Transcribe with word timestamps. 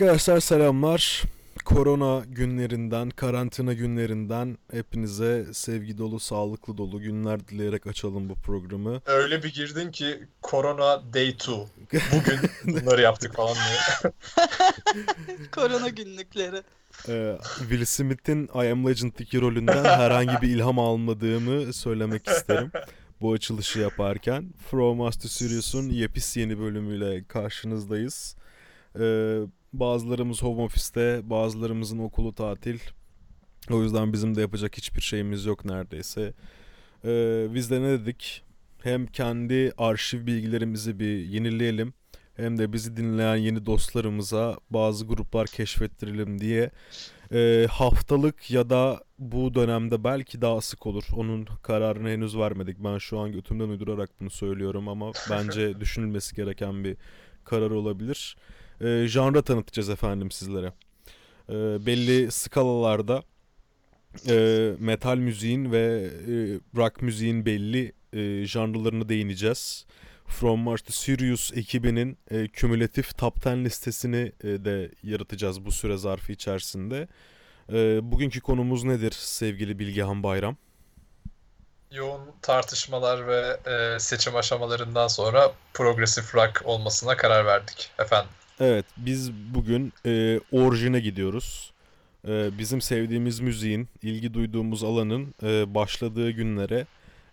Arkadaşlar 0.00 0.40
selamlar. 0.40 1.22
Korona 1.64 2.24
günlerinden, 2.28 3.10
karantina 3.10 3.72
günlerinden 3.72 4.58
hepinize 4.72 5.46
sevgi 5.52 5.98
dolu, 5.98 6.20
sağlıklı 6.20 6.78
dolu 6.78 7.00
günler 7.00 7.48
dileyerek 7.48 7.86
açalım 7.86 8.28
bu 8.28 8.34
programı. 8.34 9.00
Öyle 9.06 9.42
bir 9.42 9.54
girdin 9.54 9.90
ki 9.90 10.26
Corona 10.42 11.12
Day 11.14 11.28
2. 11.28 11.50
Bugün 11.92 12.38
bunları 12.80 13.00
yaptık 13.00 13.34
falan 13.34 13.54
diye. 13.54 14.12
Korona 15.52 15.88
günlükleri. 15.88 16.62
Ee, 17.08 17.38
Will 17.58 17.84
Smith'in 17.84 18.44
I 18.54 18.72
Am 18.72 18.86
Legend'daki 18.88 19.40
rolünden 19.40 19.84
herhangi 19.84 20.42
bir 20.42 20.48
ilham 20.48 20.78
almadığımı 20.78 21.72
söylemek 21.72 22.28
isterim. 22.28 22.72
Bu 23.20 23.32
açılışı 23.32 23.78
yaparken 23.78 24.54
From 24.70 25.00
Us 25.00 25.18
to 25.18 25.28
Serious'un 25.28 25.90
yepis 25.90 26.36
yeni 26.36 26.58
bölümüyle 26.58 27.24
karşınızdayız. 27.24 28.36
Ee, 29.00 29.40
bazılarımız 29.72 30.42
home 30.42 30.62
office'te, 30.62 31.30
bazılarımızın 31.30 31.98
okulu 31.98 32.34
tatil. 32.34 32.78
O 33.70 33.82
yüzden 33.82 34.12
bizim 34.12 34.34
de 34.34 34.40
yapacak 34.40 34.76
hiçbir 34.76 35.00
şeyimiz 35.00 35.44
yok 35.44 35.64
neredeyse. 35.64 36.32
Ee, 37.04 37.46
biz 37.54 37.70
de 37.70 37.80
ne 37.80 37.90
dedik? 37.90 38.42
Hem 38.82 39.06
kendi 39.06 39.72
arşiv 39.78 40.26
bilgilerimizi 40.26 40.98
bir 40.98 41.18
yenileyelim 41.18 41.94
hem 42.40 42.58
de 42.58 42.72
bizi 42.72 42.96
dinleyen 42.96 43.36
yeni 43.36 43.66
dostlarımıza 43.66 44.56
bazı 44.70 45.06
gruplar 45.06 45.46
keşfettirelim 45.46 46.40
diye 46.40 46.70
e, 47.32 47.66
haftalık 47.70 48.50
ya 48.50 48.70
da 48.70 49.04
bu 49.18 49.54
dönemde 49.54 50.04
belki 50.04 50.40
daha 50.40 50.60
sık 50.60 50.86
olur. 50.86 51.04
Onun 51.16 51.48
kararını 51.62 52.08
henüz 52.08 52.36
vermedik. 52.36 52.78
Ben 52.78 52.98
şu 52.98 53.18
an 53.18 53.32
götümden 53.32 53.68
uydurarak 53.68 54.10
bunu 54.20 54.30
söylüyorum 54.30 54.88
ama 54.88 55.12
bence 55.30 55.80
düşünülmesi 55.80 56.36
gereken 56.36 56.84
bir 56.84 56.96
karar 57.44 57.70
olabilir. 57.70 58.36
E, 58.80 59.06
janra 59.08 59.42
tanıtacağız 59.42 59.88
efendim 59.90 60.30
sizlere. 60.30 60.72
E, 61.48 61.86
belli 61.86 62.30
skalalarda 62.30 63.22
e, 64.28 64.34
metal 64.78 65.16
müziğin 65.16 65.72
ve 65.72 66.10
e, 66.28 66.32
rock 66.76 67.02
müziğin 67.02 67.46
belli 67.46 67.92
e, 68.12 68.46
janrlarına 68.46 69.08
değineceğiz. 69.08 69.86
From 70.26 70.60
Mars 70.60 70.82
to 70.82 70.92
Sirius 70.92 71.52
ekibinin 71.52 72.18
e, 72.30 72.48
kümülatif 72.48 73.18
top 73.18 73.46
10 73.46 73.64
listesini 73.64 74.32
e, 74.44 74.48
de 74.48 74.90
yaratacağız 75.02 75.64
bu 75.64 75.72
süre 75.72 75.96
zarfı 75.96 76.32
içerisinde. 76.32 77.08
E, 77.72 78.00
bugünkü 78.12 78.40
konumuz 78.40 78.84
nedir 78.84 79.12
sevgili 79.12 79.78
Bilgehan 79.78 80.22
Bayram? 80.22 80.56
Yoğun 81.90 82.20
tartışmalar 82.42 83.26
ve 83.26 83.56
e, 83.66 83.98
seçim 84.00 84.36
aşamalarından 84.36 85.08
sonra 85.08 85.52
progresif 85.74 86.34
rock 86.34 86.62
olmasına 86.64 87.16
karar 87.16 87.46
verdik 87.46 87.90
efendim. 87.98 88.30
Evet 88.60 88.84
biz 88.96 89.32
bugün 89.32 89.92
e, 90.06 90.40
orijine 90.52 91.00
gidiyoruz. 91.00 91.72
E, 92.28 92.58
bizim 92.58 92.80
sevdiğimiz 92.80 93.40
müziğin, 93.40 93.88
ilgi 94.02 94.34
duyduğumuz 94.34 94.84
alanın 94.84 95.34
e, 95.42 95.74
başladığı 95.74 96.30
günlere 96.30 96.86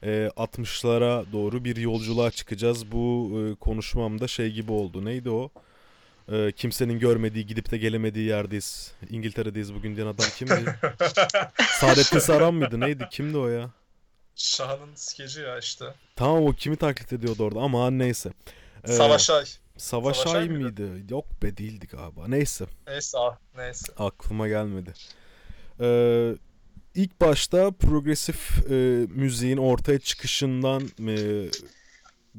e, 0.03 0.09
60'lara 0.37 1.31
doğru 1.31 1.65
bir 1.65 1.75
yolculuğa 1.75 2.31
çıkacağız. 2.31 2.91
Bu 2.91 3.31
e, 3.39 3.55
konuşmamda 3.55 4.27
şey 4.27 4.51
gibi 4.51 4.71
oldu. 4.71 5.05
Neydi 5.05 5.29
o? 5.29 5.51
E, 6.31 6.51
kimsenin 6.51 6.99
görmediği, 6.99 7.45
gidip 7.45 7.71
de 7.71 7.77
gelemediği 7.77 8.27
yerdeyiz. 8.27 8.91
İngiltere'deyiz 9.09 9.73
bugün 9.73 9.95
diyen 9.95 10.07
adam 10.07 10.25
kimdi? 10.37 10.53
Saadettin 11.79 12.19
Saran 12.19 12.53
mıydı? 12.53 12.79
Neydi? 12.79 13.07
Kimdi 13.11 13.37
o 13.37 13.47
ya? 13.47 13.69
Şahan'ın 14.35 14.95
skeci 14.95 15.41
ya 15.41 15.59
işte. 15.59 15.85
Tamam 16.15 16.43
o 16.45 16.51
kimi 16.53 16.75
taklit 16.75 17.13
ediyordu 17.13 17.43
orada 17.43 17.59
ama 17.59 17.91
neyse. 17.91 18.29
E, 18.83 18.91
Savaş 18.91 19.29
Ay. 19.29 19.45
Savaş 19.77 20.17
Savaş 20.17 20.35
Ay 20.35 20.49
mıydı? 20.49 20.63
mıydı? 20.63 21.13
Yok 21.13 21.43
be 21.43 21.57
değildi 21.57 21.87
galiba. 21.91 22.27
Neyse. 22.27 22.65
Neyse 22.87 23.17
ah 23.17 23.37
neyse. 23.57 23.93
Aklıma 23.97 24.47
gelmedi. 24.47 24.93
Ee, 25.79 26.33
ilk 26.95 27.21
başta 27.21 27.71
progresif 27.71 28.71
e, 28.71 28.73
müziğin 29.09 29.57
ortaya 29.57 29.99
çıkışından 29.99 30.83
e, 31.07 31.45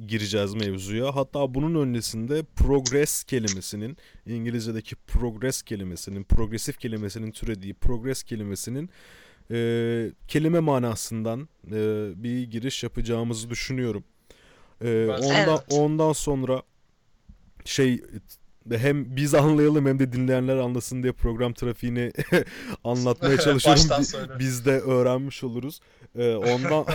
gireceğiz 0.06 0.54
mevzuya. 0.54 1.16
Hatta 1.16 1.54
bunun 1.54 1.86
öncesinde 1.88 2.42
progress 2.56 3.24
kelimesinin, 3.24 3.96
İngilizce'deki 4.26 4.96
progress 4.96 5.62
kelimesinin, 5.62 6.24
progresif 6.24 6.78
kelimesinin 6.78 7.30
türediği 7.30 7.74
progress 7.74 8.22
kelimesinin 8.22 8.90
e, 9.50 9.56
kelime 10.28 10.60
manasından 10.60 11.48
e, 11.66 12.10
bir 12.22 12.42
giriş 12.42 12.82
yapacağımızı 12.82 13.50
düşünüyorum. 13.50 14.04
E, 14.84 15.06
ondan, 15.06 15.48
Evet. 15.48 15.64
ondan 15.70 16.12
sonra 16.12 16.62
şey 17.68 18.02
hem 18.76 19.16
biz 19.16 19.34
anlayalım 19.34 19.86
hem 19.86 19.98
de 19.98 20.12
dinleyenler 20.12 20.56
anlasın 20.56 21.02
diye 21.02 21.12
program 21.12 21.52
trafiğini 21.52 22.12
anlatmaya 22.84 23.38
çalışıyorum. 23.40 24.38
Biz 24.38 24.66
de 24.66 24.80
öğrenmiş 24.80 25.44
oluruz. 25.44 25.80
Ee, 26.18 26.34
ondan 26.34 26.86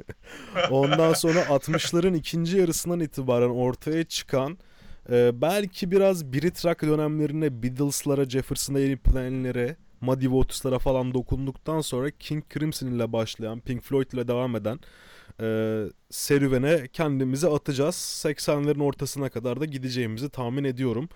ondan 0.70 1.12
sonra 1.12 1.40
60'ların 1.40 2.16
ikinci 2.16 2.56
yarısından 2.58 3.00
itibaren 3.00 3.50
ortaya 3.50 4.04
çıkan 4.04 4.58
e, 5.10 5.40
belki 5.40 5.90
biraz 5.90 6.32
Brit 6.32 6.64
rock 6.64 6.82
dönemlerine 6.82 7.62
Beatles'lara, 7.62 8.24
Jefferson 8.24 8.74
Airplane'lere, 8.74 9.76
Muddy 10.00 10.24
Waters'lara 10.24 10.78
falan 10.78 11.14
dokunduktan 11.14 11.80
sonra 11.80 12.10
King 12.10 12.44
Crimson 12.54 12.86
ile 12.86 13.12
başlayan, 13.12 13.60
Pink 13.60 13.82
Floyd 13.82 14.12
ile 14.12 14.28
devam 14.28 14.56
eden 14.56 14.80
e, 15.40 15.80
serüvene 16.10 16.88
kendimizi 16.92 17.48
atacağız. 17.48 17.94
80'lerin 18.24 18.82
ortasına 18.82 19.28
kadar 19.28 19.60
da 19.60 19.64
gideceğimizi 19.64 20.30
tahmin 20.30 20.64
ediyorum. 20.64 21.08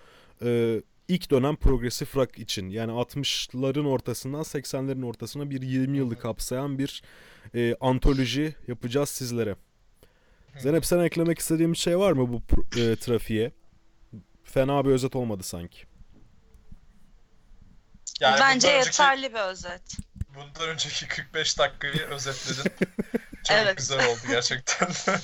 E, 0.43 0.81
ilk 1.07 1.31
dönem 1.31 1.55
progresif 1.55 2.15
rock 2.15 2.39
için 2.39 2.69
yani 2.69 2.91
60'ların 2.91 3.87
ortasından 3.87 4.41
80'lerin 4.41 5.05
ortasına 5.05 5.49
bir 5.49 5.61
20 5.61 5.97
yılı 5.97 6.19
kapsayan 6.19 6.79
bir 6.79 7.01
e, 7.55 7.75
antoloji 7.81 8.55
yapacağız 8.67 9.09
sizlere. 9.09 9.55
Zeynep 10.57 10.85
sen 10.85 10.99
eklemek 10.99 11.39
istediğim 11.39 11.73
bir 11.73 11.77
şey 11.77 11.97
var 11.99 12.11
mı 12.11 12.33
bu 12.33 12.41
e, 12.79 12.95
trafiğe? 12.95 13.51
Fena 14.43 14.85
bir 14.85 14.89
özet 14.89 15.15
olmadı 15.15 15.43
sanki. 15.43 15.83
Yani 18.21 18.37
Bence 18.39 18.67
önceki- 18.67 18.85
yeterli 18.85 19.33
bir 19.33 19.39
özet. 19.51 19.81
Bundan 20.35 20.69
önceki 20.69 21.07
45 21.07 21.57
dakikayı 21.59 22.01
özetledin. 22.07 22.63
Çok 23.47 23.57
Evet. 23.57 23.77
güzel 23.77 24.05
oldu 24.07 24.19
gerçekten. 24.27 24.89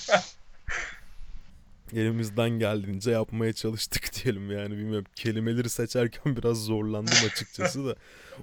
Elimizden 1.94 2.50
geldiğince 2.50 3.12
yapmaya 3.12 3.54
çalıştık 3.54 4.24
diyelim 4.24 4.52
yani 4.52 4.72
bilmiyorum. 4.78 5.06
Kelimeleri 5.16 5.70
seçerken 5.70 6.36
biraz 6.38 6.58
zorlandım 6.58 7.18
açıkçası 7.32 7.86
da. 7.86 7.96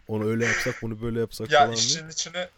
Onu 0.09 0.25
öyle 0.31 0.47
yapsak 0.47 0.75
bunu 0.83 1.03
böyle 1.03 1.21
yapsak 1.21 1.51
ya 1.51 1.61
falan 1.61 1.75
diye. 1.77 1.87
işin 1.87 2.09
içine 2.09 2.49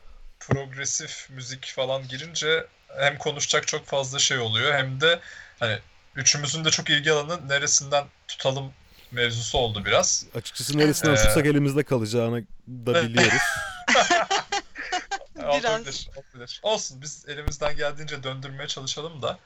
progresif 0.41 1.27
müzik 1.31 1.67
falan 1.77 2.09
girince 2.09 2.67
hem 2.99 3.19
konuşacak 3.19 3.67
çok 3.67 3.87
fazla 3.87 4.19
şey 4.19 4.39
oluyor 4.39 4.75
hem 4.75 5.01
de 5.01 5.21
hani 5.59 5.79
üçümüzün 6.17 6.65
de 6.65 6.71
çok 6.71 6.91
ilgi 6.91 7.13
alanı 7.13 7.49
neresinden 7.49 8.05
tutalım 8.29 8.73
mevzusu 9.15 9.59
oldu 9.59 9.85
biraz. 9.85 10.27
Açıkçası 10.35 10.79
neresinden 10.79 11.15
Evet. 11.15 11.25
tutsak 11.25 11.47
elimizde 11.47 11.83
kalacağını 11.85 12.45
da 12.69 12.95
biliyoruz. 13.03 13.43
Biraz. 13.89 15.65
Olabilir, 15.65 16.09
olabilir. 16.17 16.61
Olsun 16.63 17.03
biz 17.03 17.25
elimizden 17.29 17.77
geldiğince 17.77 18.23
döndürmeye 18.23 18.69
çalışalım 18.69 19.23
da. 19.23 19.39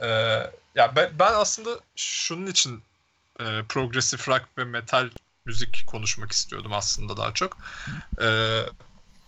Ee, 0.00 0.06
ya 0.74 0.96
ben, 0.96 1.10
ben 1.18 1.32
aslında 1.34 1.80
şunun 1.96 2.46
için 2.46 2.82
e, 3.40 3.44
progresif 3.68 4.28
rock 4.28 4.44
ve 4.58 4.64
metal 4.64 5.10
müzik 5.44 5.86
konuşmak 5.86 6.32
istiyordum 6.32 6.72
aslında 6.72 7.16
daha 7.16 7.34
çok. 7.34 7.58
Ee, 8.22 8.62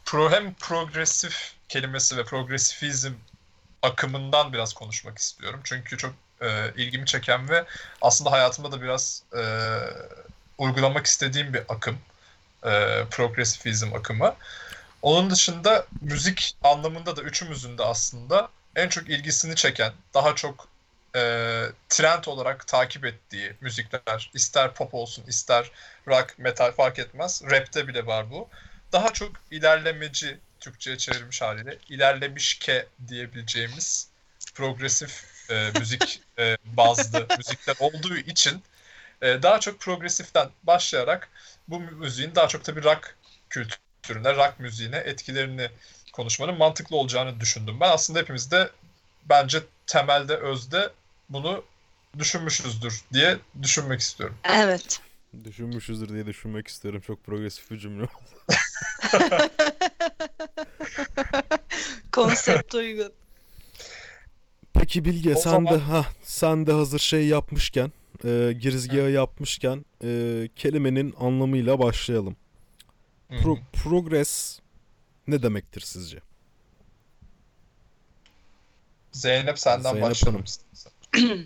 pro 0.05 0.31
hem 0.31 0.55
progresif 0.55 1.55
kelimesi 1.69 2.17
ve 2.17 2.25
progresifizm 2.25 3.13
akımından 3.83 4.53
biraz 4.53 4.73
konuşmak 4.73 5.19
istiyorum. 5.19 5.61
Çünkü 5.65 5.97
çok 5.99 6.15
e, 6.41 6.73
ilgimi 6.77 7.07
çeken 7.07 7.49
ve 7.49 7.65
aslında 8.03 8.33
hayatımda 8.33 8.73
da 8.73 8.83
biraz 8.83 9.23
e, 9.37 9.43
uygulamak 10.59 11.07
istediğim 11.07 11.55
bir 11.55 11.63
akım. 11.69 11.99
E, 12.65 13.05
progresifizm 13.11 13.95
akımı. 13.95 14.35
Onun 15.03 15.31
dışında 15.31 15.87
müzik 16.01 16.57
anlamında 16.63 17.17
da 17.17 17.23
üçümüzün 17.23 17.79
de 17.79 17.83
aslında 17.83 18.49
en 18.77 18.89
çok 18.89 19.09
ilgisini 19.09 19.55
çeken, 19.55 19.93
daha 20.15 20.35
çok 20.35 20.69
e, 21.17 21.21
trend 21.89 22.25
olarak 22.25 22.67
takip 22.67 23.05
ettiği 23.05 23.53
müzikler, 23.61 24.31
ister 24.35 24.75
pop 24.75 24.95
olsun, 24.95 25.25
ister 25.29 25.71
rock, 26.09 26.39
metal 26.39 26.73
fark 26.73 26.99
etmez. 26.99 27.43
Rap'te 27.51 27.89
bile 27.89 28.07
var 28.07 28.31
bu. 28.31 28.49
Daha 28.93 29.13
çok 29.13 29.33
ilerlemeci, 29.51 30.39
Türkçe'ye 30.61 30.99
çevrilmiş 30.99 31.43
haliyle, 31.43 31.79
ilerlemiş 31.89 32.59
ke 32.59 32.87
diyebileceğimiz 33.09 34.09
progresif 34.55 35.25
e, 35.51 35.71
müzik 35.79 36.21
e, 36.39 36.57
bazlı 36.65 37.27
müzikler 37.39 37.77
olduğu 37.81 38.17
için 38.17 38.63
e, 39.23 39.43
daha 39.43 39.61
çok 39.61 39.81
progresiften 39.81 40.49
başlayarak 40.63 41.29
bu 41.69 41.81
müziğin 41.81 42.35
daha 42.35 42.49
çok 42.49 42.65
tabii 42.65 42.85
rock 42.85 43.17
kültürüne, 43.51 44.37
rock 44.37 44.61
müziğine 44.61 44.97
etkilerini 44.97 45.71
konuşmanın 46.13 46.59
mantıklı 46.59 46.97
olacağını 46.97 47.41
düşündüm. 47.41 47.81
Ben 47.81 47.91
aslında 47.91 48.19
hepimiz 48.19 48.51
de 48.51 48.71
bence 49.29 49.63
temelde, 49.87 50.37
özde 50.37 50.91
bunu 51.29 51.65
düşünmüşüzdür 52.19 53.05
diye 53.13 53.39
düşünmek 53.63 54.01
istiyorum. 54.01 54.37
Evet. 54.45 55.01
Düşünmüşüzdür 55.45 56.09
diye 56.09 56.27
düşünmek 56.27 56.69
istiyorum. 56.69 57.01
Çok 57.07 57.25
progresif 57.25 57.71
bir 57.71 57.79
cümle. 57.79 58.07
Konsept 62.13 62.75
uygun. 62.75 63.13
Peki 64.73 65.05
Bilge 65.05 65.35
O 65.35 65.41
sen 65.41 65.51
zaman- 65.51 65.75
de 65.75 65.79
ha 65.79 66.07
sen 66.23 66.67
de 66.67 66.73
hazır 66.73 66.99
şey 66.99 67.27
yapmışken, 67.27 67.93
e, 68.25 68.53
girizgahı 68.61 69.11
yapmışken 69.11 69.85
e, 70.05 70.49
kelimenin 70.57 71.15
anlamıyla 71.21 71.79
başlayalım. 71.79 72.37
Pro- 73.31 73.61
progress 73.73 74.59
ne 75.27 75.43
demektir 75.43 75.81
sizce? 75.81 76.19
Zeynep 79.13 79.59
senden 79.59 79.93
Zeynep 79.93 80.03
başlayalım 80.11 80.35
Hanım. 80.35 80.45
istersen. 80.45 80.93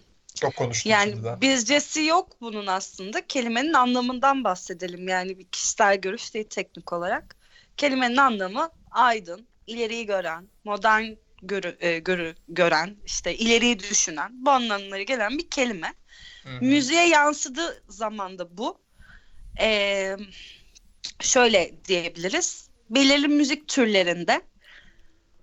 Çok 0.35 0.57
konuştum 0.57 0.93
Yani 0.93 1.11
şimdiden. 1.11 1.41
bizcesi 1.41 2.03
yok 2.05 2.29
bunun 2.41 2.67
aslında. 2.67 3.27
Kelimenin 3.27 3.73
anlamından 3.73 4.45
bahsedelim. 4.45 5.09
Yani 5.09 5.39
bir 5.39 5.45
kişisel 5.45 5.97
görüş 5.97 6.35
değil 6.35 6.47
teknik 6.51 6.93
olarak. 6.93 7.37
Kelimenin 7.77 8.17
anlamı 8.17 8.71
aydın, 8.91 9.47
ileriyi 9.67 10.07
gören, 10.07 10.49
modern 10.65 11.05
görü, 11.47 11.77
e, 11.81 11.99
görü, 11.99 12.35
gören, 12.49 12.97
işte 13.07 13.35
ileriyi 13.35 13.79
düşünen, 13.79 14.45
bu 14.47 14.51
anlamlara 14.51 15.03
gelen 15.03 15.39
bir 15.39 15.51
kelime. 15.51 15.95
Hı 16.43 16.49
hı. 16.49 16.65
Müziğe 16.65 17.09
yansıdığı 17.09 17.83
zaman 17.89 18.39
da 18.39 18.59
bu. 18.59 18.79
Ee, 19.61 20.17
şöyle 21.21 21.75
diyebiliriz. 21.89 22.69
Belirli 22.91 23.29
müzik 23.29 23.69
türlerinde 23.69 24.43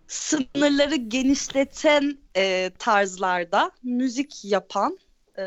sınırları 0.08 0.96
genişleten 0.96 2.18
e, 2.36 2.72
tarzlarda 2.80 3.72
müzik 3.84 4.46
yapan 4.46 5.00
e, 5.38 5.44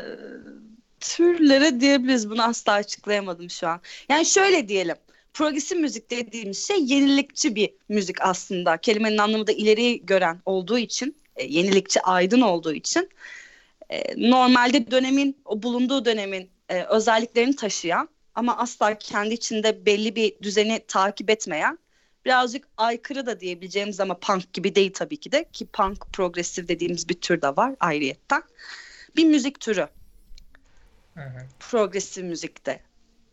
türlere 0.99 1.79
diyebiliriz. 1.79 2.29
Bunu 2.29 2.43
asla 2.43 2.73
açıklayamadım 2.73 3.49
şu 3.49 3.67
an. 3.67 3.81
Yani 4.09 4.25
şöyle 4.25 4.67
diyelim. 4.67 4.95
Progresif 5.35 5.77
müzik 5.77 6.11
dediğimiz 6.11 6.67
şey 6.67 6.85
yenilikçi 6.85 7.55
bir 7.55 7.73
müzik 7.89 8.21
aslında. 8.21 8.77
Kelimenin 8.77 9.17
anlamı 9.17 9.47
da 9.47 9.51
ileri 9.51 10.05
gören 10.05 10.41
olduğu 10.45 10.77
için, 10.77 11.17
e, 11.35 11.45
yenilikçi, 11.45 12.01
aydın 12.01 12.41
olduğu 12.41 12.73
için 12.73 13.09
e, 13.89 14.29
normalde 14.29 14.91
dönemin, 14.91 15.37
o 15.45 15.63
bulunduğu 15.63 16.05
dönemin 16.05 16.49
e, 16.69 16.83
özelliklerini 16.83 17.55
taşıyan 17.55 18.09
ama 18.35 18.57
asla 18.57 18.97
kendi 18.97 19.33
içinde 19.33 19.85
belli 19.85 20.15
bir 20.15 20.39
düzeni 20.41 20.81
takip 20.87 21.29
etmeyen 21.29 21.79
birazcık 22.25 22.67
aykırı 22.77 23.25
da 23.25 23.39
diyebileceğimiz 23.39 23.99
ama 23.99 24.19
punk 24.19 24.53
gibi 24.53 24.75
değil 24.75 24.93
tabii 24.93 25.17
ki 25.17 25.31
de 25.31 25.45
ki 25.53 25.65
punk 25.65 26.13
progresif 26.13 26.67
dediğimiz 26.67 27.09
bir 27.09 27.21
tür 27.21 27.41
de 27.41 27.47
var 27.47 27.75
ayrıyetten. 27.79 28.43
Bir 29.15 29.25
müzik 29.25 29.59
türü 29.59 29.87
Hı 31.15 31.21
hı. 31.21 31.45
progresif 31.59 32.23
müzikte. 32.23 32.79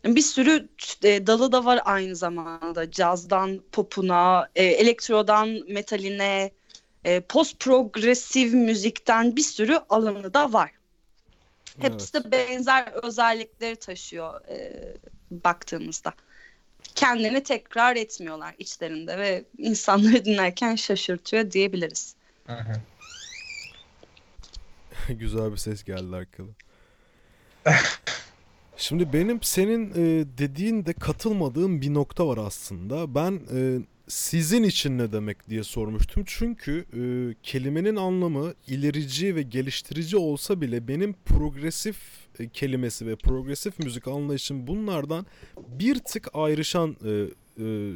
Bir 0.05 0.21
sürü 0.21 0.69
e, 1.03 1.27
dalı 1.27 1.51
da 1.51 1.65
var 1.65 1.81
aynı 1.85 2.15
zamanda. 2.15 2.91
Cazdan 2.91 3.59
popuna, 3.71 4.49
e, 4.55 4.63
elektrodan 4.63 5.59
metaline, 5.67 6.51
e, 7.03 7.19
post 7.21 7.59
progresif 7.59 8.53
müzikten 8.53 9.35
bir 9.35 9.41
sürü 9.41 9.79
alanı 9.89 10.33
da 10.33 10.53
var. 10.53 10.71
Hepsi 11.79 12.13
de 12.13 12.31
benzer 12.31 12.87
özellikleri 13.03 13.75
taşıyor 13.75 14.41
e, 14.49 14.83
baktığımızda. 15.31 16.13
Kendini 16.95 17.43
tekrar 17.43 17.95
etmiyorlar 17.95 18.55
içlerinde 18.57 19.17
ve 19.17 19.43
insanları 19.57 20.25
dinlerken 20.25 20.75
şaşırtıyor 20.75 21.51
diyebiliriz. 21.51 22.15
Hı 22.47 22.53
hı. 22.53 22.81
Güzel 25.13 25.51
bir 25.51 25.57
ses 25.57 25.83
geldi 25.83 26.15
arkadan. 26.15 26.55
Şimdi 28.77 29.13
benim 29.13 29.41
senin 29.41 29.89
e, 29.89 30.25
dediğinde 30.37 30.93
katılmadığım 30.93 31.81
bir 31.81 31.93
nokta 31.93 32.27
var 32.27 32.37
aslında. 32.37 33.15
Ben 33.15 33.41
e, 33.55 33.79
sizin 34.07 34.63
için 34.63 34.97
ne 34.97 35.11
demek 35.11 35.49
diye 35.49 35.63
sormuştum. 35.63 36.23
Çünkü 36.25 36.85
e, 36.93 37.01
kelimenin 37.43 37.95
anlamı 37.95 38.53
ilerici 38.67 39.35
ve 39.35 39.41
geliştirici 39.41 40.17
olsa 40.17 40.61
bile 40.61 40.87
benim 40.87 41.15
progresif 41.25 41.97
e, 42.39 42.49
kelimesi 42.49 43.07
ve 43.07 43.15
progresif 43.15 43.79
müzik 43.79 44.07
anlayışım 44.07 44.67
bunlardan 44.67 45.25
bir 45.67 45.99
tık 45.99 46.27
ayrışan 46.33 46.97
e, 47.05 47.09
e, 47.63 47.93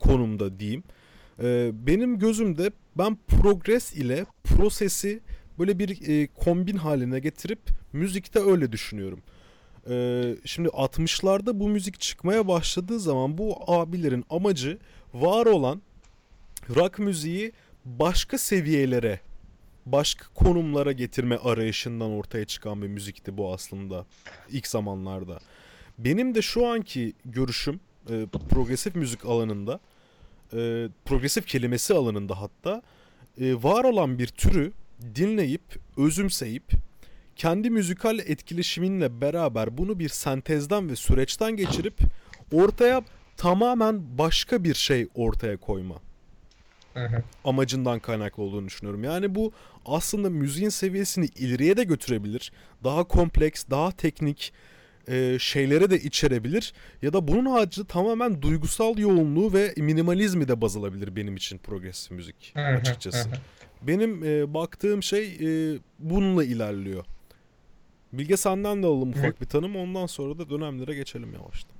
konumda 0.00 0.60
diyeyim. 0.60 0.82
E, 1.42 1.70
benim 1.86 2.18
gözümde 2.18 2.70
ben 2.98 3.18
progres 3.28 3.92
ile 3.92 4.26
prosesi 4.44 5.20
böyle 5.58 5.78
bir 5.78 6.08
e, 6.08 6.28
kombin 6.34 6.76
haline 6.76 7.18
getirip 7.20 7.60
müzikte 7.92 8.40
öyle 8.40 8.72
düşünüyorum. 8.72 9.20
Ee, 9.88 10.36
şimdi 10.44 10.68
60'larda 10.68 11.60
bu 11.60 11.68
müzik 11.68 12.00
çıkmaya 12.00 12.48
başladığı 12.48 13.00
zaman 13.00 13.38
bu 13.38 13.56
abilerin 13.66 14.24
amacı 14.30 14.78
var 15.14 15.46
olan 15.46 15.82
rock 16.76 16.98
müziği 16.98 17.52
başka 17.84 18.38
seviyelere, 18.38 19.20
başka 19.86 20.24
konumlara 20.34 20.92
getirme 20.92 21.36
arayışından 21.36 22.10
ortaya 22.10 22.44
çıkan 22.44 22.82
bir 22.82 22.88
müzikti 22.88 23.36
bu 23.36 23.52
aslında 23.52 24.06
ilk 24.50 24.66
zamanlarda. 24.66 25.38
Benim 25.98 26.34
de 26.34 26.42
şu 26.42 26.66
anki 26.66 27.12
görüşüm 27.24 27.80
e, 28.10 28.26
progresif 28.50 28.94
müzik 28.94 29.24
alanında, 29.24 29.80
e, 30.52 30.88
progresif 31.04 31.46
kelimesi 31.46 31.94
alanında 31.94 32.40
hatta 32.40 32.82
e, 33.40 33.54
var 33.54 33.84
olan 33.84 34.18
bir 34.18 34.26
türü 34.26 34.72
dinleyip, 35.14 35.62
özümseyip 35.96 36.72
kendi 37.40 37.70
müzikal 37.70 38.18
etkileşiminle 38.18 39.20
beraber 39.20 39.78
bunu 39.78 39.98
bir 39.98 40.08
sentezden 40.08 40.88
ve 40.90 40.96
süreçten 40.96 41.56
geçirip 41.56 41.94
ortaya 42.52 43.02
tamamen 43.36 44.18
başka 44.18 44.64
bir 44.64 44.74
şey 44.74 45.08
ortaya 45.14 45.56
koyma 45.56 45.94
amacından 47.44 47.98
kaynaklı 47.98 48.42
olduğunu 48.42 48.66
düşünüyorum. 48.66 49.04
Yani 49.04 49.34
bu 49.34 49.52
aslında 49.86 50.30
müziğin 50.30 50.68
seviyesini 50.68 51.26
ileriye 51.26 51.76
de 51.76 51.84
götürebilir. 51.84 52.52
Daha 52.84 53.04
kompleks, 53.04 53.64
daha 53.70 53.92
teknik 53.92 54.52
e, 55.08 55.38
şeylere 55.38 55.90
de 55.90 55.98
içerebilir. 56.00 56.72
Ya 57.02 57.12
da 57.12 57.28
bunun 57.28 57.46
haricinde 57.46 57.86
tamamen 57.86 58.42
duygusal 58.42 58.98
yoğunluğu 58.98 59.52
ve 59.52 59.74
minimalizmi 59.76 60.48
de 60.48 60.60
baz 60.60 60.76
alabilir 60.76 61.16
benim 61.16 61.36
için 61.36 61.58
progresif 61.58 62.10
müzik 62.10 62.52
açıkçası. 62.80 63.28
Benim 63.82 64.24
e, 64.24 64.54
baktığım 64.54 65.02
şey 65.02 65.24
e, 65.26 65.78
bununla 65.98 66.44
ilerliyor. 66.44 67.04
Bilge 68.12 68.36
senden 68.36 68.82
de 68.82 68.86
alalım 68.86 69.10
ufak 69.10 69.40
bir 69.40 69.46
tanım. 69.46 69.76
Ondan 69.76 70.06
sonra 70.06 70.38
da 70.38 70.50
dönemlere 70.50 70.94
geçelim 70.94 71.34
yavaştan. 71.34 71.76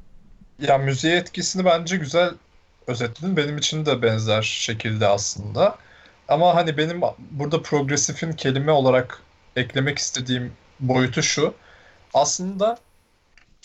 Ya 0.59 0.79
müziğe 0.79 1.17
etkisini 1.17 1.65
bence 1.65 1.97
güzel 1.97 2.31
özetledin. 2.87 3.37
Benim 3.37 3.59
için 3.59 3.87
de 3.87 4.03
benzer 4.03 4.43
şekilde 4.43 5.07
aslında. 5.07 5.79
Ama 6.29 6.55
hani 6.55 6.77
benim 6.77 7.01
burada 7.31 7.63
progresifin 7.63 8.33
kelime 8.33 8.73
olarak 8.73 9.23
eklemek 9.57 9.99
istediğim 9.99 10.53
boyutu 10.81 11.23
şu. 11.23 11.55
Aslında 12.15 12.79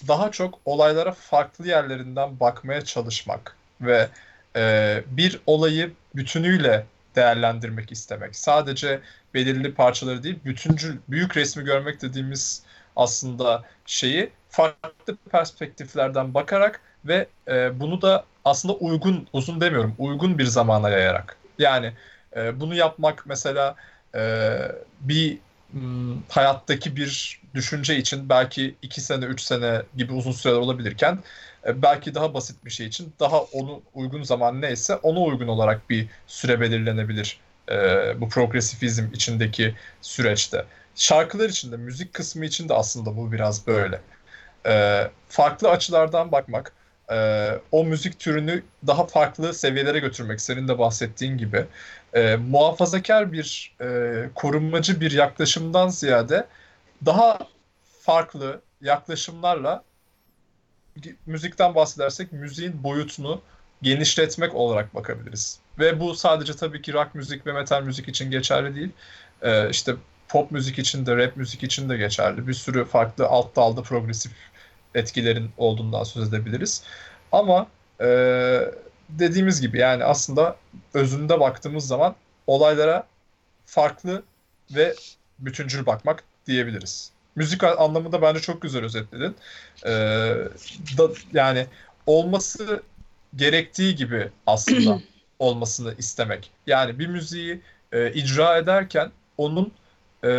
daha 0.07 0.31
çok 0.31 0.59
olaylara 0.65 1.11
farklı 1.11 1.67
yerlerinden 1.67 2.39
bakmaya 2.39 2.81
çalışmak 2.85 3.55
ve 3.81 4.09
e, 4.55 5.03
bir 5.07 5.39
olayı 5.45 5.91
bütünüyle 6.15 6.85
değerlendirmek 7.15 7.91
istemek. 7.91 8.35
Sadece 8.35 8.99
belirli 9.33 9.73
parçaları 9.73 10.23
değil, 10.23 10.39
bütüncül, 10.45 10.97
büyük 11.09 11.37
resmi 11.37 11.63
görmek 11.63 12.01
dediğimiz 12.01 12.63
aslında 12.95 13.63
şeyi 13.85 14.31
farklı 14.49 15.15
perspektiflerden 15.31 16.33
bakarak 16.33 16.81
ve 17.05 17.27
e, 17.47 17.79
bunu 17.79 18.01
da 18.01 18.25
aslında 18.45 18.73
uygun, 18.73 19.27
uzun 19.33 19.61
demiyorum, 19.61 19.95
uygun 19.97 20.37
bir 20.37 20.45
zamana 20.45 20.89
yayarak. 20.89 21.37
Yani 21.59 21.93
e, 22.35 22.59
bunu 22.59 22.75
yapmak 22.75 23.25
mesela 23.25 23.75
e, 24.15 24.51
bir 24.99 25.37
hayattaki 26.29 26.95
bir 26.95 27.41
düşünce 27.53 27.97
için 27.97 28.29
belki 28.29 28.75
iki 28.81 29.01
sene, 29.01 29.25
üç 29.25 29.41
sene 29.41 29.81
gibi 29.97 30.13
uzun 30.13 30.31
süreler 30.31 30.57
olabilirken 30.57 31.19
e, 31.67 31.81
belki 31.81 32.15
daha 32.15 32.33
basit 32.33 32.65
bir 32.65 32.69
şey 32.69 32.87
için 32.87 33.13
daha 33.19 33.41
onu 33.41 33.81
uygun 33.93 34.23
zaman 34.23 34.61
neyse 34.61 34.95
ona 34.95 35.19
uygun 35.19 35.47
olarak 35.47 35.89
bir 35.89 36.07
süre 36.27 36.61
belirlenebilir 36.61 37.39
e, 37.71 37.75
bu 38.21 38.29
progresifizm 38.29 39.07
içindeki 39.13 39.75
süreçte. 40.01 40.65
Şarkılar 40.95 41.49
için 41.49 41.71
de, 41.71 41.77
müzik 41.77 42.13
kısmı 42.13 42.45
için 42.45 42.69
de 42.69 42.73
aslında 42.73 43.17
bu 43.17 43.31
biraz 43.31 43.67
böyle. 43.67 44.01
E, 44.67 45.03
farklı 45.29 45.69
açılardan 45.69 46.31
bakmak, 46.31 46.73
e, 47.11 47.49
o 47.71 47.85
müzik 47.85 48.19
türünü 48.19 48.63
daha 48.87 49.07
farklı 49.07 49.53
seviyelere 49.53 49.99
götürmek, 49.99 50.41
senin 50.41 50.67
de 50.67 50.79
bahsettiğin 50.79 51.37
gibi. 51.37 51.67
E, 52.15 52.35
muhafazakar 52.35 53.31
bir, 53.31 53.75
e, 53.81 54.29
korunmacı 54.35 55.01
bir 55.01 55.11
yaklaşımdan 55.11 55.87
ziyade 55.87 56.47
daha 57.05 57.39
farklı 58.01 58.61
yaklaşımlarla 58.81 59.83
müzikten 61.25 61.75
bahsedersek 61.75 62.31
müziğin 62.31 62.83
boyutunu 62.83 63.41
genişletmek 63.81 64.55
olarak 64.55 64.95
bakabiliriz. 64.95 65.59
Ve 65.79 65.99
bu 65.99 66.15
sadece 66.15 66.53
tabii 66.53 66.81
ki 66.81 66.93
rock 66.93 67.15
müzik 67.15 67.47
ve 67.47 67.53
metal 67.53 67.83
müzik 67.83 68.07
için 68.07 68.31
geçerli 68.31 68.75
değil. 68.75 68.89
Ee, 69.41 69.69
işte 69.69 69.95
pop 70.29 70.51
müzik 70.51 70.79
için 70.79 71.05
de, 71.05 71.17
rap 71.17 71.37
müzik 71.37 71.63
için 71.63 71.89
de 71.89 71.97
geçerli. 71.97 72.47
Bir 72.47 72.53
sürü 72.53 72.85
farklı 72.85 73.25
alt 73.25 73.55
dalda 73.55 73.81
progresif 73.81 74.31
etkilerin 74.95 75.49
olduğundan 75.57 76.03
söz 76.03 76.29
edebiliriz. 76.29 76.83
Ama 77.31 77.67
e, 78.01 78.07
dediğimiz 79.09 79.61
gibi 79.61 79.79
yani 79.79 80.03
aslında 80.03 80.55
özünde 80.93 81.39
baktığımız 81.39 81.87
zaman 81.87 82.15
olaylara 82.47 83.07
farklı 83.65 84.23
ve 84.75 84.95
bütüncül 85.39 85.85
bakmak 85.85 86.23
diyebiliriz. 86.47 87.11
Müzik 87.35 87.63
anlamında 87.63 88.21
bence 88.21 88.39
çok 88.39 88.61
güzel 88.61 88.83
özetledin. 88.83 89.35
Ee, 89.85 89.89
da, 90.97 91.09
yani 91.33 91.67
olması 92.05 92.83
gerektiği 93.35 93.95
gibi 93.95 94.29
aslında 94.47 95.01
olmasını 95.39 95.95
istemek. 95.97 96.51
Yani 96.67 96.99
bir 96.99 97.07
müziği 97.07 97.61
e, 97.91 98.13
icra 98.13 98.57
ederken 98.57 99.11
onun 99.37 99.71
e, 100.23 100.29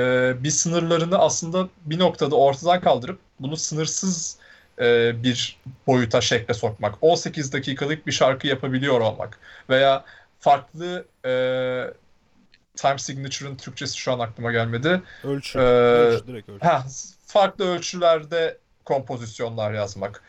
bir 0.43 0.51
sınırlarını 0.51 1.19
aslında 1.19 1.69
bir 1.85 1.99
noktada 1.99 2.37
ortadan 2.37 2.81
kaldırıp 2.81 3.19
bunu 3.41 3.57
sınırsız 3.57 4.39
e, 4.81 5.23
bir 5.23 5.59
boyuta 5.87 6.21
şekle 6.21 6.55
sokmak. 6.55 6.95
18 7.01 7.53
dakikalık 7.53 8.07
bir 8.07 8.13
şarkı 8.13 8.47
yapabiliyor 8.47 9.01
olmak 9.01 9.39
veya 9.71 10.05
farklı 10.41 11.05
e, 11.25 11.33
time 12.77 12.99
signature'ın 12.99 13.57
Türkçesi 13.57 13.99
şu 13.99 14.13
an 14.13 14.19
aklıma 14.19 14.53
gelmedi. 14.53 15.03
Ölçü. 15.25 15.59
Ee, 15.59 15.63
ölçü 15.63 16.27
direkt 16.27 16.49
ölçü. 16.49 16.65
Heh, 16.65 16.83
farklı 17.27 17.69
ölçülerde 17.69 18.59
kompozisyonlar 18.85 19.73
yazmak. 19.73 20.23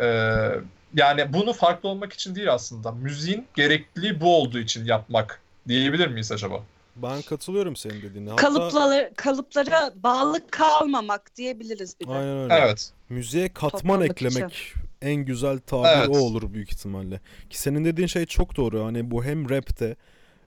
Ee, 0.00 0.50
yani 0.94 1.32
bunu 1.32 1.52
farklı 1.52 1.88
olmak 1.88 2.12
için 2.12 2.34
değil 2.34 2.52
aslında. 2.52 2.92
Müziğin 2.92 3.46
gerekliliği 3.54 4.20
bu 4.20 4.36
olduğu 4.36 4.58
için 4.58 4.84
yapmak 4.84 5.40
diyebilir 5.68 6.08
miyiz 6.08 6.32
acaba? 6.32 6.62
Ben 6.96 7.22
katılıyorum 7.22 7.76
senin 7.76 8.02
dediğine. 8.02 8.30
Hatta, 8.30 8.42
Kalıpları, 8.42 9.12
kalıplara 9.16 9.92
bağlı 9.96 10.50
kalmamak 10.50 11.36
diyebiliriz 11.36 12.00
bir 12.00 12.06
de. 12.06 12.12
Aynen 12.12 12.38
öyle. 12.38 12.54
Evet. 12.54 12.92
Müziğe 13.08 13.48
katman 13.52 13.80
Toparlamak 13.80 14.10
eklemek 14.10 14.74
en 15.02 15.14
güzel 15.16 15.58
tabir 15.58 15.88
Evet. 15.88 16.08
o 16.08 16.18
olur 16.18 16.54
büyük 16.54 16.72
ihtimalle. 16.72 17.20
Ki 17.50 17.60
senin 17.60 17.84
dediğin 17.84 18.08
şey 18.08 18.26
çok 18.26 18.56
doğru. 18.56 18.84
Hani 18.84 19.10
bu 19.10 19.24
hem 19.24 19.50
rapte 19.50 19.96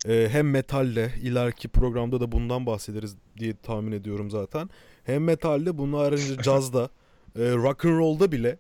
e, 0.08 0.28
hem 0.32 0.50
metalde 0.50 1.12
ileriki 1.22 1.68
programda 1.68 2.22
da 2.22 2.32
bundan 2.32 2.66
bahsederiz 2.66 3.16
diye 3.38 3.54
tahmin 3.64 3.92
ediyorum 3.92 4.30
zaten. 4.32 4.70
Hem 5.04 5.24
metalde 5.24 5.78
bunun 5.78 5.98
haricinde 5.98 6.42
cazda, 6.44 6.90
e, 7.36 7.42
rock 7.42 7.86
and 7.86 7.98
roll'da 7.98 8.32
bile 8.32 8.58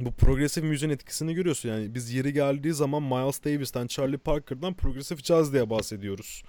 bu 0.00 0.12
progresif 0.12 0.64
müziğin 0.64 0.92
etkisini 0.92 1.34
görüyorsun. 1.34 1.68
Yani 1.68 1.94
biz 1.94 2.12
yeri 2.12 2.32
geldiği 2.32 2.72
zaman 2.72 3.02
Miles 3.02 3.44
Davis'ten, 3.44 3.86
Charlie 3.86 4.18
Parker'dan 4.18 4.74
progresif 4.74 5.24
caz 5.24 5.52
diye 5.52 5.70
bahsediyoruz. 5.70 6.42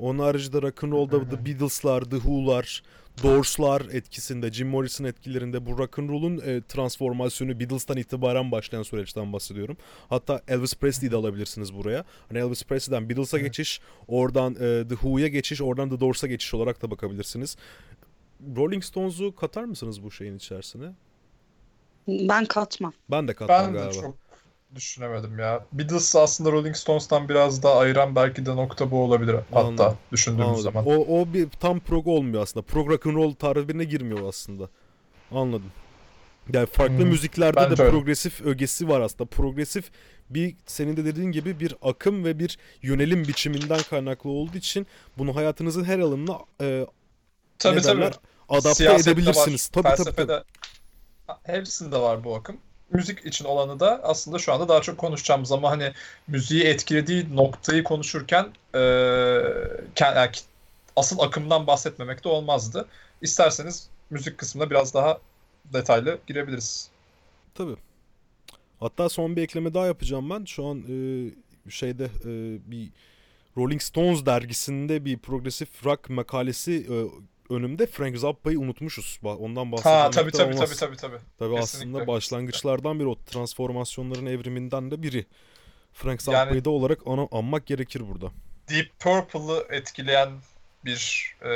Onun 0.00 0.18
haricinde 0.18 0.62
rock 0.62 0.84
and 0.84 0.92
roll'da 0.92 1.28
The 1.28 1.46
Beatles'lar, 1.46 2.00
The 2.04 2.16
Who'lar, 2.16 2.82
Doors'lar 3.22 3.80
etkisinde, 3.92 4.52
Jim 4.52 4.68
Morrison 4.68 5.04
etkilerinde 5.04 5.66
bu 5.66 5.78
rock 5.78 5.98
and 5.98 6.08
roll'un 6.10 6.38
e, 6.38 6.62
transformasyonu 6.62 7.60
Beatles'tan 7.60 7.96
itibaren 7.96 8.50
başlayan 8.52 8.82
süreçten 8.82 9.32
bahsediyorum. 9.32 9.76
Hatta 10.08 10.42
Elvis 10.48 10.74
Presley'i 10.74 11.12
de 11.12 11.16
alabilirsiniz 11.16 11.74
buraya. 11.74 12.04
Hani 12.28 12.38
Elvis 12.38 12.64
Presley'den 12.64 13.08
Beatles'a 13.08 13.38
geçiş, 13.38 13.80
oradan 14.08 14.54
e, 14.54 14.58
The 14.58 14.88
Who'ya 14.88 15.28
geçiş, 15.28 15.62
oradan 15.62 15.90
The 15.90 16.00
Doors'a 16.00 16.26
geçiş 16.26 16.54
olarak 16.54 16.82
da 16.82 16.90
bakabilirsiniz. 16.90 17.56
Rolling 18.56 18.84
Stones'u 18.84 19.34
katar 19.34 19.64
mısınız 19.64 20.02
bu 20.02 20.10
şeyin 20.10 20.36
içerisine? 20.36 20.92
Ben 22.08 22.44
katmam. 22.44 22.92
Ben 23.10 23.28
de 23.28 23.34
katmam 23.34 23.66
Ben 23.66 23.74
de 23.74 23.78
galiba. 23.78 24.00
çok 24.00 24.16
düşünemedim 24.74 25.38
ya. 25.38 25.66
Beatles 25.72 26.16
aslında 26.16 26.52
Rolling 26.52 26.76
Stones'tan 26.76 27.28
biraz 27.28 27.62
daha 27.62 27.78
ayıran 27.78 28.16
belki 28.16 28.46
de 28.46 28.56
nokta 28.56 28.90
bu 28.90 29.02
olabilir 29.04 29.36
hatta 29.52 29.84
Anladım. 29.86 29.98
düşündüğümüz 30.12 30.58
Anladım. 30.58 30.62
zaman. 30.62 30.84
O, 30.84 31.20
o 31.20 31.32
bir 31.32 31.50
tam 31.50 31.80
prog 31.80 32.06
olmuyor 32.06 32.42
aslında. 32.42 32.66
Prog 32.66 32.88
rock 32.90 33.06
and 33.06 33.14
roll 33.16 33.34
tarifine 33.34 33.84
girmiyor 33.84 34.28
aslında. 34.28 34.70
Anladım. 35.30 35.74
Yani 36.52 36.66
farklı 36.66 37.04
Hmm, 37.04 37.06
müziklerde 37.06 37.70
bence 37.70 37.78
de 37.78 37.82
öyle. 37.82 37.90
progresif 37.90 38.40
ögesi 38.42 38.88
var 38.88 39.00
aslında. 39.00 39.26
Progresif 39.30 39.90
bir 40.30 40.56
senin 40.66 40.96
de 40.96 41.04
dediğin 41.04 41.32
gibi 41.32 41.60
bir 41.60 41.76
akım 41.82 42.24
ve 42.24 42.38
bir 42.38 42.58
yönelim 42.82 43.28
biçiminden 43.28 43.82
kaynaklı 43.82 44.30
olduğu 44.30 44.58
için 44.58 44.86
bunu 45.18 45.36
hayatınızın 45.36 45.84
her 45.84 45.98
alanına 45.98 46.38
e, 46.60 46.86
Tabii 47.58 47.80
tabii. 47.82 48.10
adapte 48.48 48.72
Siyasette 48.74 49.10
edebilirsiniz. 49.12 49.68
Var, 49.68 49.72
Tabii 49.72 49.94
tabii 49.94 50.14
tabii. 50.16 50.44
hepsinde 51.42 51.96
var 52.00 52.24
bu 52.24 52.34
akım. 52.36 52.60
Müzik 52.90 53.26
için 53.26 53.44
olanı 53.44 53.80
da 53.80 54.00
aslında 54.02 54.38
şu 54.38 54.52
anda 54.52 54.68
daha 54.68 54.82
çok 54.82 54.98
konuşacağımız 54.98 55.52
ama 55.52 55.70
hani 55.70 55.92
müziği 56.28 56.64
etkilediği 56.64 57.36
noktayı 57.36 57.84
konuşurken 57.84 58.48
e, 58.74 58.78
yani 60.00 60.30
asıl 60.96 61.18
akımdan 61.18 61.66
bahsetmemek 61.66 62.24
de 62.24 62.28
olmazdı. 62.28 62.86
İsterseniz 63.22 63.88
müzik 64.10 64.38
kısmına 64.38 64.70
biraz 64.70 64.94
daha 64.94 65.18
detaylı 65.72 66.18
girebiliriz. 66.26 66.90
Tabii. 67.54 67.76
Hatta 68.80 69.08
son 69.08 69.36
bir 69.36 69.42
ekleme 69.42 69.74
daha 69.74 69.86
yapacağım 69.86 70.30
ben. 70.30 70.44
Şu 70.44 70.66
an 70.66 70.78
e, 70.78 71.70
şeyde 71.70 72.04
e, 72.04 72.30
bir 72.70 72.88
Rolling 73.56 73.82
Stones 73.82 74.26
dergisinde 74.26 75.04
bir 75.04 75.18
progresif 75.18 75.86
rock 75.86 76.10
makalesi 76.10 76.72
e, 76.72 76.96
önümde 77.50 77.86
Frank 77.86 78.18
Zappa'yı 78.18 78.60
unutmuşuz. 78.60 79.20
Ondan 79.22 79.66
Ha 79.66 79.72
bahsetmekten 79.72 80.10
tabii 80.10 80.32
tabii 80.32 80.56
tabii 80.56 80.76
tabii 80.76 80.96
tabii. 80.96 81.18
Tabii 81.38 81.58
aslında 81.58 82.06
başlangıçlardan 82.06 83.00
biri 83.00 83.08
o 83.08 83.16
transformasyonların 83.26 84.26
evriminden 84.26 84.90
de 84.90 85.02
biri. 85.02 85.26
Frank 85.92 86.20
Yani- 86.28 86.36
Zappa'yı 86.36 86.64
da 86.64 86.70
olarak 86.70 86.98
ana, 87.06 87.28
anmak 87.32 87.66
gerekir 87.66 88.02
burada. 88.08 88.32
Deep 88.68 88.98
Purple'ı 88.98 89.66
etkileyen 89.70 90.28
bir 90.84 91.34
e, 91.44 91.50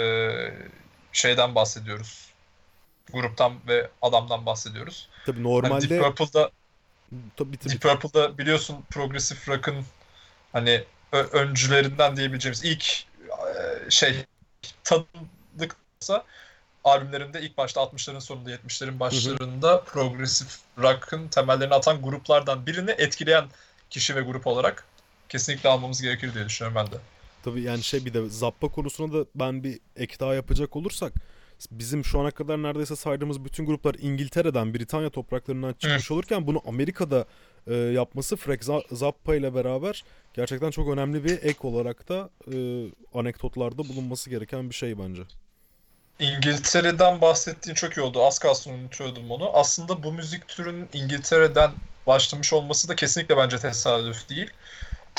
şeyden 1.13 1.55
bahsediyoruz. 1.55 2.31
Gruptan 3.13 3.53
ve 3.69 3.89
adamdan 4.03 4.47
bahsediyoruz. 4.47 5.09
Tabii 5.27 5.37
Hani 5.37 5.49
normalde 5.53 5.89
Deep 5.89 6.03
Purple'da 6.03 6.51
tabii 7.37 7.57
tabii 7.57 7.73
Deep 7.73 7.81
Purple'da 7.83 8.39
biliyorsun 8.39 8.77
progresif 8.91 9.49
rock'ın 9.49 9.85
hani 10.53 10.85
öncülerinden 11.13 12.17
diyebileceğimiz 12.17 12.65
ilk 12.65 12.85
e, 13.31 13.91
şey 13.91 14.25
tanıdıksa 16.07 16.25
albümlerinde 16.85 17.41
ilk 17.43 17.59
başta 17.59 17.81
60'ların 17.81 18.21
sonunda 18.21 18.51
70'lerin 18.51 19.01
başlarında 19.01 19.81
progresif 19.81 20.59
rock'ın 20.79 21.29
temellerini 21.29 21.75
atan 21.75 22.03
gruplardan 22.03 22.67
birini 22.67 22.91
etkileyen 22.91 23.45
kişi 23.91 24.17
ve 24.17 24.21
grup 24.21 24.47
olarak 24.47 24.85
kesinlikle 25.29 25.69
almamız 25.69 26.03
gerekir 26.03 26.35
diye 26.35 26.45
düşünüyorum 26.45 26.77
ben 26.77 26.93
de. 26.93 27.03
Tabii 27.45 27.63
yani 27.63 27.83
şey 27.83 28.05
bir 28.05 28.15
de 28.15 28.29
Zappa 28.29 28.69
konusuna 28.69 29.13
da 29.13 29.27
ben 29.35 29.65
bir 29.65 29.81
ek 29.97 30.17
daha 30.21 30.35
yapacak 30.35 30.77
olursak 30.77 31.13
bizim 31.71 32.05
şu 32.05 32.21
ana 32.21 32.31
kadar 32.31 32.63
neredeyse 32.63 32.97
saydığımız 32.97 33.45
bütün 33.45 33.67
gruplar 33.67 33.97
İngiltere'den, 33.99 34.75
Britanya 34.75 35.11
topraklarından 35.11 35.73
çıkmış 35.73 36.11
olurken 36.11 36.47
bunu 36.47 36.63
Amerika'da 36.67 37.25
e, 37.67 37.75
yapması 37.75 38.37
Frank 38.37 38.61
Za- 38.61 38.95
Zappa 38.97 39.35
ile 39.35 39.55
beraber 39.55 40.05
gerçekten 40.35 40.71
çok 40.71 40.89
önemli 40.89 41.25
bir 41.25 41.43
ek 41.43 41.59
olarak 41.63 42.09
da 42.09 42.31
e, 42.53 42.57
anekdotlarda 43.15 43.89
bulunması 43.89 44.31
gereken 44.31 44.71
bir 44.71 44.75
şey 44.75 44.99
bence. 44.99 45.23
İngiltere'den 46.19 47.21
bahsettiğin 47.21 47.75
çok 47.75 47.97
iyi 47.97 48.01
oldu. 48.01 48.25
Az 48.27 48.39
kalsın 48.39 48.73
unutuyordum 48.73 49.31
onu. 49.31 49.51
Aslında 49.55 50.03
bu 50.03 50.13
müzik 50.13 50.49
türünün 50.49 50.89
İngiltere'den 50.93 51.71
başlamış 52.07 52.53
olması 52.53 52.89
da 52.89 52.97
kesinlikle 52.97 53.37
bence 53.37 53.59
tesadüf 53.59 54.29
değil. 54.29 54.51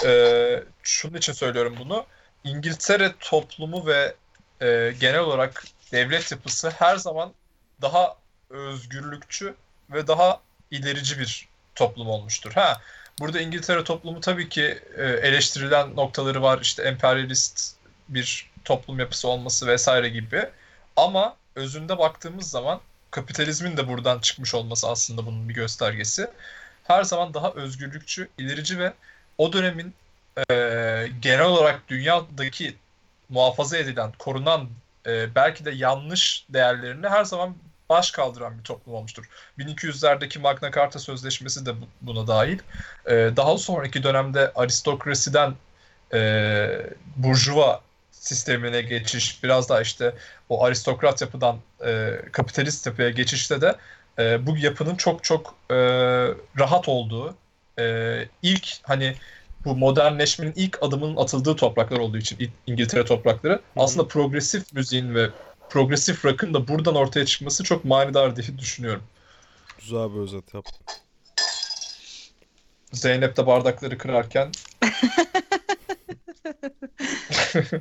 Ee, 0.05 0.63
şunun 0.83 1.17
için 1.17 1.33
söylüyorum 1.33 1.75
bunu. 1.79 2.05
İngiltere 2.43 3.13
toplumu 3.19 3.87
ve 3.87 4.15
e, 4.61 4.93
genel 4.99 5.19
olarak 5.19 5.63
devlet 5.91 6.31
yapısı 6.31 6.69
her 6.69 6.97
zaman 6.97 7.33
daha 7.81 8.17
özgürlükçü 8.49 9.55
ve 9.89 10.07
daha 10.07 10.41
ilerici 10.71 11.19
bir 11.19 11.47
toplum 11.75 12.09
olmuştur. 12.09 12.51
Ha, 12.51 12.81
burada 13.19 13.41
İngiltere 13.41 13.83
toplumu 13.83 14.21
tabii 14.21 14.49
ki 14.49 14.83
e, 14.97 15.03
eleştirilen 15.03 15.95
noktaları 15.95 16.41
var. 16.41 16.59
İşte 16.61 16.83
emperyalist 16.83 17.75
bir 18.09 18.51
toplum 18.65 18.99
yapısı 18.99 19.27
olması 19.27 19.67
vesaire 19.67 20.09
gibi. 20.09 20.49
Ama 20.95 21.35
özünde 21.55 21.97
baktığımız 21.97 22.49
zaman 22.49 22.81
kapitalizmin 23.11 23.77
de 23.77 23.87
buradan 23.87 24.19
çıkmış 24.19 24.53
olması 24.55 24.89
aslında 24.89 25.25
bunun 25.25 25.49
bir 25.49 25.53
göstergesi. 25.53 26.27
Her 26.83 27.03
zaman 27.03 27.33
daha 27.33 27.51
özgürlükçü, 27.51 28.29
ilerici 28.37 28.79
ve 28.79 28.93
o 29.37 29.53
dönemin 29.53 29.93
e, 30.51 31.07
genel 31.21 31.45
olarak 31.45 31.87
dünyadaki 31.87 32.75
muhafaza 33.29 33.77
edilen, 33.77 34.11
korunan 34.19 34.69
e, 35.07 35.35
belki 35.35 35.65
de 35.65 35.71
yanlış 35.71 36.45
değerlerini 36.49 37.07
her 37.09 37.23
zaman 37.23 37.55
baş 37.89 38.11
kaldıran 38.11 38.57
bir 38.59 38.63
toplum 38.63 38.95
olmuştur. 38.95 39.25
1200'lerdeki 39.57 40.39
Magna 40.39 40.71
Carta 40.71 40.99
Sözleşmesi 40.99 41.65
de 41.65 41.81
bu- 41.81 41.87
buna 42.01 42.27
dahil. 42.27 42.59
E, 43.05 43.13
daha 43.13 43.57
sonraki 43.57 44.03
dönemde 44.03 44.51
aristokrasiden 44.55 45.55
e, 46.13 46.19
burjuva 47.15 47.81
sistemine 48.11 48.81
geçiş, 48.81 49.43
biraz 49.43 49.69
daha 49.69 49.81
işte 49.81 50.15
o 50.49 50.63
aristokrat 50.63 51.21
yapıdan 51.21 51.57
e, 51.85 52.19
kapitalist 52.31 52.85
yapıya 52.85 53.09
geçişte 53.09 53.61
de 53.61 53.75
e, 54.19 54.45
bu 54.45 54.57
yapının 54.57 54.95
çok 54.95 55.23
çok 55.23 55.55
e, 55.69 55.75
rahat 56.59 56.89
olduğu, 56.89 57.35
e, 57.79 58.15
ilk 58.41 58.67
hani 58.83 59.15
bu 59.65 59.75
modernleşmenin 59.75 60.53
ilk 60.55 60.83
adımının 60.83 61.15
atıldığı 61.15 61.55
topraklar 61.55 61.97
olduğu 61.97 62.17
için 62.17 62.51
İngiltere 62.67 63.05
toprakları 63.05 63.61
aslında 63.75 64.07
progresif 64.07 64.73
müziğin 64.73 65.15
ve 65.15 65.29
progresif 65.69 66.25
rock'ın 66.25 66.53
da 66.53 66.67
buradan 66.67 66.95
ortaya 66.95 67.25
çıkması 67.25 67.63
çok 67.63 67.85
manidar 67.85 68.35
diye 68.35 68.57
düşünüyorum. 68.57 69.03
Güzel 69.79 70.13
bir 70.13 70.19
özet 70.19 70.53
yap. 70.53 70.65
Zeynep 72.91 73.37
de 73.37 73.47
bardakları 73.47 73.97
kırarken 73.97 74.51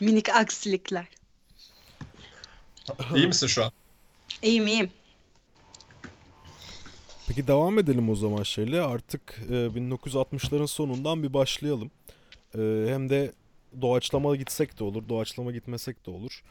Minik 0.00 0.28
aksilikler. 0.28 1.06
İyi 3.16 3.26
misin 3.26 3.46
şu 3.46 3.64
an? 3.64 3.72
İyiyim 4.42 4.66
iyiyim. 4.66 4.90
Peki 7.28 7.46
devam 7.46 7.78
edelim 7.78 8.10
o 8.10 8.14
zaman 8.14 8.42
şeyle. 8.42 8.82
Artık 8.82 9.40
e, 9.50 9.52
1960'ların 9.52 10.66
sonundan 10.66 11.22
bir 11.22 11.34
başlayalım. 11.34 11.90
E, 12.54 12.58
hem 12.88 13.10
de 13.10 13.32
doğaçlama 13.80 14.36
gitsek 14.36 14.78
de 14.78 14.84
olur, 14.84 15.08
doğaçlama 15.08 15.52
gitmesek 15.52 16.06
de 16.06 16.10
olur. 16.10 16.42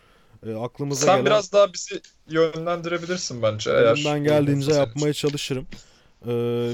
E, 0.46 0.54
aklımıza 0.54 1.06
Sen 1.06 1.16
gelen 1.16 1.26
biraz 1.26 1.54
daha 1.54 1.74
bizi 1.74 2.02
yönlendirebilirsin 2.30 3.42
bence. 3.42 3.72
Eğer 3.72 3.94
elimden 3.96 4.24
geldiğince 4.24 4.72
yapmaya 4.72 5.14
çalışırım. 5.14 5.68
E, 6.26 6.32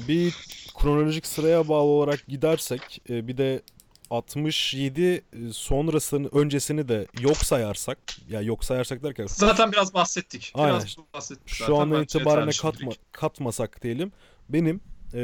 bir 0.08 0.36
kronolojik 0.78 1.28
sıraya 1.28 1.68
bağlı 1.68 1.88
olarak 1.90 2.28
gidersek, 2.28 3.02
e, 3.10 3.28
bir 3.28 3.38
de 3.38 3.62
67 4.10 5.26
sonrasını 5.54 6.28
öncesini 6.28 6.88
de 6.88 7.08
yok 7.20 7.38
sayarsak, 7.38 7.98
ya 8.30 8.42
yok 8.42 8.66
sayarsak 8.66 9.04
derken. 9.04 9.26
Zaten 9.28 9.72
biraz 9.72 9.94
bahsettik. 9.94 10.52
Aynen. 10.56 10.80
Biraz 10.80 10.98
bahsettik 11.14 11.48
şu 11.48 11.78
Bence 11.78 12.02
itibaren 12.02 12.50
katma, 12.62 12.92
katmasak 13.12 13.84
diyelim. 13.84 14.12
Benim 14.50 14.82
e, 15.14 15.20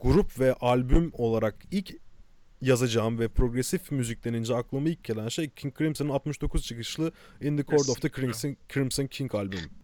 grup 0.00 0.40
ve 0.40 0.54
albüm 0.54 1.10
olarak 1.14 1.54
ilk 1.70 1.90
yazacağım 2.60 3.18
ve 3.18 3.28
progresif 3.28 3.90
müzik 3.90 4.24
denince 4.24 4.56
aklıma 4.56 4.88
ilk 4.88 5.04
gelen 5.04 5.28
şey 5.28 5.50
King 5.50 5.78
Crimson'ın 5.78 6.10
69 6.10 6.62
çıkışlı 6.62 7.12
In 7.40 7.56
the 7.56 7.64
Court 7.64 7.88
of 7.88 8.00
the. 8.00 8.08
Crimson, 8.10 8.56
Crimson 8.74 9.06
King 9.06 9.34
albümü. 9.34 9.81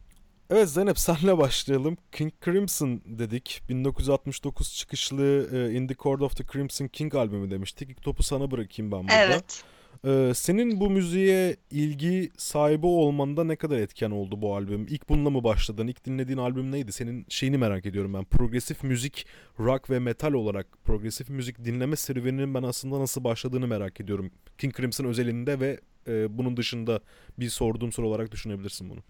Evet 0.50 0.68
Zeynep 0.68 0.98
senle 0.98 1.38
başlayalım. 1.38 1.96
King 2.12 2.32
Crimson 2.44 3.02
dedik. 3.04 3.62
1969 3.68 4.74
çıkışlı 4.74 5.48
e, 5.52 5.74
In 5.74 5.86
the 5.86 5.94
Court 5.94 6.22
of 6.22 6.36
the 6.36 6.44
Crimson 6.52 6.88
King 6.88 7.14
albümü 7.14 7.50
demiştik. 7.50 7.90
İlk 7.90 8.02
topu 8.02 8.22
sana 8.22 8.50
bırakayım 8.50 8.92
ben 8.92 9.02
burada. 9.02 9.14
Evet. 9.14 9.64
Ee, 10.04 10.32
senin 10.34 10.80
bu 10.80 10.90
müziğe 10.90 11.56
ilgi 11.70 12.30
sahibi 12.36 12.86
olmanda 12.86 13.44
ne 13.44 13.56
kadar 13.56 13.78
etken 13.78 14.10
oldu 14.10 14.42
bu 14.42 14.56
albüm? 14.56 14.86
İlk 14.90 15.08
bununla 15.08 15.30
mı 15.30 15.44
başladın? 15.44 15.86
İlk 15.86 16.04
dinlediğin 16.04 16.38
albüm 16.38 16.72
neydi? 16.72 16.92
Senin 16.92 17.26
şeyini 17.28 17.58
merak 17.58 17.86
ediyorum 17.86 18.14
ben. 18.14 18.24
Progresif 18.24 18.82
müzik, 18.82 19.26
rock 19.60 19.90
ve 19.90 19.98
metal 19.98 20.32
olarak 20.32 20.66
progresif 20.84 21.28
müzik 21.28 21.64
dinleme 21.64 21.96
serüveninin 21.96 22.54
ben 22.54 22.62
aslında 22.62 23.00
nasıl 23.00 23.24
başladığını 23.24 23.66
merak 23.66 24.00
ediyorum. 24.00 24.30
King 24.58 24.76
Crimson 24.76 25.04
özelinde 25.04 25.60
ve 25.60 25.80
e, 26.08 26.38
bunun 26.38 26.56
dışında 26.56 27.00
bir 27.38 27.48
sorduğum 27.48 27.92
soru 27.92 28.08
olarak 28.08 28.32
düşünebilirsin 28.32 28.90
bunu. 28.90 29.00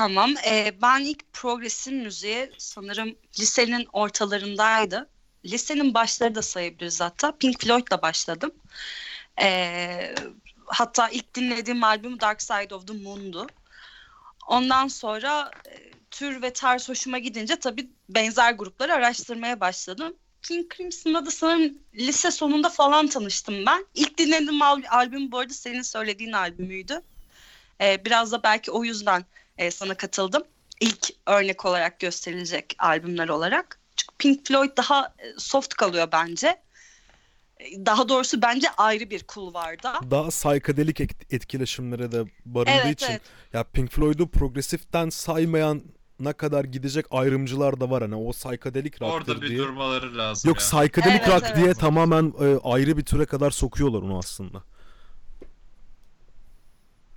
Tamam. 0.00 0.34
Ee, 0.46 0.74
ben 0.82 1.00
ilk 1.00 1.32
progresif 1.32 1.92
müziğe 1.92 2.52
sanırım 2.58 3.16
lisenin 3.38 3.88
ortalarındaydı. 3.92 5.08
Lisenin 5.44 5.94
başları 5.94 6.34
da 6.34 6.42
sayabiliriz 6.42 7.00
hatta. 7.00 7.32
Pink 7.32 7.60
Floyd'la 7.60 8.02
başladım. 8.02 8.50
Ee, 9.42 10.14
hatta 10.66 11.08
ilk 11.08 11.34
dinlediğim 11.34 11.84
albüm 11.84 12.20
Dark 12.20 12.42
Side 12.42 12.74
of 12.74 12.86
the 12.86 12.92
Moon'du. 12.92 13.46
Ondan 14.46 14.88
sonra 14.88 15.50
e, 15.66 15.90
tür 16.10 16.42
ve 16.42 16.52
tarz 16.52 16.88
hoşuma 16.88 17.18
gidince 17.18 17.56
tabii 17.56 17.90
benzer 18.08 18.52
grupları 18.52 18.94
araştırmaya 18.94 19.60
başladım. 19.60 20.14
King 20.42 20.74
Crimson'la 20.76 21.26
da 21.26 21.30
sanırım 21.30 21.78
lise 21.94 22.30
sonunda 22.30 22.68
falan 22.68 23.06
tanıştım 23.06 23.66
ben. 23.66 23.86
İlk 23.94 24.18
dinlediğim 24.18 24.62
al- 24.62 24.82
albüm 24.90 25.32
bu 25.32 25.38
arada 25.38 25.54
senin 25.54 25.82
söylediğin 25.82 26.32
albümüydü. 26.32 27.02
Ee, 27.80 28.04
biraz 28.04 28.32
da 28.32 28.42
belki 28.42 28.70
o 28.70 28.84
yüzden 28.84 29.24
e, 29.58 29.70
sana 29.70 29.94
katıldım. 29.94 30.42
İlk 30.80 31.08
örnek 31.26 31.64
olarak 31.64 32.00
gösterilecek 32.00 32.76
albümler 32.78 33.28
olarak. 33.28 33.80
Çünkü 33.96 34.14
Pink 34.18 34.46
Floyd 34.46 34.76
daha 34.76 35.04
e, 35.18 35.32
soft 35.38 35.74
kalıyor 35.74 36.08
bence. 36.12 36.46
E, 37.60 37.86
Daha 37.86 38.08
doğrusu 38.08 38.42
bence 38.42 38.68
ayrı 38.76 39.10
bir 39.10 39.22
kulvarda. 39.22 40.00
Daha 40.10 40.28
psychedelic 40.28 41.02
et- 41.04 41.32
etkileşimlere 41.32 42.12
de 42.12 42.24
barındığı 42.44 42.70
Evet 42.70 43.02
için 43.02 43.10
evet. 43.12 43.22
ya 43.52 43.64
Pink 43.64 43.90
Floyd'u 43.90 44.28
progresiften 44.30 45.08
saymayan 45.10 45.82
ne 46.20 46.32
kadar 46.32 46.64
gidecek 46.64 47.06
ayrımcılar 47.10 47.80
da 47.80 47.90
var 47.90 48.02
hani 48.02 48.14
o 48.14 48.30
psychedelic 48.32 48.92
rock'tır 49.00 49.32
Orada 49.32 49.42
bir 49.42 49.48
diye. 49.48 49.58
durmaları 49.58 50.18
lazım 50.18 50.48
Yok 50.48 50.58
psychedelic 50.58 51.18
Evet, 51.24 51.28
rock 51.28 51.42
evet. 51.46 51.56
diye 51.56 51.74
tamamen 51.74 52.34
e, 52.40 52.58
ayrı 52.64 52.96
bir 52.96 53.04
türe 53.04 53.26
kadar 53.26 53.50
sokuyorlar 53.50 54.02
onu 54.02 54.18
aslında. 54.18 54.62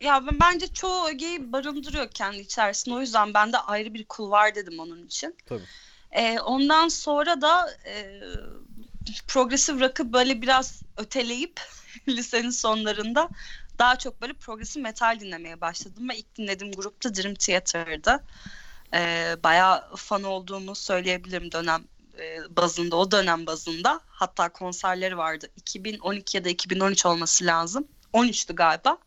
Ya 0.04 0.28
ben 0.28 0.40
bence 0.40 0.68
çoğu 0.68 1.08
ögeyi 1.08 1.52
barındırıyor 1.52 2.08
kendi 2.10 2.38
içerisinde. 2.38 2.96
O 2.96 3.02
yüzden 3.02 3.34
ben 3.34 3.54
de 3.54 3.58
ayrı 3.58 3.94
bir 3.94 4.06
kulvar 4.06 4.56
dedim 4.56 4.80
onun 4.80 5.06
için. 5.06 5.36
Tabii. 5.46 5.64
E, 6.12 6.40
ondan 6.40 6.88
sonra 6.88 7.42
da 7.42 7.72
e, 7.86 8.22
progresif 9.28 9.82
rock'ı 9.82 10.14
böyle 10.14 10.42
biraz 10.42 10.84
öteleyip 10.98 11.62
lisenin 12.08 12.50
sonlarında 12.50 13.30
daha 13.80 13.98
çok 13.98 14.22
böyle 14.22 14.34
progresif 14.34 14.84
metal 14.84 15.20
dinlemeye 15.20 15.62
başladım 15.62 16.10
ve 16.10 16.18
ilk 16.18 16.36
dinlediğim 16.36 16.74
grup 16.74 17.04
da 17.04 17.16
Dream 17.16 17.36
Theater'dı. 17.36 18.24
E, 18.94 19.36
bayağı 19.44 19.96
fan 19.96 20.24
olduğumu 20.24 20.76
söyleyebilirim 20.76 21.52
dönem 21.52 21.84
e, 22.20 22.56
bazında, 22.56 22.96
o 22.96 23.12
dönem 23.12 23.46
bazında. 23.46 24.02
Hatta 24.08 24.50
konserleri 24.50 25.18
vardı. 25.18 25.50
2012 25.56 26.38
ya 26.38 26.46
da 26.46 26.50
2013 26.50 27.06
olması 27.06 27.46
lazım. 27.46 27.88
13'tü 28.14 28.56
galiba. 28.56 28.98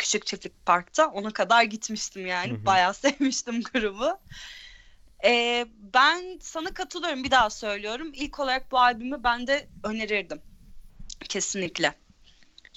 Küçük 0.00 0.26
Çiftlik 0.26 0.66
Park'ta. 0.66 1.06
Ona 1.06 1.30
kadar 1.30 1.62
gitmiştim 1.62 2.26
yani. 2.26 2.52
Hı 2.52 2.54
hı. 2.54 2.66
Bayağı 2.66 2.94
sevmiştim 3.04 3.62
grubu. 3.62 4.18
Ee, 5.24 5.66
ben 5.94 6.38
sana 6.42 6.74
katılıyorum 6.74 7.24
bir 7.24 7.30
daha 7.30 7.50
söylüyorum. 7.50 8.10
İlk 8.14 8.40
olarak 8.40 8.72
bu 8.72 8.78
albümü 8.78 9.24
ben 9.24 9.46
de 9.46 9.68
önerirdim. 9.84 10.42
Kesinlikle. 11.28 11.94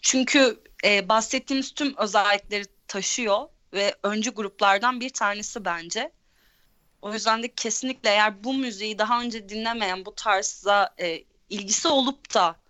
Çünkü 0.02 0.64
e, 0.86 1.10
bahsettiğimiz 1.10 1.74
tüm 1.74 1.98
özellikleri 1.98 2.66
taşıyor 2.88 3.48
ve 3.74 3.96
öncü 4.04 4.32
gruplardan 4.32 5.00
bir 5.00 5.10
tanesi 5.10 5.66
bence. 5.66 6.12
O 7.02 7.14
yüzden 7.14 7.44
de 7.44 7.48
kesinlikle 7.48 8.10
eğer 8.10 8.44
bu 8.44 8.54
müziği 8.54 8.98
daha 8.98 9.22
önce 9.22 9.50
dinlemeyen 9.50 10.06
bu 10.06 10.16
tarzda 10.16 10.96
e, 11.00 11.24
ilgisi 11.50 11.88
olup 11.88 12.34
da 12.34 12.63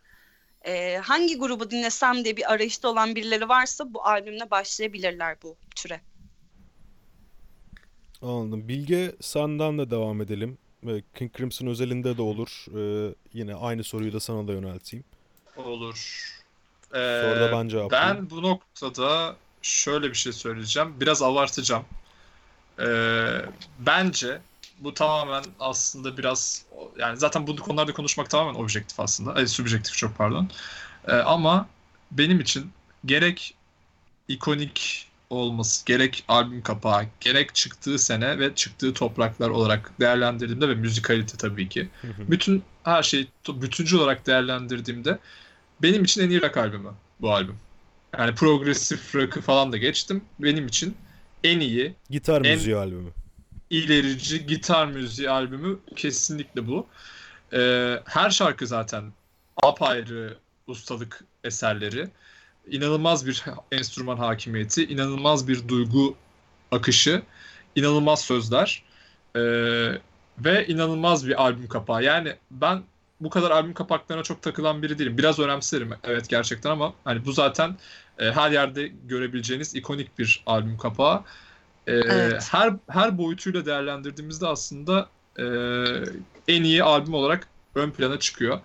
e, 0.64 0.98
hangi 0.98 1.38
grubu 1.38 1.72
dinlesem 1.72 2.24
diye 2.24 2.38
bir 2.38 2.54
arayışta 2.54 2.88
olan 2.90 3.16
birileri 3.16 3.50
varsa 3.50 3.94
bu 3.94 4.06
albümle 4.06 4.52
başlayabilirler 4.52 5.38
bu 5.44 5.56
türe. 5.76 6.02
Anladım. 8.22 8.68
Bilge 8.68 9.16
senden 9.22 9.78
de 9.78 9.92
devam 9.92 10.22
edelim. 10.22 10.58
E, 10.88 11.02
King 11.16 11.38
Crimson 11.38 11.68
özelinde 11.68 12.18
de 12.18 12.22
olur. 12.22 12.66
E, 12.78 13.14
yine 13.34 13.56
aynı 13.56 13.84
soruyu 13.84 14.14
da 14.14 14.20
sana 14.20 14.48
da 14.48 14.54
yönelteyim. 14.54 15.06
Olur. 15.58 16.30
Sonra 16.94 17.40
da 17.40 17.50
Ee, 17.50 17.52
ben 17.52 17.68
cevaplayayım. 17.68 18.18
Ben 18.18 18.30
bu 18.30 18.42
noktada 18.42 19.36
şöyle 19.62 20.10
bir 20.10 20.16
şey 20.16 20.34
söyleyeceğim. 20.34 20.94
Biraz 21.00 21.22
abartacağım. 21.22 21.86
Ee, 22.80 22.86
bence 23.80 24.42
bu 24.80 24.94
tamamen 24.94 25.44
aslında 25.60 26.18
biraz 26.18 26.66
yani 26.98 27.18
zaten 27.18 27.48
bu 27.48 27.56
konularda 27.56 27.94
konuşmak 27.94 28.30
tamamen 28.30 28.60
objektif 28.60 29.00
aslında. 29.00 29.34
Ay, 29.34 29.48
subjektif 29.48 29.94
çok 29.94 30.18
pardon. 30.18 30.50
Ee, 31.08 31.12
ama 31.12 31.68
benim 32.12 32.40
için 32.40 32.72
gerek 33.06 33.56
ikonik 34.28 35.08
olması, 35.30 35.86
gerek 35.86 36.24
albüm 36.28 36.62
kapağı, 36.62 37.06
gerek 37.20 37.56
çıktığı 37.56 38.00
sene 38.00 38.40
ve 38.40 38.56
çıktığı 38.56 38.94
topraklar 38.94 39.50
olarak 39.50 40.00
değerlendirdiğimde 40.00 40.70
ve 40.70 40.76
müzikalite 40.76 41.38
tabii 41.38 41.70
ki. 41.70 41.90
Hı 42.02 42.08
hı. 42.08 42.32
Bütün 42.32 42.64
her 42.84 43.04
şeyi 43.04 43.28
bütüncül 43.48 43.98
olarak 43.98 44.28
değerlendirdiğimde 44.28 45.20
benim 45.82 46.04
için 46.04 46.22
en 46.22 46.30
iyi 46.30 46.42
rock 46.42 46.58
albümü 46.58 46.90
bu 47.22 47.34
albüm. 47.34 47.58
Yani 48.18 48.36
progresif 48.36 49.16
rock'ı 49.16 49.42
falan 49.42 49.72
da 49.72 49.78
geçtim. 49.78 50.24
Benim 50.40 50.68
için 50.68 50.98
en 51.44 51.60
iyi, 51.60 51.96
Gitar 52.10 52.46
En- 52.46 52.52
müziği 52.52 52.76
albümü. 52.76 53.10
İlerici 53.74 54.46
gitar 54.46 54.88
müziği 54.88 55.30
albümü 55.30 55.80
kesinlikle 55.96 56.68
bu. 56.68 56.88
Ee, 57.54 58.00
her 58.06 58.30
şarkı 58.30 58.68
zaten 58.68 59.14
apayrı 59.64 60.38
ustalık 60.68 61.24
eserleri. 61.44 62.10
İnanılmaz 62.68 63.28
bir 63.28 63.44
enstrüman 63.72 64.18
hakimiyeti, 64.18 64.86
inanılmaz 64.86 65.48
bir 65.48 65.68
duygu 65.68 66.16
akışı, 66.72 67.22
inanılmaz 67.76 68.22
sözler 68.22 68.84
ee, 69.36 69.42
ve 70.40 70.68
inanılmaz 70.68 71.28
bir 71.28 71.42
albüm 71.42 71.68
kapağı. 71.68 72.04
Yani 72.04 72.36
ben 72.52 72.84
bu 73.20 73.30
kadar 73.30 73.52
albüm 73.52 73.74
kapaklarına 73.74 74.24
çok 74.24 74.42
takılan 74.42 74.84
biri 74.84 75.00
değilim. 75.00 75.18
Biraz 75.18 75.40
önemserim 75.40 75.94
evet 76.04 76.30
gerçekten 76.30 76.70
ama 76.70 76.94
hani 77.04 77.26
bu 77.26 77.32
zaten 77.32 77.78
e, 78.20 78.32
her 78.32 78.52
yerde 78.52 78.88
görebileceğiniz 78.88 79.76
ikonik 79.76 80.20
bir 80.20 80.44
albüm 80.46 80.78
kapağı. 80.78 81.24
Ee, 81.88 81.92
Evet. 81.92 82.48
her 82.52 82.74
her 82.90 83.18
boyutuyla 83.18 83.66
değerlendirdiğimizde 83.66 84.48
aslında 84.48 85.10
e, 85.40 85.46
en 86.48 86.64
iyi 86.64 86.84
albüm 86.84 87.14
olarak 87.14 87.48
ön 87.76 87.92
plana 87.92 88.20
çıkıyor. 88.20 88.60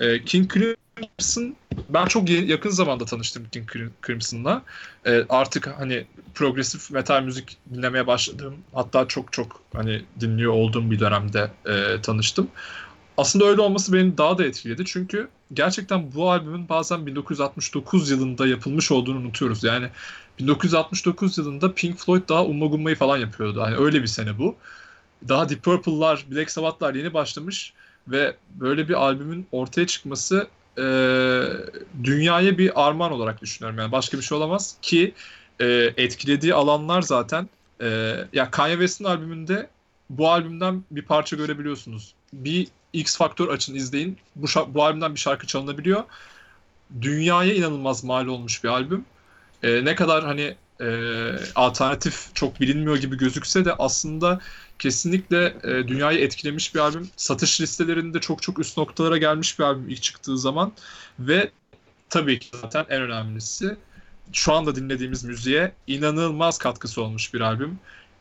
E, 0.00 0.24
King 0.24 0.52
Crimson 0.52 1.56
ben 1.88 2.06
çok 2.06 2.30
yakın 2.30 2.70
zamanda 2.70 3.04
tanıştım 3.04 3.44
King 3.52 3.70
Crim- 3.70 3.90
Crimson'la. 4.06 4.62
Ee, 5.06 5.24
artık 5.28 5.66
hani 5.66 6.06
progresif 6.34 6.90
metal 6.90 7.22
müzik 7.22 7.56
dinlemeye 7.74 8.06
başladığım 8.06 8.54
hatta 8.74 9.08
çok 9.08 9.32
çok 9.32 9.60
hani 9.74 10.02
dinliyor 10.20 10.52
olduğum 10.52 10.90
bir 10.90 11.00
dönemde 11.00 11.50
e, 11.66 12.00
tanıştım. 12.02 12.48
Aslında 13.16 13.44
öyle 13.44 13.60
olması 13.60 13.92
beni 13.92 14.18
daha 14.18 14.38
da 14.38 14.44
etkiledi. 14.44 14.84
Çünkü 14.84 15.28
gerçekten 15.54 16.14
bu 16.14 16.30
albümün 16.30 16.68
bazen 16.68 17.06
1969 17.06 18.10
yılında 18.10 18.46
yapılmış 18.46 18.92
olduğunu 18.92 19.18
unutuyoruz. 19.18 19.64
Yani 19.64 19.88
1969 20.38 21.38
yılında 21.38 21.74
Pink 21.74 21.98
Floyd 21.98 22.28
daha 22.28 22.44
Umma 22.44 22.66
Gumma'yı 22.66 22.96
falan 22.96 23.18
yapıyordu. 23.18 23.62
Hani 23.62 23.76
öyle 23.76 24.02
bir 24.02 24.06
sene 24.06 24.38
bu. 24.38 24.56
Daha 25.28 25.48
Deep 25.48 25.62
Purple'lar, 25.62 26.24
Black 26.30 26.50
Sabbath'lar 26.50 26.94
yeni 26.94 27.14
başlamış 27.14 27.72
ve 28.08 28.36
böyle 28.54 28.88
bir 28.88 28.94
albümün 28.94 29.46
ortaya 29.52 29.86
çıkması 29.86 30.48
e, 30.78 30.82
dünyaya 32.04 32.58
bir 32.58 32.86
armağan 32.86 33.12
olarak 33.12 33.42
düşünüyorum. 33.42 33.78
Yani 33.78 33.92
başka 33.92 34.18
bir 34.18 34.22
şey 34.22 34.38
olamaz 34.38 34.76
ki 34.82 35.14
e, 35.60 35.64
etkilediği 35.96 36.54
alanlar 36.54 37.02
zaten 37.02 37.48
e, 37.80 38.16
ya 38.32 38.50
Kanye 38.50 38.74
West'in 38.74 39.04
albümünde 39.04 39.68
bu 40.10 40.30
albümden 40.30 40.84
bir 40.90 41.02
parça 41.02 41.36
görebiliyorsunuz. 41.36 42.14
Bir 42.32 42.68
X 42.92 43.16
Factor 43.16 43.48
açın 43.48 43.74
izleyin. 43.74 44.18
Bu, 44.36 44.46
bu 44.68 44.84
albümden 44.84 45.14
bir 45.14 45.20
şarkı 45.20 45.46
çalınabiliyor. 45.46 46.04
Dünyaya 47.00 47.54
inanılmaz 47.54 48.04
mal 48.04 48.26
olmuş 48.26 48.64
bir 48.64 48.68
albüm. 48.68 49.04
E, 49.62 49.84
ne 49.84 49.94
kadar 49.94 50.24
hani 50.24 50.56
e, 50.80 50.86
alternatif 51.54 52.34
çok 52.34 52.60
bilinmiyor 52.60 52.96
gibi 52.96 53.16
gözükse 53.16 53.64
de 53.64 53.74
aslında 53.74 54.40
kesinlikle 54.78 55.54
e, 55.64 55.88
dünyayı 55.88 56.18
etkilemiş 56.18 56.74
bir 56.74 56.80
albüm. 56.80 57.10
Satış 57.16 57.60
listelerinde 57.60 58.20
çok 58.20 58.42
çok 58.42 58.58
üst 58.58 58.78
noktalara 58.78 59.16
gelmiş 59.18 59.58
bir 59.58 59.64
albüm 59.64 59.88
ilk 59.88 60.02
çıktığı 60.02 60.38
zaman 60.38 60.72
ve 61.18 61.50
tabii 62.10 62.38
ki 62.38 62.48
zaten 62.62 62.86
en 62.88 63.02
önemlisi 63.02 63.76
şu 64.32 64.52
anda 64.52 64.76
dinlediğimiz 64.76 65.24
müziğe 65.24 65.72
inanılmaz 65.86 66.58
katkısı 66.58 67.02
olmuş 67.02 67.34
bir 67.34 67.40
albüm. 67.40 67.78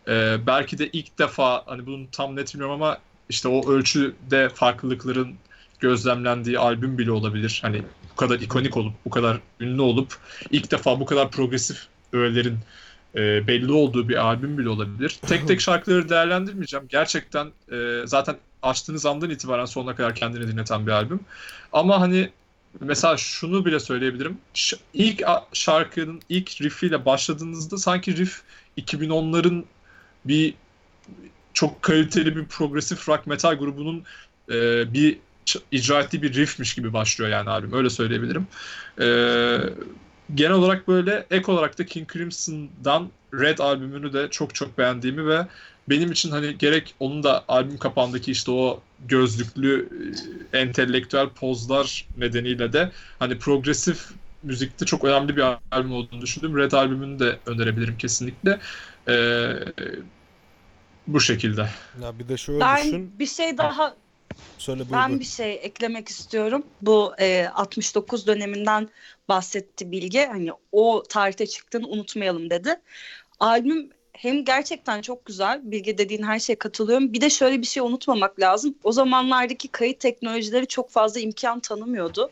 E, 0.08 0.38
belki 0.48 0.78
de 0.78 0.90
ilk 0.90 1.20
defa 1.20 1.64
hani 1.66 1.86
bunu 1.86 2.12
tam 2.12 2.36
net 2.36 2.54
bilmiyorum 2.54 2.76
ama 2.76 2.98
işte 3.30 3.48
o 3.48 3.72
ölçüde 3.72 4.50
farklılıkların 4.50 5.36
gözlemlendiği 5.82 6.60
albüm 6.60 6.98
bile 6.98 7.12
olabilir. 7.12 7.60
Hani 7.62 7.82
bu 8.12 8.16
kadar 8.16 8.40
ikonik 8.40 8.78
olup, 8.78 8.94
bu 9.06 9.10
kadar 9.10 9.40
ünlü 9.60 9.82
olup 9.82 10.18
ilk 10.52 10.72
defa 10.72 11.00
bu 11.00 11.06
kadar 11.06 11.32
progresif 11.32 11.88
öğelerin 12.14 12.58
e, 13.16 13.48
belli 13.48 13.72
olduğu 13.72 14.10
bir 14.10 14.16
albüm 14.16 14.58
bile 14.58 14.70
olabilir. 14.70 15.20
Tek 15.28 15.48
tek 15.48 15.62
şarkıları 15.68 16.10
değerlendirmeyeceğim. 16.10 16.86
Gerçekten 16.90 17.52
e, 17.72 18.02
zaten 18.06 18.38
açtığınız 18.62 19.06
andan 19.06 19.30
itibaren 19.30 19.66
sonuna 19.66 19.96
kadar 19.96 20.16
kendini 20.16 20.48
dinleten 20.48 20.88
bir 20.88 20.92
albüm. 20.92 21.20
Ama 21.74 22.02
hani 22.02 22.30
mesela 22.80 23.18
şunu 23.18 23.66
bile 23.66 23.80
söyleyebilirim. 23.80 24.38
Ş- 24.54 24.78
ilk 24.94 25.24
şarkının 25.54 26.22
ilk 26.30 26.62
riffiyle 26.62 27.06
başladığınızda 27.06 27.78
sanki 27.78 28.18
riff 28.18 28.42
2010'ların 28.78 29.64
bir 30.26 30.54
çok 31.54 31.82
kaliteli 31.82 32.36
bir 32.36 32.46
progresif 32.46 33.10
rock 33.10 33.28
metal 33.28 33.56
grubunun 33.56 34.04
e, 34.52 34.94
bir 34.94 35.18
icra 35.72 36.02
ettiği 36.02 36.22
bir 36.22 36.34
riffmiş 36.34 36.76
gibi 36.76 36.94
başlıyor 36.94 37.32
yani 37.32 37.50
albüm. 37.50 37.74
Öyle 37.74 37.90
söyleyebilirim. 37.90 38.48
E, 39.02 39.06
genel 40.36 40.52
olarak 40.52 40.88
böyle 40.88 41.26
ek 41.32 41.52
olarak 41.52 41.80
da 41.80 41.86
King 41.86 42.14
Crimson'dan 42.14 43.10
Red 43.34 43.58
albümünü 43.60 44.14
de 44.14 44.28
çok 44.32 44.56
çok 44.56 44.78
beğendiğimi 44.78 45.28
ve 45.28 45.48
benim 45.90 46.12
için 46.12 46.32
hani 46.32 46.58
gerek 46.58 46.96
onun 47.00 47.24
da 47.24 47.46
albüm 47.48 47.78
kapağındaki 47.78 48.32
işte 48.32 48.52
o 48.52 48.82
gözlüklü 49.08 49.90
e, 50.54 50.58
entelektüel 50.60 51.30
pozlar 51.30 52.08
nedeniyle 52.18 52.74
de 52.74 52.92
hani 53.20 53.40
progresif 53.40 54.10
müzikte 54.44 54.86
çok 54.86 55.04
önemli 55.04 55.38
bir 55.38 55.44
albüm 55.72 55.94
olduğunu 55.94 56.22
düşündüm. 56.22 56.58
Red 56.58 56.72
albümünü 56.72 57.20
de 57.20 57.40
önerebilirim 57.46 57.98
kesinlikle. 57.98 58.60
Ee, 59.08 59.50
bu 61.08 61.20
şekilde. 61.20 61.70
Ya 62.02 62.20
bir 62.20 62.28
de 62.28 62.38
şöyle 62.38 62.60
Ben 62.60 62.86
düşün. 62.86 63.20
bir 63.20 63.26
şey 63.26 63.58
daha 63.58 63.96
Söyle 64.58 64.80
buyur. 64.80 64.92
Ben 64.92 65.20
bir 65.20 65.26
şey 65.26 65.60
eklemek 65.64 66.10
istiyorum. 66.10 66.64
Bu 66.82 67.14
e, 67.20 67.48
69 67.54 68.28
döneminden 68.28 68.90
bahsetti 69.30 69.92
Bilge. 69.92 70.26
Hani 70.26 70.52
o 70.72 71.04
tarihte 71.10 71.48
çıktığını 71.48 71.88
unutmayalım 71.88 72.50
dedi. 72.50 72.76
Albüm 73.40 73.90
hem 74.22 74.46
gerçekten 74.46 75.02
çok 75.02 75.26
güzel. 75.26 75.62
Bilge 75.64 75.98
dediğin 75.98 76.24
her 76.24 76.40
şeye 76.40 76.56
katılıyorum. 76.56 77.14
Bir 77.14 77.22
de 77.22 77.30
şöyle 77.30 77.62
bir 77.62 77.66
şey 77.66 77.84
unutmamak 77.84 78.40
lazım. 78.40 78.76
O 78.84 78.92
zamanlardaki 78.92 79.68
kayıt 79.68 80.00
teknolojileri 80.00 80.68
çok 80.68 80.90
fazla 80.90 81.20
imkan 81.20 81.60
tanımıyordu. 81.60 82.32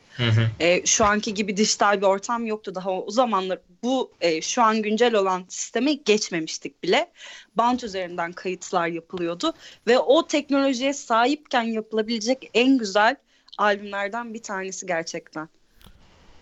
E, 0.60 0.86
şu 0.86 1.06
anki 1.06 1.34
gibi 1.34 1.58
dijital 1.58 1.98
bir 1.98 2.06
ortam 2.06 2.46
yoktu 2.46 2.76
daha 2.76 2.92
o 2.92 3.12
zamanlar. 3.12 3.60
Bu 3.84 4.12
e, 4.22 4.42
şu 4.42 4.62
an 4.64 4.82
güncel 4.82 5.16
olan 5.16 5.46
sisteme 5.50 5.94
geçmemiştik 5.94 6.84
bile. 6.84 7.12
Band 7.56 7.80
üzerinden 7.80 8.32
kayıtlar 8.32 8.88
yapılıyordu 8.88 9.54
ve 9.88 10.00
o 10.00 10.28
teknolojiye 10.28 10.94
sahipken 10.94 11.64
yapılabilecek 11.64 12.52
en 12.54 12.78
güzel 12.78 13.16
albümlerden 13.58 14.34
bir 14.34 14.44
tanesi 14.44 14.86
gerçekten. 14.86 15.50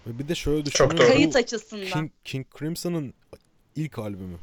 Ve 0.08 0.20
Bir 0.20 0.28
de 0.28 0.36
şöyle 0.36 0.66
düşün. 0.66 0.78
Çok 0.78 0.98
doğru. 0.98 1.08
Kayıt 1.08 1.36
açısından. 1.36 1.86
King, 1.86 2.12
King 2.26 2.46
Crimson'ın 2.60 3.14
ilk 3.76 4.00
albümü. 4.00 4.38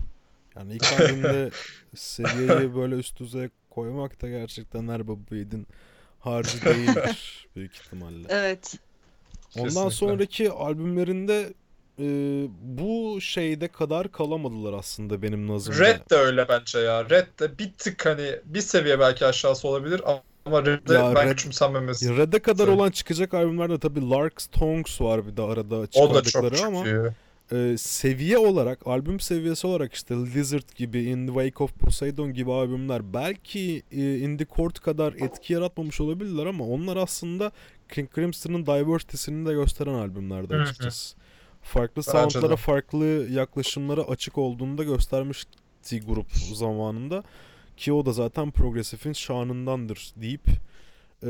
Yani 0.56 0.72
ilk 0.74 0.92
albümde 1.00 1.50
seviyeyi 1.94 2.74
böyle 2.76 2.94
üst 2.94 3.20
düzeye 3.20 3.50
koymak 3.70 4.22
da 4.22 4.28
gerçekten 4.28 4.88
her 4.88 5.00
yiğidin 5.34 5.66
harcı 6.20 6.64
değildir 6.64 7.48
büyük 7.56 7.76
ihtimalle. 7.76 8.26
Evet. 8.28 8.74
Ondan 9.56 9.64
Kesinlikle. 9.68 9.90
sonraki 9.90 10.50
albümlerinde 10.50 11.52
e, 11.98 12.04
bu 12.62 13.20
şeyde 13.20 13.68
kadar 13.68 14.12
kalamadılar 14.12 14.72
aslında 14.72 15.22
benim 15.22 15.48
nazımda. 15.48 15.78
Red 15.78 16.10
de 16.10 16.14
öyle 16.14 16.48
bence 16.48 16.78
ya. 16.78 17.10
Red 17.10 17.26
de 17.40 17.58
bir 17.58 17.72
tık 17.72 18.06
hani 18.06 18.30
bir 18.44 18.60
seviye 18.60 18.98
belki 19.00 19.26
aşağısı 19.26 19.68
olabilir 19.68 20.02
ama 20.44 20.66
Red'de 20.66 20.94
Ya 20.94 21.14
ben 21.14 21.26
Red- 21.26 21.30
küçümsenmemesi. 21.30 22.16
Red'e 22.16 22.38
kadar 22.38 22.64
Söyle. 22.64 22.70
olan 22.80 22.90
çıkacak 22.90 23.34
albümlerde 23.34 23.78
tabii 23.78 24.10
Lark's 24.10 24.46
Tongues 24.46 25.00
var 25.00 25.26
bir 25.26 25.36
de 25.36 25.42
arada 25.42 25.76
O 25.76 25.82
da 26.14 26.22
çıkardıkları 26.22 26.56
çok 26.56 26.66
ama. 26.66 26.84
E, 27.52 27.74
seviye 27.78 28.38
olarak, 28.38 28.86
albüm 28.86 29.20
seviyesi 29.20 29.66
olarak 29.66 29.94
işte 29.94 30.14
Lizard 30.14 30.76
gibi, 30.76 31.02
In 31.02 31.26
the 31.26 31.32
Wake 31.32 31.64
of 31.64 31.74
Poseidon 31.74 32.32
gibi 32.34 32.52
albümler 32.52 33.14
belki 33.14 33.82
e, 33.92 34.18
In 34.18 34.36
the 34.36 34.46
Court 34.56 34.80
kadar 34.80 35.12
etki 35.12 35.52
yaratmamış 35.52 36.00
olabilirler 36.00 36.46
ama 36.46 36.64
onlar 36.66 36.96
aslında 36.96 37.52
King 37.94 38.14
Crimson'ın 38.14 38.66
diversity'sini 38.66 39.46
de 39.48 39.52
gösteren 39.52 39.94
albümlerdi 39.94 40.54
açıkçası. 40.62 41.16
Farklı 41.62 42.02
soundlara, 42.02 42.56
farklı 42.56 43.04
yaklaşımlara 43.30 44.02
açık 44.02 44.38
olduğunu 44.38 44.78
da 44.78 44.84
göstermişti 44.84 46.00
grup 46.06 46.30
zamanında. 46.54 47.24
Ki 47.76 47.92
o 47.92 48.06
da 48.06 48.12
zaten 48.12 48.50
progresifin 48.50 49.12
şanındandır 49.12 50.12
deyip 50.16 50.48
e, 51.22 51.28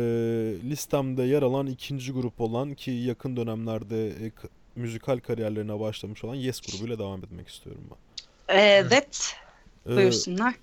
listemde 0.70 1.22
yer 1.22 1.42
alan 1.42 1.66
ikinci 1.66 2.12
grup 2.12 2.40
olan 2.40 2.74
ki 2.74 2.90
yakın 2.90 3.36
dönemlerde 3.36 4.08
e, 4.08 4.30
k- 4.30 4.48
müzikal 4.76 5.18
kariyerlerine 5.18 5.80
başlamış 5.80 6.24
olan 6.24 6.34
Yes 6.34 6.60
grubuyla 6.60 6.98
devam 6.98 7.24
etmek 7.24 7.48
istiyorum 7.48 7.82
ben. 7.90 8.24
Evet. 8.56 9.36
E, 9.86 9.96
Buyursunlar. 9.96 10.54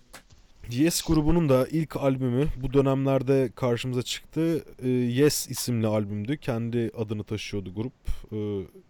Yes 0.69 1.01
grubunun 1.01 1.49
da 1.49 1.67
ilk 1.71 1.95
albümü 1.95 2.47
bu 2.57 2.73
dönemlerde 2.73 3.51
karşımıza 3.55 4.03
çıktı. 4.03 4.65
E, 4.83 4.89
yes 4.89 5.49
isimli 5.49 5.87
albümdü. 5.87 6.37
Kendi 6.37 6.91
adını 6.97 7.23
taşıyordu 7.23 7.73
grup. 7.75 7.93
E, 8.31 8.37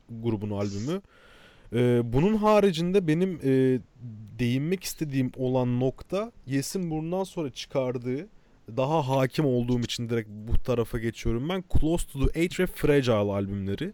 grubun 0.09 0.51
albümü. 0.51 1.01
E, 1.73 2.13
bunun 2.13 2.35
haricinde 2.35 3.07
benim 3.07 3.39
e, 3.43 3.79
değinmek 4.39 4.83
istediğim 4.83 5.31
olan 5.37 5.79
nokta 5.79 6.31
Yes'in 6.47 6.91
bundan 6.91 7.23
sonra 7.23 7.49
çıkardığı 7.49 8.27
daha 8.77 9.07
hakim 9.07 9.45
olduğum 9.45 9.79
için 9.79 10.09
direkt 10.09 10.29
bu 10.29 10.57
tarafa 10.63 10.99
geçiyorum 10.99 11.49
ben. 11.49 11.63
Close 11.79 12.07
to 12.07 12.27
the 12.27 12.43
Edge 12.43 12.63
ve 12.63 12.67
Fragile 12.67 13.11
albümleri. 13.11 13.93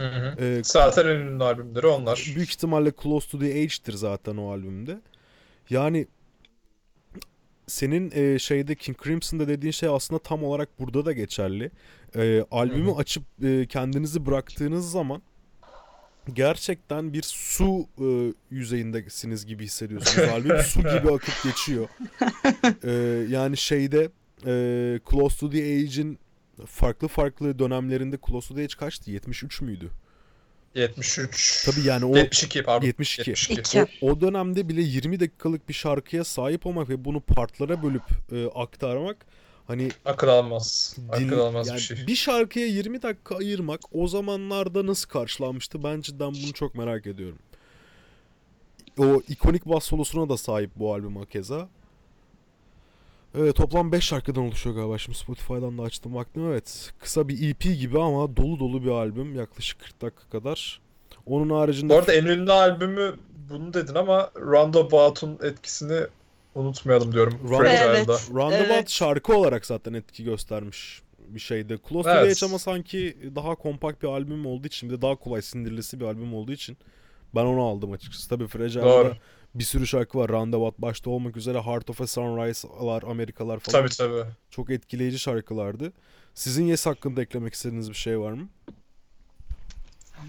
Hı 0.00 0.08
hı. 0.08 0.44
E, 0.44 0.64
Zaten 0.64 1.06
en 1.06 1.16
ünlü 1.16 1.44
albümleri 1.44 1.86
onlar. 1.86 2.32
Büyük 2.36 2.50
ihtimalle 2.50 2.92
Close 3.02 3.30
to 3.30 3.38
the 3.38 3.60
Edge'tir 3.60 3.92
zaten 3.92 4.36
o 4.36 4.50
albümde. 4.50 5.00
Yani 5.70 6.06
senin 7.66 8.10
e, 8.14 8.38
şeyde 8.38 8.74
King 8.74 9.04
Crimson'da 9.04 9.48
dediğin 9.48 9.72
şey 9.72 9.88
aslında 9.88 10.22
tam 10.22 10.44
olarak 10.44 10.68
burada 10.80 11.04
da 11.06 11.12
geçerli. 11.12 11.70
E, 12.16 12.44
albümü 12.50 12.90
Hı 12.90 12.94
hı. 12.94 12.96
açıp 12.96 13.22
e, 13.44 13.66
kendinizi 13.66 14.26
bıraktığınız 14.26 14.90
zaman 14.90 15.22
gerçekten 16.32 17.12
bir 17.12 17.22
su 17.22 17.86
e, 17.98 18.34
yüzeyindesiniz 18.50 19.46
gibi 19.46 19.64
hissediyorsunuz. 19.64 20.28
Albüm 20.32 20.58
su 20.58 20.80
gibi 20.80 21.14
akıp 21.14 21.34
geçiyor. 21.44 21.88
E, 22.84 22.92
yani 23.28 23.56
şeyde 23.56 24.08
e, 24.46 24.52
Close 25.10 25.38
to 25.40 25.50
the 25.50 25.58
Age'in 25.58 26.18
farklı 26.66 27.08
farklı 27.08 27.58
dönemlerinde 27.58 28.18
Close 28.28 28.48
to 28.48 28.54
the 28.54 28.60
Age 28.62 28.74
kaçtı? 28.78 29.10
73 29.10 29.60
müydü? 29.60 29.90
73. 30.74 31.62
Tabii 31.66 31.86
yani 31.88 32.04
o 32.04 32.16
72 32.16 32.62
pardon. 32.62 32.86
72. 32.86 33.30
72. 33.30 33.60
İki. 33.60 33.86
O, 34.02 34.10
o 34.10 34.20
dönemde 34.20 34.68
bile 34.68 34.80
20 34.82 35.20
dakikalık 35.20 35.68
bir 35.68 35.74
şarkıya 35.74 36.24
sahip 36.24 36.66
olmak 36.66 36.88
ve 36.88 37.04
bunu 37.04 37.20
partlara 37.20 37.82
bölüp 37.82 38.02
e, 38.32 38.46
aktarmak 38.46 39.26
Hani 39.66 39.88
Akıl 40.04 40.28
almaz. 40.28 40.96
din- 40.98 41.26
Akıl 41.26 41.38
almaz 41.38 41.68
yani 41.68 41.76
bir 41.76 41.82
şey. 41.82 42.06
bir 42.06 42.14
şarkıya 42.16 42.66
20 42.66 43.02
dakika 43.02 43.36
ayırmak 43.36 43.80
o 43.92 44.08
zamanlarda 44.08 44.86
nasıl 44.86 45.08
karşılanmıştı? 45.08 45.82
Ben 45.84 46.00
cidden 46.00 46.32
bunu 46.34 46.52
çok 46.52 46.74
merak 46.74 47.06
ediyorum. 47.06 47.38
O 48.98 49.22
ikonik 49.28 49.66
bas 49.66 49.84
solosuna 49.84 50.28
da 50.28 50.36
sahip 50.36 50.70
bu 50.76 50.94
albüm 50.94 51.16
hakeza. 51.16 51.68
Evet 53.38 53.56
toplam 53.56 53.92
5 53.92 54.04
şarkıdan 54.04 54.42
oluşuyor 54.44 54.76
galiba. 54.76 54.98
Şimdi 54.98 55.18
Spotify'dan 55.18 55.78
da 55.78 55.82
açtım 55.82 56.14
baktım. 56.14 56.50
Evet 56.50 56.90
kısa 56.98 57.28
bir 57.28 57.50
EP 57.50 57.60
gibi 57.80 57.98
ama 58.00 58.36
dolu 58.36 58.60
dolu 58.60 58.82
bir 58.84 58.90
albüm. 58.90 59.34
Yaklaşık 59.34 59.80
40 59.80 60.02
dakika 60.02 60.22
kadar. 60.30 60.80
Onun 61.26 61.50
haricinde 61.50 61.92
Bu 61.94 61.98
arada 61.98 62.14
en 62.14 62.24
ünlü 62.24 62.52
albümü 62.52 63.14
bunu 63.50 63.74
dedin 63.74 63.94
ama 63.94 64.30
Roundabout'un 64.36 65.38
etkisini 65.42 66.00
unutmayalım 66.54 67.12
diyorum. 67.12 67.34
Roundabout- 67.44 67.56
Fragile'da. 67.58 68.12
Evet. 68.12 68.28
Roundabout 68.30 68.70
Evet. 68.70 68.90
şarkı 68.90 69.36
olarak 69.36 69.66
zaten 69.66 69.92
etki 69.92 70.24
göstermiş 70.24 71.02
bir 71.28 71.40
şeydi. 71.40 71.78
Close 71.88 72.02
to 72.02 72.10
Evet. 72.10 72.24
the 72.24 72.30
Edge 72.30 72.46
ama 72.46 72.58
sanki 72.58 73.16
daha 73.36 73.54
kompakt 73.54 74.02
bir 74.02 74.08
albüm 74.08 74.46
olduğu 74.46 74.66
için 74.66 74.90
bir 74.90 74.96
de 74.96 75.02
daha 75.02 75.16
kolay 75.16 75.42
sindirilisi 75.42 76.00
bir 76.00 76.04
albüm 76.04 76.34
olduğu 76.34 76.52
için 76.52 76.76
ben 77.34 77.44
onu 77.44 77.62
aldım 77.62 77.92
açıkçası. 77.92 78.28
Tabii 78.28 78.46
Fragile'da 78.46 78.86
Doğru. 78.86 79.12
Bir 79.54 79.64
sürü 79.64 79.86
şarkı 79.86 80.18
var. 80.18 80.28
Roundabout 80.28 80.78
başta 80.78 81.10
olmak 81.10 81.36
üzere 81.36 81.60
Heart 81.60 81.90
of 81.90 82.00
a 82.00 82.06
Sunrise'lar, 82.06 83.02
Amerikalar 83.02 83.58
falan. 83.58 83.80
Tabii 83.80 83.96
tabii. 83.96 84.30
Çok 84.50 84.70
etkileyici 84.70 85.18
şarkılardı. 85.18 85.92
Sizin 86.34 86.66
Yes 86.66 86.86
hakkında 86.86 87.22
eklemek 87.22 87.54
istediğiniz 87.54 87.90
bir 87.90 87.94
şey 87.94 88.20
var 88.20 88.32
mı? 88.32 88.48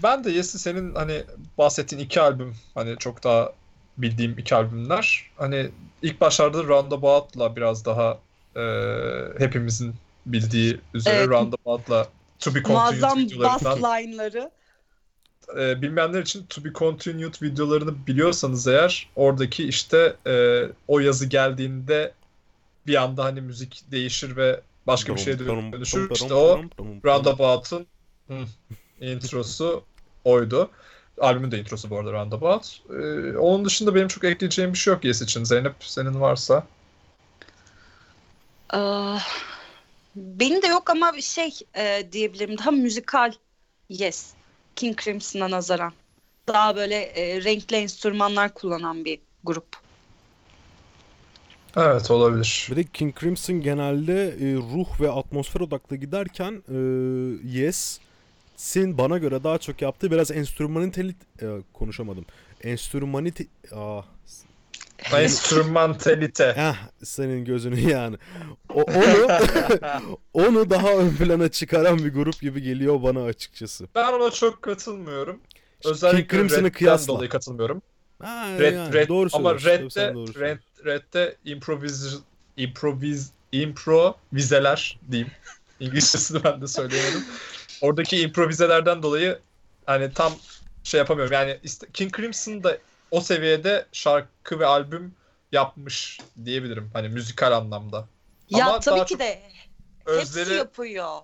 Ben 0.02 0.24
de 0.24 0.30
Yes'i 0.30 0.58
senin 0.58 0.94
hani 0.94 1.22
bahsettiğin 1.58 2.02
iki 2.02 2.20
albüm 2.20 2.56
hani 2.74 2.98
çok 2.98 3.24
daha 3.24 3.52
bildiğim 3.98 4.38
iki 4.38 4.54
albümler. 4.54 5.30
Hani 5.36 5.70
ilk 6.02 6.20
başlarda 6.20 6.64
Roundabout'la 6.64 7.56
biraz 7.56 7.84
daha 7.84 8.18
e, 8.56 8.62
hepimizin 9.38 9.94
bildiği 10.26 10.80
üzere 10.94 11.14
Evet. 11.14 11.28
Roundabout'la 11.28 12.08
To 12.38 12.54
Be 12.54 12.62
Continued 12.62 13.02
Muazzam 13.02 13.18
bass 13.42 13.76
line'ları. 13.78 14.50
E, 15.58 15.82
bilmeyenler 15.82 16.22
için 16.22 16.46
To 16.46 16.64
Be 16.64 16.72
Continued 16.74 17.34
videolarını 17.42 18.06
biliyorsanız 18.06 18.66
eğer 18.66 19.08
oradaki 19.16 19.64
işte 19.64 20.16
e, 20.26 20.62
o 20.88 20.98
yazı 20.98 21.26
geldiğinde 21.26 22.12
bir 22.86 23.02
anda 23.02 23.24
hani 23.24 23.40
müzik 23.40 23.82
değişir 23.90 24.36
ve 24.36 24.60
başka 24.86 25.14
bir 25.14 25.20
şeye 25.20 25.38
dönüşür. 25.38 26.10
İşte 26.10 26.34
o 26.34 26.62
Roundabout'un 27.04 27.86
introsu 29.00 29.84
oydu. 30.24 30.70
Albümün 31.20 31.50
de 31.50 31.58
introsu 31.58 31.90
bu 31.90 31.98
arada 31.98 32.12
Roundabout. 32.12 32.80
Ee, 32.90 33.36
onun 33.36 33.64
dışında 33.64 33.94
benim 33.94 34.08
çok 34.08 34.24
ekleyeceğim 34.24 34.72
bir 34.72 34.78
şey 34.78 34.94
yok 34.94 35.04
Yes 35.04 35.22
için. 35.22 35.44
Zeynep 35.44 35.74
senin 35.80 36.20
varsa. 36.20 36.66
Aa, 38.70 39.18
benim 40.16 40.62
de 40.62 40.66
yok 40.66 40.90
ama 40.90 41.12
bir 41.14 41.22
şey 41.22 41.50
e, 41.76 42.08
diyebilirim. 42.12 42.58
Daha 42.58 42.70
müzikal 42.70 43.32
Yes. 43.88 44.32
King 44.76 45.02
Crimson'a 45.02 45.50
nazaran. 45.50 45.92
Daha 46.48 46.76
böyle 46.76 46.96
e, 46.96 47.44
renkli 47.44 47.76
enstrümanlar 47.76 48.54
kullanan 48.54 49.04
bir 49.04 49.18
grup. 49.44 49.66
Evet 51.76 52.10
olabilir. 52.10 52.68
Bir 52.70 52.76
de 52.76 52.84
King 52.84 53.20
Crimson 53.20 53.60
genelde 53.60 54.28
e, 54.28 54.54
ruh 54.54 55.00
ve 55.00 55.10
atmosfer 55.10 55.60
odaklı 55.60 55.96
giderken 55.96 56.62
e, 56.68 56.76
Yes'in 57.48 58.98
bana 58.98 59.18
göre 59.18 59.44
daha 59.44 59.58
çok 59.58 59.82
yaptığı 59.82 60.10
biraz 60.10 60.30
enstrümanitalit 60.30 61.16
e, 61.42 61.46
konuşamadım. 61.72 62.26
Enstrümaniti 62.62 63.46
ah, 63.74 64.04
Enstrümantalite. 65.14 66.44
eh, 66.56 66.74
senin 67.04 67.44
gözünü 67.44 67.80
yani. 67.90 68.16
O, 68.74 68.82
onu 68.82 69.28
onu 70.32 70.70
daha 70.70 70.92
ön 70.92 71.10
plana 71.10 71.48
çıkaran 71.48 71.98
bir 71.98 72.14
grup 72.14 72.40
gibi 72.40 72.62
geliyor 72.62 73.02
bana 73.02 73.24
açıkçası. 73.24 73.88
Ben 73.94 74.12
ona 74.12 74.30
çok 74.30 74.62
katılmıyorum. 74.62 75.40
Özellikle 75.84 76.36
Crimson'ı 76.36 76.60
Red'den 76.60 76.72
kıyasla. 76.72 77.14
dolayı 77.14 77.30
katılmıyorum. 77.30 77.82
Ha, 78.22 78.46
Red, 78.58 78.74
yani, 78.74 78.92
Red, 78.92 79.08
doğru 79.08 79.28
ama 79.32 79.54
Red'de, 79.54 80.14
doğru 80.14 80.40
Red. 80.40 80.58
Red'de 80.84 81.36
improviz, 81.44 82.18
improviz, 82.56 83.30
improvizeler 83.52 84.98
diyeyim. 85.10 85.30
İngilizcesini 85.80 86.44
ben 86.44 86.60
de 86.60 86.66
söyleyemedim. 86.66 87.24
Oradaki 87.80 88.20
improvizelerden 88.20 89.02
dolayı 89.02 89.38
hani 89.86 90.12
tam 90.12 90.32
şey 90.84 90.98
yapamıyorum. 90.98 91.32
Yani 91.32 91.58
King 91.92 92.16
Crimson 92.16 92.64
da 92.64 92.78
o 93.12 93.20
seviyede 93.20 93.86
şarkı 93.92 94.60
ve 94.60 94.66
albüm 94.66 95.14
yapmış 95.52 96.20
diyebilirim. 96.44 96.90
Hani 96.92 97.08
müzikal 97.08 97.52
anlamda. 97.52 98.08
Ya 98.50 98.66
Ama 98.66 98.80
tabii 98.80 99.04
ki 99.04 99.08
çok 99.08 99.18
de 99.18 99.42
hepsi 100.06 100.10
Özleri 100.10 100.54
yapıyor. 100.54 101.18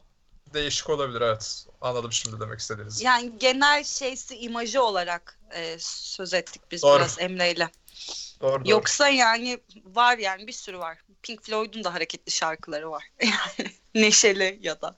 değişik 0.55 0.91
olabilir 0.91 1.21
evet. 1.21 1.67
Anladım 1.81 2.13
şimdi 2.13 2.41
demek 2.41 2.59
istediğinizi. 2.61 3.05
Yani 3.05 3.33
genel 3.41 3.85
şeysi 3.85 4.37
imajı 4.37 4.83
olarak 4.83 5.39
e, 5.51 5.77
söz 5.81 6.35
ettik 6.35 6.63
biz 6.71 6.83
Doğru. 6.83 6.99
biraz 6.99 7.17
Emre'yle. 7.21 7.69
Doğru 8.41 8.65
doğru. 8.65 8.71
Yoksa 8.71 9.09
yani 9.09 9.59
var 9.85 10.19
yani 10.19 10.47
bir 10.47 10.53
sürü 10.53 10.79
var. 10.79 10.99
Pink 11.23 11.43
Floyd'un 11.45 11.85
da 11.85 11.95
hareketli 11.95 12.33
şarkıları 12.33 12.91
var. 12.91 13.05
Yani 13.23 13.71
neşeli 13.95 14.59
ya 14.63 14.81
da. 14.81 14.97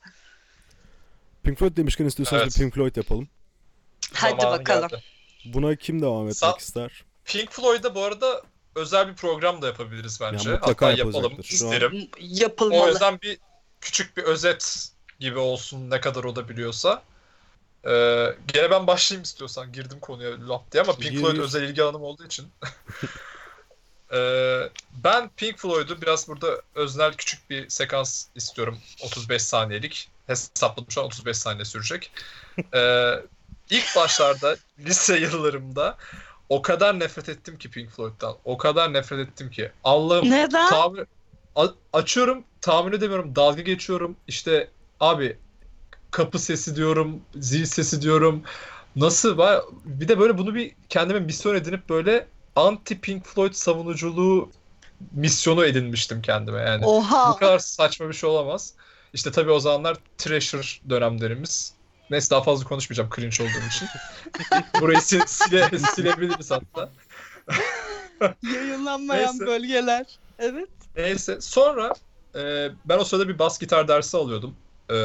Pink 1.42 1.59
Floyd 1.59 1.76
demişken 1.76 2.05
istiyorsanız 2.05 2.42
Evet. 2.42 2.55
bir 2.55 2.61
Pink 2.61 2.74
Floyd 2.74 2.96
yapalım. 2.96 3.29
Hadi 4.14 4.40
Zamanı 4.40 4.59
bakalım. 4.59 4.88
geldi. 4.88 5.03
Buna 5.44 5.76
kim 5.76 6.03
devam 6.03 6.29
etmek 6.29 6.37
Sa- 6.37 6.59
ister? 6.59 7.05
Pink 7.24 7.50
Floyd'a 7.53 7.94
bu 7.94 8.03
arada 8.05 8.42
özel 8.74 9.09
bir 9.09 9.14
program 9.14 9.62
da 9.62 9.66
yapabiliriz 9.66 10.20
bence. 10.20 10.48
Ya 10.50 10.55
mutlaka 10.57 10.87
Hatta 10.87 10.98
yapalım 10.98 11.35
an- 11.35 11.40
isterim. 11.40 12.09
O 12.14 12.18
Yapılmalı. 12.20 12.90
yüzden 12.90 13.20
bir 13.20 13.38
küçük 13.81 14.16
bir 14.16 14.22
özet 14.22 14.88
gibi 15.20 15.38
olsun 15.38 15.90
ne 15.90 16.00
kadar 16.00 16.24
o 16.24 16.37
da 16.37 16.48
biliyorsa. 16.48 17.03
Ee, 17.87 18.26
gene 18.46 18.70
ben 18.70 18.87
başlayayım 18.87 19.22
istiyorsan. 19.22 19.72
Girdim 19.72 20.00
konuya 20.00 20.48
lap 20.48 20.72
diye 20.72 20.83
ama 20.83 20.96
Pink 20.96 21.20
Floyd 21.20 21.38
özel 21.38 21.62
ilgi 21.62 21.83
alanım 21.83 22.03
olduğu 22.03 22.24
için. 22.26 22.48
Ee, 24.12 24.70
ben 25.05 25.31
Pink 25.37 25.59
Floyd'u 25.59 26.03
biraz 26.03 26.29
burada 26.29 26.62
öznel 26.74 27.12
küçük 27.14 27.50
bir 27.50 27.68
sekans 27.68 28.26
istiyorum. 28.35 28.79
35 29.03 29.42
saniyelik. 29.42 30.09
Hesapladım 30.26 30.90
şu 30.90 31.00
an 31.00 31.07
35 31.07 31.37
saniye 31.37 31.64
sürecek. 31.64 32.12
Ee, 32.74 33.12
ilk 33.70 33.96
başlarda 33.96 34.56
lise 34.78 35.16
yıllarımda 35.18 35.96
o 36.48 36.62
kadar 36.62 37.00
nefret 37.00 37.28
ettim 37.28 37.59
ki 37.59 37.70
Pink 37.70 37.90
Floyd'dan. 37.90 38.37
O 38.44 38.56
kadar 38.59 38.92
nefret 38.92 39.28
ettim 39.28 39.50
ki. 39.50 39.72
Allah'ım 39.85 40.30
Neden? 40.30 40.70
tahmin 40.70 41.06
A- 41.54 41.68
açıyorum 41.92 42.44
tahmin 42.61 42.92
edemiyorum 42.92 43.37
dalga 43.37 43.62
geçiyorum 43.62 44.16
işte 44.28 44.70
abi 45.00 45.38
kapı 46.11 46.38
sesi 46.38 46.76
diyorum 46.76 47.22
zil 47.35 47.64
sesi 47.64 48.02
diyorum 48.02 48.42
nasıl 48.96 49.38
var 49.38 49.62
bir 49.85 50.09
de 50.09 50.18
böyle 50.18 50.38
bunu 50.38 50.54
bir 50.54 50.76
kendime 50.88 51.20
misyon 51.20 51.54
edinip 51.54 51.88
böyle 51.88 52.28
anti 52.56 53.00
Pink 53.00 53.26
Floyd 53.26 53.52
savunuculuğu 53.52 54.50
misyonu 55.12 55.64
edinmiştim 55.66 56.22
kendime 56.22 56.61
yani 56.62 56.85
Oha. 56.87 57.33
bu 57.33 57.37
kadar 57.37 57.59
saçma 57.59 58.09
bir 58.09 58.14
şey 58.14 58.30
olamaz 58.30 58.76
işte 59.12 59.33
tabii 59.33 59.50
o 59.50 59.61
zamanlar 59.61 59.96
Thrasher 60.18 60.80
dönemlerimiz 60.90 61.80
neyse 62.11 62.31
daha 62.31 62.42
fazla 62.42 62.64
konuşmayacağım 62.68 63.11
cringe 63.16 63.42
olduğum 63.44 63.66
için 63.68 63.88
burayı 64.81 64.99
sil- 65.09 65.27
sile, 65.29 65.79
silebiliriz 65.79 66.51
hatta 66.51 66.90
Yayınlanmayan 68.55 69.31
Neyse. 69.35 69.46
bölgeler. 69.46 70.07
Evet. 70.38 70.68
Neyse 70.96 71.40
sonra 71.40 71.94
e, 72.37 72.68
ben 72.85 72.99
o 72.99 73.05
sırada 73.05 73.29
bir 73.29 73.38
bas 73.38 73.59
gitar 73.59 73.88
dersi 73.88 74.16
alıyordum. 74.16 74.55
E, 74.92 74.96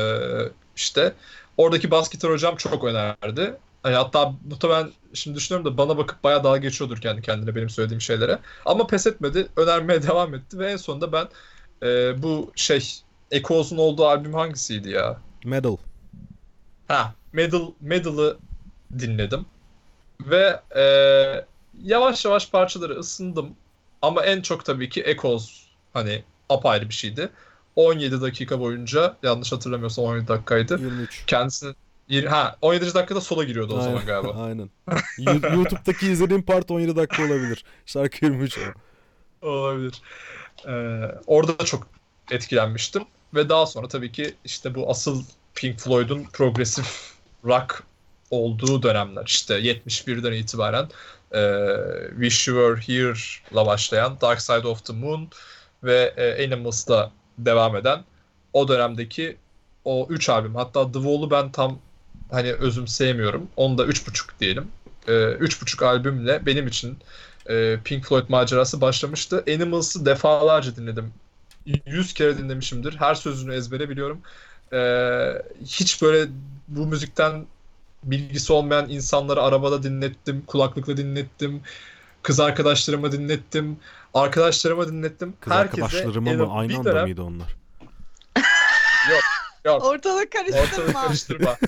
işte 0.76 1.14
oradaki 1.58 1.92
bas 1.92 2.10
gitar 2.10 2.32
hocam 2.32 2.56
çok 2.56 2.84
önerdi. 2.84 3.54
Hani 3.84 3.96
hatta 3.96 4.34
muhtemelen 4.50 4.92
şimdi 5.14 5.38
düşünüyorum 5.38 5.74
da 5.74 5.78
bana 5.78 5.98
bakıp 5.98 6.24
bayağı 6.24 6.44
dalga 6.44 6.58
geçiyordur 6.58 7.02
kendi 7.02 7.22
kendine 7.22 7.56
benim 7.56 7.70
söylediğim 7.70 8.02
şeylere. 8.02 8.40
Ama 8.66 8.88
pes 8.88 9.08
etmedi. 9.08 9.48
Önermeye 9.58 10.04
devam 10.08 10.34
etti 10.36 10.60
ve 10.60 10.72
en 10.72 10.78
sonunda 10.78 11.12
ben 11.12 11.28
e, 11.88 12.24
bu 12.24 12.52
şey 12.56 13.02
Echoes'un 13.32 13.78
olduğu 13.78 14.06
albüm 14.08 14.34
hangisiydi 14.34 14.90
ya? 14.90 15.18
Metal. 15.46 15.78
Ha, 16.88 17.14
Medal, 17.34 17.72
Medal'ı 17.82 18.38
dinledim. 19.00 19.46
Ve 20.22 20.60
e, 20.76 20.84
yavaş 21.84 22.26
yavaş 22.26 22.50
parçaları 22.50 22.94
ısındım. 22.94 23.56
Ama 24.02 24.26
en 24.26 24.42
çok 24.42 24.66
tabii 24.66 24.90
ki 24.90 25.04
Echoes 25.06 25.64
hani 25.94 26.24
apayrı 26.50 26.90
bir 26.90 26.94
şeydi. 26.94 27.30
17 27.76 28.22
dakika 28.22 28.60
boyunca 28.60 29.18
yanlış 29.24 29.52
hatırlamıyorsam 29.52 30.06
17 30.06 30.28
dakikaydı. 30.28 30.80
23. 30.80 31.26
Kendisini 31.26 31.76
yir- 32.10 32.28
ha 32.28 32.56
17 32.62 32.94
dakikada 32.94 33.22
sola 33.22 33.44
giriyordu 33.44 33.74
o 33.74 33.82
zaman 33.82 33.94
Aynen, 33.94 34.06
galiba. 34.06 34.34
Aynen. 34.44 34.70
You- 35.18 35.56
YouTube'daki 35.56 36.08
izlediğim 36.12 36.44
part 36.44 36.72
17 36.72 36.96
dakika 36.96 37.24
olabilir. 37.24 37.66
Şarkı 37.86 38.26
23 38.26 38.58
ama. 38.58 38.74
Olabilir. 39.52 40.02
Ee, 40.68 41.02
orada 41.28 41.60
da 41.60 41.66
çok 41.66 41.88
etkilenmiştim. 42.32 43.04
Ve 43.34 43.50
daha 43.50 43.66
sonra 43.66 43.88
tabii 43.88 44.12
ki 44.12 44.36
işte 44.46 44.76
bu 44.76 44.90
asıl 44.90 45.24
Pink 45.56 45.80
Floyd'un 45.80 46.24
progresif 46.24 47.14
rock 47.46 47.84
olduğu 48.32 48.84
dönemler 48.84 49.24
işte 49.26 49.60
71'den 49.60 50.32
itibaren 50.32 50.90
e, 51.32 51.42
Wish 52.10 52.48
You 52.48 52.58
Were 52.58 52.94
Here'la 52.94 53.66
başlayan 53.66 54.22
Dark 54.22 54.42
Side 54.42 54.68
of 54.68 54.86
the 54.86 54.94
Moon 54.94 55.30
ve 55.84 56.14
e, 56.18 56.46
Animals'la 56.46 57.12
devam 57.38 57.76
eden 57.76 58.04
o 58.54 58.68
dönemdeki 58.68 59.38
o 59.86 60.08
3 60.10 60.30
albüm. 60.30 60.56
Hatta 60.56 60.92
The 60.92 61.00
Wall'u 61.00 61.32
ben 61.32 61.52
tam 61.52 61.80
hani 62.32 62.54
özümseyemiyorum. 62.54 63.48
Onu 63.58 63.78
da 63.78 63.86
3.5 63.86 64.40
diyelim. 64.40 64.68
Ee, 65.08 65.12
3.5 65.12 65.86
albümle 65.86 66.46
benim 66.46 66.68
için 66.68 66.98
e, 67.50 67.80
Pink 67.84 68.06
Floyd 68.06 68.30
macerası 68.30 68.82
başlamıştı. 68.82 69.44
Animals'ı 69.48 70.06
defalarca 70.06 70.76
dinledim. 70.76 71.14
100 71.86 72.14
kere 72.14 72.38
dinlemişimdir. 72.38 72.96
Her 72.96 73.16
sözünü 73.16 73.56
ezbere 73.56 73.90
biliyorum. 73.90 74.22
Ee, 74.74 75.42
hiç 75.66 76.02
böyle 76.02 76.28
bu 76.68 76.86
müzikten 76.86 77.46
bilgisi 78.04 78.54
olmayan 78.54 78.90
insanları 78.90 79.42
arabada 79.42 79.84
dinlettim, 79.84 80.44
kulaklıkla 80.48 80.98
dinlettim, 80.98 81.62
kız 82.24 82.40
arkadaşlarıma 82.40 83.12
dinlettim, 83.12 83.78
arkadaşlarıma 84.14 84.88
dinlettim. 84.88 85.34
Kız 85.40 85.54
arkadaşlarıma 85.54 86.34
mı? 86.34 86.54
Aynı 86.54 86.70
bir 86.70 86.76
anda 86.78 86.90
dönem- 86.92 87.04
mıydı 87.04 87.22
onlar? 87.24 87.56
Yok, 89.66 89.84
Ortalık 89.86 89.86
ortalık 89.86 90.32
karıştırma. 90.32 91.02
karıştırma. 91.04 91.58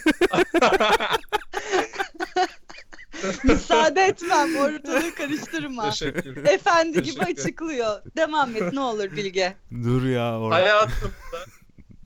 Müsaade 3.43 4.01
etmem. 4.01 4.55
Ortalığı 4.57 5.15
karıştırma. 5.15 5.89
Teşekkür. 5.89 6.45
Efendi 6.45 7.03
gibi 7.03 7.15
Teşekkür. 7.19 7.41
açıklıyor. 7.41 8.01
Devam 8.17 8.55
et 8.55 8.73
ne 8.73 8.79
olur 8.79 9.12
Bilge. 9.12 9.55
Dur 9.83 10.05
ya 10.05 10.39
orada. 10.39 10.55
hayatımda 10.55 11.13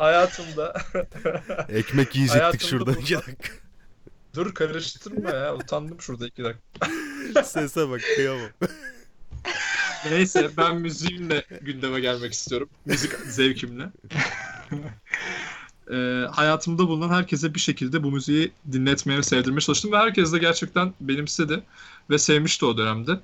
hayatımda 0.01 0.73
Ekmek 1.69 2.15
yiyecektik 2.15 2.41
Hayatımda 2.41 2.67
şurada 2.67 2.91
iki 2.91 3.15
dakika. 3.15 3.53
dur 4.35 4.53
karıştırma 4.53 5.29
ya 5.29 5.55
utandım 5.55 6.01
şurada 6.01 6.27
iki 6.27 6.43
dakika. 6.43 7.43
Sese 7.43 7.89
bak 7.89 8.01
kıyamam. 8.15 8.49
Neyse 10.09 10.49
ben 10.57 10.77
müziğimle 10.77 11.45
gündeme 11.61 11.99
gelmek 11.99 12.33
istiyorum. 12.33 12.69
Müzik 12.85 13.11
zevkimle. 13.13 13.83
Ee, 15.91 16.25
hayatımda 16.31 16.87
bulunan 16.87 17.09
herkese 17.09 17.53
bir 17.53 17.59
şekilde 17.59 18.03
bu 18.03 18.11
müziği 18.11 18.51
dinletmeye 18.71 19.19
ve 19.19 19.23
sevdirmeye 19.23 19.61
çalıştım 19.61 19.91
ve 19.91 19.97
herkes 19.97 20.33
de 20.33 20.37
gerçekten 20.37 20.93
benimsedi 21.01 21.63
ve 22.09 22.17
sevmişti 22.17 22.65
o 22.65 22.77
dönemde. 22.77 23.19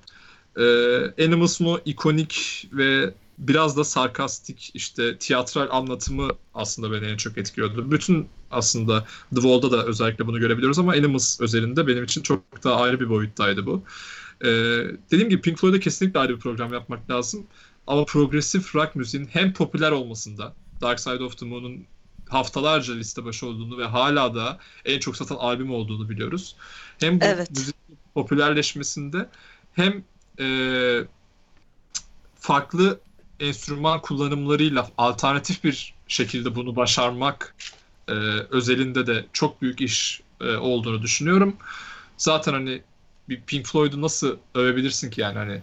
Ee, 0.58 1.24
Animals 1.26 1.62
o 1.62 1.80
ikonik 1.86 2.68
ve 2.74 3.14
biraz 3.38 3.78
da 3.78 3.84
sarkastik 3.84 4.72
işte 4.74 5.18
tiyatral 5.18 5.68
anlatımı 5.72 6.30
aslında 6.54 6.92
beni 6.92 7.06
en 7.06 7.18
çok 7.18 7.38
etkiliyordu. 7.38 7.92
Bütün 7.92 8.30
aslında 8.52 9.06
The 9.36 9.42
Wall'da 9.42 9.72
da 9.72 9.86
özellikle 9.86 10.28
bunu 10.28 10.40
görebiliyoruz 10.40 10.80
ama 10.80 10.92
Animals 10.92 11.42
özelinde 11.42 11.88
benim 11.88 12.04
için 12.04 12.22
çok 12.22 12.64
daha 12.64 12.82
ayrı 12.82 13.00
bir 13.00 13.10
boyuttaydı 13.10 13.66
bu. 13.66 13.84
Ee, 14.42 14.48
dediğim 15.12 15.30
gibi 15.30 15.42
Pink 15.42 15.60
Floyd'a 15.60 15.80
kesinlikle 15.80 16.20
ayrı 16.20 16.36
bir 16.36 16.40
program 16.40 16.74
yapmak 16.74 17.10
lazım. 17.10 17.48
Ama 17.88 18.06
progresif 18.06 18.76
rock 18.76 18.96
müziğin 18.96 19.26
hem 19.26 19.54
popüler 19.54 19.92
olmasında, 19.92 20.54
Dark 20.82 21.00
Side 21.00 21.24
of 21.24 21.38
the 21.38 21.46
Moon'un 21.46 21.86
haftalarca 22.30 22.94
liste 22.94 23.26
başı 23.26 23.48
olduğunu 23.48 23.78
ve 23.78 23.86
hala 23.86 24.36
da 24.36 24.60
en 24.86 25.00
çok 25.00 25.18
satan 25.18 25.36
albüm 25.36 25.72
olduğunu 25.74 26.10
biliyoruz. 26.10 26.56
Hem 27.00 27.22
bu 27.22 27.26
Evet. 27.26 27.50
müzik 27.50 27.76
popülerleşmesinde 28.14 29.30
hem 29.74 30.04
e, 30.40 30.48
farklı 32.40 33.00
enstrüman 33.40 34.02
kullanımlarıyla 34.02 34.90
alternatif 34.98 35.64
bir 35.64 35.94
şekilde 36.08 36.56
bunu 36.56 36.76
başarmak 36.76 37.56
e, 38.08 38.12
özelinde 38.52 39.08
de 39.08 39.26
çok 39.34 39.62
büyük 39.62 39.82
iş 39.82 40.22
e, 40.42 40.56
olduğunu 40.56 41.02
düşünüyorum. 41.02 41.56
Zaten 42.18 42.54
hani 42.54 42.82
bir 43.30 43.42
Pink 43.42 43.66
Floyd'u 43.66 44.02
nasıl 44.02 44.38
övebilirsin 44.56 45.10
ki 45.10 45.22
yani 45.22 45.38
hani 45.38 45.62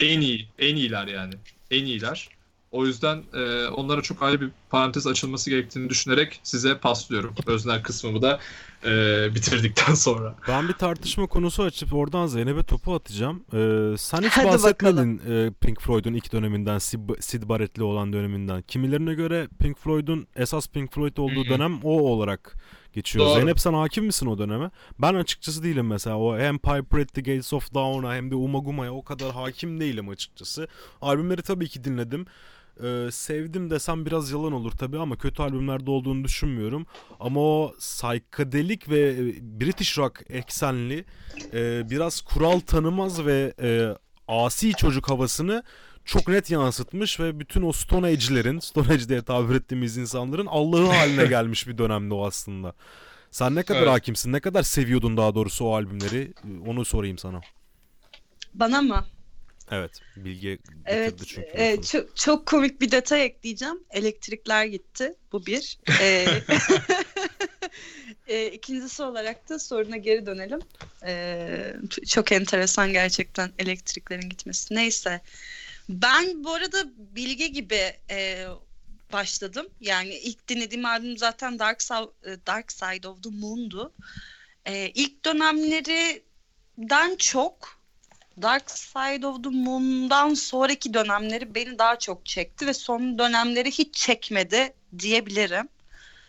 en 0.00 0.20
iyi, 0.20 0.48
en 0.58 0.76
iyiler 0.76 1.06
yani. 1.06 1.34
En 1.70 1.84
iyiler. 1.84 2.28
O 2.70 2.86
yüzden 2.86 3.22
e, 3.34 3.66
onlara 3.66 4.02
çok 4.02 4.22
ayrı 4.22 4.40
bir 4.40 4.50
parantez 4.70 5.06
açılması 5.06 5.50
gerektiğini 5.50 5.88
düşünerek 5.88 6.40
size 6.42 6.78
paslıyorum. 6.78 7.34
Öznel 7.46 7.82
kısmımı 7.82 8.22
da 8.22 8.40
e, 8.84 8.90
bitirdikten 9.34 9.94
sonra. 9.94 10.34
Ben 10.48 10.68
bir 10.68 10.72
tartışma 10.72 11.26
konusu 11.26 11.62
açıp 11.62 11.94
oradan 11.94 12.26
Zeynep'e 12.26 12.62
topu 12.62 12.94
atacağım. 12.94 13.44
Ee, 13.52 13.94
sen 13.98 14.22
hiç 14.22 14.32
Hadi 14.32 14.46
bahsetmedin 14.46 15.20
e, 15.28 15.50
Pink 15.60 15.80
Floyd'un 15.80 16.14
ilk 16.14 16.32
döneminden, 16.32 16.78
Sid, 16.78 17.00
Sid 17.20 17.48
Barrett'li 17.48 17.82
olan 17.82 18.12
döneminden. 18.12 18.62
Kimilerine 18.62 19.14
göre 19.14 19.48
Pink 19.58 19.78
Floyd'un 19.78 20.26
esas 20.36 20.68
Pink 20.68 20.92
Floyd 20.92 21.16
olduğu 21.16 21.44
dönem 21.44 21.80
o 21.84 22.00
olarak 22.00 22.54
geçiyor. 22.96 23.26
Doğru. 23.26 23.34
Zeynep 23.34 23.60
sen 23.60 23.72
hakim 23.72 24.04
misin 24.04 24.26
o 24.26 24.38
döneme? 24.38 24.70
Ben 24.98 25.14
açıkçası 25.14 25.62
değilim 25.62 25.86
mesela. 25.86 26.18
O 26.18 26.38
hem 26.38 26.58
Piper 26.58 26.98
at 26.98 27.14
the 27.14 27.20
Gates 27.20 27.52
of 27.52 27.74
Dawn'a 27.74 28.14
hem 28.14 28.30
de 28.30 28.34
Umaguma'ya 28.34 28.92
o 28.92 29.04
kadar 29.04 29.32
hakim 29.32 29.80
değilim 29.80 30.08
açıkçası. 30.08 30.68
Albümleri 31.00 31.42
tabii 31.42 31.68
ki 31.68 31.84
dinledim. 31.84 32.26
Ee, 32.82 33.08
sevdim 33.12 33.70
desem 33.70 34.06
biraz 34.06 34.30
yalan 34.30 34.52
olur 34.52 34.72
tabii 34.72 34.98
ama 34.98 35.16
kötü 35.16 35.42
albümlerde 35.42 35.90
olduğunu 35.90 36.24
düşünmüyorum. 36.24 36.86
Ama 37.20 37.40
o 37.40 37.74
psychedelic 37.78 38.80
ve 38.88 39.00
e, 39.10 39.16
British 39.60 39.98
rock 39.98 40.22
eksenli 40.28 41.04
e, 41.52 41.90
biraz 41.90 42.20
kural 42.20 42.60
tanımaz 42.60 43.26
ve 43.26 43.54
e, 43.62 43.96
asi 44.28 44.72
çocuk 44.72 45.10
havasını 45.10 45.62
çok 46.04 46.28
net 46.28 46.50
yansıtmış 46.50 47.20
ve 47.20 47.40
bütün 47.40 47.62
o 47.62 47.72
Stone 47.72 48.06
Age'lerin, 48.06 48.58
Stone 48.58 48.92
Age 48.92 49.08
diye 49.08 49.22
tabir 49.22 49.54
ettiğimiz 49.54 49.96
insanların 49.96 50.46
Allah'ı 50.46 50.86
haline 50.86 51.26
gelmiş 51.28 51.68
bir 51.68 51.78
dönemde 51.78 52.14
o 52.14 52.26
aslında. 52.26 52.72
Sen 53.30 53.54
ne 53.54 53.62
kadar 53.62 53.80
Evet. 53.80 53.90
hakimsin, 53.90 54.32
ne 54.32 54.40
kadar 54.40 54.62
seviyordun 54.62 55.16
daha 55.16 55.34
doğrusu 55.34 55.64
o 55.64 55.74
albümleri? 55.74 56.32
Onu 56.66 56.84
sorayım 56.84 57.18
sana. 57.18 57.40
Bana 58.54 58.82
mı? 58.82 59.04
Evet, 59.70 60.00
bitirdi 60.16 60.58
Evet, 60.84 61.14
çünkü. 61.26 61.50
e, 61.54 61.82
çok, 61.82 62.16
çok 62.16 62.46
komik 62.46 62.80
bir 62.80 62.90
detay 62.90 63.24
ekleyeceğim. 63.24 63.84
Elektrikler 63.90 64.64
gitti. 64.64 65.14
Bu 65.32 65.46
bir. 65.46 65.78
E, 66.00 66.26
e, 68.34 68.46
ikincisi 68.46 69.02
olarak 69.02 69.48
da 69.48 69.58
soruna 69.58 69.96
geri 69.96 70.26
dönelim. 70.26 70.60
E, 71.06 71.74
çok 72.08 72.32
enteresan 72.32 72.92
gerçekten 72.92 73.50
elektriklerin 73.58 74.28
gitmesi. 74.28 74.74
Neyse. 74.74 75.20
Ben 75.88 76.44
bu 76.44 76.52
arada 76.52 76.84
Bilge 76.96 77.46
gibi 77.46 77.92
e, 78.10 78.46
başladım. 79.12 79.66
Yani 79.80 80.14
ilk 80.14 80.48
dinlediğim 80.48 80.84
albüm 80.84 81.18
zaten 81.18 81.58
Dark, 81.58 81.82
e, 82.26 82.46
Dark 82.46 82.72
Side 82.72 83.08
of 83.08 83.22
the 83.22 83.30
Moon'du. 83.30 83.92
E, 84.64 84.90
ilk 84.90 85.24
dönemlerinden 85.24 87.16
çok 87.16 87.75
Dark 88.42 88.70
Side 88.70 89.26
of 89.26 89.44
the 89.44 89.50
Moon'dan 89.50 90.34
sonraki 90.34 90.94
dönemleri 90.94 91.54
beni 91.54 91.78
daha 91.78 91.98
çok 91.98 92.26
çekti 92.26 92.66
ve 92.66 92.74
son 92.74 93.18
dönemleri 93.18 93.70
hiç 93.70 93.94
çekmedi 93.94 94.74
diyebilirim. 94.98 95.68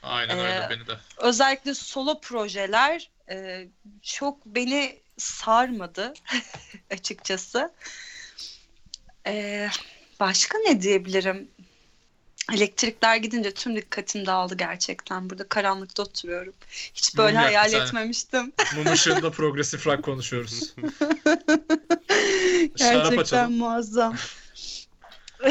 Aynen 0.04 0.40
öyle, 0.40 0.50
öyle 0.50 0.70
beni 0.70 0.88
de. 0.88 0.98
Özellikle 1.18 1.74
solo 1.74 2.22
projeler 2.22 3.10
e, 3.30 3.68
çok 4.02 4.46
beni 4.46 5.00
sarmadı 5.18 6.14
açıkçası. 6.92 7.74
E, 9.28 9.68
başka 10.20 10.58
ne 10.58 10.82
diyebilirim? 10.82 11.52
Elektrikler 12.54 13.16
gidince 13.16 13.52
tüm 13.52 13.76
dikkatim 13.76 14.26
dağıldı 14.26 14.56
gerçekten. 14.58 15.30
Burada 15.30 15.48
karanlıkta 15.48 16.04
oturuyorum. 16.04 16.54
Hiç 16.94 17.18
böyle 17.18 17.38
Mum 17.38 17.46
hayal 17.46 17.72
yaktı 17.72 17.88
etmemiştim. 17.88 18.54
Mum 18.76 18.94
ışığında 18.94 19.32
progresif 19.38 19.88
rock 19.88 20.04
konuşuyoruz. 20.04 20.74
Gerçekten 22.76 23.52
muazzam. 23.52 24.16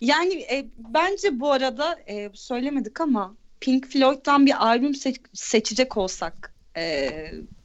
yani 0.00 0.34
e, 0.34 0.66
bence 0.78 1.40
bu 1.40 1.52
arada 1.52 1.98
e, 2.08 2.30
söylemedik 2.34 3.00
ama 3.00 3.34
Pink 3.60 3.86
Floyd'dan 3.86 4.46
bir 4.46 4.66
albüm 4.66 4.92
se- 4.92 5.20
seçecek 5.32 5.96
olsak 5.96 6.52
e, 6.76 7.10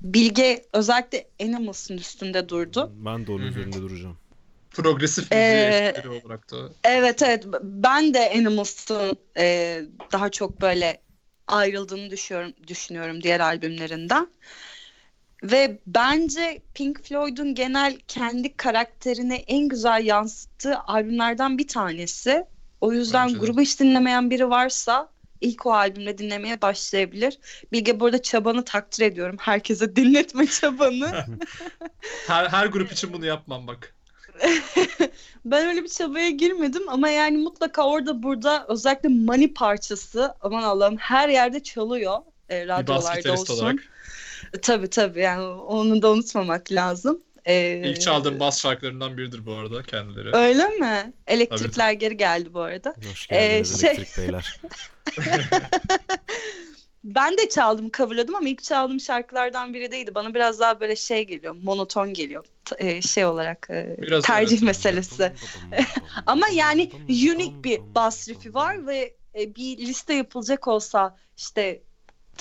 Bilge 0.02 0.66
özellikle 0.74 1.28
Animals'ın 1.42 1.98
üstünde 1.98 2.50
durdu. 2.50 2.92
Ben 2.96 3.28
de 3.28 3.32
onun 3.32 3.44
üzerinde 3.46 3.78
duracağım. 3.82 4.18
Progresif 4.72 5.32
müziği 5.32 5.42
Ee, 5.42 5.68
eşitleri 5.68 6.10
olarak 6.10 6.52
da. 6.52 6.58
Evet 6.84 7.22
evet 7.22 7.46
ben 7.62 8.14
de 8.14 8.32
Animals'ın 8.36 9.18
e, 9.38 9.82
daha 10.12 10.30
çok 10.30 10.62
böyle 10.62 11.02
ayrıldığını 11.48 12.10
düşünüyorum, 12.10 12.54
düşünüyorum 12.68 13.24
diğer 13.24 13.40
albümlerinden. 13.40 14.28
Ve 15.44 15.80
bence 15.88 16.62
Pink 16.74 17.04
Floyd'un 17.04 17.56
genel 17.56 17.98
kendi 18.08 18.58
karakterini 18.58 19.36
en 19.36 19.68
güzel 19.68 20.06
yansıttığı 20.06 20.80
albümlerden 20.80 21.58
bir 21.58 21.68
tanesi. 21.68 22.46
O 22.82 22.94
yüzden 22.94 23.28
Bence 23.28 23.36
de. 23.36 23.40
grubu 23.40 23.62
hiç 23.62 23.80
dinlemeyen 23.80 24.30
biri 24.30 24.50
varsa 24.50 25.10
ilk 25.42 25.66
o 25.66 25.74
albümle 25.74 26.18
dinlemeye 26.18 26.62
başlayabilir. 26.62 27.40
Bilge 27.72 28.00
burada 28.00 28.22
çabanı 28.22 28.66
takdir 28.66 29.06
ediyorum. 29.06 29.38
Herkese 29.40 29.96
dinletme 29.96 30.48
çabanı. 30.48 31.26
Her, 32.28 32.48
her 32.48 32.66
grup 32.66 32.92
için 32.92 33.14
bunu 33.14 33.26
yapmam 33.26 33.68
bak. 33.68 33.96
Ben 35.46 35.68
öyle 35.68 35.84
bir 35.84 35.90
çabaya 35.90 36.30
girmedim 36.30 36.90
ama 36.90 37.10
yani 37.10 37.38
mutlaka 37.38 37.88
orada 37.88 38.24
burada 38.24 38.66
özellikle 38.70 39.10
Money 39.10 39.54
parçası 39.54 40.36
aman 40.42 40.64
Allah'ım 40.64 40.98
her 40.98 41.30
yerde 41.30 41.64
çalıyor. 41.64 42.18
E, 42.50 42.68
radyolarda 42.68 43.34
olsun. 43.34 43.54
olarak. 43.54 43.80
E, 44.54 44.62
Tabii 44.62 44.90
tabii 44.90 45.20
yani 45.20 45.44
onu 45.48 46.02
da 46.02 46.12
unutmamak 46.12 46.72
lazım. 46.72 47.22
Ee, 47.46 47.82
İlk 47.86 48.02
çaldığım 48.02 48.40
bas 48.40 48.62
şarkılarından 48.62 49.18
biridir 49.18 49.46
bu 49.46 49.54
arada 49.54 49.84
kendileri. 49.84 50.36
Öyle 50.36 50.66
mi? 50.68 51.14
Elektrikler 51.28 51.92
geri 51.92 52.18
geldi 52.18 52.54
bu 52.54 52.60
arada. 52.62 52.96
Hoş 53.12 53.28
geldiniz 53.28 53.84
Ee, 53.84 53.88
şey- 53.88 53.92
elektrik 53.92 54.18
beyler. 54.18 54.62
Ben 57.04 57.38
de 57.38 57.50
çaldım, 57.50 57.92
coverladım 57.92 58.36
ama 58.36 58.50
ilk 58.50 58.64
çaldığım 58.64 59.00
şarkılardan 59.00 59.74
biri 59.74 59.92
değildi. 59.92 60.16
Bana 60.16 60.34
biraz 60.34 60.60
daha 60.60 60.80
böyle 60.80 60.96
şey 60.96 61.28
geliyor, 61.28 61.56
monoton 61.64 62.14
geliyor. 62.14 62.46
T- 62.66 62.76
e, 62.88 63.02
şey 63.02 63.26
olarak 63.26 63.68
e, 63.70 63.96
Biraz 64.02 64.24
tercih 64.24 64.58
evet. 64.58 64.66
meselesi. 64.66 65.34
Ama 66.26 66.48
yani 66.48 66.92
unique 67.10 67.64
bir 67.64 67.96
bass 67.96 68.30
riff'i 68.30 68.54
var 68.54 68.88
ve 68.88 69.18
e, 69.36 69.56
bir 69.56 69.78
liste 69.78 70.14
yapılacak 70.14 70.68
olsa 70.68 71.18
işte 71.38 71.84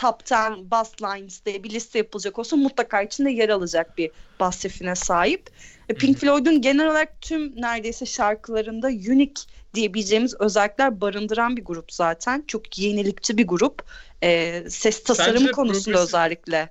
top 0.01 0.23
10 0.33 0.71
bass 0.71 1.03
lines 1.03 1.45
diye 1.47 1.65
bir 1.65 1.71
liste 1.71 1.99
yapılacak 1.99 2.39
olsa 2.39 2.57
mutlaka 2.57 3.03
içinde 3.03 3.31
yer 3.31 3.49
alacak 3.49 3.99
bir 3.99 4.11
bass 4.41 4.65
riff'ine 4.65 4.95
sahip. 4.95 5.51
E, 5.89 5.95
Pink 5.95 6.19
Floyd'un 6.19 6.61
genel 6.61 6.91
olarak 6.91 7.21
tüm 7.21 7.61
neredeyse 7.61 8.07
şarkılarında 8.07 8.87
unique 8.87 9.35
diyebileceğimiz 9.75 10.35
özellikler 10.41 11.01
barındıran 11.01 11.57
bir 11.57 11.65
grup 11.65 11.93
zaten. 11.93 12.45
Çok 12.47 12.79
yenilikçi 12.79 13.39
bir 13.39 13.47
grup. 13.47 13.83
E, 14.23 14.63
ses 14.69 15.03
tasarımı 15.03 15.39
Sence 15.39 15.53
konusunda 15.53 15.99
progresif- 15.99 16.03
özellikle. 16.03 16.69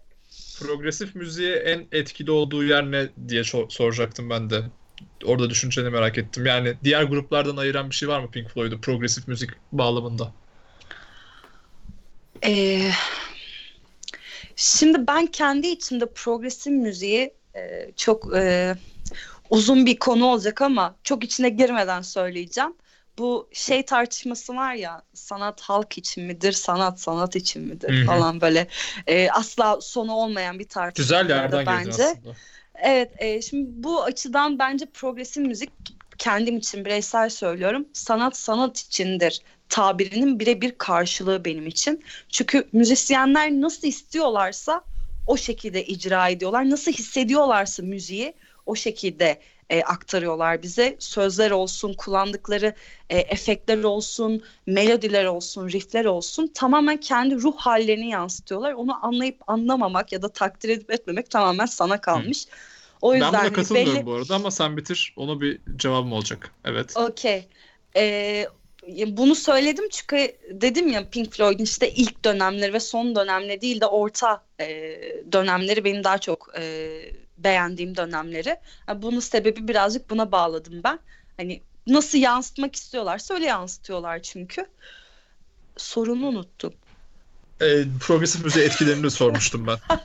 Progresif 0.59 1.15
müziğe 1.15 1.55
en 1.55 1.87
etkili 1.91 2.31
olduğu 2.31 2.63
yer 2.63 2.91
ne 2.91 3.09
diye 3.27 3.43
sor- 3.43 3.69
soracaktım 3.69 4.29
ben 4.29 4.49
de. 4.49 4.63
Orada 5.23 5.49
düşünceni 5.49 5.89
merak 5.89 6.17
ettim. 6.17 6.45
Yani 6.45 6.73
diğer 6.83 7.03
gruplardan 7.03 7.57
ayıran 7.57 7.89
bir 7.89 7.95
şey 7.95 8.09
var 8.09 8.19
mı 8.19 8.31
Pink 8.31 8.49
Floyd'u 8.49 8.81
progresif 8.81 9.27
müzik 9.27 9.49
bağlamında? 9.71 10.33
Ee, 12.45 12.91
şimdi 14.55 15.07
ben 15.07 15.25
kendi 15.25 15.67
içimde 15.67 16.05
progresif 16.13 16.73
müziği 16.73 17.33
e, 17.55 17.91
çok 17.95 18.35
e, 18.35 18.75
uzun 19.49 19.85
bir 19.85 19.99
konu 19.99 20.25
olacak 20.25 20.61
ama 20.61 20.95
çok 21.03 21.23
içine 21.23 21.49
girmeden 21.49 22.01
söyleyeceğim. 22.01 22.73
Bu 23.17 23.49
şey 23.53 23.85
tartışması 23.85 24.55
var 24.55 24.73
ya 24.73 25.01
sanat 25.13 25.61
halk 25.61 25.97
için 25.97 26.23
midir, 26.23 26.51
sanat 26.51 26.99
sanat 26.99 27.35
için 27.35 27.61
midir 27.61 27.89
Hı 27.89 28.01
hı. 28.01 28.05
falan 28.05 28.41
böyle 28.41 28.67
e, 29.07 29.29
asla 29.31 29.81
sonu 29.81 30.13
olmayan 30.13 30.59
bir 30.59 30.67
tartışma 30.67 31.03
Güzel 31.21 31.29
yerden 31.29 31.65
bence. 31.65 32.03
aslında. 32.03 32.35
Evet, 32.83 33.11
e, 33.17 33.41
şimdi 33.41 33.67
bu 33.83 34.03
açıdan 34.03 34.59
bence 34.59 34.85
progresif 34.85 35.45
müzik 35.45 35.69
kendim 36.17 36.57
için 36.57 36.85
bireysel 36.85 37.29
söylüyorum. 37.29 37.87
Sanat 37.93 38.37
sanat 38.37 38.79
içindir 38.79 39.41
tabirinin 39.69 40.39
birebir 40.39 40.77
karşılığı 40.77 41.45
benim 41.45 41.67
için. 41.67 42.03
Çünkü 42.29 42.69
müzisyenler 42.73 43.51
nasıl 43.51 43.87
istiyorlarsa 43.87 44.81
o 45.25 45.37
şekilde 45.37 45.85
icra 45.85 46.29
ediyorlar. 46.29 46.69
Nasıl 46.69 46.91
hissediyorlarsa 46.91 47.83
müziği 47.83 48.33
o 48.65 48.75
şekilde 48.75 49.41
e, 49.69 49.81
aktarıyorlar 49.83 50.63
bize. 50.63 50.95
Sözler 50.99 51.51
olsun, 51.51 51.93
kullandıkları 51.93 52.73
e, 53.09 53.17
efektler 53.19 53.83
olsun, 53.83 54.43
melodiler 54.67 55.25
olsun, 55.25 55.69
riffler 55.69 56.05
olsun 56.05 56.51
tamamen 56.55 56.97
kendi 56.97 57.35
ruh 57.35 57.57
hallerini 57.57 58.09
yansıtıyorlar. 58.09 58.73
Onu 58.73 59.05
anlayıp 59.05 59.37
anlamamak 59.47 60.11
ya 60.11 60.21
da 60.21 60.29
takdir 60.33 60.69
edip 60.69 60.91
etmemek 60.91 61.29
tamamen 61.31 61.65
sana 61.65 62.01
kalmış. 62.01 62.45
O 63.01 63.13
yüzden 63.13 63.27
Ben 63.27 63.33
buna 63.33 63.41
hani 63.41 63.53
katılmıyorum 63.53 64.01
belli- 64.01 64.05
bu 64.05 64.13
arada 64.13 64.35
ama 64.35 64.51
sen 64.51 64.77
bitir. 64.77 65.13
Ona 65.17 65.41
bir 65.41 65.59
cevabım 65.77 66.13
olacak. 66.13 66.51
Evet. 66.65 66.93
Okey. 66.97 67.49
Ee, 67.95 68.47
bunu 69.17 69.35
söyledim 69.35 69.89
çünkü 69.89 70.37
dedim 70.51 70.87
ya 70.87 71.09
Pink 71.09 71.33
Floyd'un 71.33 71.63
işte 71.63 71.91
ilk 71.91 72.25
dönemleri 72.25 72.73
ve 72.73 72.79
son 72.79 73.15
dönemleri 73.15 73.61
değil 73.61 73.81
de 73.81 73.85
orta 73.85 74.43
e, 74.59 74.67
dönemleri 75.31 75.83
benim 75.83 76.03
daha 76.03 76.17
çok 76.17 76.51
e, 76.59 76.91
beğendiğim 77.37 77.97
dönemleri. 77.97 78.57
Ha, 78.85 79.01
bunun 79.01 79.19
sebebi 79.19 79.67
birazcık 79.67 80.09
buna 80.09 80.31
bağladım 80.31 80.81
ben. 80.83 80.99
Hani 81.37 81.63
nasıl 81.87 82.17
yansıtmak 82.17 82.75
istiyorlarsa 82.75 83.33
öyle 83.33 83.45
yansıtıyorlar 83.45 84.21
çünkü. 84.21 84.65
Sorunu 85.77 86.27
unuttum. 86.27 86.73
Ee, 87.61 87.83
progresif 88.01 88.45
müziğe 88.45 88.65
etkilerini 88.65 89.11
sormuştum 89.11 89.67
ben. 89.67 89.77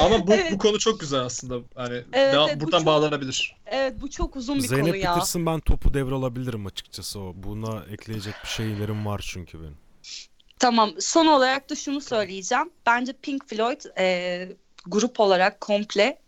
Ama 0.00 0.26
bu, 0.26 0.34
Evet. 0.34 0.52
bu 0.52 0.58
konu 0.58 0.78
çok 0.78 1.00
güzel 1.00 1.20
aslında. 1.20 1.66
Hani 1.74 1.94
Evet, 2.12 2.34
devam- 2.34 2.48
evet, 2.48 2.60
bu 2.60 2.64
buradan 2.64 2.78
çok- 2.78 2.86
bağlanabilir. 2.86 3.56
Evet 3.66 3.94
bu 4.00 4.10
çok 4.10 4.36
uzun 4.36 4.56
bir 4.56 4.60
Zeynep 4.68 4.86
konu 4.86 4.96
ya. 4.96 5.16
bitirsin 5.16 5.46
ben 5.46 5.60
topu 5.60 5.94
devralabilirim 5.94 6.66
açıkçası 6.66 7.20
o. 7.20 7.32
Buna 7.36 7.84
ekleyecek 7.92 8.34
bir 8.44 8.48
şeylerim 8.48 9.06
var 9.06 9.28
çünkü 9.32 9.60
benim. 9.60 9.76
Tamam. 10.58 10.90
Son 11.00 11.26
olarak 11.26 11.70
da 11.70 11.74
şunu 11.74 12.00
söyleyeceğim. 12.00 12.70
Bence 12.86 13.12
Pink 13.22 13.48
Floyd 13.48 13.80
e, 13.98 14.48
grup 14.86 15.20
olarak 15.20 15.60
komple 15.60 16.18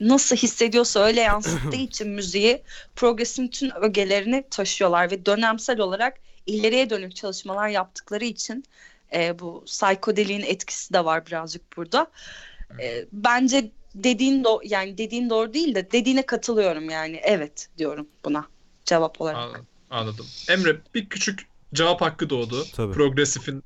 nasıl 0.00 0.36
hissediyorsa 0.36 1.00
öyle 1.00 1.20
yansıttığı 1.20 1.76
için 1.88 2.08
müziği 2.08 2.62
progresin 2.96 3.48
tüm 3.48 3.70
ögelerini 3.70 4.44
taşıyorlar 4.50 5.10
ve 5.10 5.26
dönemsel 5.26 5.80
olarak 5.80 6.18
ileriye 6.46 6.90
dönük 6.90 7.16
çalışmalar 7.16 7.68
yaptıkları 7.68 8.24
için 8.24 8.64
e, 9.14 9.38
bu 9.38 9.64
psikodeliğin 9.66 10.42
etkisi 10.42 10.94
de 10.94 11.04
var 11.04 11.26
birazcık 11.26 11.76
burada. 11.76 12.10
E, 12.80 13.06
bence 13.12 13.70
dediğin 13.94 14.44
do 14.44 14.60
yani 14.64 14.98
dediğin 14.98 15.30
doğru 15.30 15.54
değil 15.54 15.74
de 15.74 15.92
dediğine 15.92 16.26
katılıyorum 16.26 16.90
yani 16.90 17.20
evet 17.22 17.68
diyorum 17.78 18.08
buna 18.24 18.46
cevap 18.84 19.20
olarak. 19.20 19.36
Anladım. 19.36 19.66
Anladım. 19.90 20.26
Emre 20.48 20.76
bir 20.94 21.08
küçük 21.08 21.46
cevap 21.74 22.00
hakkı 22.00 22.30
doğdu. 22.30 22.64
Tabii. 22.72 22.92
Progresifin 22.92 23.64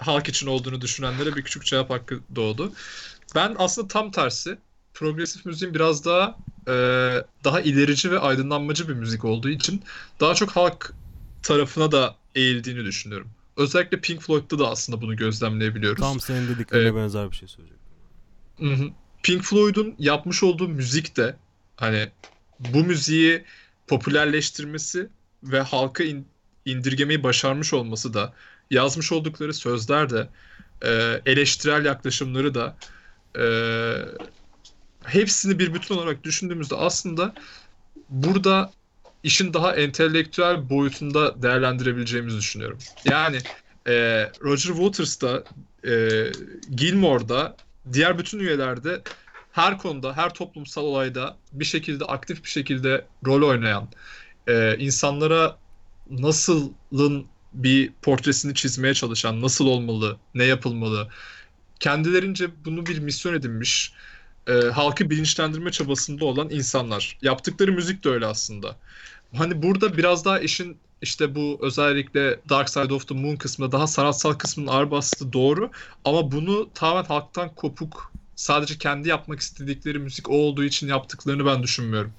halk 0.00 0.28
için 0.28 0.46
olduğunu 0.46 0.80
düşünenlere 0.80 1.36
bir 1.36 1.42
küçük 1.42 1.64
cevap 1.64 1.90
hakkı 1.90 2.20
doğdu. 2.36 2.72
Ben 3.34 3.56
aslında 3.58 3.88
tam 3.88 4.10
tersi 4.10 4.58
progresif 4.94 5.46
müziğin 5.46 5.74
biraz 5.74 6.04
daha 6.04 6.38
e, 6.68 6.72
daha 7.44 7.60
ilerici 7.60 8.10
ve 8.10 8.18
aydınlanmacı 8.18 8.88
bir 8.88 8.94
müzik 8.94 9.24
olduğu 9.24 9.48
için 9.48 9.82
daha 10.20 10.34
çok 10.34 10.50
halk 10.50 10.92
tarafına 11.42 11.92
da 11.92 12.16
eğildiğini 12.34 12.84
düşünüyorum. 12.84 13.30
Özellikle 13.56 14.00
Pink 14.00 14.22
Floyd'da 14.22 14.58
da 14.58 14.70
aslında 14.70 15.00
bunu 15.00 15.16
gözlemleyebiliyoruz. 15.16 16.00
Tam 16.00 16.20
senin 16.20 16.48
dediklerine 16.48 16.88
Ee, 16.88 16.94
benzer 16.94 17.30
bir 17.30 17.36
şey 17.36 17.48
söyleyecektim. 17.48 18.94
Pink 19.22 19.42
Floyd'un 19.42 19.94
yapmış 19.98 20.42
olduğu 20.42 20.68
müzik 20.68 21.16
de 21.16 21.36
hani 21.76 22.10
bu 22.58 22.84
müziği 22.84 23.44
popülerleştirmesi 23.86 25.08
ve 25.42 25.60
halka 25.60 26.04
in- 26.04 26.26
indirgemeyi 26.64 27.22
başarmış 27.22 27.72
olması 27.74 28.14
da 28.14 28.32
yazmış 28.70 29.12
oldukları 29.12 29.54
sözler 29.54 30.10
de 30.10 30.28
e, 30.82 31.20
eleştirel 31.26 31.84
yaklaşımları 31.84 32.54
da 32.54 32.76
e, 33.38 33.44
hepsini 35.04 35.58
bir 35.58 35.74
bütün 35.74 35.94
olarak 35.94 36.24
düşündüğümüzde 36.24 36.74
aslında 36.74 37.34
burada 38.08 38.72
işin 39.22 39.54
daha 39.54 39.76
entelektüel 39.76 40.70
boyutunda 40.70 41.42
değerlendirebileceğimizi 41.42 42.38
düşünüyorum. 42.38 42.78
Yani 43.04 43.38
e, 43.88 43.92
Roger 44.42 44.74
Waters'da 44.74 45.44
e, 45.86 46.22
Gilmore'da 46.76 47.56
diğer 47.92 48.18
bütün 48.18 48.38
üyelerde 48.38 49.02
her 49.52 49.78
konuda, 49.78 50.16
her 50.16 50.34
toplumsal 50.34 50.82
olayda 50.82 51.36
bir 51.52 51.64
şekilde 51.64 52.04
aktif 52.04 52.44
bir 52.44 52.48
şekilde 52.48 53.04
rol 53.26 53.48
oynayan, 53.48 53.88
e, 54.46 54.76
insanlara 54.78 55.56
nasılın 56.10 57.26
bir 57.52 57.92
portresini 58.02 58.54
çizmeye 58.54 58.94
çalışan, 58.94 59.42
nasıl 59.42 59.66
olmalı, 59.66 60.16
ne 60.34 60.44
yapılmalı, 60.44 61.08
kendilerince 61.80 62.64
bunu 62.64 62.86
bir 62.86 62.98
misyon 62.98 63.34
edinmiş, 63.34 63.92
e, 64.48 64.52
halkı 64.52 65.10
bilinçlendirme 65.10 65.70
çabasında 65.70 66.24
olan 66.24 66.50
insanlar. 66.50 67.18
Yaptıkları 67.22 67.72
müzik 67.72 68.04
de 68.04 68.08
öyle 68.08 68.26
aslında. 68.26 68.76
Hani 69.36 69.62
burada 69.62 69.96
biraz 69.96 70.24
daha 70.24 70.38
işin 70.40 70.76
işte 71.02 71.34
bu 71.34 71.58
özellikle 71.60 72.40
Dark 72.48 72.68
Side 72.70 72.94
of 72.94 73.08
the 73.08 73.14
Moon 73.14 73.36
kısmında 73.36 73.72
daha 73.72 73.86
sanatsal 73.86 74.32
kısmının 74.32 74.66
ağır 74.70 74.90
bastığı 74.90 75.32
doğru. 75.32 75.70
Ama 76.04 76.32
bunu 76.32 76.68
tamamen 76.74 77.04
halktan 77.04 77.54
kopuk 77.54 78.12
sadece 78.36 78.78
kendi 78.78 79.08
yapmak 79.08 79.40
istedikleri 79.40 79.98
müzik 79.98 80.30
olduğu 80.30 80.64
için 80.64 80.88
yaptıklarını 80.88 81.46
ben 81.46 81.62
düşünmüyorum. 81.62 82.12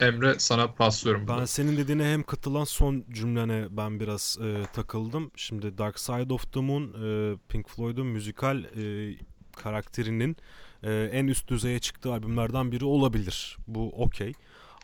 Emre 0.00 0.34
sana 0.38 0.72
paslıyorum 0.72 1.28
Ben 1.28 1.36
bunu. 1.36 1.46
senin 1.46 1.76
dediğine 1.76 2.04
hem 2.04 2.22
katılan 2.22 2.64
son 2.64 3.04
cümlene 3.12 3.66
ben 3.70 4.00
biraz 4.00 4.38
e, 4.42 4.66
takıldım. 4.74 5.30
Şimdi 5.36 5.78
Dark 5.78 5.98
Side 5.98 6.32
of 6.34 6.52
the 6.52 6.60
Moon 6.60 6.82
e, 6.82 7.36
Pink 7.48 7.68
Floyd'un 7.68 8.06
müzikal 8.06 8.64
e, 8.64 9.14
karakterinin 9.56 10.36
e, 10.82 11.10
en 11.12 11.26
üst 11.26 11.48
düzeye 11.48 11.78
çıktığı 11.78 12.12
albümlerden 12.12 12.72
biri 12.72 12.84
olabilir. 12.84 13.56
Bu 13.68 13.92
okey. 13.96 14.32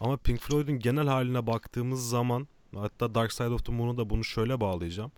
Ama 0.00 0.16
Pink 0.16 0.40
Floyd'un 0.40 0.78
genel 0.78 1.06
haline 1.06 1.46
baktığımız 1.46 2.08
zaman 2.08 2.48
hatta 2.74 3.14
Dark 3.14 3.32
Side 3.32 3.48
of 3.48 3.64
the 3.64 3.72
Moon'a 3.72 3.96
da 3.96 4.10
bunu 4.10 4.24
şöyle 4.24 4.60
bağlayacağım. 4.60 5.12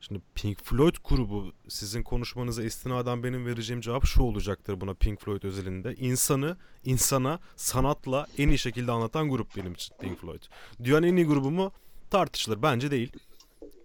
Şimdi 0.00 0.20
Pink 0.34 0.64
Floyd 0.64 0.94
grubu 1.04 1.52
sizin 1.68 2.02
konuşmanıza 2.02 2.62
istinaden 2.64 3.22
benim 3.22 3.46
vereceğim 3.46 3.80
cevap 3.80 4.04
şu 4.04 4.22
olacaktır 4.22 4.80
buna 4.80 4.94
Pink 4.94 5.20
Floyd 5.20 5.42
özelinde. 5.42 5.94
İnsanı 5.94 6.56
insana 6.84 7.40
sanatla 7.56 8.26
en 8.38 8.48
iyi 8.48 8.58
şekilde 8.58 8.92
anlatan 8.92 9.28
grup 9.28 9.56
benim 9.56 9.72
için 9.72 9.94
Pink 10.00 10.18
Floyd. 10.20 10.42
Dünyanın 10.84 11.06
en 11.06 11.16
iyi 11.16 11.26
grubu 11.26 11.50
mu? 11.50 11.72
Tartışılır. 12.10 12.62
Bence 12.62 12.90
değil. 12.90 13.12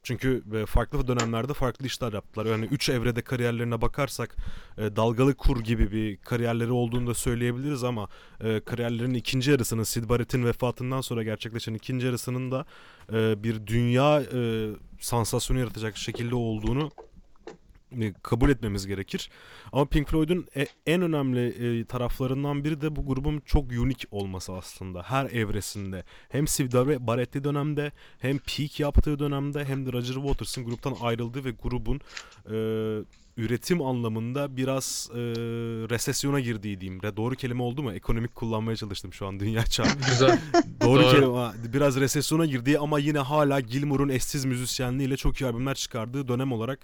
Çünkü 0.07 0.43
e, 0.53 0.65
farklı 0.65 1.07
dönemlerde 1.07 1.53
farklı 1.53 1.85
işler 1.85 2.13
yaptılar. 2.13 2.45
Yani 2.45 2.65
üç 2.65 2.89
evrede 2.89 3.21
kariyerlerine 3.21 3.81
bakarsak 3.81 4.35
e, 4.77 4.95
dalgalı 4.95 5.35
kur 5.35 5.59
gibi 5.59 5.91
bir 5.91 6.17
kariyerleri 6.17 6.71
olduğunu 6.71 7.07
da 7.07 7.13
söyleyebiliriz 7.13 7.83
ama 7.83 8.07
e, 8.43 8.59
kariyerlerinin 8.59 9.13
ikinci 9.13 9.51
yarısının 9.51 9.83
Sid 9.83 10.09
Barrett'in 10.09 10.45
vefatından 10.45 11.01
sonra 11.01 11.23
gerçekleşen 11.23 11.73
ikinci 11.73 12.05
yarısının 12.05 12.51
da 12.51 12.65
bir 13.43 13.67
dünya 13.67 14.23
sansasyonu 14.99 15.59
yaratacak 15.59 15.97
şekilde 15.97 16.35
olduğunu 16.35 16.91
kabul 18.23 18.49
etmemiz 18.49 18.87
gerekir. 18.87 19.29
Ama 19.71 19.85
Pink 19.85 20.09
Floyd'un 20.09 20.47
e- 20.55 20.67
en 20.85 21.01
önemli 21.01 21.47
e, 21.47 21.85
taraflarından 21.85 22.63
biri 22.63 22.81
de 22.81 22.95
bu 22.95 23.05
grubun 23.05 23.41
çok 23.45 23.71
unik 23.71 24.05
olması 24.11 24.53
aslında. 24.53 25.03
Her 25.03 25.25
evresinde. 25.25 26.03
Hem 26.29 26.47
Sid 26.47 26.73
Barrett'li 26.73 27.43
dönemde 27.43 27.91
hem 28.19 28.37
peak 28.37 28.79
yaptığı 28.79 29.19
dönemde 29.19 29.65
hem 29.65 29.85
de 29.85 29.93
Roger 29.93 30.13
Waters'ın 30.13 30.65
gruptan 30.65 30.95
ayrıldığı 31.01 31.45
ve 31.45 31.51
grubun 31.51 32.01
e, 32.51 32.55
üretim 33.37 33.81
anlamında 33.81 34.57
biraz 34.57 35.09
e, 35.13 35.17
resesyona 35.89 36.39
girdiği 36.39 36.81
diyeyim. 36.81 37.01
Doğru 37.01 37.35
kelime 37.35 37.63
oldu 37.63 37.83
mu? 37.83 37.93
Ekonomik 37.93 38.35
kullanmaya 38.35 38.75
çalıştım 38.75 39.13
şu 39.13 39.27
an 39.27 39.39
dünya 39.39 39.65
çağı. 39.65 39.87
Güzel. 40.09 40.39
Doğru, 40.81 41.03
Doğru. 41.03 41.11
kelime. 41.11 41.73
Biraz 41.73 41.99
resesyona 41.99 42.45
girdiği 42.45 42.79
ama 42.79 42.99
yine 42.99 43.19
hala 43.19 43.59
Gilmour'un 43.59 44.09
eşsiz 44.09 44.45
müzisyenliğiyle 44.45 45.17
çok 45.17 45.41
iyi 45.41 45.45
albümler 45.45 45.75
çıkardığı 45.75 46.27
dönem 46.27 46.51
olarak 46.51 46.79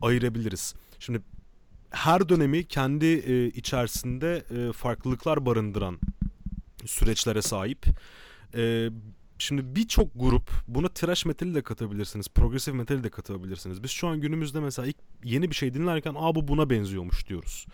ayırabiliriz. 0.00 0.74
Şimdi 0.98 1.22
her 1.90 2.28
dönemi 2.28 2.64
kendi 2.64 3.06
e, 3.06 3.46
içerisinde 3.46 4.44
e, 4.50 4.72
farklılıklar 4.72 5.46
barındıran 5.46 5.98
süreçlere 6.86 7.42
sahip. 7.42 7.86
E, 8.54 8.90
şimdi 9.38 9.76
birçok 9.76 10.08
grup 10.14 10.50
buna 10.68 10.88
thrash 10.88 11.24
metali 11.24 11.54
de 11.54 11.62
katabilirsiniz, 11.62 12.28
progressive 12.28 12.76
metali 12.76 13.04
de 13.04 13.08
katabilirsiniz. 13.08 13.82
Biz 13.82 13.90
şu 13.90 14.08
an 14.08 14.20
günümüzde 14.20 14.60
mesela 14.60 14.88
ilk 14.88 14.96
yeni 15.24 15.50
bir 15.50 15.54
şey 15.54 15.74
dinlerken 15.74 16.14
aa 16.18 16.34
bu 16.34 16.48
buna 16.48 16.70
benziyormuş 16.70 17.28
diyoruz. 17.28 17.66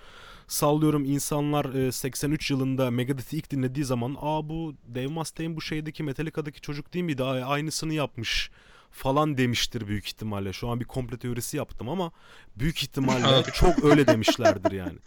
Sallıyorum 0.47 1.05
insanlar 1.05 1.75
e, 1.75 1.93
83 1.93 2.51
yılında 2.51 2.91
Megadeth'i 2.91 3.37
ilk 3.37 3.51
dinlediği 3.51 3.85
zaman 3.85 4.16
aa 4.20 4.49
bu 4.49 4.75
Dave 4.95 5.07
Mustaine 5.07 5.57
bu 5.57 5.61
şeydeki 5.61 6.03
Metallica'daki 6.03 6.61
çocuk 6.61 6.95
değil 6.95 7.05
miydi? 7.05 7.25
Aa, 7.25 7.47
aynısını 7.47 7.95
yapmış 7.95 8.51
falan 8.95 9.38
demiştir 9.38 9.86
büyük 9.86 10.07
ihtimalle. 10.07 10.53
Şu 10.53 10.68
an 10.68 10.80
bir 10.80 10.84
komple 10.84 11.16
teorisi 11.18 11.57
yaptım 11.57 11.88
ama 11.88 12.12
büyük 12.57 12.82
ihtimalle 12.82 13.42
çok 13.55 13.84
öyle 13.84 14.07
demişlerdir 14.12 14.72
yani. 14.72 14.99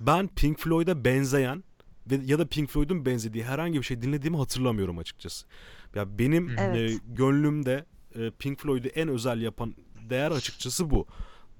Ben 0.00 0.28
Pink 0.28 0.58
Floyd'a 0.60 1.04
benzeyen 1.04 1.64
ve 2.10 2.20
ya 2.24 2.38
da 2.38 2.46
Pink 2.46 2.70
Floyd'un 2.70 3.06
benzediği 3.06 3.44
herhangi 3.44 3.78
bir 3.78 3.84
şey 3.84 4.02
dinlediğimi 4.02 4.36
hatırlamıyorum 4.36 4.98
açıkçası. 4.98 5.46
Ya 5.94 6.18
benim 6.18 6.58
Evet. 6.58 6.90
e, 6.92 6.98
gönlümde 7.08 7.84
e, 8.14 8.30
Pink 8.30 8.60
Floyd'u 8.60 8.88
en 8.88 9.08
özel 9.08 9.40
yapan 9.42 9.74
değer 10.10 10.30
açıkçası 10.30 10.90
bu. 10.90 11.06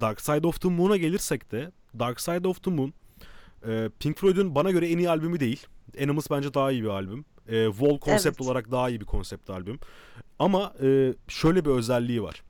Dark 0.01 0.21
Side 0.21 0.47
of 0.47 0.61
the 0.61 0.69
Moon'a 0.69 0.97
gelirsek 0.97 1.53
de 1.53 1.73
Dark 1.99 2.21
Side 2.21 2.49
of 2.49 2.63
the 2.63 2.71
Moon 2.71 2.93
e, 3.69 3.91
Pink 4.01 4.19
Floyd'un 4.19 4.55
bana 4.55 4.71
göre 4.71 4.89
en 4.91 4.99
iyi 4.99 5.11
albümü 5.11 5.41
değil. 5.41 5.67
Animals 6.03 6.31
bence 6.31 6.55
daha 6.55 6.73
iyi 6.73 6.83
bir 6.83 6.89
albüm. 6.89 7.25
E, 7.49 7.67
Wall 7.71 7.99
konsept 7.99 8.37
Evet. 8.37 8.41
olarak 8.41 8.71
daha 8.71 8.89
iyi 8.91 9.01
bir 9.01 9.05
konsept 9.07 9.51
albüm. 9.51 9.79
Ama 10.39 10.75
e, 10.83 11.15
şöyle 11.29 11.65
bir 11.65 11.71
özelliği 11.71 12.23
var. 12.23 12.43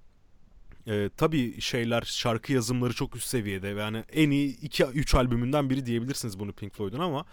E, 0.86 1.10
tabii 1.16 1.60
şeyler 1.60 2.02
şarkı 2.02 2.52
yazımları 2.52 2.92
çok 2.92 3.16
üst 3.16 3.26
seviyede. 3.26 3.68
Yani 3.68 4.04
en 4.12 4.30
iyi 4.30 4.56
2-3 4.56 5.16
albümünden 5.16 5.70
biri 5.70 5.86
diyebilirsiniz 5.86 6.38
bunu 6.38 6.52
Pink 6.52 6.74
Floyd'un 6.74 7.00
ama 7.00 7.24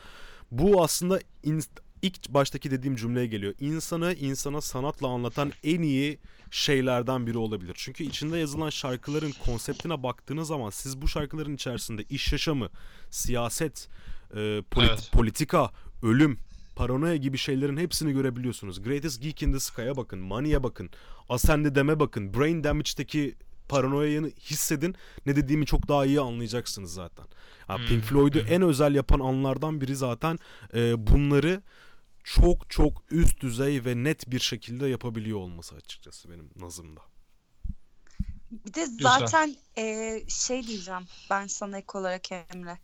bu 0.51 0.83
aslında 0.83 1.19
in- 1.43 1.63
ilk 2.01 2.29
baştaki 2.29 2.71
dediğim 2.71 2.95
cümleye 2.95 3.27
geliyor. 3.27 3.53
İnsanı 3.59 4.13
insana 4.13 4.61
sanatla 4.61 5.07
anlatan 5.07 5.51
en 5.63 5.81
iyi 5.81 6.19
şeylerden 6.51 7.27
biri 7.27 7.37
olabilir. 7.37 7.73
Çünkü 7.77 8.03
içinde 8.03 8.37
yazılan 8.37 8.69
şarkıların 8.69 9.31
konseptine 9.45 10.03
baktığınız 10.03 10.47
zaman 10.47 10.69
siz 10.69 11.01
bu 11.01 11.07
şarkıların 11.07 11.55
içerisinde 11.55 12.03
iş 12.03 12.31
yaşamı, 12.31 12.69
siyaset, 13.09 13.87
e, 14.31 14.37
polit- 14.71 14.89
Evet. 14.89 15.09
politika, 15.13 15.71
ölüm, 16.03 16.37
paranoya 16.75 17.15
gibi 17.15 17.37
şeylerin 17.37 17.77
hepsini 17.77 18.13
görebiliyorsunuz. 18.13 18.83
Greatest 18.83 19.21
Geek 19.21 19.43
in 19.43 19.53
the 19.53 19.59
Sky'a 19.59 19.97
bakın, 19.97 20.19
Money'e 20.19 20.63
bakın, 20.63 20.89
Ascend'i 21.29 21.75
deme 21.75 21.99
bakın, 21.99 22.33
Brain 22.33 22.63
Damage'deki 22.63 23.35
paranoyayı 23.69 24.33
hissedin. 24.39 24.95
Ne 25.25 25.35
dediğimi 25.35 25.65
çok 25.65 25.87
daha 25.87 26.05
iyi 26.05 26.19
anlayacaksınız 26.21 26.93
zaten. 26.93 27.25
Ya 27.69 27.77
Hmm, 27.77 27.85
Pink 27.85 28.03
Floyd'u 28.03 28.39
hmm. 28.39 28.53
en 28.53 28.61
özel 28.61 28.95
yapan 28.95 29.19
anlardan 29.19 29.81
biri 29.81 29.95
zaten 29.95 30.39
e, 30.73 31.07
bunları 31.07 31.61
çok 32.23 32.69
çok 32.69 33.03
üst 33.11 33.41
düzey 33.41 33.85
ve 33.85 34.03
net 34.03 34.31
bir 34.31 34.39
şekilde 34.39 34.87
yapabiliyor 34.87 35.39
olması 35.39 35.75
açıkçası 35.75 36.29
benim 36.29 36.49
nazımda. 36.55 37.01
Bir 38.51 38.73
de 38.73 38.85
zaten 38.85 39.55
e, 39.77 40.19
şey 40.27 40.67
diyeceğim 40.67 41.03
ben 41.29 41.47
sana 41.47 41.77
ek 41.77 41.87
olarak 41.93 42.31
Emre. 42.31 42.77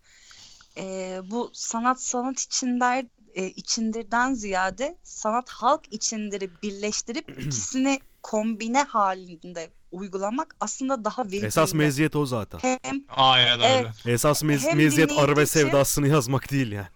E, 0.78 1.22
bu 1.26 1.52
sanat 1.54 2.04
sanat 2.04 2.40
içindir, 2.40 3.08
e, 3.36 3.46
içindirden 3.46 4.34
ziyade 4.34 4.98
sanat 5.04 5.50
halk 5.50 5.82
içindiri 5.92 6.50
birleştirip 6.64 7.30
ikisini 7.46 8.00
kombine 8.24 8.84
halinde 8.84 9.70
uygulamak 9.92 10.56
aslında 10.60 11.06
daha 11.06 11.26
verimli. 11.26 11.46
Esas 11.46 11.74
meziyet 11.74 12.16
o 12.16 12.26
zaten. 12.26 12.60
Hem 12.60 13.04
Aynen 13.10 13.60
öyle. 13.60 13.68
Evet. 13.68 13.92
Esas 14.06 14.44
mez- 14.44 14.68
Hem 14.68 14.78
meziyet 14.78 15.12
arı 15.18 15.38
ve 15.38 15.46
sevdasını 15.46 16.08
yazmak 16.08 16.52
değil 16.52 16.72
yani. 16.72 16.88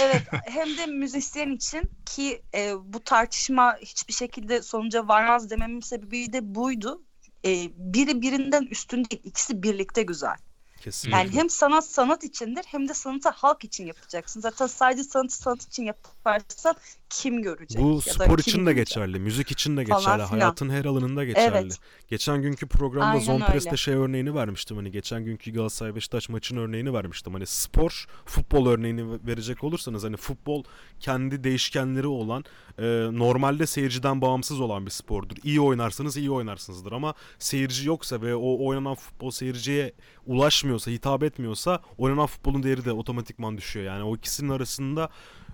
Evet 0.00 0.22
hem 0.44 0.76
de 0.76 0.86
müzisyen 0.86 1.50
için 1.50 1.82
ki 2.06 2.42
e, 2.54 2.72
bu 2.84 3.04
tartışma 3.04 3.76
hiçbir 3.80 4.12
şekilde 4.12 4.62
sonuca 4.62 5.08
varmaz 5.08 5.50
dememin 5.50 5.80
sebebi 5.80 6.32
de 6.32 6.54
buydu. 6.54 7.02
E, 7.44 7.70
biri 7.76 8.22
birinden 8.22 8.62
üstün 8.62 8.96
değil. 8.96 9.22
ikisi 9.24 9.62
birlikte 9.62 10.02
güzel. 10.02 10.36
Kesinlikle. 10.80 11.18
Yani 11.18 11.32
hem 11.32 11.50
sanat 11.50 11.86
sanat 11.86 12.24
içindir 12.24 12.64
hem 12.66 12.88
de 12.88 12.94
sanatı 12.94 13.28
halk 13.28 13.64
için 13.64 13.86
yapacaksın. 13.86 14.40
Zaten 14.40 14.66
sadece 14.66 15.04
sanatı 15.04 15.36
sanat 15.36 15.62
için 15.62 15.84
yaparsan 15.84 16.74
kim 17.10 17.42
görecek? 17.42 17.82
Bu 17.82 18.00
ya 18.06 18.14
spor 18.14 18.38
için 18.38 18.66
de 18.66 18.72
geçerli, 18.72 19.20
müzik 19.20 19.50
için 19.50 19.76
de 19.76 19.84
Falan 19.84 20.00
geçerli, 20.00 20.16
filan. 20.16 20.28
hayatın 20.40 20.70
her 20.70 20.84
alanında 20.84 21.24
geçerli. 21.24 21.56
Evet. 21.56 21.78
Geçen 22.08 22.42
günkü 22.42 22.66
programda 22.68 23.06
Aynen 23.06 23.20
Zonpres'te 23.24 23.70
öyle. 23.70 23.76
şey 23.76 23.94
örneğini 23.94 24.34
vermiştim 24.34 24.76
hani 24.76 24.90
geçen 24.90 25.24
günkü 25.24 25.52
Galatasaray 25.52 25.94
Beşiktaş 25.94 26.28
maçının 26.28 26.60
örneğini 26.60 26.92
vermiştim. 26.92 27.32
Hani 27.32 27.46
spor, 27.46 28.06
futbol 28.26 28.66
örneğini 28.66 29.26
verecek 29.26 29.64
olursanız 29.64 30.04
hani 30.04 30.16
futbol 30.16 30.64
kendi 31.00 31.44
değişkenleri 31.44 32.06
olan 32.06 32.44
e, 32.78 32.84
normalde 33.12 33.66
seyirciden 33.66 34.20
bağımsız 34.20 34.60
olan 34.60 34.86
bir 34.86 34.90
spordur. 34.90 35.36
İyi 35.44 35.60
oynarsanız 35.60 36.16
iyi 36.16 36.30
oynarsınızdır 36.30 36.92
ama 36.92 37.14
seyirci 37.38 37.88
yoksa 37.88 38.22
ve 38.22 38.34
o 38.34 38.66
oynanan 38.66 38.94
futbol 38.94 39.30
seyirciye 39.30 39.92
ulaşmıyorsa, 40.30 40.90
hitap 40.90 41.22
etmiyorsa 41.22 41.80
oynanan 41.98 42.26
futbolun 42.26 42.62
değeri 42.62 42.84
de 42.84 42.92
otomatikman 42.92 43.56
düşüyor. 43.56 43.86
Yani 43.86 44.02
o 44.02 44.16
ikisinin 44.16 44.50
arasında 44.50 45.08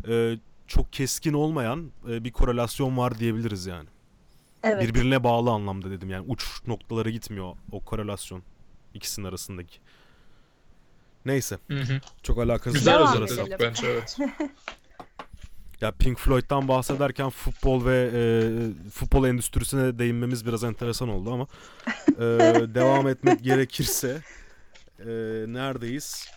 e, 0.08 0.38
çok 0.66 0.92
keskin 0.92 1.32
olmayan 1.32 1.90
e, 2.10 2.24
bir 2.24 2.32
korelasyon 2.32 2.96
var 2.96 3.18
diyebiliriz 3.18 3.66
yani. 3.66 3.88
Evet. 4.62 4.82
Birbirine 4.82 5.24
bağlı 5.24 5.50
anlamda 5.50 5.90
dedim 5.90 6.10
yani 6.10 6.24
uç 6.28 6.44
noktalara 6.66 7.10
gitmiyor 7.10 7.56
o 7.72 7.80
korelasyon 7.80 8.42
ikisinin 8.94 9.26
arasındaki. 9.26 9.78
Neyse 11.24 11.58
Hı 11.70 11.80
hı. 11.80 12.00
çok 12.22 12.38
alakasız 12.38 12.78
Güzel 12.78 13.06
saptık. 13.26 13.60
bence 13.60 13.86
evet. 13.86 14.16
Ya 15.80 15.92
Pink 15.92 16.18
Floyd'dan 16.18 16.68
bahsederken 16.68 17.30
futbol 17.30 17.84
ve 17.84 18.10
e, 18.14 18.20
futbol 18.90 19.26
endüstrisine 19.26 19.98
değinmemiz 19.98 20.46
biraz 20.46 20.64
enteresan 20.64 21.08
oldu 21.08 21.32
ama 21.32 21.46
e, 22.08 22.20
devam 22.74 23.08
etmek 23.08 23.44
gerekirse 23.44 24.22
e, 25.00 25.04
neredeyiz? 25.52 26.28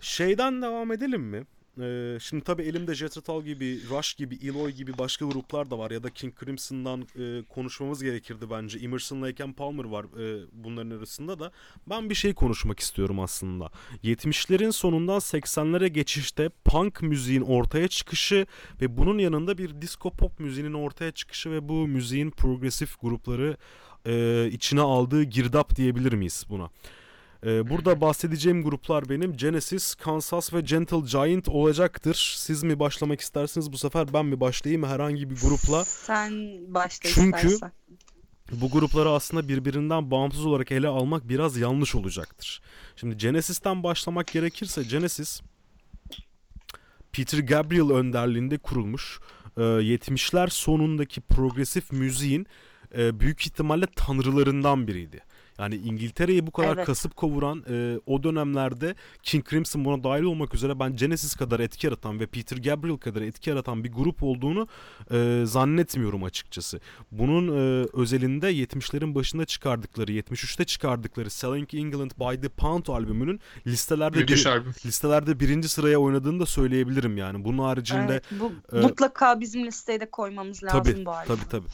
Şeyden 0.00 0.62
devam 0.62 0.92
edelim 0.92 1.22
mi? 1.22 1.46
E, 1.80 2.18
şimdi 2.20 2.44
tabii 2.44 2.62
elimde 2.62 2.94
Jethro 2.94 3.20
Tull 3.20 3.44
gibi, 3.44 3.80
Rush 3.90 4.14
gibi, 4.14 4.38
Eloy 4.42 4.70
gibi 4.70 4.98
başka 4.98 5.24
gruplar 5.24 5.70
da 5.70 5.78
var 5.78 5.90
ya 5.90 6.02
da 6.02 6.10
King 6.10 6.40
Crimson'dan 6.40 7.06
e, 7.18 7.42
konuşmamız 7.48 8.02
gerekirdi 8.02 8.50
bence. 8.50 8.78
Emerson 8.78 9.22
Lake 9.22 9.44
and 9.44 9.54
Palmer 9.54 9.84
var 9.84 10.04
e, 10.04 10.46
bunların 10.52 10.90
arasında 10.90 11.38
da. 11.38 11.52
Ben 11.86 12.10
bir 12.10 12.14
şey 12.14 12.34
konuşmak 12.34 12.80
istiyorum 12.80 13.20
aslında. 13.20 13.70
70'lerin 14.04 14.72
sonundan 14.72 15.18
80'lere 15.18 15.86
geçişte 15.86 16.50
punk 16.64 17.02
müziğin 17.02 17.42
ortaya 17.42 17.88
çıkışı 17.88 18.46
ve 18.80 18.96
bunun 18.96 19.18
yanında 19.18 19.58
bir 19.58 19.82
disco 19.82 20.10
pop 20.10 20.40
müziğinin 20.40 20.74
ortaya 20.74 21.12
çıkışı 21.12 21.50
ve 21.50 21.68
bu 21.68 21.86
müziğin 21.88 22.30
progresif 22.30 23.00
grupları 23.00 23.56
e, 24.06 24.46
içine 24.52 24.80
aldığı 24.80 25.22
girdap 25.22 25.76
diyebilir 25.76 26.12
miyiz 26.12 26.44
buna? 26.48 26.70
E, 27.46 27.70
burada 27.70 28.00
bahsedeceğim 28.00 28.62
gruplar 28.62 29.08
benim 29.08 29.36
Genesis, 29.36 29.94
Kansas 29.94 30.52
ve 30.54 30.60
Gentle 30.60 31.00
Giant 31.00 31.48
olacaktır. 31.48 32.34
Siz 32.38 32.62
mi 32.62 32.78
başlamak 32.78 33.20
istersiniz 33.20 33.72
bu 33.72 33.78
sefer 33.78 34.12
ben 34.12 34.26
mi 34.26 34.40
başlayayım 34.40 34.84
herhangi 34.84 35.30
bir 35.30 35.36
grupla? 35.40 35.84
Sen 35.84 36.32
başla 36.74 37.10
Çünkü- 37.10 37.46
istersen. 37.46 37.72
bu 38.52 38.70
grupları 38.70 39.08
aslında 39.10 39.48
birbirinden 39.48 40.10
bağımsız 40.10 40.46
olarak 40.46 40.72
ele 40.72 40.88
almak 40.88 41.28
biraz 41.28 41.56
yanlış 41.56 41.94
olacaktır. 41.94 42.62
Şimdi 42.96 43.16
Genesis'ten 43.16 43.82
başlamak 43.82 44.26
gerekirse 44.26 44.82
Genesis 44.82 45.40
Peter 47.12 47.38
Gabriel 47.38 47.90
önderliğinde 47.90 48.58
kurulmuş 48.58 49.20
e, 49.56 49.60
70'ler 49.60 50.50
sonundaki 50.50 51.20
progresif 51.20 51.92
müziğin 51.92 52.46
e, 52.98 53.20
büyük 53.20 53.40
ihtimalle 53.46 53.86
tanrılarından 53.96 54.86
biriydi. 54.86 55.20
Yani 55.58 55.74
İngiltere'yi 55.76 56.46
bu 56.46 56.50
kadar 56.50 56.76
Evet. 56.76 56.86
kasıp 56.86 57.16
kavuran 57.16 57.64
e, 57.70 57.98
o 58.06 58.22
dönemlerde 58.22 58.94
King 59.22 59.48
Crimson 59.50 59.84
buna 59.84 60.04
dahil 60.04 60.22
olmak 60.22 60.54
üzere 60.54 60.78
ben 60.80 60.96
Genesis 60.96 61.34
kadar 61.36 61.60
etki 61.60 61.86
yaratan 61.86 62.20
ve 62.20 62.26
Peter 62.26 62.56
Gabriel 62.56 62.96
kadar 62.96 63.22
etki 63.22 63.50
yaratan 63.50 63.84
bir 63.84 63.92
grup 63.92 64.22
olduğunu 64.22 64.68
e, 65.12 65.42
zannetmiyorum 65.46 66.24
açıkçası. 66.24 66.80
Bunun 67.10 67.48
e, 67.48 67.86
özelinde 67.92 68.52
70'lerin 68.52 69.14
başında 69.14 69.44
çıkardıkları, 69.44 70.12
73'te 70.12 70.64
çıkardıkları 70.64 71.30
Selling 71.30 71.74
England 71.74 72.10
by 72.10 72.40
the 72.40 72.48
Pound 72.48 72.86
albümünün 72.86 73.40
listelerde 73.66 74.18
Müthiş 74.18 74.44
bir- 74.46 74.50
albüm. 74.50 74.72
listelerde 74.86 75.40
birinci 75.40 75.68
sıraya 75.68 75.98
oynadığını 75.98 76.40
da 76.40 76.46
söyleyebilirim 76.46 77.16
yani. 77.16 77.44
Bunun 77.44 77.58
haricinde 77.58 78.02
Evet, 78.12 78.24
bu 78.40 78.52
e, 78.76 78.80
mutlaka 78.80 79.40
bizim 79.40 79.66
listeye 79.66 80.00
de 80.00 80.10
koymamız 80.10 80.64
lazım 80.64 80.82
Tabii, 80.82 81.04
bu 81.06 81.10
albümü. 81.10 81.36
tabii 81.38 81.48
tabii. 81.50 81.66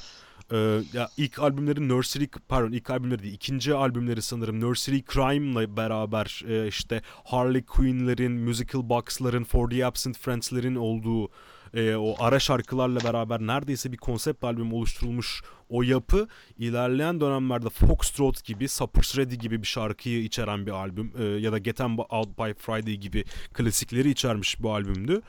Ee, 0.53 0.81
ya 0.93 1.09
ilk 1.17 1.39
albümleri 1.39 1.89
Nursery 1.89 2.27
pardon 2.49 2.73
ilk 2.73 2.91
albümleri 2.91 3.23
değil 3.23 3.35
ikinci 3.35 3.75
albümleri 3.75 4.23
sanırım 4.23 4.61
Nursery 4.61 5.03
Crime'la 5.13 5.77
beraber 5.77 6.43
e, 6.49 6.69
işte 6.69 7.03
Harley 7.25 7.63
Quinn'lerin, 7.63 8.33
Musical 8.33 8.89
Box'ların, 8.89 9.45
For 9.45 9.71
the 9.71 9.87
Absent 9.87 10.19
Friends'lerin 10.19 10.75
olduğu 10.75 11.31
e, 11.75 11.97
o 11.97 12.17
ara 12.19 12.41
şarkılarla 12.41 13.01
beraber 13.01 13.41
neredeyse 13.41 13.93
bir 13.93 13.97
konsept 13.97 14.45
albüm 14.45 14.73
oluşturulmuş 14.73 15.43
o 15.69 15.83
yapı 15.83 16.29
ilerleyen 16.59 17.21
dönemlerde 17.21 17.69
Foxtrot 17.69 18.45
gibi, 18.45 18.69
Supper's 18.69 19.19
Ready 19.19 19.35
gibi 19.35 19.63
bir 19.63 19.67
şarkıyı 19.67 20.23
içeren 20.23 20.67
bir 20.67 20.71
albüm 20.71 21.13
e, 21.19 21.25
ya 21.25 21.53
da 21.53 21.59
Get 21.59 21.81
Out 21.81 22.39
by 22.39 22.53
Friday 22.59 22.95
gibi 22.95 23.25
klasikleri 23.53 24.11
içermiş 24.11 24.61
bir 24.61 24.69
albümdü. 24.69 25.23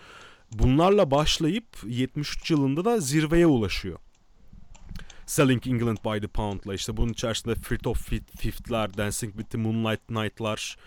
Bunlarla 0.52 1.12
başlayıp 1.12 1.66
73 1.86 2.52
yılında 2.52 2.86
da 2.86 3.00
zirveye 3.00 3.48
ulaşıyor. 3.48 4.00
Selling 5.30 5.68
England 5.68 5.98
by 6.06 6.20
the 6.20 6.28
Pound'la 6.28 6.74
işte 6.74 6.98
bunun 6.98 7.12
içerisinde 7.12 7.52
of 7.90 8.12
Fifth- 8.12 8.38
Fifth'ler, 8.38 8.98
Dancing 8.98 9.34
with 9.34 9.50
the 9.50 9.58
Moonlight 9.58 10.10
Night'lar, 10.10 10.78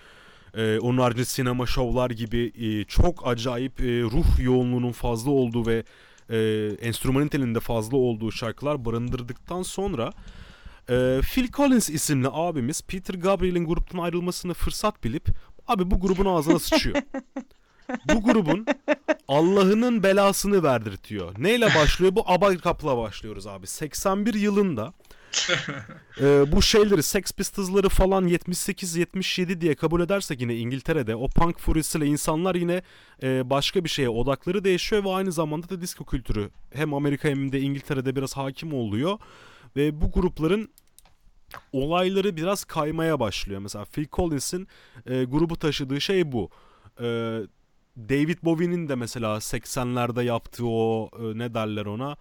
e, 0.54 0.78
onun 0.78 0.98
haricinde 0.98 1.24
sinema 1.24 1.66
şovlar 1.66 2.10
gibi 2.10 2.52
e, 2.58 2.84
çok 2.84 3.26
acayip 3.26 3.80
e, 3.80 4.02
ruh 4.02 4.40
yoğunluğunun 4.40 4.92
fazla 4.92 5.30
olduğu 5.30 5.66
ve 5.66 5.84
e, 6.30 6.38
enstrümantalinin 6.80 7.54
de 7.54 7.60
fazla 7.60 7.96
olduğu 7.96 8.32
şarkılar 8.32 8.84
barındırdıktan 8.84 9.62
sonra 9.62 10.12
e, 10.88 11.20
Phil 11.20 11.52
Collins 11.52 11.90
isimli 11.90 12.28
abimiz 12.32 12.82
Peter 12.82 13.14
Gabriel'in 13.14 13.66
gruptan 13.66 13.98
ayrılmasını 13.98 14.54
fırsat 14.54 15.04
bilip 15.04 15.28
abi 15.66 15.90
bu 15.90 16.00
grubun 16.00 16.26
ağzına 16.26 16.58
sıçıyor. 16.58 16.96
bu 18.14 18.22
grubun 18.22 18.66
Allah'ının 19.28 20.02
belasını 20.02 20.62
verdirtiyor. 20.62 21.34
Neyle 21.38 21.66
başlıyor? 21.66 22.14
Bu 22.14 22.22
Abakap'la 22.26 22.98
başlıyoruz 22.98 23.46
abi. 23.46 23.66
81 23.66 24.34
yılında 24.34 24.92
e, 26.20 26.52
bu 26.52 26.62
şeyleri 26.62 27.02
Sex 27.02 27.32
Pistols'ları 27.32 27.88
falan 27.88 28.28
78-77 28.28 29.60
diye 29.60 29.74
kabul 29.74 30.00
edersek 30.00 30.40
yine 30.40 30.56
İngiltere'de 30.56 31.16
o 31.16 31.28
punk 31.28 31.58
furyasıyla 31.58 32.06
insanlar 32.06 32.54
yine 32.54 32.82
e, 33.22 33.50
başka 33.50 33.84
bir 33.84 33.88
şeye 33.88 34.08
odakları 34.08 34.64
değişiyor 34.64 35.04
ve 35.04 35.08
aynı 35.10 35.32
zamanda 35.32 35.68
da 35.68 35.80
disco 35.80 36.04
kültürü 36.04 36.50
hem 36.72 36.94
Amerika 36.94 37.28
hem 37.28 37.52
de 37.52 37.60
İngiltere'de 37.60 38.16
biraz 38.16 38.36
hakim 38.36 38.74
oluyor 38.74 39.18
ve 39.76 40.00
bu 40.00 40.10
grupların 40.10 40.68
olayları 41.72 42.36
biraz 42.36 42.64
kaymaya 42.64 43.20
başlıyor. 43.20 43.60
Mesela 43.60 43.84
Phil 43.84 44.06
Collins'in 44.12 44.68
e, 45.06 45.24
grubu 45.24 45.56
taşıdığı 45.58 46.00
şey 46.00 46.32
bu. 46.32 46.50
E, 47.00 47.38
David 47.96 48.38
Bowie'nin 48.42 48.88
de 48.88 48.94
mesela 48.94 49.36
80'lerde 49.36 50.24
yaptığı 50.24 50.66
o 50.66 51.10
e, 51.18 51.38
ne 51.38 51.54
derler 51.54 51.86
ona 51.86 52.16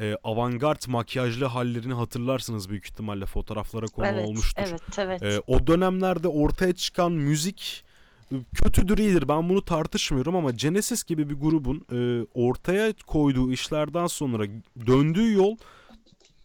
e, 0.00 0.16
avantgard 0.24 0.82
makyajlı 0.88 1.44
hallerini 1.44 1.94
hatırlarsınız 1.94 2.70
büyük 2.70 2.84
ihtimalle 2.84 3.26
fotoğraflara 3.26 3.86
konu 3.86 4.06
evet, 4.06 4.28
olmuştur. 4.28 4.62
Evet, 4.66 4.82
evet. 4.98 5.22
E, 5.22 5.40
o 5.46 5.66
dönemlerde 5.66 6.28
ortaya 6.28 6.74
çıkan 6.74 7.12
müzik 7.12 7.84
e, 8.32 8.36
kötüdür 8.54 8.98
iyidir 8.98 9.28
ben 9.28 9.48
bunu 9.48 9.64
tartışmıyorum 9.64 10.36
ama 10.36 10.50
Genesis 10.50 11.04
gibi 11.04 11.30
bir 11.30 11.34
grubun 11.34 11.86
e, 11.92 12.26
ortaya 12.34 12.92
koyduğu 13.06 13.52
işlerden 13.52 14.06
sonra 14.06 14.44
döndüğü 14.86 15.32
yol 15.32 15.56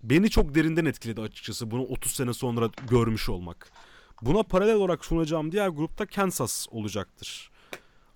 beni 0.03 0.29
çok 0.29 0.55
derinden 0.55 0.85
etkiledi 0.85 1.21
açıkçası 1.21 1.71
bunu 1.71 1.83
30 1.83 2.11
sene 2.11 2.33
sonra 2.33 2.69
görmüş 2.89 3.29
olmak. 3.29 3.71
Buna 4.21 4.43
paralel 4.43 4.75
olarak 4.75 5.05
sunacağım 5.05 5.51
diğer 5.51 5.69
grupta 5.69 6.05
Kansas 6.05 6.67
olacaktır 6.71 7.50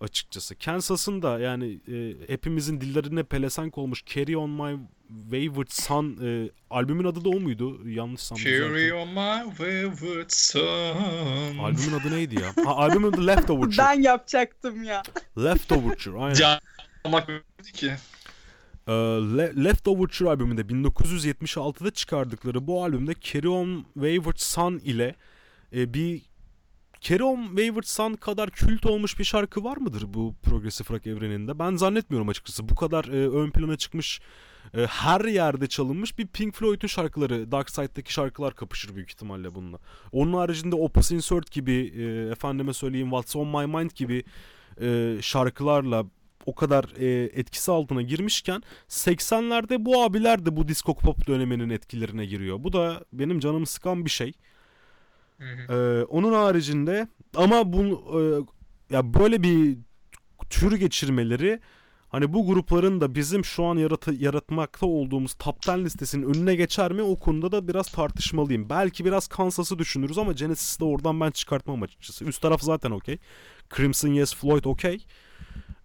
açıkçası. 0.02 0.56
Kansas'ın 0.56 1.22
da 1.22 1.40
yani 1.40 1.80
e, 1.92 2.14
hepimizin 2.34 2.82
dillerine 2.82 3.24
pelesenk 3.24 3.78
olmuş 3.78 4.04
Carry 4.06 4.38
On 4.38 4.50
My 4.50 4.80
Wayward 5.32 5.68
Son 5.70 6.18
e, 6.24 6.50
albümün 6.70 7.04
adı 7.06 7.26
da 7.26 7.30
o 7.30 7.40
muydu? 7.40 7.90
Yanlışsam 7.90 8.38
Carry 8.38 8.54
düzeltin. 8.76 8.96
on 8.96 9.08
my 9.10 9.50
wayward 9.58 10.30
son. 10.30 11.58
Albümün 11.58 12.00
adı 12.00 12.12
neydi 12.12 12.36
ya? 12.42 12.66
Ha, 12.66 12.76
albümün 12.76 13.12
adı 13.12 13.28
Leftoverture. 13.28 13.78
Ben 13.78 14.02
yapacaktım 14.02 14.84
ya. 14.84 15.04
Leftoverture 15.38 16.20
aynen. 16.20 16.34
Can 16.34 16.60
almak 17.04 17.28
ki. 17.74 17.92
Ee, 18.88 18.92
Le- 19.38 19.64
Leftoverture 19.64 20.30
albümünde 20.30 20.62
1976'da 20.62 21.92
çıkardıkları 21.92 22.68
bu 22.68 22.84
albümde 22.84 23.14
Carry 23.22 23.48
On 23.50 23.86
Wayward 23.94 24.38
Son 24.38 24.78
ile 24.78 25.16
e, 25.76 25.94
bir 25.94 26.22
On 27.12 27.46
Wayward 27.48 27.84
Son 27.84 28.14
kadar 28.14 28.50
kült 28.50 28.86
olmuş 28.86 29.20
bir 29.20 29.24
şarkı 29.24 29.64
var 29.64 29.78
mıdır 29.78 30.04
bu 30.08 30.36
progresif 30.44 30.92
rock 30.92 31.08
evreninde? 31.08 31.60
Ben 31.60 31.76
zannetmiyorum 31.76 32.30
açıkçası. 32.30 32.70
Bu 32.70 32.76
kadar 32.76 33.06
e, 33.06 33.30
ön 33.30 33.52
plana 33.52 33.78
çıkmış 33.78 34.22
e, 34.74 34.86
her 34.86 35.26
yerde 35.26 35.68
çalınmış 35.68 36.18
bir 36.18 36.28
Pink 36.28 36.56
Floyd'un 36.56 36.88
şarkıları 36.88 37.52
Dark 37.52 37.70
Side'daki 37.70 38.14
şarkılar 38.14 38.56
kapışır 38.56 38.96
büyük 38.96 39.10
ihtimalle 39.10 39.56
bununla. 39.56 39.78
Onun 40.12 40.34
haricinde 40.34 40.76
Opus 40.76 41.12
Insert 41.12 41.52
gibi 41.52 41.94
e, 41.98 42.32
efendime 42.32 42.74
söyleyeyim 42.74 43.10
What's 43.10 43.36
On 43.36 43.48
My 43.48 43.78
Mind 43.78 43.92
gibi 43.92 44.24
e, 44.82 45.18
şarkılarla 45.22 46.06
o 46.46 46.56
kadar 46.56 46.86
e, 46.98 47.30
etkisi 47.34 47.72
altına 47.72 48.02
girmişken 48.02 48.64
80'lerde 48.90 49.86
bu 49.86 50.04
abiler 50.04 50.46
de 50.46 50.56
bu 50.56 50.68
disco 50.68 50.96
pop 50.96 51.28
döneminin 51.28 51.70
etkilerine 51.70 52.26
giriyor. 52.26 52.64
Bu 52.64 52.74
da 52.74 53.06
benim 53.14 53.40
canımı 53.40 53.66
sıkan 53.66 54.06
bir 54.06 54.10
şey. 54.10 54.34
Ee, 55.70 56.04
onun 56.04 56.34
haricinde 56.34 57.08
ama 57.36 57.74
bu 57.74 57.84
e, 58.20 58.20
ya 58.96 59.14
böyle 59.14 59.44
bir 59.44 59.78
tür 60.50 60.76
geçirmeleri 60.78 61.60
hani 62.10 62.34
bu 62.34 62.46
grupların 62.48 63.02
da 63.02 63.16
bizim 63.16 63.46
şu 63.46 63.64
an 63.64 63.76
yaratı, 63.76 64.14
yaratmakta 64.14 64.86
olduğumuz 64.86 65.34
top 65.34 65.70
10 65.70 65.80
listesinin 65.86 66.34
önüne 66.34 66.56
geçer 66.56 66.92
mi 66.92 67.02
o 67.02 67.20
konuda 67.20 67.52
da 67.52 67.68
biraz 67.68 67.88
tartışmalıyım. 67.88 68.70
Belki 68.70 69.06
biraz 69.06 69.28
Kansas'ı 69.28 69.80
düşünürüz 69.80 70.18
ama 70.18 70.32
Genesis'i 70.32 70.80
de 70.80 70.86
oradan 70.86 71.20
ben 71.20 71.32
çıkartmam 71.32 71.84
açıkçası. 71.84 72.26
Üst 72.26 72.42
taraf 72.42 72.62
zaten 72.62 72.92
okey. 72.92 73.18
Crimson 73.76 74.10
Yes 74.10 74.36
Floyd 74.36 74.64
okey. 74.66 75.06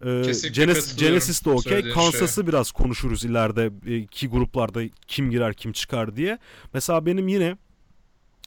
Ee, 0.04 0.22
Kesinlikle 0.22 0.62
Genes- 0.62 0.74
katılıyorum 0.74 1.08
Genesis 1.08 1.44
de 1.44 1.50
okey. 1.50 1.82
Kansas'ı 1.92 2.46
biraz 2.46 2.72
konuşuruz 2.72 3.24
ileride 3.24 3.70
e, 3.86 3.96
iki 3.96 4.28
gruplarda 4.28 4.82
kim 5.06 5.30
girer 5.30 5.54
kim 5.54 5.72
çıkar 5.72 6.16
diye. 6.16 6.38
Mesela 6.74 7.06
benim 7.06 7.28
yine 7.28 7.56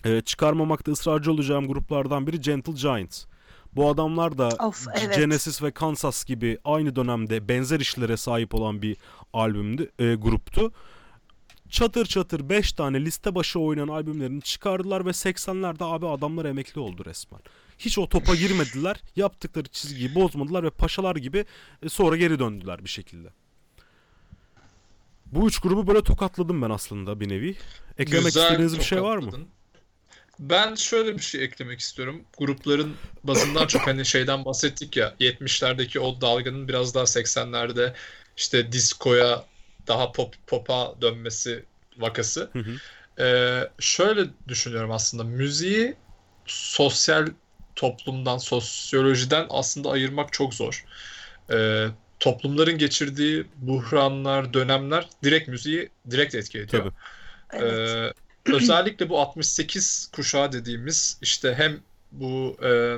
e, 0.04 0.22
çıkarmamakta 0.22 0.92
ısrarcı 0.92 1.32
olacağım 1.32 1.68
gruplardan 1.68 2.28
biri 2.28 2.42
Gentle 2.42 2.74
Giant. 2.74 3.26
Bu 3.76 3.90
adamlar 3.90 4.38
da 4.38 4.48
Of, 4.48 4.88
evet. 4.96 5.16
Genesis 5.16 5.64
ve 5.64 5.72
Kansas 5.72 6.26
gibi 6.26 6.58
aynı 6.64 6.96
dönemde 6.96 7.48
benzer 7.48 7.80
işlere 7.80 8.18
sahip 8.18 8.56
olan 8.56 8.82
bir 8.82 8.98
albümdü, 9.34 9.92
e, 10.00 10.16
gruptu. 10.16 10.72
Çatır 11.70 12.06
çatır 12.06 12.50
5 12.50 12.74
tane 12.74 13.06
liste 13.06 13.36
başı 13.36 13.60
oynayan 13.60 13.88
albümlerini 13.88 14.42
çıkardılar 14.42 15.06
ve 15.06 15.10
80'lerde 15.10 15.84
abi 15.84 16.08
adamlar 16.08 16.46
emekli 16.46 16.82
oldu 16.82 17.06
resmen. 17.06 17.40
Hiç 17.78 17.98
o 17.98 18.10
topa 18.10 18.36
girmediler, 18.36 19.02
yaptıkları 19.16 19.68
çizgiyi 19.68 20.16
bozmadılar 20.16 20.64
ve 20.64 20.70
paşalar 20.70 21.16
gibi 21.16 21.46
e, 21.84 21.90
sonra 21.90 22.18
geri 22.18 22.40
döndüler 22.40 22.84
bir 22.84 22.90
şekilde. 22.90 23.30
Bu 25.26 25.48
üç 25.48 25.60
grubu 25.60 25.88
böyle 25.88 26.04
tokatladım 26.04 26.62
ben 26.62 26.70
aslında 26.70 27.20
bir 27.20 27.30
nevi. 27.30 27.56
Eklemek 27.98 28.26
Güzel 28.26 28.44
istediğiniz 28.44 28.78
bir 28.78 28.84
şey 28.84 29.04
var 29.04 29.18
mı? 29.18 29.32
Ben 30.40 30.76
şöyle 30.76 31.16
bir 31.16 31.22
şey 31.22 31.44
eklemek 31.44 31.80
istiyorum. 31.80 32.26
Grupların 32.38 32.96
bazından 33.24 33.68
çok 33.68 33.88
hani 33.88 34.06
şeyden 34.06 34.46
bahsettik 34.46 34.98
ya 34.98 35.14
70'lerdeki 35.20 36.00
o 36.00 36.22
dalganın 36.22 36.68
biraz 36.68 36.96
daha 36.96 37.04
80'lerde 37.04 37.94
işte 38.38 38.72
diskoya 38.72 39.46
daha 39.88 40.12
pop 40.12 40.36
pop'a 40.48 41.02
dönmesi 41.02 41.66
vakası. 41.98 42.50
Hı 42.54 42.60
hı. 42.60 42.72
Ee, 43.24 43.70
şöyle 43.80 44.26
düşünüyorum 44.48 44.92
aslında 44.92 45.24
müziği 45.24 45.96
sosyal 46.46 47.28
toplumdan, 47.76 48.38
sosyolojiden 48.38 49.48
aslında 49.50 49.90
ayırmak 49.90 50.34
çok 50.34 50.54
zor. 50.54 50.86
Ee, 51.52 51.88
toplumların 52.20 52.78
geçirdiği 52.78 53.46
buhranlar, 53.56 54.54
dönemler 54.54 55.08
direkt 55.24 55.48
müziği 55.48 55.90
direkt 56.12 56.36
etki 56.36 56.60
ediyor. 56.60 56.84
Tabii. 56.84 56.94
Evet. 57.64 57.90
Ee, 57.90 58.23
özellikle 58.46 59.10
bu 59.10 59.20
68 59.20 60.10
kuşağı 60.16 60.52
dediğimiz 60.52 61.18
işte 61.22 61.54
hem 61.58 61.80
bu 62.12 62.58
e, 62.64 62.98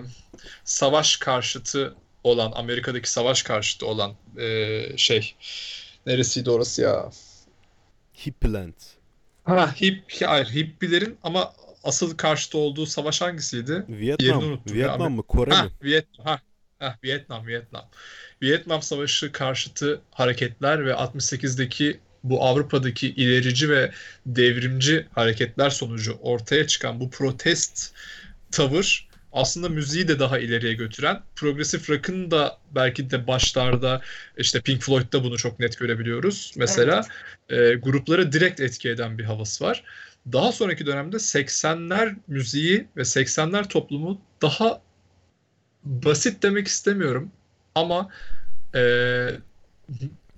savaş 0.64 1.18
karşıtı 1.18 1.96
olan 2.24 2.52
Amerika'daki 2.56 3.12
savaş 3.12 3.44
karşıtı 3.44 3.86
olan 3.86 4.14
e, 4.38 4.98
şey 4.98 5.36
neresiydi 6.06 6.50
orası 6.50 6.82
ya? 6.82 7.10
Hippieland. 8.26 8.74
Ha 9.44 9.76
hip, 9.82 10.22
hayır 10.26 10.46
hippilerin 10.46 11.18
ama 11.24 11.54
asıl 11.84 12.18
karşıtı 12.18 12.58
olduğu 12.58 12.86
savaş 12.86 13.22
hangisiydi? 13.22 13.86
Vietnam. 13.90 14.44
unuttum 14.44 14.78
ya. 14.78 14.88
Vietnam 14.88 15.14
mı? 15.14 15.24
Kore 15.24 15.52
Ha 15.52 15.64
mi? 15.64 15.72
Vietnam. 15.84 16.26
Ha, 16.26 16.40
ha 16.80 16.98
Vietnam, 17.04 17.48
Vietnam. 17.48 17.86
Vietnam 18.42 18.82
Savaşı 18.82 19.32
karşıtı 19.32 20.02
hareketler 20.12 20.86
ve 20.86 20.92
68'deki 20.92 22.00
bu 22.30 22.44
Avrupa'daki 22.44 23.08
ilerici 23.08 23.70
ve 23.70 23.92
devrimci 24.26 25.08
hareketler 25.12 25.70
sonucu 25.70 26.18
ortaya 26.22 26.68
çıkan 26.68 27.00
bu 27.00 27.10
protest 27.10 27.94
tavır 28.52 29.08
aslında 29.36 29.70
müziği 29.70 30.08
de 30.08 30.20
daha 30.20 30.40
ileriye 30.40 30.74
götüren, 30.74 31.22
progresif 31.36 31.90
rock'ın 31.90 32.32
da 32.32 32.58
belki 32.72 33.10
de 33.12 33.28
başlarda 33.28 34.02
işte 34.38 34.62
Pink 34.62 34.82
Floyd'da 34.82 35.24
bunu 35.24 35.38
çok 35.38 35.60
net 35.60 35.78
görebiliyoruz. 35.80 36.54
Mesela 36.58 37.06
e, 37.50 37.74
grupları 37.74 38.32
direkt 38.32 38.60
etki 38.60 38.90
eden 38.90 39.18
bir 39.18 39.24
havası 39.24 39.64
var. 39.64 39.84
Daha 40.32 40.52
sonraki 40.52 40.86
dönemde 40.86 41.16
80'ler 41.16 42.16
müziği 42.28 42.88
ve 42.98 43.02
80'ler 43.02 43.68
toplumu 43.68 44.22
daha 44.42 44.82
basit 45.84 46.44
demek 46.44 46.68
istemiyorum 46.68 47.32
ama 47.76 48.10
e, 48.76 48.82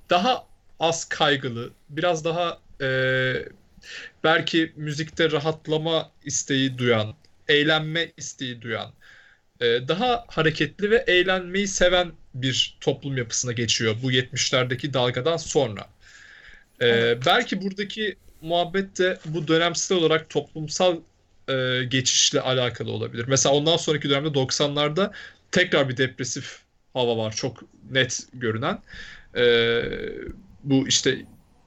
daha 0.09 0.46
az 0.79 1.09
kaygılı, 1.09 1.73
biraz 1.89 2.25
daha 2.25 2.61
e, 2.81 2.87
belki 4.23 4.73
müzikte 4.75 5.31
rahatlama 5.31 6.11
isteği 6.23 6.77
duyan, 6.77 7.15
eğlenme 7.47 8.13
isteği 8.17 8.61
duyan, 8.61 8.93
e, 9.59 9.65
daha 9.87 10.25
hareketli 10.27 10.91
ve 10.91 10.97
eğlenmeyi 11.07 11.67
seven 11.67 12.11
bir 12.33 12.77
toplum 12.81 13.17
yapısına 13.17 13.51
geçiyor 13.51 13.95
bu 14.03 14.11
70'lerdeki 14.11 14.93
dalgadan 14.93 15.37
sonra. 15.37 15.93
E, 16.79 16.87
Evet. 16.87 17.17
Belki 17.25 17.61
buradaki 17.61 18.15
muhabbet 18.41 18.97
de 18.99 19.19
bu 19.25 19.47
dönemsel 19.47 19.97
olarak 19.97 20.29
toplumsal 20.29 21.01
e, 21.49 21.83
geçişle 21.87 22.41
alakalı 22.41 22.91
olabilir. 22.91 23.25
Mesela 23.27 23.55
ondan 23.55 23.77
sonraki 23.77 24.09
dönemde 24.09 24.29
90'larda 24.39 25.13
tekrar 25.51 25.89
bir 25.89 25.97
depresif 25.97 26.59
hava 26.93 27.17
var 27.17 27.31
çok 27.35 27.63
net 27.91 28.19
görünen. 28.33 28.83
E, 29.37 29.43
bu 30.69 30.87
işte 30.87 31.25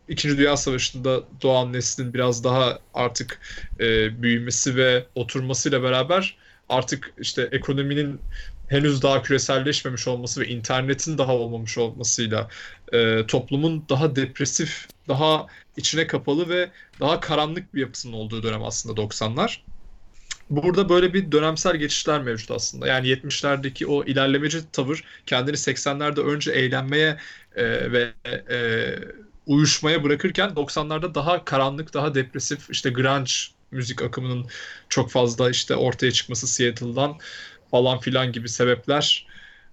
İkinci 0.08 0.38
Dünya 0.38 0.56
Savaşı'nda 0.56 1.22
doğan 1.42 1.72
neslin 1.72 2.14
biraz 2.14 2.44
daha 2.44 2.78
artık 2.94 3.40
e, 3.80 4.22
büyümesi 4.22 4.76
ve 4.76 5.06
oturmasıyla 5.14 5.82
beraber 5.82 6.36
artık 6.68 7.12
işte 7.18 7.48
ekonominin 7.52 8.20
henüz 8.68 9.02
daha 9.02 9.22
küreselleşmemiş 9.22 10.08
olması 10.08 10.40
ve 10.40 10.48
internetin 10.48 11.18
daha 11.18 11.34
olmamış 11.34 11.78
olmasıyla 11.78 12.48
e, 12.92 13.26
toplumun 13.26 13.84
daha 13.88 14.16
depresif, 14.16 14.88
daha 15.08 15.46
içine 15.76 16.06
kapalı 16.06 16.48
ve 16.48 16.70
daha 17.00 17.20
karanlık 17.20 17.74
bir 17.74 17.80
yapısının 17.80 18.12
olduğu 18.12 18.42
dönem 18.42 18.64
aslında 18.64 19.00
90'lar. 19.00 19.60
Burada 20.50 20.88
böyle 20.88 21.14
bir 21.14 21.32
dönemsel 21.32 21.76
geçişler 21.76 22.22
mevcut 22.22 22.50
aslında. 22.50 22.86
Yani 22.86 23.08
70'lerdeki 23.08 23.86
o 23.86 24.04
ilerlemeci 24.04 24.70
tavır 24.72 25.04
kendini 25.26 25.56
80'lerde 25.56 26.20
önce 26.20 26.52
eğlenmeye 26.52 27.16
e, 27.56 27.92
ve 27.92 28.14
e, 28.50 28.58
uyuşmaya 29.46 30.04
bırakırken 30.04 30.56
90'larda 30.56 31.14
daha 31.14 31.44
karanlık, 31.44 31.94
daha 31.94 32.14
depresif 32.14 32.70
işte 32.70 32.90
grunge 32.90 33.32
müzik 33.70 34.02
akımının 34.02 34.46
çok 34.88 35.10
fazla 35.10 35.50
işte 35.50 35.76
ortaya 35.76 36.12
çıkması 36.12 36.46
Seattle'dan 36.46 37.18
falan 37.70 37.98
filan 38.00 38.32
gibi 38.32 38.48
sebepler. 38.48 39.26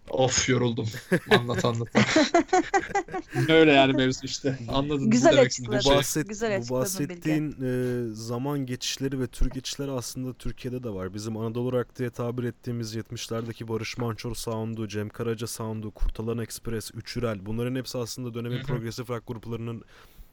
Of 0.09 0.49
yoruldum. 0.49 0.87
Anlat 1.31 1.65
anlat. 1.65 1.87
Öyle 3.49 3.71
yani 3.71 3.93
mevzu 3.93 4.25
işte. 4.25 4.59
Anladın 4.69 5.09
Güzel 5.09 5.31
demek 5.31 5.45
açıkladın. 5.45 5.79
Bu, 5.79 5.83
şey. 5.83 5.95
bahset, 5.95 6.29
Güzel 6.29 6.63
bu 6.69 6.73
bahsettiğin 6.73 7.55
e, 7.63 8.03
zaman 8.13 8.65
geçişleri 8.65 9.19
ve 9.19 9.27
tür 9.27 9.49
geçişleri 9.49 9.91
aslında 9.91 10.33
Türkiye'de 10.33 10.83
de 10.83 10.89
var. 10.89 11.13
Bizim 11.13 11.37
Anadolu 11.37 11.71
Rock 11.73 11.95
diye 11.99 12.09
tabir 12.09 12.43
ettiğimiz 12.43 12.95
70'lerdeki 12.95 13.67
Barış 13.67 13.97
Manço 13.97 14.33
sound'u, 14.33 14.87
Cem 14.87 15.09
Karaca 15.09 15.47
sound'u, 15.47 15.91
Kurtalan 15.91 16.37
Express, 16.37 16.91
Üçürel 16.93 17.45
bunların 17.45 17.75
hepsi 17.75 17.97
aslında 17.97 18.33
dönemin 18.33 18.63
progresif 18.63 19.09
rock 19.09 19.27
gruplarının 19.27 19.83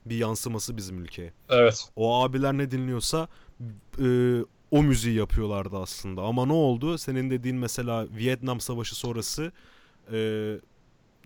bir 0.06 0.16
yansıması 0.16 0.76
bizim 0.76 1.02
ülkeye. 1.04 1.32
Evet. 1.48 1.88
O 1.96 2.24
abiler 2.24 2.52
ne 2.58 2.70
dinliyorsa 2.70 3.28
e, 3.98 4.38
o 4.74 4.82
müziği 4.82 5.16
yapıyorlardı 5.16 5.78
aslında. 5.78 6.22
Ama 6.22 6.46
ne 6.46 6.52
oldu? 6.52 6.98
Senin 6.98 7.30
dediğin 7.30 7.56
mesela 7.56 8.06
Vietnam 8.16 8.60
Savaşı 8.60 8.94
sonrası 8.96 9.52
e, 10.12 10.16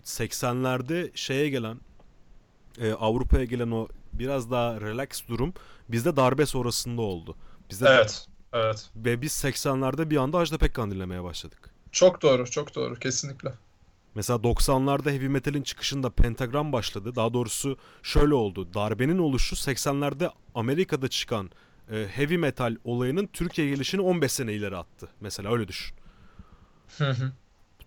80'lerde 0.03 1.11
şeye 1.15 1.49
gelen 1.49 1.79
e, 2.81 2.91
Avrupa'ya 2.91 3.45
gelen 3.45 3.71
o 3.71 3.87
biraz 4.13 4.51
daha 4.51 4.81
relax 4.81 5.27
durum 5.27 5.53
bizde 5.89 6.15
darbe 6.15 6.45
sonrasında 6.45 7.01
oldu. 7.01 7.35
Bizde 7.69 7.85
Evet. 7.89 8.27
Evet. 8.53 8.89
ve 8.95 9.21
biz 9.21 9.31
80'lerde 9.31 10.09
bir 10.09 10.17
anda 10.17 10.37
Ajda 10.37 10.57
Pekkan 10.57 10.91
dinlemeye 10.91 11.23
başladık. 11.23 11.73
Çok 11.91 12.21
doğru, 12.21 12.49
çok 12.49 12.75
doğru. 12.75 12.95
Kesinlikle. 12.95 13.53
Mesela 14.15 14.39
90'larda 14.39 15.11
heavy 15.11 15.27
metal'in 15.27 15.61
çıkışında 15.61 16.09
pentagram 16.09 16.73
başladı. 16.73 17.15
Daha 17.15 17.33
doğrusu 17.33 17.77
şöyle 18.03 18.33
oldu. 18.33 18.73
Darbenin 18.73 19.17
oluşu 19.17 19.55
80'lerde 19.55 20.31
Amerika'da 20.55 21.07
çıkan 21.07 21.49
e, 21.91 22.07
heavy 22.15 22.37
metal 22.37 22.75
olayının 22.83 23.27
Türkiye 23.33 23.69
gelişini 23.69 24.01
15 24.01 24.31
sene 24.31 24.53
ileri 24.53 24.77
attı. 24.77 25.07
Mesela 25.21 25.53
öyle 25.53 25.67
düşün. 25.67 25.95
Hı 26.97 27.09
hı. 27.11 27.31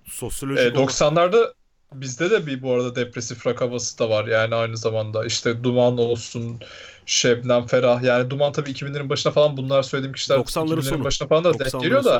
Sosyolojik 0.04 0.58
E, 0.64 0.70
olarak- 0.78 0.90
90'larda 0.90 1.54
bizde 1.92 2.30
de 2.30 2.46
bir 2.46 2.62
bu 2.62 2.72
arada 2.72 2.96
depresif 2.96 3.46
rock 3.46 3.60
havası 3.60 3.98
da 3.98 4.10
var 4.10 4.24
yani 4.26 4.54
aynı 4.54 4.76
zamanda. 4.76 5.24
İşte 5.26 5.64
Duman 5.64 5.98
olsun, 5.98 6.60
Şebnem 7.06 7.66
Ferah. 7.66 8.02
Yani 8.02 8.30
Duman 8.30 8.52
tabii 8.52 8.70
2000'lerin 8.70 9.08
başına 9.08 9.32
falan 9.32 9.56
bunlar 9.56 9.82
söylediğim 9.82 10.12
kişiler 10.14 10.36
90'ların 10.38 10.66
2000'lerin 10.66 10.82
sonu. 10.82 11.04
başına 11.04 11.28
falan 11.28 11.44
da 11.44 11.58
denk 11.58 11.62
90'ların 11.68 11.82
geliyor 11.82 12.04
da 12.04 12.18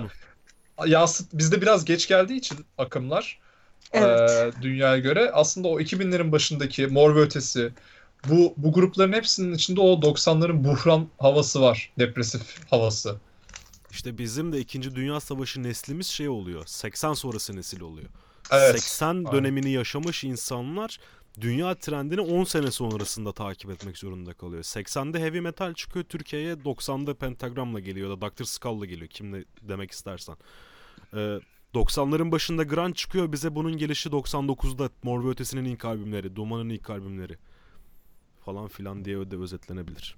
sonu. 0.78 0.88
yansıt 0.90 1.28
bizde 1.34 1.60
biraz 1.62 1.84
geç 1.84 2.08
geldiği 2.08 2.36
için 2.36 2.58
akımlar 2.78 3.38
Evet. 3.92 4.30
e, 4.30 4.62
dünyaya 4.62 4.98
göre 4.98 5.30
aslında 5.34 5.68
o 5.68 5.80
2000'lerin 5.80 6.32
başındaki 6.32 6.86
Mor 6.86 7.14
ve 7.16 7.20
Ötesi 7.20 7.72
bu 8.28 8.54
bu 8.56 8.72
grupların 8.72 9.12
hepsinin 9.12 9.54
içinde 9.54 9.80
o 9.80 10.00
90'ların 10.00 10.64
buhran 10.64 11.08
havası 11.18 11.60
var. 11.60 11.92
Depresif 11.98 12.70
havası. 12.70 13.16
İşte 13.90 14.18
bizim 14.18 14.52
de 14.52 14.60
2. 14.60 14.94
Dünya 14.94 15.20
Savaşı 15.20 15.62
neslimiz 15.62 16.06
şey 16.06 16.28
oluyor. 16.28 16.66
80 16.66 17.12
sonrası 17.12 17.56
nesil 17.56 17.80
oluyor. 17.80 18.08
Evet. 18.50 18.80
80 18.80 19.06
aynen. 19.06 19.32
dönemini 19.32 19.70
yaşamış 19.70 20.24
insanlar 20.24 20.98
dünya 21.40 21.74
trendini 21.74 22.20
10 22.20 22.44
sene 22.44 22.70
sonrasında 22.70 23.32
takip 23.32 23.70
etmek 23.70 23.98
zorunda 23.98 24.34
kalıyor. 24.34 24.62
80'de 24.62 25.20
heavy 25.20 25.40
metal 25.40 25.74
çıkıyor 25.74 26.04
Türkiye'ye 26.04 26.54
90'da 26.54 27.14
pentagramla 27.14 27.80
geliyor 27.80 28.20
da 28.20 28.30
Dr. 28.30 28.44
Skull'la 28.44 28.86
geliyor 28.86 29.08
kim 29.08 29.32
ne 29.32 29.44
demek 29.62 29.90
istersen. 29.90 30.36
Ee, 31.14 31.38
90'ların 31.74 32.32
başında 32.32 32.62
grunge 32.62 32.94
çıkıyor 32.94 33.32
bize 33.32 33.54
bunun 33.54 33.76
gelişi 33.76 34.08
99'da 34.08 34.90
Mor 35.02 35.24
ve 35.24 35.28
Ötesi'nin 35.28 35.64
ilk 35.64 35.84
albümleri, 35.84 36.36
Duman'ın 36.36 36.68
ilk 36.68 36.90
albümleri 36.90 37.36
falan 38.44 38.68
filan 38.68 39.04
diye 39.04 39.30
de 39.30 39.36
özetlenebilir. 39.36 40.16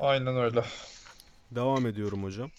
Aynen 0.00 0.36
öyle. 0.36 0.64
Devam 1.50 1.86
ediyorum 1.86 2.24
hocam. 2.24 2.50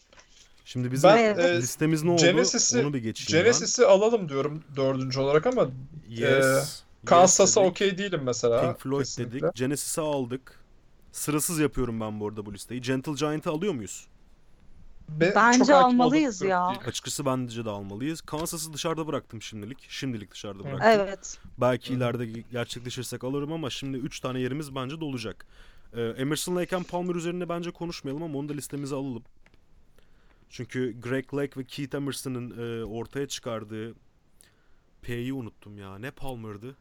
Şimdi 0.66 0.92
bizim 0.92 1.10
Ben 1.10 1.38
e, 1.38 1.58
listemiz 1.58 2.04
ne 2.04 2.12
oldu? 2.12 2.22
Genesis'i 2.22 2.80
Onu 2.82 2.94
bir 2.94 3.00
geçeyim 3.00 3.34
ben. 3.34 3.44
Genesis'i 3.44 3.86
alalım 3.86 4.30
diyorum 4.30 4.64
dördüncü 4.76 5.20
olarak 5.20 5.48
ama 5.48 5.68
Yes. 6.10 6.84
Kansas'a 7.06 7.62
yes 7.62 7.70
okey 7.72 7.98
değilim 7.98 8.22
mesela. 8.24 8.62
Pink 8.62 8.80
Floyd 8.80 9.00
kesinlikle. 9.00 9.42
dedik. 9.42 9.56
Genesis'i 9.56 10.02
aldık. 10.02 10.60
Sırasız 11.12 11.60
yapıyorum 11.60 12.00
ben 12.00 12.20
bu 12.20 12.28
arada 12.28 12.46
bu 12.46 12.54
listeyi. 12.54 12.82
Gentle 12.82 13.12
Giant'ı 13.12 13.50
alıyor 13.50 13.74
muyuz? 13.74 14.08
Be- 15.10 15.34
Bence 15.36 15.76
almalıyız 15.76 16.42
ya. 16.42 16.66
Açıkçası 16.68 17.26
bence 17.26 17.66
de 17.66 17.70
almalıyız. 17.70 18.22
Kansas'ı 18.22 18.74
dışarıda 18.74 19.08
bıraktım 19.08 19.42
şimdilik. 19.42 19.86
Şimdilik 19.90 20.32
dışarıda 20.32 20.64
bıraktım. 20.64 20.82
Evet. 20.84 21.40
Belki 21.58 21.94
ileride 21.94 22.26
gerçekleşirsek 22.52 23.24
alırım 23.24 23.52
ama 23.52 23.70
şimdi 23.70 23.98
3 23.98 24.20
tane 24.20 24.40
yerimiz 24.40 24.76
bence 24.76 25.00
dolacak. 25.02 25.46
Ee, 25.94 26.02
Emerson 26.02 26.56
Lake 26.56 26.76
and 26.76 26.86
Palmer 26.86 27.16
üzerine 27.16 27.50
bence 27.50 27.72
konuşmayalım 27.72 28.24
ama 28.24 28.38
onu 28.40 28.50
da 28.50 28.54
listemize 28.54 28.96
alalım. 28.96 29.24
Çünkü 30.50 31.02
Greg 31.02 31.34
Lake 31.34 31.60
ve 31.60 31.64
Keith 31.64 31.96
Emerson'ın 31.96 32.52
e, 32.82 32.86
ortaya 32.86 33.28
çıkardığı 33.28 33.94
P'yi 35.02 35.34
unuttum 35.34 35.78
ya. 35.78 35.98
Ne 35.98 36.12
Palmer'dı? 36.12 36.76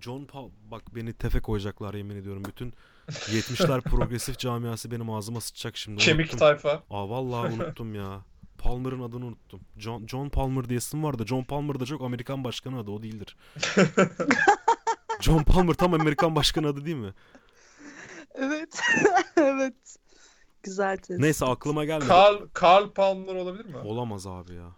John 0.00 0.24
Paul 0.24 0.50
bak 0.70 0.94
beni 0.94 1.12
tefe 1.12 1.40
koyacaklar 1.40 1.94
yemin 1.94 2.16
ediyorum. 2.16 2.44
Bütün 2.44 2.72
70'ler 3.08 3.80
progresif 3.90 4.38
camiası 4.38 4.90
benim 4.90 5.10
ağzıma 5.10 5.40
sıçacak 5.40 5.76
şimdi. 5.76 6.00
Kemik 6.00 6.20
Unuttum. 6.20 6.38
tayfa. 6.38 6.82
Aa 6.90 7.08
vallahi 7.10 7.52
unuttum 7.62 7.94
ya. 7.94 8.20
Palmer'ın 8.58 9.02
adını 9.02 9.26
unuttum. 9.26 9.60
John, 9.78 10.06
John 10.06 10.28
Palmer 10.28 10.68
diye 10.68 10.78
isim 10.78 11.04
vardı. 11.04 11.26
John 11.26 11.42
Palmer 11.44 11.80
da 11.80 11.86
çok 11.86 12.02
Amerikan 12.02 12.44
başkanı 12.44 12.78
adı 12.78 12.90
o 12.90 13.02
değildir. 13.02 13.36
John 15.20 15.42
Palmer 15.42 15.74
tam 15.74 15.94
Amerikan 15.94 16.36
başkanı 16.36 16.66
adı 16.68 16.84
değil 16.84 16.96
mi? 16.96 17.14
Evet. 18.34 18.80
evet. 19.36 19.96
Güzel 20.62 20.96
tespit. 20.96 21.18
Neyse 21.18 21.46
aklıma 21.46 21.84
gelmedi. 21.84 22.08
Carl, 22.08 22.38
Carl 22.62 22.90
Palmer 22.90 23.34
olabilir 23.34 23.64
mi? 23.64 23.76
Olamaz 23.76 24.26
abi 24.26 24.54
ya. 24.54 24.68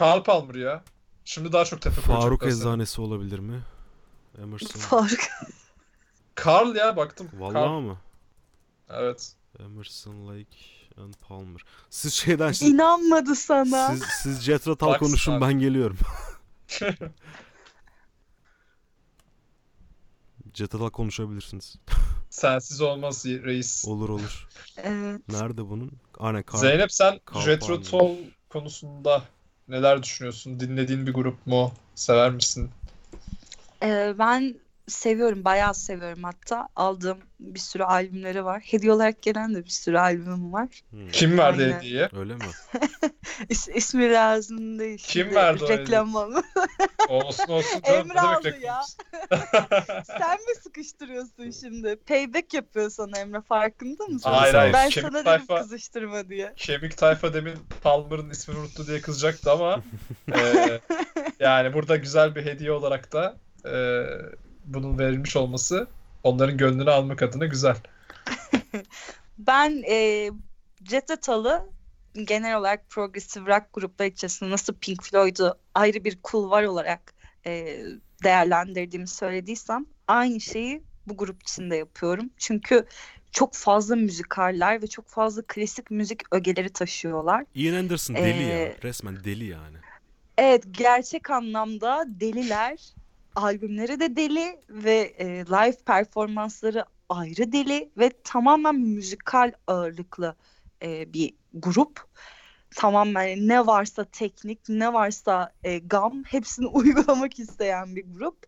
Carl 0.00 0.22
Palmer 0.22 0.54
ya. 0.54 0.84
Şimdi 1.24 1.52
daha 1.52 1.64
çok 1.64 1.82
tepe 1.82 2.00
Faruk 2.00 2.40
koyacaklar. 2.40 2.70
Eczanesi 2.70 3.00
olabilir 3.00 3.38
mi? 3.38 3.60
Emerson. 4.42 4.80
Fark. 4.80 5.30
Carl 6.46 6.76
ya 6.76 6.96
baktım. 6.96 7.28
Vallahi 7.32 7.54
Carl. 7.54 7.80
mı? 7.80 7.98
Evet. 8.90 9.32
Emerson 9.60 10.28
Lake 10.28 10.56
and 10.96 11.14
Palmer. 11.28 11.60
Siz 11.90 12.14
şeyden 12.14 12.52
İnanmadı 12.60 13.34
sana. 13.34 13.88
siz, 13.88 14.02
siz 14.22 14.42
Tull 14.76 14.86
Rockstar. 14.86 14.98
konuşun 14.98 15.40
ben 15.40 15.52
geliyorum. 15.58 15.98
Jethro 20.54 20.78
Tull 20.78 20.90
konuşabilirsiniz. 20.90 21.76
Sensiz 22.30 22.80
olmaz 22.80 23.24
reis. 23.24 23.84
Olur 23.88 24.08
olur. 24.08 24.48
Evet. 24.76 25.20
Nerede 25.28 25.68
bunun? 25.68 25.92
Aynen 26.18 26.44
Carl. 26.52 26.60
Zeynep 26.60 26.92
sen 26.92 27.20
Carl. 27.34 27.40
Toll 27.82 28.16
konusunda 28.48 29.22
neler 29.68 30.02
düşünüyorsun? 30.02 30.60
Dinlediğin 30.60 31.06
bir 31.06 31.14
grup 31.14 31.46
mu? 31.46 31.72
Sever 31.94 32.30
misin? 32.30 32.70
Ee, 33.82 34.14
ben 34.18 34.54
seviyorum, 34.88 35.44
bayağı 35.44 35.74
seviyorum 35.74 36.24
hatta. 36.24 36.68
Aldığım 36.76 37.18
bir 37.40 37.58
sürü 37.60 37.82
albümleri 37.82 38.44
var. 38.44 38.62
Hediye 38.66 38.92
olarak 38.92 39.22
gelen 39.22 39.54
de 39.54 39.64
bir 39.64 39.70
sürü 39.70 39.98
albümüm 39.98 40.52
var. 40.52 40.68
Hmm, 40.90 41.08
Kim 41.08 41.38
verdi 41.38 41.62
Aynen. 41.62 41.78
hediye? 41.78 42.08
Öyle 42.18 42.34
mi? 42.34 42.40
İs, 43.48 43.68
ismi 43.68 44.12
lazım 44.12 44.78
değil. 44.78 44.98
Kim 44.98 45.22
Şimdi 45.22 45.34
verdi 45.34 45.64
o 45.64 45.68
Reklam 45.68 46.14
olma. 46.14 46.42
Olsun 47.08 47.52
olsun. 47.52 47.80
Emre 47.84 48.20
aldı 48.20 48.58
ya. 48.60 48.82
Sen 50.06 50.34
mi 50.34 50.54
sıkıştırıyorsun 50.62 51.50
şimdi? 51.50 51.96
Payback 51.96 52.54
yapıyor 52.54 52.90
sana 52.90 53.18
Emre 53.18 53.40
farkında 53.40 54.06
mısın? 54.06 54.30
Hayır 54.30 54.54
hayır. 54.54 54.72
Ben 54.72 54.90
Kemik 54.90 55.08
sana 55.08 55.20
dedim 55.20 55.24
tayfa, 55.24 55.62
kızıştırma 55.62 56.28
diye. 56.28 56.52
Kemik 56.56 56.96
tayfa 56.96 57.34
demin 57.34 57.54
Palmer'ın 57.82 58.30
ismini 58.30 58.58
unuttu 58.58 58.86
diye 58.86 59.00
kızacaktı 59.00 59.52
ama 59.52 59.82
e, 60.34 60.38
yani 61.40 61.72
burada 61.74 61.96
güzel 61.96 62.34
bir 62.34 62.44
hediye 62.44 62.72
olarak 62.72 63.12
da 63.12 63.36
e, 63.66 64.04
bunun 64.64 64.98
verilmiş 64.98 65.36
olması 65.36 65.86
onların 66.22 66.56
gönlünü 66.56 66.90
almak 66.90 67.22
adına 67.22 67.46
güzel. 67.46 67.76
Ben 69.38 69.82
e, 69.88 70.30
Jet 70.90 71.28
genel 72.24 72.58
olarak 72.58 72.90
progressive 72.90 73.56
rock 73.56 73.66
gruplar 73.72 74.06
içerisinde 74.06 74.50
nasıl 74.50 74.74
Pink 74.74 75.02
Floyd'u 75.02 75.58
ayrı 75.74 76.04
bir 76.04 76.18
kulvar 76.22 76.62
olarak 76.62 77.14
e, 77.46 77.80
değerlendirdiğimi 78.24 79.08
söylediysem 79.08 79.86
aynı 80.08 80.40
şeyi 80.40 80.82
bu 81.06 81.16
grup 81.16 81.42
içinde 81.42 81.76
yapıyorum. 81.76 82.30
Çünkü 82.36 82.86
çok 83.32 83.54
fazla 83.54 83.96
müzikaller 83.96 84.82
ve 84.82 84.86
çok 84.86 85.08
fazla 85.08 85.42
klasik 85.42 85.90
müzik 85.90 86.34
ögeleri 86.34 86.70
taşıyorlar. 86.70 87.44
Ian 87.54 87.74
Anderson 87.74 88.16
deli 88.16 88.42
ya. 88.42 88.58
Ee, 88.58 88.76
Resmen 88.82 89.24
deli 89.24 89.44
yani. 89.44 89.76
Evet 90.38 90.64
gerçek 90.70 91.30
anlamda 91.30 92.04
deliler. 92.08 92.78
Albümleri 93.38 94.00
de 94.00 94.16
deli 94.16 94.60
ve 94.68 95.14
e, 95.18 95.26
live 95.26 95.76
performansları 95.86 96.84
ayrı 97.08 97.52
deli 97.52 97.90
ve 97.98 98.10
tamamen 98.24 98.74
müzikal 98.74 99.52
ağırlıklı 99.66 100.36
e, 100.82 101.12
bir 101.12 101.34
grup. 101.54 102.08
Tamamen 102.76 103.48
ne 103.48 103.66
varsa 103.66 104.04
teknik, 104.04 104.68
ne 104.68 104.92
varsa 104.92 105.52
e, 105.64 105.78
gam 105.78 106.22
hepsini 106.24 106.66
uygulamak 106.72 107.38
isteyen 107.38 107.96
bir 107.96 108.04
grup. 108.12 108.46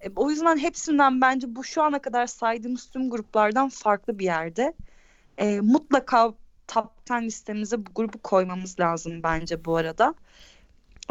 E, 0.00 0.10
o 0.16 0.30
yüzden 0.30 0.58
hepsinden 0.58 1.20
bence 1.20 1.56
bu 1.56 1.64
şu 1.64 1.82
ana 1.82 2.02
kadar 2.02 2.26
saydığımız 2.26 2.90
tüm 2.90 3.10
gruplardan 3.10 3.68
farklı 3.68 4.18
bir 4.18 4.24
yerde. 4.24 4.74
E, 5.38 5.60
mutlaka 5.60 6.34
top 6.68 6.90
10 7.10 7.22
listemize 7.22 7.86
bu 7.86 7.90
grubu 7.94 8.18
koymamız 8.18 8.80
lazım 8.80 9.22
bence 9.22 9.64
bu 9.64 9.76
arada. 9.76 10.14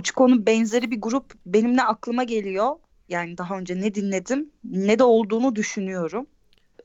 Çünkü 0.03 0.23
onun 0.23 0.45
benzeri 0.45 0.91
bir 0.91 1.01
grup 1.01 1.33
benim 1.45 1.77
ne 1.77 1.83
aklıma 1.83 2.23
geliyor. 2.23 2.75
Yani 3.09 3.37
daha 3.37 3.57
önce 3.57 3.81
ne 3.81 3.95
dinledim 3.95 4.49
ne 4.63 4.99
de 4.99 5.03
olduğunu 5.03 5.55
düşünüyorum. 5.55 6.27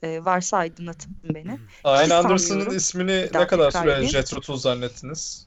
Ee, 0.02 0.24
varsa 0.24 0.56
aydınlatın 0.56 1.16
beni. 1.34 1.58
Aynen 1.84 2.04
Hiç 2.04 2.12
Anderson'ın 2.12 2.70
ismini 2.70 3.28
ne 3.34 3.46
kadar 3.46 3.70
süre. 3.70 4.06
Jethro 4.06 4.40
Tull 4.40 4.56
zannettiniz? 4.56 5.46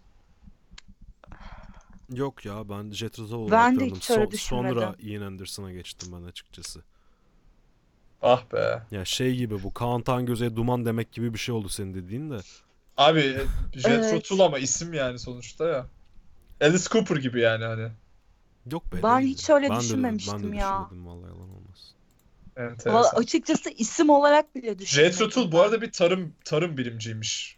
Yok 2.14 2.46
ya 2.46 2.70
ben 2.70 2.92
Jethro 2.92 3.28
Tull 3.28 3.34
olarak 3.34 3.52
Ben 3.52 3.76
de 3.76 3.80
tanıdım. 3.80 3.96
hiç 3.98 4.10
öyle 4.12 4.24
So- 4.24 4.38
sonra. 4.38 4.96
Ian 5.00 5.22
Anderson'a 5.22 5.72
geçtim 5.72 6.10
ben 6.12 6.28
açıkçası. 6.28 6.82
Ah 8.22 8.44
be. 8.54 8.82
Ya 8.92 9.06
şey 9.06 9.36
gibi 9.36 9.64
bu 9.64 9.74
Kaan 9.74 10.02
Tangöze'ye 10.02 10.56
duman 10.56 10.86
demek 10.86 11.12
gibi 11.12 11.34
bir 11.34 11.40
şey 11.40 11.56
oldu 11.56 11.70
senin 11.70 11.94
dediğin 11.94 12.32
de. 12.32 12.38
Abi 12.98 13.20
e, 13.20 13.42
Jethro 13.80 13.92
Evet. 13.94 14.26
Tull 14.26 14.40
ama 14.40 14.60
isim 14.60 14.94
yani 14.94 15.20
sonuçta 15.20 15.68
ya. 15.68 15.86
Alice 16.62 16.90
Cooper 16.92 17.16
gibi 17.16 17.42
yani 17.42 17.64
hani. 17.66 17.90
Yok 18.72 18.94
be 18.94 18.98
Ben 19.04 19.20
değildi. 19.20 19.28
hiç 19.30 19.50
öyle 19.50 19.70
Ben 19.70 19.78
de 19.78 19.80
düşünmemiştim 19.80 20.44
ben 20.44 20.54
de 20.54 20.58
ya. 20.58 20.90
düşünmedim 20.90 21.06
vallahi 21.08 21.30
yalan. 21.30 21.48
Valla 22.58 22.72
Enteresan. 22.72 23.20
açıkçası 23.20 23.70
isim 23.70 24.10
olarak 24.10 24.56
bile 24.56 24.80
düşünmedim. 24.80 25.12
Jethro 25.12 25.30
Tull 25.30 25.52
bu 25.52 25.62
arada 25.62 25.82
bir 25.82 25.92
tarım 25.92 26.34
tarım 26.46 26.78
bilimciymiş. 26.78 27.58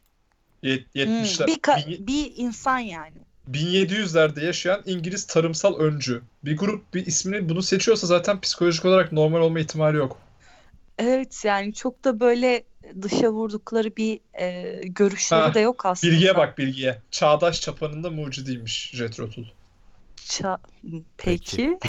Yet- 0.63 0.95
Hmm, 1.03 1.21
70'ler 1.21 1.47
bir, 1.47 1.55
ka- 1.59 2.07
bir 2.07 2.33
insan 2.35 2.79
yani. 2.79 3.17
1700'lerde 3.47 4.45
yaşayan 4.45 4.81
İngiliz 4.85 5.27
tarımsal 5.27 5.79
öncü. 5.79 6.21
Bir 6.45 6.57
grup 6.57 6.93
bir 6.93 7.05
ismini 7.05 7.49
bunu 7.49 7.61
seçiyorsa 7.61 8.07
zaten 8.07 8.41
psikolojik 8.41 8.85
olarak 8.85 9.11
normal 9.11 9.41
olma 9.41 9.59
ihtimali 9.59 9.97
yok. 9.97 10.17
Evet 10.97 11.41
yani 11.45 11.73
çok 11.73 12.03
da 12.05 12.19
böyle 12.19 12.63
dışa 13.01 13.31
vurdukları 13.31 13.95
bir 13.95 14.19
e, 14.33 14.81
görüşleri 14.87 15.41
Ha, 15.41 15.53
de 15.53 15.59
yok 15.59 15.85
aslında. 15.85 16.13
Bilgiye 16.13 16.37
bak 16.37 16.57
bilgiye. 16.57 17.01
Çağdaş 17.11 17.61
çapanında 17.61 18.09
mucidiymiş 18.09 18.91
Jethro 18.95 19.29
Tull. 19.29 19.45
Ça- 20.29 20.57
Peki. 21.17 21.77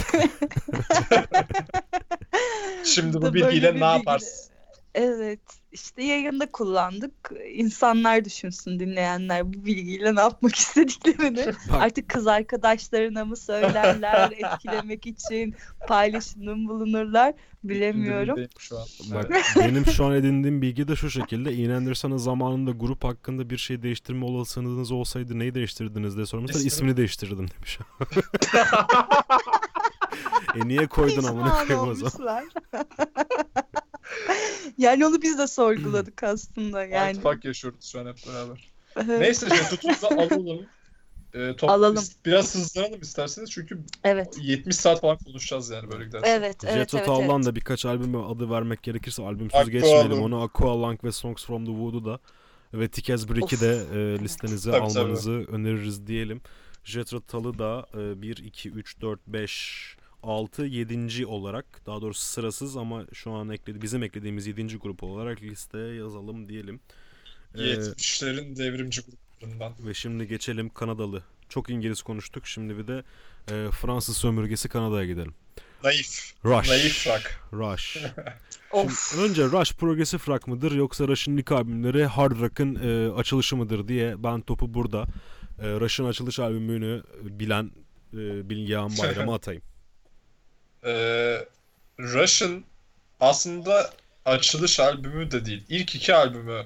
Şimdi 2.83 3.13
Da 3.13 3.21
bu 3.21 3.33
bilgiyle 3.33 3.79
ne 3.79 3.85
yaparsın? 3.85 4.50
Evet 4.95 5.39
işte 5.71 6.03
yayında 6.03 6.51
kullandık. 6.51 7.13
İnsanlar 7.53 8.25
düşünsün 8.25 8.79
dinleyenler 8.79 9.53
bu 9.53 9.65
bilgiyle 9.65 10.15
ne 10.15 10.19
yapmak 10.19 10.55
istediklerini. 10.59 11.45
Bak. 11.47 11.81
Artık 11.81 12.09
kız 12.09 12.27
arkadaşlarına 12.27 13.25
mı 13.25 13.37
söylerler 13.37 14.31
etkilemek 14.37 15.05
için 15.07 15.55
paylaşımda 15.87 16.55
bulunurlar 16.55 17.33
bilemiyorum. 17.63 18.35
Gündemindeyim 18.35 18.49
Şu 18.59 18.77
an. 18.77 18.85
Bak 19.13 19.31
benim 19.59 19.85
şu 19.85 20.05
an 20.05 20.11
edindiğim 20.13 20.61
bilgi 20.61 20.87
de 20.87 20.95
şu 20.95 21.09
şekilde. 21.09 21.53
Ian 21.53 21.71
Anderson'ın 21.75 22.17
zamanında 22.17 22.71
grup 22.71 23.03
hakkında 23.03 23.49
bir 23.49 23.57
şey 23.57 23.83
değiştirme 23.83 24.25
olasılığınız 24.25 24.91
olsaydı 24.91 25.39
neyi 25.39 25.55
değiştirdiniz 25.55 26.15
diye 26.15 26.25
sormuşlar. 26.25 26.55
İsmini- 26.59 26.67
İsmini 26.67 26.97
değiştirdim 26.97 27.47
demiş. 27.57 27.79
e 30.55 30.67
niye 30.67 30.87
koydun 30.87 31.23
amına 31.23 31.65
koyayım 31.67 31.89
o 31.89 31.93
zaman? 31.93 32.49
yani 34.77 35.05
onu 35.05 35.21
biz 35.21 35.37
de 35.37 35.47
sorguladık 35.47 36.23
aslında 36.23 36.85
yani. 36.85 37.13
Mindfuck 37.13 37.45
yaşıyoruz 37.45 37.91
şu 37.91 37.99
an 37.99 38.05
hep 38.05 38.17
beraber. 38.27 38.71
Neyse 39.19 39.49
Jethro 39.49 39.77
Tull'da 39.77 40.07
alalım. 40.23 40.65
Ee, 41.33 41.55
top- 41.55 41.69
Alalım. 41.69 42.03
Biraz 42.25 42.55
hızlanalım 42.55 43.01
isterseniz 43.01 43.51
çünkü 43.51 43.79
Evet. 44.03 44.37
70 44.41 44.75
saat 44.75 45.01
falan 45.01 45.17
konuşacağız 45.17 45.69
yani 45.69 45.91
böyle 45.91 46.05
giderse. 46.05 46.27
Evet, 46.27 46.57
evet, 46.63 46.89
Jethro 46.91 46.97
evet, 46.97 47.29
evet. 47.35 47.45
da 47.45 47.55
birkaç 47.55 47.85
albüm 47.85 48.15
adı 48.15 48.49
vermek 48.49 48.83
gerekirse 48.83 49.23
albümsüz 49.23 49.59
Aqua 49.59 49.71
geçmeyelim 49.71 50.21
onu. 50.21 50.41
Aqua 50.41 50.81
Lung 50.81 51.03
ve 51.03 51.11
Songs 51.11 51.45
from 51.45 51.65
the 51.65 51.71
Voodoo 51.71 52.05
da 52.05 52.19
ve 52.73 52.79
Brick'i 52.79 53.55
Of. 53.55 53.61
de 53.61 53.83
e, 53.93 54.19
listenize 54.19 54.71
Tabii, 54.71 54.81
almanızı 54.81 55.31
öneririz 55.31 56.07
diyelim. 56.07 56.41
Jethro 56.83 57.19
Tull'ı 57.19 57.59
da 57.59 57.85
e, 57.93 58.21
1, 58.21 58.37
2, 58.37 58.69
3, 58.69 59.01
4, 59.01 59.19
5, 59.27 59.97
6, 60.23 60.65
7. 60.65 61.25
olarak 61.25 61.65
daha 61.85 62.01
doğrusu 62.01 62.21
sırasız 62.21 62.77
ama 62.77 63.05
şu 63.13 63.31
an 63.31 63.49
ekledi, 63.49 63.81
bizim 63.81 64.03
eklediğimiz 64.03 64.47
7. 64.47 64.77
grup 64.77 65.03
olarak 65.03 65.41
listeye 65.41 65.95
yazalım 65.95 66.49
diyelim. 66.49 66.79
E, 67.55 67.57
70'lerin 67.57 68.55
devrimci 68.55 69.01
gruplarından. 69.01 69.87
ve 69.87 69.93
şimdi 69.93 70.27
geçelim 70.27 70.69
Kanadalı. 70.69 71.23
Çok 71.49 71.69
İngiliz 71.69 72.01
konuştuk. 72.01 72.47
Şimdi 72.47 72.77
bir 72.77 72.87
de 72.87 73.03
e, 73.51 73.71
Fransız 73.71 74.17
sömürgesi 74.17 74.69
Kanada'ya 74.69 75.05
gidelim. 75.05 75.33
Naif. 75.83 76.33
Rush. 76.45 76.69
Naif 76.69 77.07
rock. 77.07 77.41
Rush. 77.53 77.97
Of. 78.71 79.09
Şimdi 79.11 79.23
önce 79.23 79.43
Rush 79.43 79.73
progresif 79.73 80.29
rock 80.29 80.47
mıdır 80.47 80.71
yoksa 80.71 81.07
Rush'ın 81.07 81.37
ilk 81.37 81.51
albümleri 81.51 82.05
hard 82.05 82.41
rock'ın 82.41 82.75
e, 82.75 83.11
açılışı 83.11 83.55
mıdır 83.55 83.87
diye 83.87 84.23
ben 84.23 84.41
topu 84.41 84.73
burada 84.73 85.05
e, 85.59 85.67
Rush'ın 85.79 86.05
açılış 86.05 86.39
albümünü 86.39 87.03
bilen 87.21 87.71
e, 88.13 88.49
Bilgehan 88.49 88.91
Bayram'a 88.97 89.35
atayım. 89.35 89.61
Ee, 90.85 91.45
Rush'ın 91.99 92.63
aslında 93.19 93.89
açılış 94.25 94.79
albümü 94.79 95.31
de 95.31 95.45
değil. 95.45 95.63
İlk 95.69 95.95
iki 95.95 96.15
albümü 96.15 96.65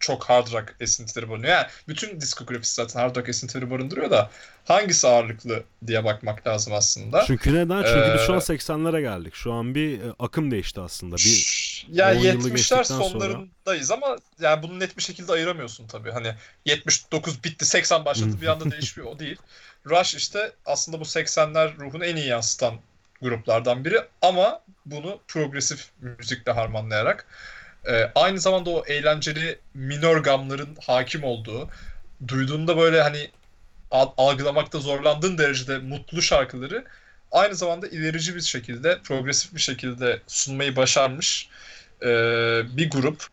çok 0.00 0.24
hard 0.24 0.52
rock 0.52 0.74
esintileri 0.80 1.30
barındırıyor. 1.30 1.56
Yani 1.56 1.66
bütün 1.88 2.20
diskografisi 2.20 2.74
zaten 2.74 3.00
hard 3.00 3.16
rock 3.16 3.28
esintileri 3.28 3.70
barındırıyor 3.70 4.10
da 4.10 4.30
hangisi 4.64 5.08
ağırlıklı 5.08 5.62
diye 5.86 6.04
bakmak 6.04 6.46
lazım 6.46 6.72
aslında. 6.72 7.24
Çünkü 7.26 7.54
neden? 7.54 7.82
Çünkü 7.82 8.14
biz 8.14 8.26
şu 8.26 8.32
an 8.32 8.38
Ee, 8.38 8.42
80'lere 8.42 9.00
geldik. 9.00 9.34
Şu 9.34 9.52
an 9.52 9.74
bir 9.74 10.00
e, 10.00 10.12
akım 10.18 10.50
değişti 10.50 10.80
aslında. 10.80 11.16
Bir 11.16 11.20
Şşş, 11.20 11.86
ya 11.92 12.10
10 12.10 12.14
yılı 12.14 12.48
70'ler 12.48 12.50
geçtikten 12.50 12.82
sonlarındayız 12.82 13.90
ama 13.90 14.16
yani 14.40 14.62
bunu 14.62 14.80
net 14.80 14.96
bir 14.96 15.02
şekilde 15.02 15.32
ayıramıyorsun 15.32 15.86
tabii. 15.86 16.10
Hani 16.10 16.34
79 16.64 17.44
bitti 17.44 17.64
80 17.64 18.04
başladı 18.04 18.36
bir 18.42 18.46
anda 18.46 18.70
değişiyor 18.70 19.06
o 19.06 19.18
değil. 19.18 19.36
Rush 19.86 20.14
işte 20.14 20.52
aslında 20.66 21.00
bu 21.00 21.04
80'ler 21.04 21.76
ruhunu 21.78 22.04
en 22.04 22.16
iyi 22.16 22.26
yansıtan 22.26 22.74
gruplardan 23.24 23.84
biri 23.84 24.00
ama 24.22 24.60
bunu 24.86 25.20
progresif 25.28 25.90
müzikle 26.00 26.52
harmanlayarak 26.52 27.26
Ee, 27.88 28.12
aynı 28.14 28.40
zamanda 28.40 28.70
o 28.70 28.84
eğlenceli 28.86 29.60
minor 29.74 30.18
gamların 30.18 30.76
hakim 30.86 31.24
olduğu, 31.24 31.70
duyduğunda 32.28 32.76
böyle 32.76 33.02
hani 33.02 33.30
al- 33.90 34.12
algılamakta 34.16 34.78
zorlandığın 34.80 35.38
derecede 35.38 35.78
mutlu 35.78 36.22
şarkıları 36.22 36.84
aynı 37.32 37.54
zamanda 37.54 37.88
ilerici 37.88 38.34
bir 38.36 38.40
şekilde, 38.40 39.00
progresif 39.02 39.54
bir 39.54 39.60
şekilde 39.60 40.22
sunmayı 40.26 40.76
başarmış 40.76 41.50
e, 42.02 42.08
bir 42.76 42.90
grup. 42.90 43.26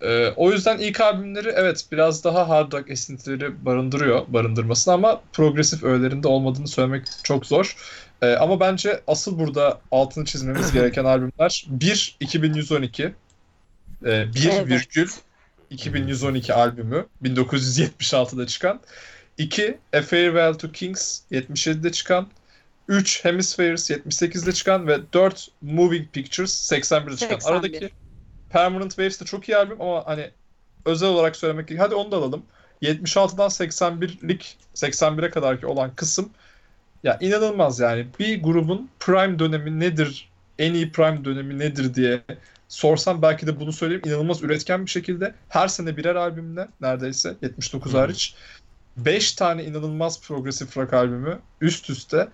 E, 0.00 0.28
o 0.36 0.52
yüzden 0.52 0.78
ilk 0.78 1.00
albümleri 1.00 1.48
evet 1.48 1.86
biraz 1.92 2.24
daha 2.24 2.48
hard 2.48 2.72
rock 2.72 2.90
esintileri 2.90 3.64
barındırıyor, 3.66 4.24
barındırmasına 4.28 4.94
ama 4.94 5.22
progresif 5.32 5.84
öğelerinde 5.84 6.28
olmadığını 6.28 6.68
söylemek 6.68 7.06
çok 7.24 7.46
zor. 7.46 7.76
E, 8.22 8.26
ama 8.26 8.60
bence 8.60 9.00
asıl 9.06 9.38
burada 9.38 9.80
altını 9.90 10.24
çizmemiz 10.24 10.72
gereken 10.72 11.04
albümler 11.04 11.66
1 11.68 12.16
2112 12.20 13.02
e, 13.02 13.14
1 14.04 14.04
Evet. 14.04 14.66
virgül 14.68 15.08
2112 15.70 16.54
albümü 16.54 17.06
1976'da 17.22 18.46
çıkan 18.46 18.80
2 19.38 19.78
A 19.92 20.02
Farewell 20.02 20.54
to 20.54 20.72
Kings 20.72 21.20
77'de 21.30 21.92
çıkan 21.92 22.28
3 22.88 23.24
Hemispheres 23.24 23.90
78'de 23.90 24.52
çıkan 24.52 24.86
ve 24.86 25.12
4 25.12 25.48
Moving 25.62 26.12
Pictures 26.12 26.72
81'de 26.72 27.16
çıkan. 27.16 27.38
81. 27.38 27.52
Aradaki 27.52 27.90
Permanent 28.50 28.90
Waves 28.90 29.20
de 29.20 29.24
çok 29.24 29.48
iyi 29.48 29.56
albüm 29.56 29.80
ama 29.80 30.06
hani 30.06 30.30
özel 30.84 31.08
olarak 31.08 31.36
söylemek 31.36 31.80
hadi 31.80 31.94
onu 31.94 32.10
da 32.10 32.16
alalım. 32.16 32.42
76'dan 32.82 33.48
81'lik 33.48 34.56
81'e 34.74 35.30
kadarki 35.30 35.66
olan 35.66 35.94
kısım 35.94 36.30
ya 37.06 37.18
inanılmaz 37.20 37.80
yani. 37.80 38.06
Bir 38.18 38.42
grubun 38.42 38.90
prime 39.00 39.38
dönemi 39.38 39.80
nedir? 39.80 40.28
En 40.58 40.74
iyi 40.74 40.92
prime 40.92 41.24
dönemi 41.24 41.58
nedir 41.58 41.94
diye 41.94 42.22
sorsam 42.68 43.22
belki 43.22 43.46
de 43.46 43.60
bunu 43.60 43.72
söyleyeyim. 43.72 44.02
İnanılmaz 44.06 44.42
üretken 44.42 44.84
bir 44.86 44.90
şekilde 44.90 45.34
her 45.48 45.68
sene 45.68 45.96
birer 45.96 46.14
albümle 46.14 46.68
neredeyse 46.80 47.34
79 47.42 47.92
Hı 47.92 47.96
hı. 47.96 48.00
hariç 48.00 48.34
5 48.96 49.32
tane 49.32 49.64
inanılmaz 49.64 50.20
progresif 50.20 50.76
rock 50.76 50.92
albümü 50.92 51.38
üst 51.60 51.90
üste 51.90 52.28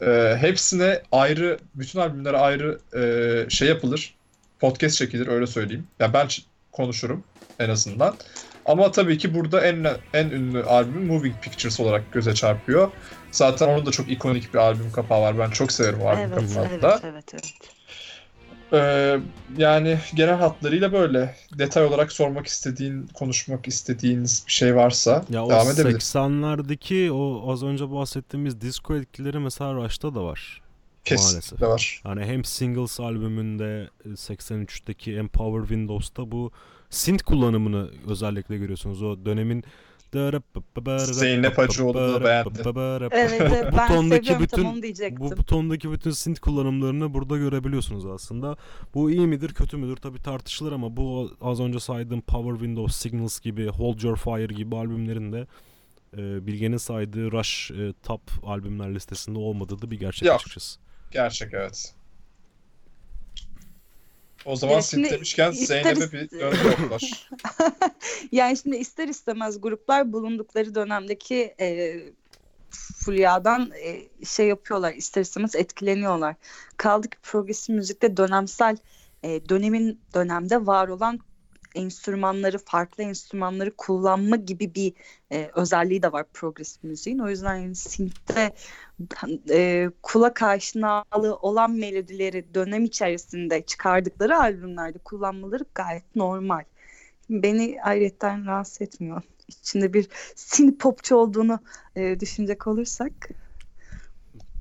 e, 0.00 0.36
hepsine 0.40 1.02
ayrı 1.12 1.58
bütün 1.74 2.00
albümlere 2.00 2.36
ayrı 2.36 2.78
e, 2.96 3.50
şey 3.50 3.68
yapılır. 3.68 4.14
Podcast 4.58 4.96
çekilir 4.96 5.26
öyle 5.26 5.46
söyleyeyim. 5.46 5.86
Ya 6.00 6.12
ben 6.12 6.28
konuşurum 6.72 7.24
en 7.58 7.68
azından. 7.68 8.16
Ama 8.68 8.90
tabii 8.90 9.18
ki 9.18 9.34
burada 9.34 9.66
en 9.66 9.86
en 10.14 10.30
ünlü 10.30 10.62
albüm 10.62 11.06
Moving 11.06 11.34
Pictures 11.42 11.80
olarak 11.80 12.12
göze 12.12 12.34
çarpıyor. 12.34 12.90
Zaten 13.30 13.68
onun 13.68 13.86
da 13.86 13.90
çok 13.90 14.10
ikonik 14.10 14.54
bir 14.54 14.58
albüm 14.58 14.92
kapağı 14.92 15.20
var. 15.20 15.38
Ben 15.38 15.50
çok 15.50 15.72
severim 15.72 16.00
o 16.00 16.08
albüm 16.08 16.32
Evet, 16.32 16.54
kapağını 16.54 16.68
evet, 16.72 16.82
da. 16.82 17.00
evet, 17.04 17.34
evet. 17.34 17.54
Ee, 18.72 19.20
yani 19.56 19.98
genel 20.14 20.34
hatlarıyla 20.34 20.92
böyle. 20.92 21.36
Detay 21.58 21.84
olarak 21.84 22.12
sormak 22.12 22.46
istediğin, 22.46 23.06
konuşmak 23.14 23.68
istediğiniz 23.68 24.44
bir 24.46 24.52
şey 24.52 24.76
varsa 24.76 25.24
Ya 25.30 25.48
devam 25.48 25.70
edebiliriz. 25.70 26.14
80'lerdeki 26.14 27.10
o 27.10 27.52
az 27.52 27.62
önce 27.62 27.90
bahsettiğimiz 27.90 28.60
disco 28.60 28.96
etkileri 28.96 29.38
mesela 29.38 29.74
Rush'ta 29.74 30.14
da 30.14 30.24
var. 30.24 30.62
Kesinlikle 31.04 31.66
var. 31.66 32.02
Yani 32.04 32.24
hem 32.24 32.44
Singles 32.44 33.00
albümünde 33.00 33.88
e, 34.04 34.08
83'teki 34.08 35.16
Empower 35.16 35.60
Windows'ta 35.60 36.30
bu 36.30 36.50
synth 36.90 37.22
kullanımını 37.24 37.90
özellikle 38.06 38.56
görüyorsunuz. 38.56 39.02
O 39.02 39.24
dönemin 39.24 39.64
Zeynep 40.98 41.58
Hacıoğlu 41.58 41.94
da 41.94 42.24
beğendi. 42.24 42.62
Evet, 43.12 43.32
evet 43.40 43.72
Bu 43.72 43.76
ben 43.76 43.88
tondaki 43.88 44.24
seviyorum 44.26 44.44
bütün- 44.44 44.62
tam 44.62 44.72
onu 44.72 44.82
diyecektim. 44.82 45.20
Bu 45.20 45.30
butondaki 45.36 45.92
bütün 45.92 46.10
synth 46.10 46.40
kullanımlarını 46.40 47.14
burada 47.14 47.36
görebiliyorsunuz 47.36 48.06
aslında. 48.06 48.56
Bu 48.94 49.10
iyi 49.10 49.26
midir 49.26 49.54
kötü 49.54 49.76
müdür 49.76 49.96
tabii 49.96 50.22
tartışılır 50.22 50.72
ama 50.72 50.96
bu 50.96 51.30
az 51.40 51.60
önce 51.60 51.80
saydığım 51.80 52.20
Power 52.20 52.52
Windows, 52.52 52.96
Signals 52.96 53.40
gibi, 53.40 53.66
Hold 53.68 54.00
Your 54.02 54.16
Fire 54.16 54.54
gibi 54.54 54.76
albümlerin 54.76 55.32
de 55.32 55.46
e, 56.16 56.46
Bilge'nin 56.46 56.76
saydığı 56.76 57.32
Rush 57.32 57.70
e, 57.70 57.92
top 58.02 58.20
albümler 58.42 58.94
listesinde 58.94 59.38
olmadığı 59.38 59.82
da 59.82 59.90
bir 59.90 59.98
gerçek 59.98 60.28
Yok. 60.28 60.36
açıkçası. 60.36 60.80
Gerçek 61.10 61.54
evet. 61.54 61.94
O 64.44 64.56
zaman 64.56 64.74
Ya 64.74 64.82
synth 64.82 64.90
şimdi 64.90 65.10
demişken 65.14 65.50
Zeynep'e 65.50 66.12
bir 66.12 66.30
döndüler. 66.30 67.28
Yani 68.32 68.56
şimdi 68.56 68.76
ister 68.76 69.08
istemez 69.08 69.60
gruplar 69.60 70.12
bulundukları 70.12 70.74
dönemdeki 70.74 71.54
e, 71.60 71.96
fulyadan 72.96 73.72
e, 73.84 74.08
şey 74.24 74.46
yapıyorlar, 74.48 74.94
ister 74.94 75.22
istemez 75.22 75.56
etkileniyorlar. 75.56 76.34
Kaldı 76.76 77.10
ki 77.10 77.16
progresif 77.22 77.68
müzikte 77.68 78.16
dönemsel 78.16 78.76
e, 79.22 79.48
dönemin 79.48 80.00
dönemde 80.14 80.66
var 80.66 80.88
olan 80.88 81.20
enstrümanları, 81.74 82.58
farklı 82.58 83.02
enstrümanları 83.02 83.70
kullanma 83.76 84.36
gibi 84.36 84.74
bir 84.74 84.92
e, 85.32 85.50
özelliği 85.54 86.02
de 86.02 86.12
var 86.12 86.24
progresif 86.34 86.84
müziğin. 86.84 87.18
O 87.18 87.28
yüzden 87.28 87.56
yani 87.56 87.74
synth'te 87.74 88.52
e, 89.50 89.90
kulak 90.02 90.42
aşinalığı 90.42 91.36
olan 91.36 91.70
melodileri 91.70 92.54
dönem 92.54 92.84
içerisinde 92.84 93.62
çıkardıkları 93.62 94.38
albümlerde 94.38 94.98
kullanmaları 94.98 95.64
gayet 95.74 96.16
normal. 96.16 96.64
Beni 97.30 97.78
ayrıyetten 97.82 98.46
rahatsız 98.46 98.82
etmiyor. 98.82 99.22
İçinde 99.48 99.92
bir 99.92 100.08
synth 100.34 100.78
popçu 100.78 101.16
olduğunu 101.16 101.58
e, 101.96 102.20
düşünecek 102.20 102.66
olursak. 102.66 103.12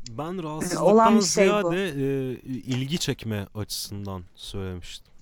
Ben 0.09 0.23
olan 0.23 0.43
rahatsızlıktan 0.43 1.19
bir 1.19 1.23
şey 1.25 1.49
bu. 1.63 1.71
ziyade 1.71 1.89
e, 1.89 2.33
ilgi 2.49 2.97
çekme 2.99 3.47
açısından 3.55 4.23
söylemiştim. 4.35 5.16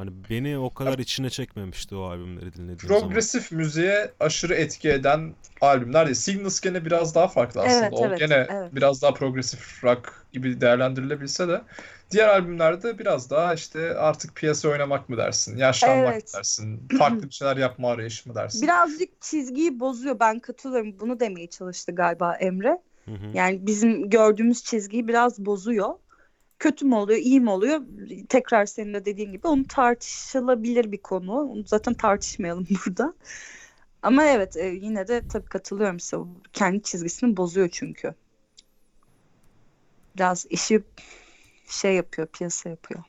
Hani 0.00 0.10
beni 0.30 0.58
o 0.58 0.74
kadar 0.74 0.98
içine 0.98 1.30
çekmemişti 1.30 1.94
o 1.94 2.02
albümleri 2.02 2.52
dinlediğim 2.52 2.78
zaman. 2.78 3.00
Progresif 3.00 3.52
müziğe 3.52 4.12
aşırı 4.20 4.54
etki 4.54 4.90
eden 4.90 5.34
albümler 5.60 6.06
değil. 6.06 6.14
Signals 6.14 6.60
gene 6.60 6.84
biraz 6.84 7.14
daha 7.14 7.28
farklı 7.28 7.60
aslında. 7.60 7.86
Evet, 7.86 7.92
o 7.92 8.06
evet, 8.06 8.18
gene 8.18 8.46
evet. 8.50 8.74
biraz 8.74 9.02
daha 9.02 9.14
progresif 9.14 9.84
rock 9.84 10.26
gibi 10.32 10.60
değerlendirilebilse 10.60 11.48
de 11.48 11.60
diğer 12.10 12.28
albümlerde 12.28 12.98
biraz 12.98 13.30
daha 13.30 13.54
işte 13.54 13.94
artık 13.94 14.36
piyasa 14.36 14.68
oynamak 14.68 15.08
mı 15.08 15.16
dersin, 15.16 15.56
yaşlanmak 15.56 16.12
Evet. 16.12 16.24
mı 16.34 16.38
dersin, 16.38 16.88
farklı 16.98 17.22
bir 17.22 17.34
şeyler 17.34 17.56
yapma 17.56 17.90
arayışı 17.90 18.28
mı 18.28 18.34
dersin? 18.34 18.62
Birazcık 18.62 19.22
çizgiyi 19.22 19.80
bozuyor. 19.80 20.20
Ben 20.20 20.38
katılıyorum. 20.38 21.00
Bunu 21.00 21.20
demeye 21.20 21.46
çalıştı 21.46 21.94
galiba 21.94 22.34
Emre. 22.34 22.78
Hı 23.04 23.10
hı. 23.10 23.26
Yani 23.34 23.66
bizim 23.66 24.10
gördüğümüz 24.10 24.62
çizgiyi 24.62 25.08
biraz 25.08 25.38
bozuyor. 25.38 25.94
Kötü 26.60 26.84
mü 26.84 26.94
oluyor, 26.94 27.18
iyi 27.18 27.40
mi 27.40 27.50
oluyor? 27.50 27.80
Tekrar 28.28 28.66
senin 28.66 28.94
de 28.94 29.04
dediğin 29.04 29.32
gibi 29.32 29.46
onu 29.46 29.64
tartışılabilir 29.66 30.92
bir 30.92 30.98
konu. 30.98 31.32
Onu 31.32 31.64
zaten 31.66 31.94
tartışmayalım 31.94 32.66
burada. 32.86 33.14
Ama 34.02 34.24
evet 34.24 34.56
e, 34.56 34.66
yine 34.66 35.08
de 35.08 35.28
tabii 35.28 35.46
katılıyorum 35.46 36.00
size. 36.00 36.22
Kendi 36.52 36.82
çizgisini 36.82 37.36
bozuyor 37.36 37.68
çünkü. 37.72 38.14
Biraz 40.16 40.46
işi 40.50 40.82
şey 41.68 41.94
yapıyor, 41.94 42.28
piyasa 42.28 42.68
yapıyor. 42.68 43.02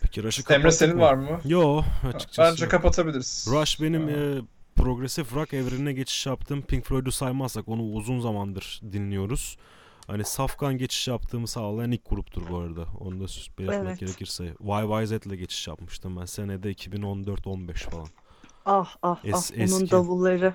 Peki 0.00 0.22
Rush'ı 0.22 0.54
Emre 0.54 0.70
senin 0.70 0.96
mı? 0.96 1.02
var 1.02 1.14
mı? 1.14 1.40
Yo 1.44 1.82
açıkçası. 2.14 2.52
Bence 2.52 2.68
kapatabiliriz. 2.68 3.46
Rush 3.50 3.80
benim 3.80 4.08
e, 4.08 4.40
progresif 4.76 5.34
rock 5.34 5.54
evrenine 5.54 5.92
geçiş 5.92 6.26
yaptığım 6.26 6.62
Pink 6.62 6.84
Floyd'u 6.84 7.12
saymazsak 7.12 7.68
onu 7.68 7.82
uzun 7.82 8.20
zamandır 8.20 8.80
dinliyoruz. 8.92 9.58
Hani 10.06 10.24
safkan 10.24 10.78
geçiş 10.78 11.08
yaptığımı 11.08 11.48
sağlayan 11.48 11.92
ilk 11.92 12.10
gruptur 12.10 12.42
bu 12.50 12.56
arada. 12.58 12.86
Onu 13.00 13.14
da 13.20 13.24
belirtmek 13.58 13.68
Evet. 13.86 13.98
gerekirse. 14.00 14.44
YYZ'le 14.44 15.36
geçiş 15.38 15.68
yapmıştım 15.68 16.16
ben. 16.20 16.24
Senede 16.24 16.70
2014-15 16.72 17.74
falan. 17.74 18.06
Ah 18.66 18.96
ah 19.02 19.24
Es- 19.24 19.32
ah 19.34 19.50
onun 19.56 19.62
eski. 19.64 19.90
davulları. 19.90 20.54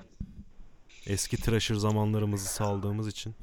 Eski 1.06 1.36
Thrasher 1.36 1.74
zamanlarımızı 1.74 2.44
saldığımız 2.48 3.08
için. 3.08 3.34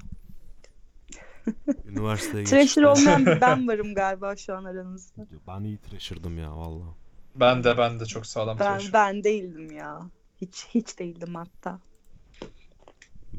Üniversiteye 1.85 2.43
geçişte. 2.43 2.87
olmayan 2.87 3.25
ben 3.41 3.67
varım 3.67 3.95
galiba 3.95 4.35
şu 4.35 4.55
an 4.55 4.63
aranızda. 4.63 5.27
Ben 5.47 5.63
iyi 5.63 5.77
Thrasher'dım 5.77 6.37
ya 6.39 6.57
valla. 6.57 6.83
Ben 7.35 7.63
de 7.63 7.77
ben 7.77 7.99
de 7.99 8.05
çok 8.05 8.25
sağlam 8.25 8.59
Ben 8.59 8.81
ben 8.93 9.23
değildim 9.23 9.71
ya. 9.71 10.09
Hiç 10.41 10.65
hiç 10.69 10.99
değildim 10.99 11.35
hatta. 11.35 11.79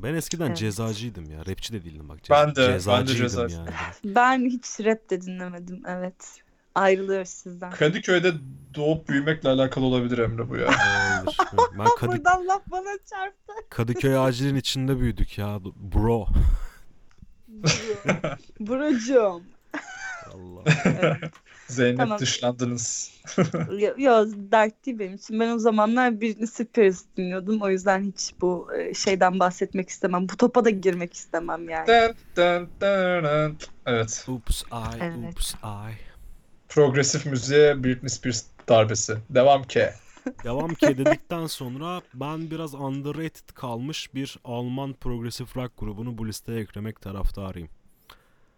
Ben 0.03 0.14
eskiden 0.14 0.46
Evet. 0.46 0.57
cezacıydım 0.57 1.30
ya. 1.30 1.46
Rapçi 1.46 1.72
de 1.72 1.84
değildim 1.84 2.09
bak. 2.09 2.18
Ce- 2.18 2.30
Ben 2.30 2.55
de, 2.55 2.61
ben 2.68 2.72
de 2.74 2.78
cezacıydım 2.78 3.16
cezacı. 3.28 3.57
yani. 3.57 3.70
Ben 4.14 4.44
hiç 4.51 4.80
rap 4.80 5.11
de 5.11 5.20
dinlemedim. 5.22 5.82
Evet. 5.88 6.40
Ayrılıyoruz 6.74 7.28
sizden. 7.28 7.70
Kadıköy'de 7.70 8.32
doğup 8.74 9.09
büyümekle 9.09 9.49
alakalı 9.49 9.84
olabilir 9.84 10.18
Emre 10.18 10.49
bu 10.51 10.57
ya. 10.57 10.66
Olabilir. 11.26 11.78
ben 11.78 11.86
Kadı- 11.99 12.12
Buradan 12.12 12.46
laf 12.49 12.62
bana 12.66 12.99
çarptı. 13.11 13.53
Kadıköy 13.70 14.16
acilin 14.26 14.57
içinde 14.57 15.01
büyüdük 15.01 15.38
ya. 15.38 15.59
Bro. 15.94 16.26
Buracığım. 18.61 19.42
Allah. 20.35 20.64
Evet. 20.85 21.33
Zeynep 21.68 21.99
Tamam. 21.99 22.18
dışlandınız. 22.18 23.12
Yo, 23.79 23.95
yo, 23.97 24.26
dert 24.35 24.87
değil 24.87 24.99
benim 24.99 25.14
için. 25.14 25.41
Ben 25.41 25.49
o 25.49 25.59
zamanlar 25.59 26.20
Britney 26.20 26.47
Spears 26.47 27.03
dinliyordum. 27.16 27.62
O 27.62 27.70
yüzden 27.70 28.03
hiç 28.03 28.35
bu 28.41 28.68
e, 28.76 28.95
şeyden 28.95 29.41
bahsetmek 29.41 29.89
istemem. 29.89 30.29
Bu 30.29 30.37
topa 30.37 30.64
da 30.64 30.70
girmek 30.70 31.14
istemem 31.14 31.68
yani. 31.68 31.87
Dın 31.87 32.14
dın 32.37 32.68
dın 32.81 33.24
dın. 33.24 33.57
Evet. 33.87 34.24
Oops 34.29 34.62
I, 34.62 34.99
Evet. 35.01 35.18
oops 35.26 35.55
I. 35.55 35.95
Progresif 36.68 37.26
müziğe 37.26 37.85
Britney 37.85 38.09
Spears 38.09 38.45
darbesi. 38.68 39.16
Devam 39.31 39.62
ki. 39.62 39.89
Devam 40.45 40.74
ki 40.74 40.99
dedikten 40.99 41.47
sonra 41.47 42.01
ben 42.14 42.51
biraz 42.51 42.74
underrated 42.74 43.49
kalmış 43.55 44.14
bir 44.14 44.39
Alman 44.45 44.93
progresif 44.93 45.57
rock 45.57 45.72
grubunu 45.79 46.18
bu 46.18 46.26
listeye 46.29 46.61
eklemek 46.61 47.01
taraftarıyım. 47.01 47.68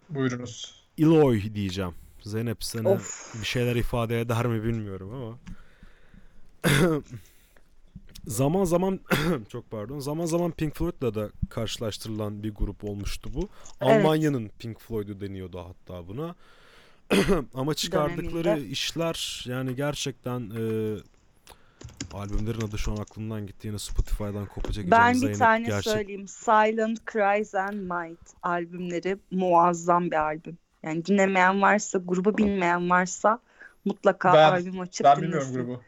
Buyurunuz. 0.09 0.80
Eloy 1.01 1.55
diyeceğim. 1.55 1.94
Zeynep 2.22 2.64
sana 2.64 2.88
Of. 2.88 3.34
bir 3.40 3.46
şeyler 3.46 3.76
ifade 3.76 4.20
eder 4.20 4.46
mi 4.46 4.64
bilmiyorum 4.64 5.14
ama. 5.14 5.38
zaman 8.26 8.64
zaman 8.64 9.01
çok 9.48 9.70
pardon. 9.70 9.98
Zaman 9.98 10.26
zaman 10.26 10.51
Pink 10.51 10.76
Floyd'la 10.76 11.14
da 11.14 11.30
karşılaştırılan 11.51 12.42
bir 12.42 12.55
grup 12.55 12.84
olmuştu 12.84 13.30
bu. 13.34 13.48
Evet. 13.80 13.96
Almanya'nın 13.96 14.51
Pink 14.59 14.80
Floyd'u 14.80 15.20
deniyordu 15.20 15.59
hatta 15.59 16.09
buna. 16.09 16.34
ama 17.55 17.74
çıkardıkları 17.74 18.44
Döneminde. 18.44 18.68
işler 18.68 19.44
yani 19.48 19.76
gerçekten 19.76 20.40
e, 20.40 20.62
albümlerin 22.12 22.61
adı 22.61 22.78
şu 22.78 22.92
an 22.92 22.96
aklımdan 22.96 23.46
gitti 23.46 23.68
yine 23.68 23.78
Spotify'dan 23.78 24.46
kopacak 24.46 24.90
Ben 24.90 25.22
bir 25.22 25.34
tane 25.34 25.66
gerçek 25.66 25.92
söyleyeyim. 25.92 26.28
Silent 26.28 27.01
Cries 27.12 27.55
and 27.55 27.74
Might 27.74 28.20
albümleri 28.42 29.18
muazzam 29.30 30.11
bir 30.11 30.16
albüm. 30.16 30.59
Yani 30.83 31.05
dinlemeyen 31.05 31.62
varsa, 31.62 31.99
grubu 32.05 32.39
bilmeyen 32.39 32.91
varsa 32.91 33.39
mutlaka 33.85 34.33
Ben- 34.33 34.51
albüm 34.53 34.81
açıp 34.81 35.05
Ben 35.05 35.16
dinlesin. 35.16 35.33
bilmiyorum 35.55 35.55
grubu. 35.55 35.81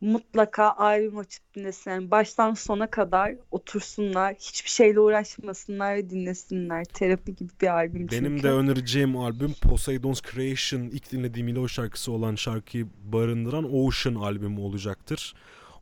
Mutlaka 0.00 0.70
albüm 0.72 1.18
açıp 1.18 1.54
dinlesin. 1.54 1.90
Yani 1.90 2.10
baştan 2.10 2.54
sona 2.54 2.90
kadar 2.90 3.34
otursunlar, 3.50 4.34
hiçbir 4.34 4.70
şeyle 4.70 5.00
uğraşmasınlar 5.00 5.94
ve 5.94 6.10
dinlesinler. 6.10 6.84
Terapi 6.84 7.34
gibi 7.36 7.52
bir 7.60 7.66
albüm 7.68 8.08
Benim 8.10 8.24
çünkü. 8.24 8.42
de 8.42 8.50
önereceğim 8.50 9.16
albüm 9.16 9.54
Poseidon's 9.62 10.22
Creation 10.22 10.80
ilk 10.80 11.12
dinlediğim 11.12 11.48
Ilo 11.48 11.68
şarkısı 11.68 12.12
olan 12.12 12.34
şarkıyı 12.34 12.86
barındıran 13.04 13.74
Ocean 13.74 14.14
albümü 14.14 14.60
olacaktır. 14.60 15.34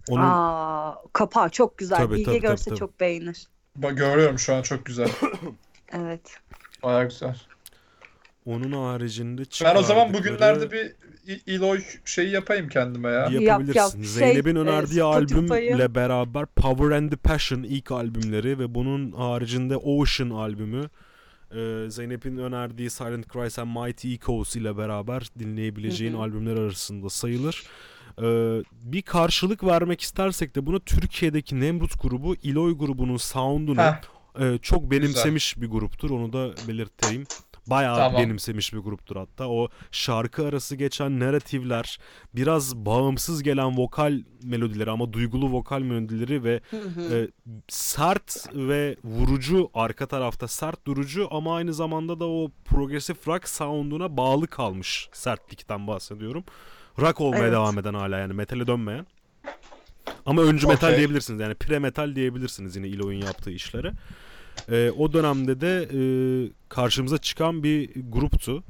Onun 0.09 0.23
Aa, 0.23 0.95
kapağı 1.13 1.51
çok 1.51 1.79
güzel. 1.79 1.97
Tabii, 1.99 2.15
Bilge 2.15 2.25
tabii, 2.25 2.37
tabii, 2.41 2.49
görse 2.49 2.71
tabii. 2.71 2.79
çok 2.79 3.01
beğenir. 3.01 3.47
Bak 3.77 3.97
görüyorum 3.99 4.39
şu 4.39 4.55
an 4.55 4.63
çok 4.63 4.87
güzel. 4.87 5.09
Evet. 5.93 6.37
Baya 6.83 7.05
güzel. 7.05 7.37
Onun 8.47 8.73
haricinde 8.73 9.43
Ben 9.65 9.77
o 9.77 9.83
zaman 9.83 10.15
bugünlerde 10.15 10.71
bir 10.73 10.93
Eloy 11.47 11.81
şeyi 12.05 12.31
yapayım 12.31 12.69
kendime 12.69 13.09
ya. 13.09 13.15
Yap, 13.15 13.33
yapabilirsin. 13.33 13.79
yap. 13.81 13.93
Şey, 13.93 14.05
Zeynep'in 14.05 14.57
e, 14.57 14.59
önerdiği 14.59 15.01
Spotify'ın- 15.01 15.49
albümle 15.49 15.95
beraber 15.95 16.47
Power 16.47 16.91
and 16.91 17.11
the 17.11 17.17
Passion 17.17 17.63
ilk 17.63 17.93
albümleri 17.93 18.59
ve 18.59 18.75
bunun 18.75 19.13
haricinde 19.13 19.77
Ocean 19.77 20.31
albümü 20.31 20.91
e, 21.55 21.91
Zeynep'in 21.91 22.37
önerdiği 22.37 22.91
Silent 22.91 23.33
Cries 23.33 23.59
and 23.59 23.77
Mighty 23.87 24.15
Echoes 24.15 24.57
ile 24.57 24.77
beraber 24.77 25.27
dinleyebileceğin 25.39 26.13
Hı 26.13 26.17
hı. 26.17 26.21
albümler 26.21 26.57
arasında 26.57 27.11
sayılır. 27.11 27.63
E, 28.19 28.25
bir 28.73 29.03
karşılık 29.03 29.65
vermek 29.65 30.01
istersek 30.01 30.57
de 30.57 30.67
bunu 30.67 30.81
Türkiye'deki 30.81 31.61
Nemrut 31.61 32.03
grubu 32.03 32.35
Iloy 32.43 32.79
grubunun 32.79 33.17
sound'unu 33.17 33.81
e, 34.41 34.59
çok 34.63 34.91
benimsemiş 34.91 35.61
bir 35.61 35.67
gruptur. 35.67 36.11
Onu 36.11 36.33
da 36.33 36.51
belirteyim. 36.69 37.25
Bayağı 37.71 37.97
Tamam. 37.97 38.23
benimsemiş 38.23 38.73
bir 38.73 38.79
gruptur 38.79 39.17
hatta. 39.17 39.49
O 39.49 39.69
şarkı 39.91 40.47
arası 40.47 40.77
geçen 40.77 41.21
narratifler, 41.21 41.99
biraz 42.35 42.77
bağımsız 42.77 43.43
gelen 43.43 43.77
vokal 43.79 44.21
melodileri 44.45 44.91
ama 44.91 45.13
duygulu 45.13 45.53
vokal 45.53 45.81
melodileri 45.81 46.45
ve 46.45 46.61
e, 47.13 47.29
sert 47.69 48.47
ve 48.55 48.97
vurucu 49.05 49.71
arka 49.75 50.07
tarafta 50.07 50.49
sert 50.49 50.87
durucu 50.87 51.29
ama 51.31 51.57
aynı 51.57 51.75
zamanda 51.75 52.21
da 52.21 52.29
o 52.29 52.51
progresif 52.65 53.29
rock 53.29 53.49
sound'una 53.49 54.17
bağlı 54.17 54.47
kalmış 54.47 55.09
sertlikten 55.13 55.87
bahsediyorum. 55.87 56.45
Rock 56.99 57.21
olmaya 57.21 57.43
Evet. 57.43 57.53
devam 57.53 57.79
eden 57.79 57.95
hala 57.95 58.19
yani 58.19 58.33
metale 58.33 58.67
dönmeyen. 58.67 59.07
Ama 60.27 60.43
öncü 60.43 60.67
metal 60.67 60.87
Okey. 60.89 60.99
diyebilirsiniz 60.99 61.41
yani 61.41 61.55
pre 61.55 61.79
metal 61.79 62.15
diyebilirsiniz 62.15 62.77
yine 62.77 62.89
Eloy'un 62.89 63.21
yaptığı 63.27 63.51
işlere. 63.51 63.93
E, 64.69 64.91
o 64.91 65.13
dönemde 65.13 65.61
de 65.61 65.89
e, 65.93 66.01
karşımıza 66.69 67.19
çıkan 67.19 67.63
bir 67.63 67.91
gruptu. 68.09 68.65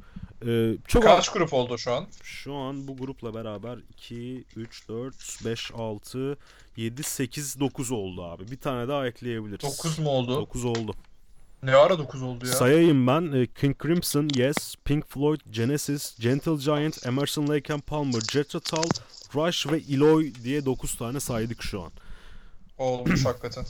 E, 0.47 0.77
çok 0.87 1.03
kaç 1.03 1.29
grup 1.29 1.53
oldu 1.53 1.77
şu 1.77 1.93
an? 1.93 2.07
şu 2.23 2.53
an 2.53 2.87
bu 2.87 2.97
grupla 2.97 3.33
beraber 3.33 3.77
2, 3.93 4.43
3, 4.55 4.87
4, 4.89 5.45
5, 5.45 5.71
6, 5.75 6.37
7, 6.77 7.03
8, 7.03 7.59
9 7.59 7.91
oldu 7.91 8.23
abi. 8.23 8.51
Bir 8.51 8.57
tane 8.57 8.87
daha 8.87 9.07
ekleyebiliriz. 9.07 9.63
9 9.63 9.99
mu 9.99 10.09
oldu? 10.09 10.35
9 10.35 10.65
oldu. 10.65 10.93
Ne 11.63 11.75
ara 11.75 11.99
9 11.99 12.21
oldu 12.21 12.45
ya? 12.45 12.51
Sayayım 12.51 13.07
ben. 13.07 13.31
E, 13.31 13.47
King 13.47 13.83
Crimson, 13.83 14.29
Yes, 14.35 14.75
Pink 14.85 15.07
Floyd, 15.09 15.39
Genesis, 15.51 16.19
Gentle 16.19 16.55
Giant, 16.55 17.05
Emerson 17.07 17.47
Lake 17.47 17.73
and 17.73 17.81
Palmer, 17.81 18.21
Jethro 18.31 18.59
Tull, 18.59 18.89
Rush 19.35 19.67
ve 19.67 19.77
Eloy 19.93 20.33
diye 20.43 20.65
9 20.65 20.95
tane 20.95 21.19
saydık 21.19 21.63
şu 21.63 21.81
an. 21.81 21.91
Olmuş 22.77 23.25
hakikaten. 23.25 23.65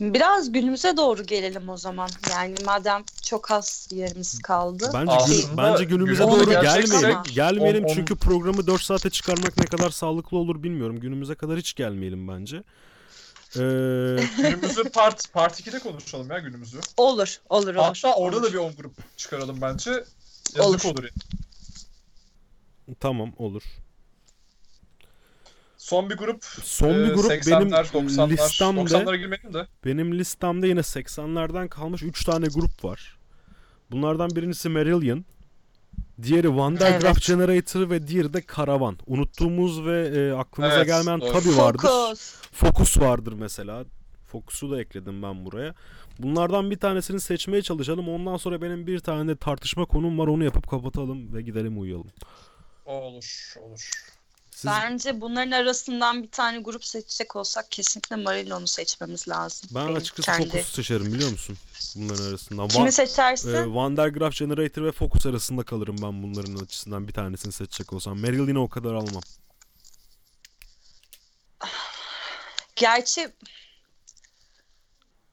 Biraz 0.00 0.52
günümüze 0.52 0.96
doğru 0.96 1.22
gelelim 1.22 1.68
o 1.68 1.76
zaman. 1.76 2.08
Yani 2.30 2.54
madem 2.64 3.04
çok 3.22 3.50
az 3.50 3.88
yerimiz 3.92 4.38
kaldı. 4.38 4.90
Bence, 4.94 5.12
Aslında 5.12 5.40
gün- 5.48 5.56
bence 5.56 5.84
günümüze 5.84 6.24
günümüze 6.24 6.46
doğru 6.46 6.50
gerçekten- 6.62 7.00
gelmeyelim. 7.00 7.22
Gelmeyelim 7.34 7.84
On- 7.84 7.88
on- 7.90 7.94
çünkü 7.94 8.16
programı 8.16 8.66
4 8.66 8.82
saate 8.82 9.10
çıkarmak 9.10 9.56
ne 9.58 9.64
kadar 9.64 9.90
sağlıklı 9.90 10.36
olur 10.38 10.62
bilmiyorum. 10.62 11.00
Günümüze 11.00 11.34
kadar 11.34 11.58
hiç 11.58 11.74
gelmeyelim 11.74 12.28
bence. 12.28 12.56
Ee, 12.56 13.58
Günümüzü 14.36 14.84
part 14.84 15.32
part 15.32 15.60
2'de 15.60 15.78
konuşalım 15.78 16.30
ya 16.30 16.38
günümüzü. 16.38 16.80
Olur, 16.96 17.40
olur, 17.48 17.74
olur. 17.74 17.74
Hatta 17.74 18.14
orada 18.14 18.36
olur. 18.36 18.46
da 18.46 18.52
bir 18.52 18.58
10 18.58 18.72
grup 18.76 18.92
çıkaralım 19.16 19.60
bence. 19.60 19.90
Yazık 20.54 20.84
Olur. 20.84 20.84
olur. 20.84 21.02
yani. 21.04 22.96
tamam 23.00 23.32
olur. 23.38 23.62
Son 25.84 26.10
bir 26.10 26.16
grup. 26.16 26.44
Son 26.62 26.94
bir 26.94 27.10
e, 27.10 27.14
grup 27.14 27.30
80'ler, 27.30 27.60
benim 27.60 27.72
90'lar. 27.72 28.30
listemde 28.30 28.80
90'lara 28.80 29.16
girmedim 29.16 29.54
de. 29.54 29.66
benim 29.84 30.18
listemde 30.18 30.68
yine 30.68 30.80
80'lerden 30.80 31.68
kalmış 31.68 32.02
3 32.02 32.24
tane 32.24 32.46
grup 32.46 32.84
var. 32.84 33.18
Bunlardan 33.90 34.30
birincisi 34.30 34.68
Marillion. 34.68 35.24
Diğeri 36.22 36.56
Vandergraaf 36.56 37.16
Evet. 37.16 37.26
Generator 37.26 37.90
ve 37.90 38.06
diğeri 38.06 38.32
de 38.32 38.40
Karavan. 38.40 38.98
Unuttuğumuz 39.06 39.86
ve 39.86 40.08
e, 40.08 40.32
aklımıza 40.32 40.76
Evet, 40.76 40.86
gelmeyen 40.86 41.20
doğru. 41.20 41.32
tabi 41.32 41.56
vardır. 41.56 41.88
Fokus. 41.88 42.34
Focus 42.52 42.98
vardır 43.00 43.32
mesela. 43.32 43.84
Focus'u 44.26 44.70
da 44.70 44.80
ekledim 44.80 45.22
ben 45.22 45.44
buraya. 45.44 45.74
Bunlardan 46.18 46.70
bir 46.70 46.78
tanesini 46.78 47.20
seçmeye 47.20 47.62
çalışalım. 47.62 48.08
Ondan 48.08 48.36
sonra 48.36 48.62
benim 48.62 48.86
bir 48.86 48.98
tane 48.98 49.28
de 49.30 49.36
tartışma 49.36 49.84
konum 49.84 50.18
var. 50.18 50.26
Onu 50.26 50.44
yapıp 50.44 50.70
kapatalım 50.70 51.34
ve 51.34 51.42
gidelim 51.42 51.80
uyuyalım. 51.80 52.10
Olur, 52.86 53.54
olur. 53.60 53.90
Siz 54.54 54.70
Bence 54.70 55.20
bunların 55.20 55.50
arasından 55.50 56.22
bir 56.22 56.30
tane 56.30 56.58
grup 56.58 56.84
seçecek 56.84 57.36
olsak 57.36 57.70
kesinlikle 57.70 58.16
Marillon'u 58.16 58.66
seçmemiz 58.66 59.28
lazım. 59.28 59.70
ben 59.74 59.86
Benim 59.86 59.96
açıkçası 59.96 60.26
kendi. 60.26 60.50
Focus'u 60.50 60.72
seçerim 60.72 61.14
biliyor 61.14 61.30
musun? 61.30 61.58
Bunların 61.96 62.24
arasından. 62.24 62.68
Kimi 62.68 62.92
seçersin? 62.92 63.54
e, 63.54 63.74
Vandergraaf 63.74 64.34
Generator 64.36 64.82
ve 64.82 64.92
Focus 64.92 65.26
arasında 65.26 65.62
kalırım 65.62 65.96
ben 66.02 66.22
bunların 66.22 66.56
açısından 66.64 67.08
bir 67.08 67.12
tanesini 67.12 67.52
seçecek 67.52 67.92
olsam. 67.92 68.18
Marillion'u 68.18 68.62
o 68.62 68.68
kadar 68.68 68.94
almam. 68.94 69.22
Gerçi 72.76 73.32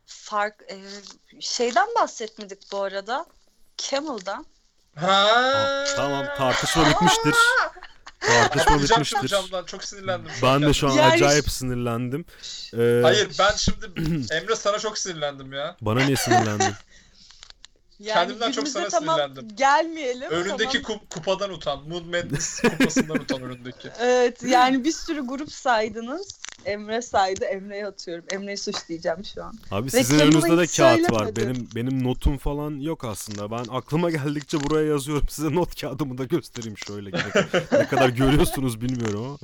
fark 0.05 0.61
e, 0.69 0.77
şeyden 1.39 1.87
bahsetmedik 1.99 2.71
bu 2.71 2.81
arada. 2.81 3.25
Camel'dan. 3.77 4.45
Ha. 4.95 5.85
Tamam 5.95 6.25
tartışma 6.37 6.89
bitmiştir. 6.89 7.35
Tartışma 8.21 8.81
bitmiştir. 8.83 9.27
camdan. 9.27 9.65
Çok 9.65 9.83
sinirlendim. 9.83 10.31
şu 10.39 10.45
Ben 10.45 10.61
de 10.61 10.73
şu 10.73 10.87
an 10.87 10.91
Yani- 10.91 11.13
acayip 11.13 11.49
sinirlendim. 11.51 12.25
Ee, 12.73 12.99
Hayır 13.03 13.29
ben 13.39 13.51
şimdi 13.57 13.85
Emre 14.33 14.55
sana 14.55 14.79
çok 14.79 14.97
sinirlendim 14.97 15.53
ya. 15.53 15.75
Bana 15.81 16.03
niye 16.03 16.15
sinirlendin? 16.15 16.73
Yani 18.01 18.13
Kendimden 18.13 18.51
çok 18.51 18.67
sana 18.67 18.87
tamam 18.89 19.15
sinirlendim. 19.19 19.55
gelmeyelim. 19.55 20.31
Önündeki 20.31 20.81
tamam. 20.81 20.99
kup- 20.99 21.09
kupadan 21.09 21.49
utan. 21.49 21.89
Moon 21.89 22.05
Madness 22.05 22.61
kupasından 22.61 23.19
utan 23.19 23.41
önündeki. 23.41 23.89
Evet 24.01 24.43
yani 24.43 24.83
bir 24.83 24.91
sürü 24.91 25.27
grup 25.27 25.51
saydınız. 25.51 26.39
Emre 26.65 27.01
saydı. 27.01 27.45
Emre'ye 27.45 27.85
atıyorum. 27.87 28.25
Emre'yi 28.31 28.57
suçlayacağım 28.57 29.25
şu 29.25 29.43
an. 29.43 29.53
Abi 29.71 29.85
Ve 29.85 29.89
sizin 29.89 30.19
önünüzde 30.19 30.57
de 30.57 30.67
kağıt 30.67 31.11
var. 31.11 31.35
Benim 31.35 31.67
benim 31.75 32.03
notum 32.03 32.37
falan 32.37 32.79
yok 32.79 33.03
aslında. 33.05 33.51
Ben 33.51 33.65
aklıma 33.71 34.09
geldikçe 34.11 34.63
buraya 34.63 34.87
yazıyorum. 34.87 35.27
Size 35.29 35.55
not 35.55 35.81
kağıdımı 35.81 36.17
da 36.17 36.23
göstereyim 36.23 36.77
şöyle. 36.77 37.11
ne 37.71 37.87
kadar 37.87 38.09
görüyorsunuz 38.09 38.81
bilmiyorum 38.81 39.25
ama. 39.25 39.37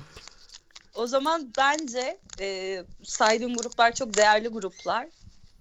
O 0.95 1.07
zaman 1.07 1.51
bence 1.57 2.17
e, 2.39 2.83
saydığım 3.03 3.55
gruplar 3.55 3.93
çok 3.95 4.17
değerli 4.17 4.47
gruplar. 4.47 5.07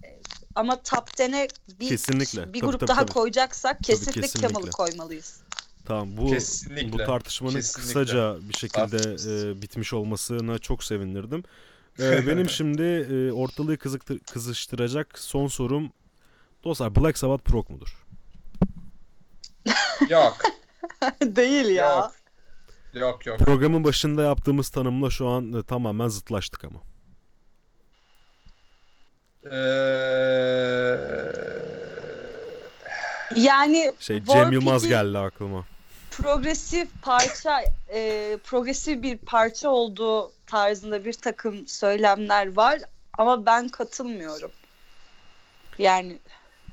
E, 0.03 0.19
ama 0.57 0.81
top 0.81 1.09
10'e 1.09 1.47
bir, 1.79 1.89
Kesinlikle. 1.89 2.53
bir 2.53 2.59
Tabii, 2.59 2.69
grup 2.69 2.79
tabii, 2.79 2.87
daha 2.87 3.01
tabii. 3.01 3.13
koyacaksak 3.13 3.83
kesinlikle, 3.83 4.21
kesinlikle. 4.21 4.53
Camel'ı 4.53 4.71
koymalıyız. 4.71 5.41
Tamam 5.85 6.17
bu 6.17 6.27
Kesinlikle. 6.27 6.91
bu 6.91 6.97
tartışmanın 6.97 7.55
Kesinlikle. 7.55 7.81
kısaca 7.81 8.37
bir 8.41 8.53
şekilde 8.53 8.97
e, 9.51 9.61
bitmiş 9.61 9.93
olmasına 9.93 10.59
çok 10.59 10.83
sevinirdim. 10.83 11.43
E, 11.99 12.27
benim 12.27 12.49
şimdi 12.49 12.83
e, 12.83 13.31
ortalığı 13.31 13.77
kızıktır, 13.77 14.19
kızıştıracak 14.19 15.19
son 15.19 15.47
sorum 15.47 15.91
Dostlar 16.63 16.95
Black 16.95 17.17
Sabbath 17.17 17.43
prog 17.43 17.69
mudur? 17.69 18.05
Yok. 20.09 20.37
Değil 21.21 21.65
ya. 21.65 21.95
Yok. 21.95 22.11
Yok 22.93 23.25
yok. 23.25 23.39
Programın 23.39 23.83
başında 23.83 24.23
yaptığımız 24.23 24.69
tanımla 24.69 25.09
şu 25.09 25.27
an 25.27 25.53
e, 25.53 25.63
tamamen 25.63 26.07
zıtlaştık 26.07 26.63
ama. 26.65 26.79
Ee, 29.51 30.97
Yani 33.35 33.93
Şey 33.99 34.23
Cem 34.23 34.51
Yılmaz 34.51 34.87
geldi 34.87 35.17
aklıma. 35.17 35.65
progresif 36.11 36.87
parça, 37.01 37.61
e, 37.93 38.37
progresif 38.43 39.03
bir 39.03 39.17
parça 39.17 39.69
olduğu 39.69 40.31
tarzında 40.47 41.05
bir 41.05 41.13
takım 41.13 41.67
söylemler 41.67 42.55
var 42.55 42.79
ama 43.17 43.45
ben 43.45 43.69
katılmıyorum. 43.69 44.51
Yani 45.77 46.17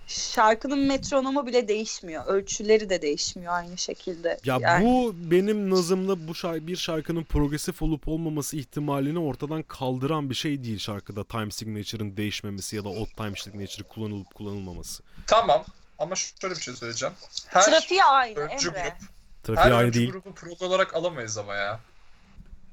şarkının 0.06 0.78
metronomu 0.78 1.46
bile 1.46 1.68
değişmiyor. 1.68 2.26
Ölçüleri 2.26 2.90
de 2.90 3.02
değişmiyor 3.02 3.52
aynı 3.52 3.78
şekilde. 3.78 4.38
Ya 4.44 4.58
yani, 4.60 4.84
bu 4.84 5.14
benim 5.16 5.70
nazımda 5.70 6.28
bu 6.28 6.34
şarkı, 6.34 6.66
bir 6.66 6.76
şarkının 6.76 7.24
progresif 7.24 7.82
olup 7.82 8.08
olmaması 8.08 8.56
ihtimalini 8.56 9.18
ortadan 9.18 9.62
kaldıran 9.62 10.30
bir 10.30 10.34
şey 10.34 10.64
değil 10.64 10.78
şarkıda 10.78 11.24
time 11.24 11.50
signature'ın 11.50 12.16
değişmemesi 12.16 12.76
ya 12.76 12.84
da 12.84 12.88
odd 12.88 13.08
time 13.16 13.36
signature 13.36 13.88
kullanılıp 13.88 14.34
kullanılmaması. 14.34 15.02
tamam 15.26 15.64
ama 15.98 16.14
şöyle 16.14 16.54
bir 16.54 16.60
şey 16.60 16.74
söyleyeceğim. 16.74 17.14
Her 17.46 17.62
trafiği 17.62 18.04
aynı 18.04 18.38
öncü 18.38 18.68
Emre. 18.68 18.82
grup 18.82 19.08
Trafiği 19.44 19.64
her 19.64 19.70
aynı 19.70 19.86
öncü 19.86 19.98
değil. 19.98 20.10
grubu 20.10 20.34
prog 20.34 20.62
olarak 20.62 20.94
alamayız 20.94 21.38
ama 21.38 21.54
ya. 21.54 21.80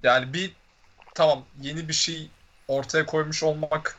Yani 0.04 0.34
bir 0.34 0.54
tamam 1.16 1.46
yeni 1.62 1.88
bir 1.88 1.94
şey 1.94 2.30
ortaya 2.68 3.06
koymuş 3.06 3.44
olmak 3.44 3.98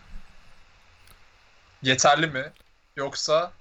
yeterli 1.83 2.27
mi? 2.27 2.53
Yoksa 2.97 3.53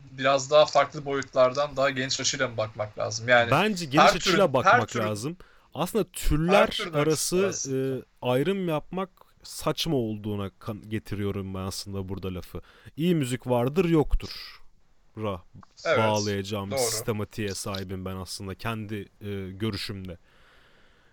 biraz 0.00 0.50
daha 0.50 0.66
farklı 0.66 1.04
boyutlardan 1.04 1.76
daha 1.76 1.90
geniş 1.90 2.20
açıyla 2.20 2.48
mı 2.48 2.56
bakmak 2.56 2.98
lazım? 2.98 3.28
Yani 3.28 3.50
Bence 3.50 3.84
geniş 3.84 4.10
her 4.10 4.16
açıyla 4.16 4.38
türün- 4.38 4.52
bakmak 4.52 4.94
her 4.94 5.00
lazım. 5.00 5.36
Aslında 5.74 6.04
türler 6.12 6.78
arası 6.94 7.52
e, 7.72 7.76
ayrım 8.22 8.68
yapmak 8.68 9.10
saçma 9.42 9.96
olduğuna 9.96 10.50
getiriyorum 10.88 11.54
ben 11.54 11.60
aslında 11.60 12.08
burada 12.08 12.34
lafı. 12.34 12.62
İyi 12.96 13.14
müzik 13.14 13.46
vardır 13.46 13.84
yoktur. 13.84 14.62
Ra 15.18 15.42
evet. 15.84 15.98
bağlayacağım 15.98 16.70
doğru. 16.70 16.78
sistematiğe 16.78 17.54
sahibim 17.54 18.04
ben 18.04 18.16
aslında 18.16 18.54
kendi 18.54 19.08
e, 19.20 19.50
görüşümde. 19.50 20.18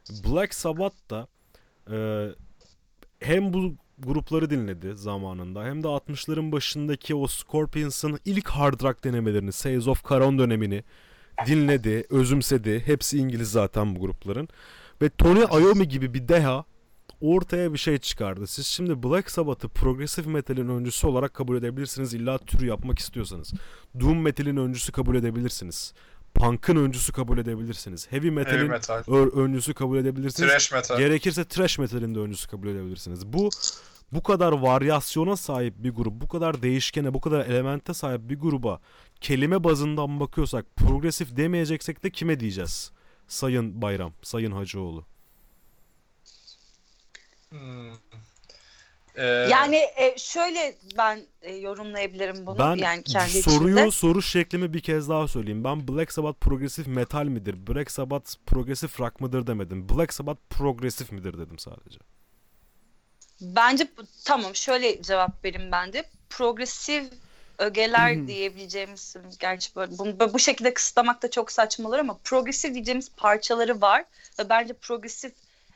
Black 0.10 0.54
Sabbath 0.54 1.10
da 1.10 1.28
e, 1.92 2.28
hem 3.20 3.54
bu 3.54 3.76
grupları 4.04 4.50
dinledi 4.50 4.96
zamanında 4.96 5.64
hem 5.64 5.84
de 5.84 5.88
60'ların 5.88 6.52
başındaki 6.52 7.16
o 7.16 7.28
Scorpions'ın 7.28 8.20
ilk 8.26 8.48
hard 8.50 8.84
rock 8.84 9.04
denemelerini, 9.04 9.52
Sales 9.52 9.88
of 9.88 10.10
Caron 10.10 10.40
dönemini 10.40 10.84
dinledi, 11.48 12.06
özümsedi. 12.10 12.84
Hepsi 12.86 13.18
İngiliz 13.18 13.52
zaten 13.52 13.96
bu 13.96 14.00
grupların. 14.00 14.48
Ve 15.02 15.10
Tony 15.10 15.40
Iommi 15.40 15.88
gibi 15.88 16.14
bir 16.14 16.28
deha 16.28 16.66
ortaya 17.22 17.74
bir 17.74 17.78
şey 17.78 17.98
çıkardı. 17.98 18.48
Siz 18.48 18.66
şimdi 18.66 19.04
Black 19.04 19.32
Sabbath'ı 19.32 19.70
progresif 19.70 20.26
metalin 20.28 20.70
öncüsü 20.70 21.08
olarak 21.08 21.34
kabul 21.34 21.58
edebilirsiniz 21.58 22.14
illa 22.14 22.38
türü 22.38 22.66
yapmak 22.66 23.00
istiyorsanız. 23.00 23.54
Doom 24.00 24.22
metalin 24.22 24.58
öncüsü 24.58 24.92
kabul 24.92 25.16
edebilirsiniz. 25.16 25.94
Punk'ın 26.40 26.76
öncüsü 26.76 27.14
kabul 27.14 27.38
edebilirsiniz. 27.38 28.12
Heavy 28.12 28.22
Heavy 28.22 28.36
metalin 28.36 28.68
metal, 28.68 29.04
ö- 29.08 29.42
öncüsü 29.42 29.74
kabul 29.74 29.98
edebilirsiniz. 29.98 30.50
thrash 30.50 30.72
metal. 30.72 30.98
Gerekirse 30.98 31.46
trash 31.46 31.80
metalin 31.80 32.16
de 32.16 32.20
öncüsü 32.20 32.48
kabul 32.50 32.68
edebilirsiniz. 32.68 33.34
Bu 33.34 33.50
bu 34.12 34.24
kadar 34.24 34.52
varyasyona 34.52 35.36
sahip 35.36 35.74
bir 35.78 35.90
grup, 35.90 36.14
bu 36.22 36.28
kadar 36.28 36.62
değişkene, 36.62 37.14
bu 37.14 37.22
kadar 37.22 37.46
elemente 37.46 37.94
sahip 37.94 38.30
bir 38.30 38.40
gruba 38.40 38.82
kelime 39.22 39.64
bazından 39.64 40.20
bakıyorsak 40.20 40.66
progresif 40.76 41.38
demeyeceksek 41.38 42.04
de 42.04 42.10
kime 42.10 42.40
diyeceğiz? 42.40 42.92
Sayın 43.28 43.82
Bayram, 43.82 44.14
Sayın 44.22 44.52
Hacıoğlu. 44.52 45.06
Hmm. 47.50 47.92
Ee, 49.20 49.26
Yani 49.26 49.76
e, 49.76 50.18
şöyle 50.18 50.76
ben 50.98 51.22
e, 51.42 51.56
yorumlayabilirim 51.56 52.46
bunu 52.46 52.58
Ben 52.60 52.76
yani 52.76 53.04
kendi 53.04 53.42
soruyu 53.42 53.76
içimde. 53.76 53.92
soru 53.92 54.22
şeklimi 54.22 54.74
bir 54.74 54.80
kez 54.80 55.10
daha 55.10 55.28
söyleyeyim. 55.28 55.64
Ben 55.64 55.88
Black 55.88 56.12
Sabbath 56.12 56.40
progresif 56.40 56.88
metal 56.88 57.26
midir? 57.26 57.68
Black 57.68 57.92
Sabbath 57.92 58.36
progresif 58.46 59.00
rock 59.00 59.22
mıdır 59.22 59.48
demedim. 59.48 59.90
Black 59.90 60.14
Sabbath 60.14 60.40
progresif 60.50 61.12
midir 61.12 61.38
dedim 61.40 61.60
sadece. 61.60 62.00
Bence 63.42 63.88
tamam 64.26 64.56
şöyle 64.56 65.02
cevap 65.02 65.46
vereyim 65.46 65.72
ben 65.72 65.94
de. 65.94 66.04
Progresif 66.30 67.04
ögeler 67.58 68.28
diyebileceğimiz 68.28 69.16
gerçi 69.40 69.76
böyle 69.76 69.98
bu, 69.98 70.34
bu 70.34 70.40
şekilde 70.40 70.74
kısıtlamak 70.74 71.24
da 71.24 71.30
çok 71.32 71.52
saçma 71.52 71.90
olur 71.90 72.00
ama 72.00 72.18
progresif 72.24 72.74
diyeceğimiz 72.74 73.10
parçaları 73.18 73.82
var 73.82 74.06
ve 74.40 74.50
bence 74.50 74.74
progresif 74.74 75.34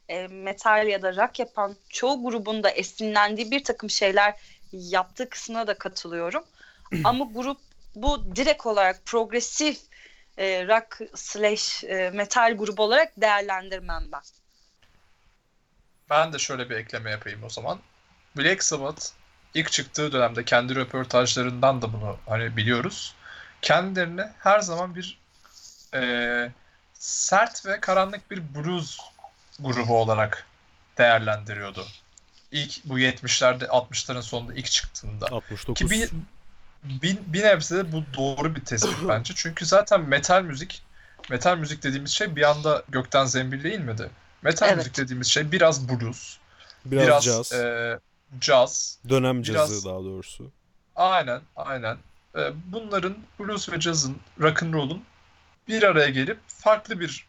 e, 0.10 0.28
metal 0.28 0.88
ya 0.88 1.02
da 1.02 1.16
rock 1.16 1.40
yapan 1.40 1.76
çoğu 1.90 2.24
grubun 2.24 2.64
da 2.64 2.70
esinlendiği 2.70 3.52
bir 3.52 3.64
takım 3.64 3.90
şeyler 3.90 4.34
yaptığı 4.72 5.30
kısmına 5.30 5.68
da 5.68 5.78
katılıyorum. 5.78 6.44
ama 7.04 7.26
grup 7.34 7.58
bu 7.96 8.36
direkt 8.36 8.66
olarak 8.66 9.06
progresif 9.06 9.80
e, 10.38 10.68
rock 10.68 11.02
slash 11.16 11.84
e, 11.84 12.10
metal 12.14 12.58
grubu 12.58 12.84
olarak 12.84 13.14
değerlendirmem 13.18 14.04
ben. 14.12 14.22
Ben 16.10 16.34
de 16.34 16.40
şöyle 16.40 16.70
bir 16.70 16.76
ekleme 16.76 17.12
yapayım 17.12 17.44
o 17.44 17.50
zaman. 17.50 17.80
Black 18.38 18.64
Sabbath 18.64 19.06
ilk 19.54 19.72
çıktığı 19.72 20.12
dönemde 20.12 20.46
kendi 20.46 20.76
röportajlarından 20.76 21.82
da 21.82 21.94
bunu 21.94 22.18
hani 22.26 22.58
biliyoruz. 22.58 23.16
Kendilerini 23.62 24.24
her 24.40 24.60
zaman 24.60 24.96
bir 24.96 25.20
eee, 25.94 26.52
sert 26.94 27.66
ve 27.66 27.80
karanlık 27.80 28.32
bir 28.32 28.56
blues 28.56 29.00
grubu 29.60 29.98
olarak 29.98 30.48
değerlendiriyordu. 30.98 31.86
İlk 32.52 32.86
bu 32.86 33.00
70'lerde 33.00 33.66
60'ların 33.66 34.22
sonunda 34.22 34.54
ilk 34.54 34.66
çıktığında. 34.66 35.26
69. 35.32 35.74
Ki 35.74 35.90
bir, 35.90 36.10
bir, 36.84 37.18
bir 37.28 37.44
nebze 37.44 37.78
de 37.78 37.92
bu 37.92 38.04
doğru 38.18 38.56
bir 38.56 38.66
tespit 38.66 38.98
bence. 39.08 39.34
Çünkü 39.38 39.66
zaten 39.66 40.02
metal 40.02 40.42
müzik, 40.42 40.82
metal 41.30 41.58
müzik 41.58 41.84
dediğimiz 41.84 42.12
şey 42.12 42.36
bir 42.36 42.50
anda 42.50 42.84
gökten 42.90 43.26
zembil 43.26 43.64
değil 43.64 43.80
miydi? 43.80 44.10
Metal 44.42 44.68
Evet. 44.68 44.78
müzik 44.78 44.98
dediğimiz 44.98 45.28
şey 45.28 45.52
biraz 45.52 45.90
blues, 45.90 46.38
biraz, 46.86 47.08
biraz, 47.08 47.24
caz, 47.24 47.52
e, 47.52 48.00
caz. 48.40 49.00
dönem 49.10 49.44
biraz- 49.44 49.70
cazı 49.70 49.86
daha 49.86 50.00
doğrusu. 50.00 50.52
Aynen, 50.96 51.42
aynen. 51.56 51.98
E, 52.36 52.52
bunların 52.66 53.18
blues 53.40 53.70
ve 53.70 53.80
cazın, 53.80 54.18
rock 54.40 54.64
and 54.64 54.74
roll'un 54.74 55.04
bir 55.68 55.84
araya 55.84 56.10
gelip 56.10 56.40
farklı 56.48 57.00
bir 57.00 57.26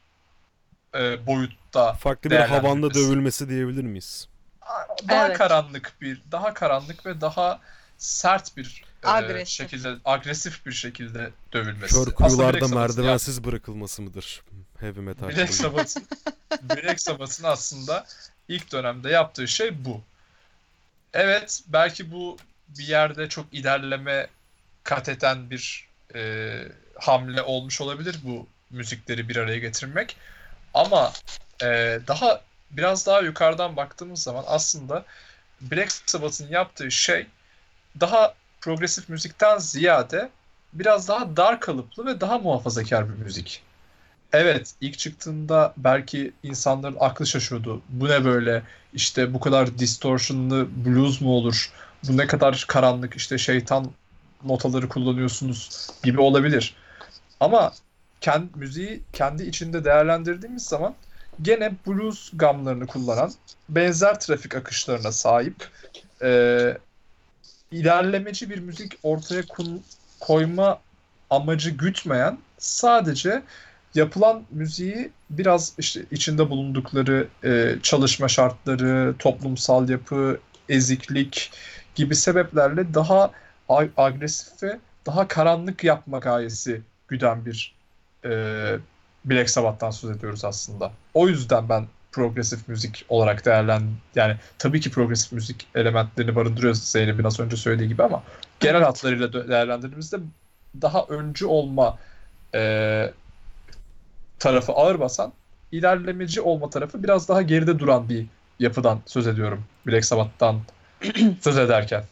e, 0.94 1.26
boyutta 1.26 1.92
Farklı 1.92 2.30
bir 2.30 2.36
havanda 2.36 2.94
dövülmesi 2.94 3.48
diyebilir 3.48 3.82
miyiz? 3.84 4.28
daha 5.08 5.26
Evet. 5.26 5.38
karanlık 5.38 5.92
bir, 6.00 6.20
daha 6.32 6.54
karanlık 6.54 7.06
ve 7.06 7.20
daha 7.20 7.60
sert 7.98 8.56
bir 8.56 8.84
e, 9.02 9.08
Agresif. 9.08 9.48
şekilde, 9.48 9.94
agresif 10.04 10.66
bir 10.66 10.72
şekilde 10.72 11.30
dövülmesi. 11.52 11.94
Kör 11.94 12.12
kuyularda 12.12 12.68
merdivensiz 12.68 13.44
bırakılması 13.44 14.02
mıdır? 14.02 14.42
Heavy 14.80 15.00
metal. 15.00 15.28
Black. 15.28 15.54
Sabbath'ın 15.54 16.04
Black 16.62 17.00
Sabbath'ın 17.00 17.44
aslında 17.44 18.06
ilk 18.48 18.72
dönemde 18.72 19.10
yaptığı 19.10 19.48
şey 19.48 19.84
bu. 19.84 20.00
Evet, 21.12 21.62
belki 21.66 22.12
bu 22.12 22.36
bir 22.68 22.84
yerde 22.84 23.28
çok 23.28 23.46
ilerleme 23.52 24.26
kat 24.84 25.08
eden 25.08 25.50
bir 25.50 25.88
e, 26.14 26.52
hamle 26.98 27.42
olmuş 27.42 27.80
olabilir 27.80 28.18
bu 28.24 28.46
müzikleri 28.70 29.28
bir 29.28 29.36
araya 29.36 29.58
getirmek. 29.58 30.16
Ama 30.74 31.12
e, 31.62 31.66
daha 32.08 32.40
biraz 32.70 33.06
daha 33.06 33.20
yukarıdan 33.20 33.76
baktığımız 33.76 34.22
zaman 34.22 34.44
aslında 34.46 35.04
Black 35.60 35.92
Sabbath'ın 36.06 36.48
yaptığı 36.48 36.90
şey 36.90 37.26
daha 38.00 38.34
progresif 38.60 39.08
müzikten 39.08 39.58
ziyade 39.58 40.30
biraz 40.72 41.08
daha 41.08 41.36
dar 41.36 41.60
kalıplı 41.60 42.06
ve 42.06 42.20
daha 42.20 42.38
muhafazakar 42.38 43.08
bir 43.08 43.24
müzik. 43.24 43.62
Evet, 44.32 44.74
ilk 44.80 44.98
çıktığında 44.98 45.74
belki 45.76 46.32
insanların 46.42 46.96
aklı 47.00 47.26
şaşıyordu. 47.26 47.82
Bu 47.88 48.08
ne 48.08 48.24
böyle? 48.24 48.62
İşte 48.92 49.34
bu 49.34 49.40
kadar 49.40 49.78
distortionlı 49.78 50.68
blues 50.84 51.20
mu 51.20 51.30
olur? 51.30 51.72
Bu 52.08 52.16
ne 52.16 52.26
kadar 52.26 52.64
karanlık 52.68 53.16
işte 53.16 53.38
şeytan 53.38 53.90
notaları 54.44 54.88
kullanıyorsunuz 54.88 55.88
gibi 56.02 56.20
olabilir. 56.20 56.74
Ama 57.40 57.72
kendi 58.24 58.58
müziği 58.58 59.02
kendi 59.12 59.42
içinde 59.42 59.84
değerlendirdiğimiz 59.84 60.62
zaman 60.62 60.94
gene 61.42 61.72
blues 61.86 62.30
gamlarını 62.32 62.86
kullanan 62.86 63.32
benzer 63.68 64.20
trafik 64.20 64.54
akışlarına 64.54 65.12
sahip 65.12 65.68
e, 66.22 66.78
ilerlemeci 67.70 68.50
bir 68.50 68.58
müzik 68.58 68.92
ortaya 69.02 69.42
kun- 69.42 69.82
koyma 70.20 70.80
amacı 71.30 71.70
gütmeyen 71.70 72.38
sadece 72.58 73.42
yapılan 73.94 74.42
müziği 74.50 75.10
biraz 75.30 75.72
işte 75.78 76.04
içinde 76.10 76.50
bulundukları 76.50 77.28
e, 77.44 77.76
çalışma 77.82 78.28
şartları, 78.28 79.14
toplumsal 79.18 79.88
yapı, 79.88 80.40
eziklik 80.68 81.50
gibi 81.94 82.16
sebeplerle 82.16 82.94
daha 82.94 83.30
a- 83.68 83.86
agresif 83.96 84.62
ve 84.62 84.78
daha 85.06 85.28
karanlık 85.28 85.84
yapma 85.84 86.18
gayesi 86.18 86.80
güden 87.08 87.46
bir 87.46 87.73
e, 88.24 88.30
Black 89.24 89.50
Sabbath'tan 89.50 89.90
söz 89.90 90.16
ediyoruz 90.16 90.44
aslında. 90.44 90.92
O 91.14 91.28
yüzden 91.28 91.68
ben 91.68 91.86
progresif 92.12 92.68
müzik 92.68 93.04
olarak 93.08 93.44
değerlen 93.44 93.82
yani 94.14 94.36
tabii 94.58 94.80
ki 94.80 94.90
progresif 94.90 95.32
müzik 95.32 95.66
elementlerini 95.74 96.36
barındırıyor 96.36 96.74
Zeynep'in 96.74 97.24
az 97.24 97.40
önce 97.40 97.56
söylediği 97.56 97.88
gibi 97.88 98.02
ama 98.02 98.22
genel 98.60 98.82
hatlarıyla 98.82 99.48
değerlendirdiğimizde 99.48 100.16
daha 100.82 101.04
öncü 101.08 101.46
olma 101.46 101.98
e, 102.54 103.12
tarafı 104.38 104.72
ağır 104.72 105.00
basan, 105.00 105.32
ilerlemeci 105.72 106.40
olma 106.40 106.70
tarafı 106.70 107.02
biraz 107.02 107.28
daha 107.28 107.42
geride 107.42 107.78
duran 107.78 108.08
bir 108.08 108.26
yapıdan 108.58 109.00
söz 109.06 109.26
ediyorum 109.26 109.64
Black 109.86 110.04
Sabbath'tan 110.04 110.60
söz 111.40 111.58
ederken. 111.58 112.04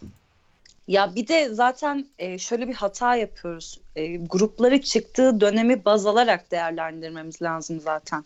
Ya 0.88 1.14
bir 1.14 1.28
de 1.28 1.54
zaten 1.54 2.06
e, 2.18 2.38
şöyle 2.38 2.68
bir 2.68 2.74
hata 2.74 3.16
yapıyoruz. 3.16 3.80
E, 3.96 4.16
grupları 4.16 4.82
çıktığı 4.82 5.40
dönemi 5.40 5.84
baz 5.84 6.06
alarak 6.06 6.50
değerlendirmemiz 6.50 7.42
lazım 7.42 7.80
zaten. 7.80 8.24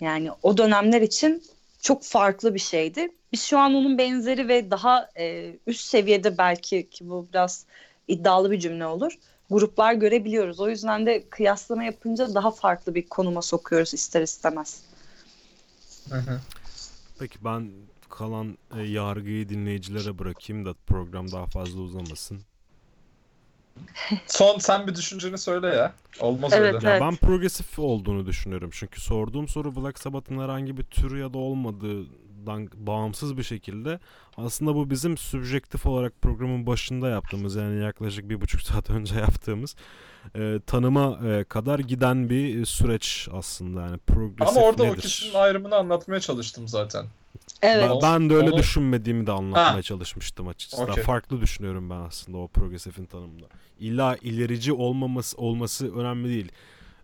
Yani 0.00 0.30
o 0.42 0.56
dönemler 0.56 1.02
için 1.02 1.42
çok 1.82 2.02
farklı 2.02 2.54
bir 2.54 2.60
şeydi. 2.60 3.08
Biz 3.32 3.42
şu 3.42 3.58
an 3.58 3.74
onun 3.74 3.98
benzeri 3.98 4.48
ve 4.48 4.70
daha 4.70 5.10
e, 5.18 5.56
üst 5.66 5.84
seviyede 5.84 6.38
belki 6.38 6.90
ki 6.90 7.08
bu 7.08 7.26
biraz 7.32 7.66
iddialı 8.08 8.50
bir 8.50 8.60
cümle 8.60 8.86
olur. 8.86 9.18
Gruplar 9.50 9.94
görebiliyoruz. 9.94 10.60
O 10.60 10.68
yüzden 10.68 11.06
de 11.06 11.28
kıyaslama 11.30 11.84
yapınca 11.84 12.34
daha 12.34 12.50
farklı 12.50 12.94
bir 12.94 13.08
konuma 13.08 13.42
sokuyoruz 13.42 13.94
ister 13.94 14.22
istemez. 14.22 14.82
Peki 17.18 17.38
ben 17.44 17.70
kalan 18.12 18.58
e, 18.76 18.82
yargıyı 18.82 19.48
dinleyicilere 19.48 20.18
bırakayım 20.18 20.64
da 20.64 20.74
program 20.86 21.32
daha 21.32 21.46
fazla 21.46 21.80
uzamasın. 21.80 22.40
Son 24.26 24.58
sen 24.58 24.86
bir 24.86 24.94
düşünceni 24.94 25.38
söyle 25.38 25.66
ya. 25.66 25.92
Olmaz 26.20 26.52
Evet, 26.52 26.74
öyle. 26.74 26.86
Ya 26.86 26.92
Evet. 26.92 27.02
ben 27.02 27.16
progresif 27.16 27.78
olduğunu 27.78 28.26
düşünüyorum. 28.26 28.70
Çünkü 28.72 29.00
sorduğum 29.00 29.48
soru 29.48 29.76
Black 29.76 29.98
Sabbath'ın 29.98 30.38
herhangi 30.38 30.76
bir 30.76 30.82
türü 30.84 31.20
ya 31.20 31.34
da 31.34 31.38
olmadığından 31.38 32.68
bağımsız 32.74 33.36
bir 33.36 33.42
şekilde 33.42 34.00
aslında 34.36 34.74
bu 34.74 34.90
bizim 34.90 35.16
subjektif 35.16 35.86
olarak 35.86 36.22
programın 36.22 36.66
başında 36.66 37.08
yaptığımız 37.08 37.54
yani 37.54 37.82
yaklaşık 37.82 38.28
bir 38.28 38.40
buçuk 38.40 38.62
saat 38.68 38.90
önce 38.90 39.14
yaptığımız 39.14 39.76
e, 40.36 40.60
tanıma 40.66 41.18
e, 41.28 41.44
kadar 41.44 41.78
giden 41.78 42.30
bir 42.30 42.60
e, 42.60 42.64
süreç 42.64 43.28
aslında 43.32 43.80
yani 43.80 43.98
progresif 43.98 44.56
Ama 44.56 44.66
orada 44.66 44.82
o 44.82 44.86
nedir? 44.86 45.00
kişinin 45.00 45.34
ayrımını 45.34 45.76
anlatmaya 45.76 46.20
çalıştım 46.20 46.68
zaten. 46.68 47.06
Evet. 47.62 47.90
Ben, 47.90 47.98
ben 48.02 48.30
de 48.30 48.34
öyle 48.34 48.50
Onu- 48.50 48.58
düşünmediğimi 48.58 49.26
de 49.26 49.32
anlatmaya 49.32 49.74
Ha. 49.76 49.82
çalışmıştım 49.82 50.48
açıkçası. 50.48 50.82
Okey. 50.82 51.04
Farklı 51.04 51.40
düşünüyorum 51.40 51.90
ben 51.90 51.96
aslında 52.00 52.38
o 52.38 52.48
progresifin 52.48 53.04
tanımında. 53.04 53.46
İlla 53.80 54.16
ilerici 54.22 54.72
olmaması 54.72 55.36
olması 55.36 55.94
önemli 55.96 56.28
değil. 56.28 56.52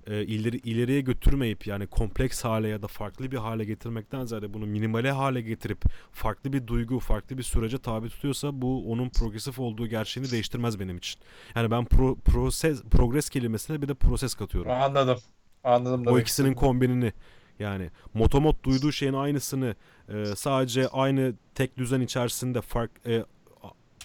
Ee, 0.07 0.23
ileri 0.25 0.57
ileriye 0.57 1.01
götürmeyip 1.01 1.67
yani 1.67 1.87
kompleks 1.87 2.45
hale 2.45 2.69
ya 2.69 2.83
da 2.83 2.87
farklı 2.87 3.31
bir 3.31 3.37
hale 3.37 3.65
getirmekten 3.65 4.25
ziyade 4.25 4.55
bunu 4.55 4.67
minimale 4.67 5.11
hale 5.11 5.41
getirip 5.41 5.83
farklı 6.13 6.53
bir 6.53 6.67
duygu, 6.67 6.99
farklı 7.01 7.39
bir 7.39 7.43
sürece 7.43 7.79
tabi 7.79 8.09
tutuyorsa 8.09 8.63
bu 8.63 8.93
onun 8.93 9.09
progresif 9.09 9.59
olduğu 9.59 9.87
gerçeğini 9.87 10.31
değiştirmez 10.31 10.81
benim 10.81 10.97
için. 10.97 11.21
Yani 11.55 11.71
ben 11.71 11.85
pro, 11.85 12.15
proses 12.15 12.83
progres 12.83 13.29
kelimesine 13.31 13.83
bir 13.83 13.89
de 13.89 13.95
proses 13.95 14.35
katıyorum. 14.35 14.71
Anladım. 14.71 15.19
Anladım 15.65 16.07
O 16.07 16.19
ikisinin 16.19 16.55
kombinini 16.55 17.13
yani 17.59 17.91
motomot 18.15 18.65
duyduğu 18.65 18.93
şeyin 18.93 19.13
aynısını 19.13 19.75
e, 20.09 20.25
sadece 20.37 20.89
aynı 20.89 21.35
tek 21.55 21.79
düzen 21.79 22.01
içerisinde 22.01 22.61
fark 22.61 22.91
e, 23.07 23.25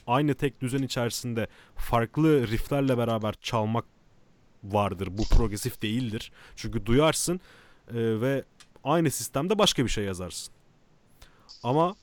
aynı 0.08 0.34
tek 0.34 0.62
düzen 0.62 0.84
içerisinde 0.84 1.48
farklı 1.76 2.48
rifflerle 2.48 2.98
beraber 2.98 3.34
çalmak 3.42 3.86
vardır. 4.64 5.10
Bu 5.12 5.24
progresif 5.24 5.82
değildir. 5.82 6.32
Çünkü 6.56 6.86
duyarsın 6.86 7.42
e, 7.88 8.22
ve 8.22 8.44
aynı 8.84 9.12
sistemde 9.12 9.58
başka 9.58 9.84
bir 9.84 9.90
şey 9.90 10.04
yazarsın. 10.04 10.54
Ama 11.64 11.96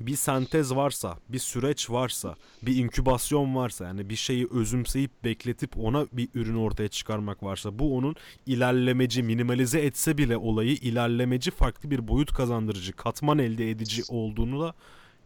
bir 0.00 0.16
sentez 0.16 0.74
varsa, 0.74 1.18
bir 1.28 1.38
süreç 1.38 1.90
varsa, 1.90 2.34
bir 2.62 2.76
inkübasyon 2.76 3.54
varsa 3.54 3.84
yani 3.84 4.10
bir 4.10 4.16
şeyi 4.16 4.48
özümseyip 4.50 5.10
bekletip 5.24 5.78
ona 5.78 6.06
bir 6.12 6.28
ürün 6.34 6.56
ortaya 6.56 6.88
çıkarmak 6.88 7.42
varsa 7.42 7.78
bu 7.78 7.96
onun 7.96 8.16
ilerlemeci, 8.46 9.22
minimalize 9.22 9.80
etse 9.80 10.18
bile 10.18 10.36
olayı 10.36 10.72
ilerlemeci 10.72 11.50
farklı 11.50 11.90
bir 11.90 12.08
boyut 12.08 12.34
kazandırıcı, 12.34 12.92
katman 12.92 13.38
elde 13.38 13.70
edici 13.70 14.02
olduğunu 14.08 14.60
da 14.60 14.74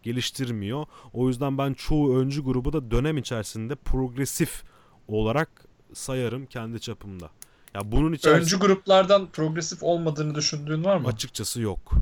geliştirmiyor. 0.02 0.86
O 1.12 1.28
yüzden 1.28 1.58
ben 1.58 1.74
çoğu 1.74 2.18
öncü 2.18 2.44
grubu 2.44 2.72
da 2.72 2.90
dönem 2.90 3.18
içerisinde 3.18 3.74
progresif 3.74 4.62
olarak 5.08 5.64
sayarım 5.92 6.46
kendi 6.46 6.80
çapımda. 6.80 7.30
Ya 7.74 7.92
bunun 7.92 8.12
içerisinde 8.12 8.42
Öncü 8.42 8.58
gruplardan 8.58 9.26
progresif 9.26 9.82
olmadığını 9.82 10.34
düşündüğün 10.34 10.84
var 10.84 10.96
mı? 10.96 11.08
açıkçası 11.08 11.60
yok. 11.60 11.92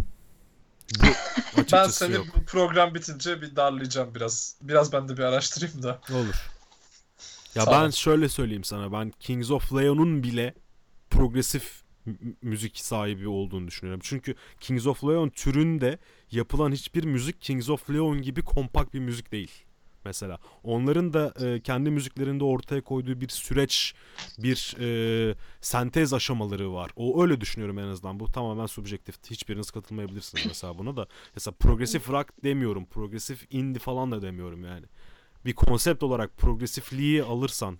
Bu, 1.00 1.62
Ben 1.72 1.86
seni 1.88 2.14
yok. 2.14 2.26
bu 2.36 2.44
program 2.44 2.94
bitince 2.94 3.42
bir 3.42 3.56
darlayacağım 3.56 4.14
biraz. 4.14 4.56
Biraz 4.62 4.92
ben 4.92 5.08
de 5.08 5.16
bir 5.16 5.22
araştırayım 5.22 5.82
da. 5.82 6.00
Olur. 6.12 6.50
Ya 7.54 7.64
Sağ 7.64 7.70
ben 7.72 7.86
ol. 7.86 7.90
şöyle 7.90 8.28
söyleyeyim 8.28 8.64
sana. 8.64 8.92
Ben 8.92 9.10
Kings 9.20 9.50
of 9.50 9.72
Leon'un 9.72 10.22
bile 10.22 10.54
progresif 11.10 11.82
m- 12.06 12.14
müzik 12.42 12.78
sahibi 12.78 13.28
olduğunu 13.28 13.66
düşünüyorum. 13.66 14.00
Çünkü 14.04 14.34
Kings 14.60 14.86
of 14.86 15.04
Leon 15.04 15.28
türünde 15.28 15.98
yapılan 16.30 16.72
hiçbir 16.72 17.04
müzik 17.04 17.40
Kings 17.40 17.70
of 17.70 17.90
Leon 17.90 18.22
gibi 18.22 18.42
kompakt 18.42 18.94
bir 18.94 19.00
müzik 19.00 19.32
değil. 19.32 19.50
Mesela 20.04 20.38
onların 20.62 21.12
da 21.12 21.34
e, 21.46 21.60
kendi 21.60 21.90
müziklerinde 21.90 22.44
ortaya 22.44 22.80
koyduğu 22.80 23.20
bir 23.20 23.28
süreç, 23.28 23.94
bir 24.38 24.76
e, 24.80 25.34
sentez 25.60 26.12
aşamaları 26.12 26.72
var. 26.72 26.90
O 26.96 27.22
öyle 27.22 27.40
düşünüyorum 27.40 27.78
en 27.78 27.86
azından. 27.86 28.20
Bu 28.20 28.26
tamamen 28.32 28.66
subjektif. 28.66 29.16
Hiçbiriniz 29.30 29.70
katılmayabilirsiniz 29.70 30.46
mesela 30.46 30.78
buna 30.78 30.96
da. 30.96 31.06
Mesela 31.34 31.54
progresif 31.60 32.10
rock 32.10 32.28
demiyorum. 32.44 32.84
Progresif 32.86 33.46
indie 33.50 33.80
falan 33.80 34.12
da 34.12 34.22
demiyorum 34.22 34.64
yani 34.64 34.86
bir 35.44 35.52
konsept 35.52 36.02
olarak 36.02 36.36
progresifliği 36.36 37.22
alırsan 37.22 37.78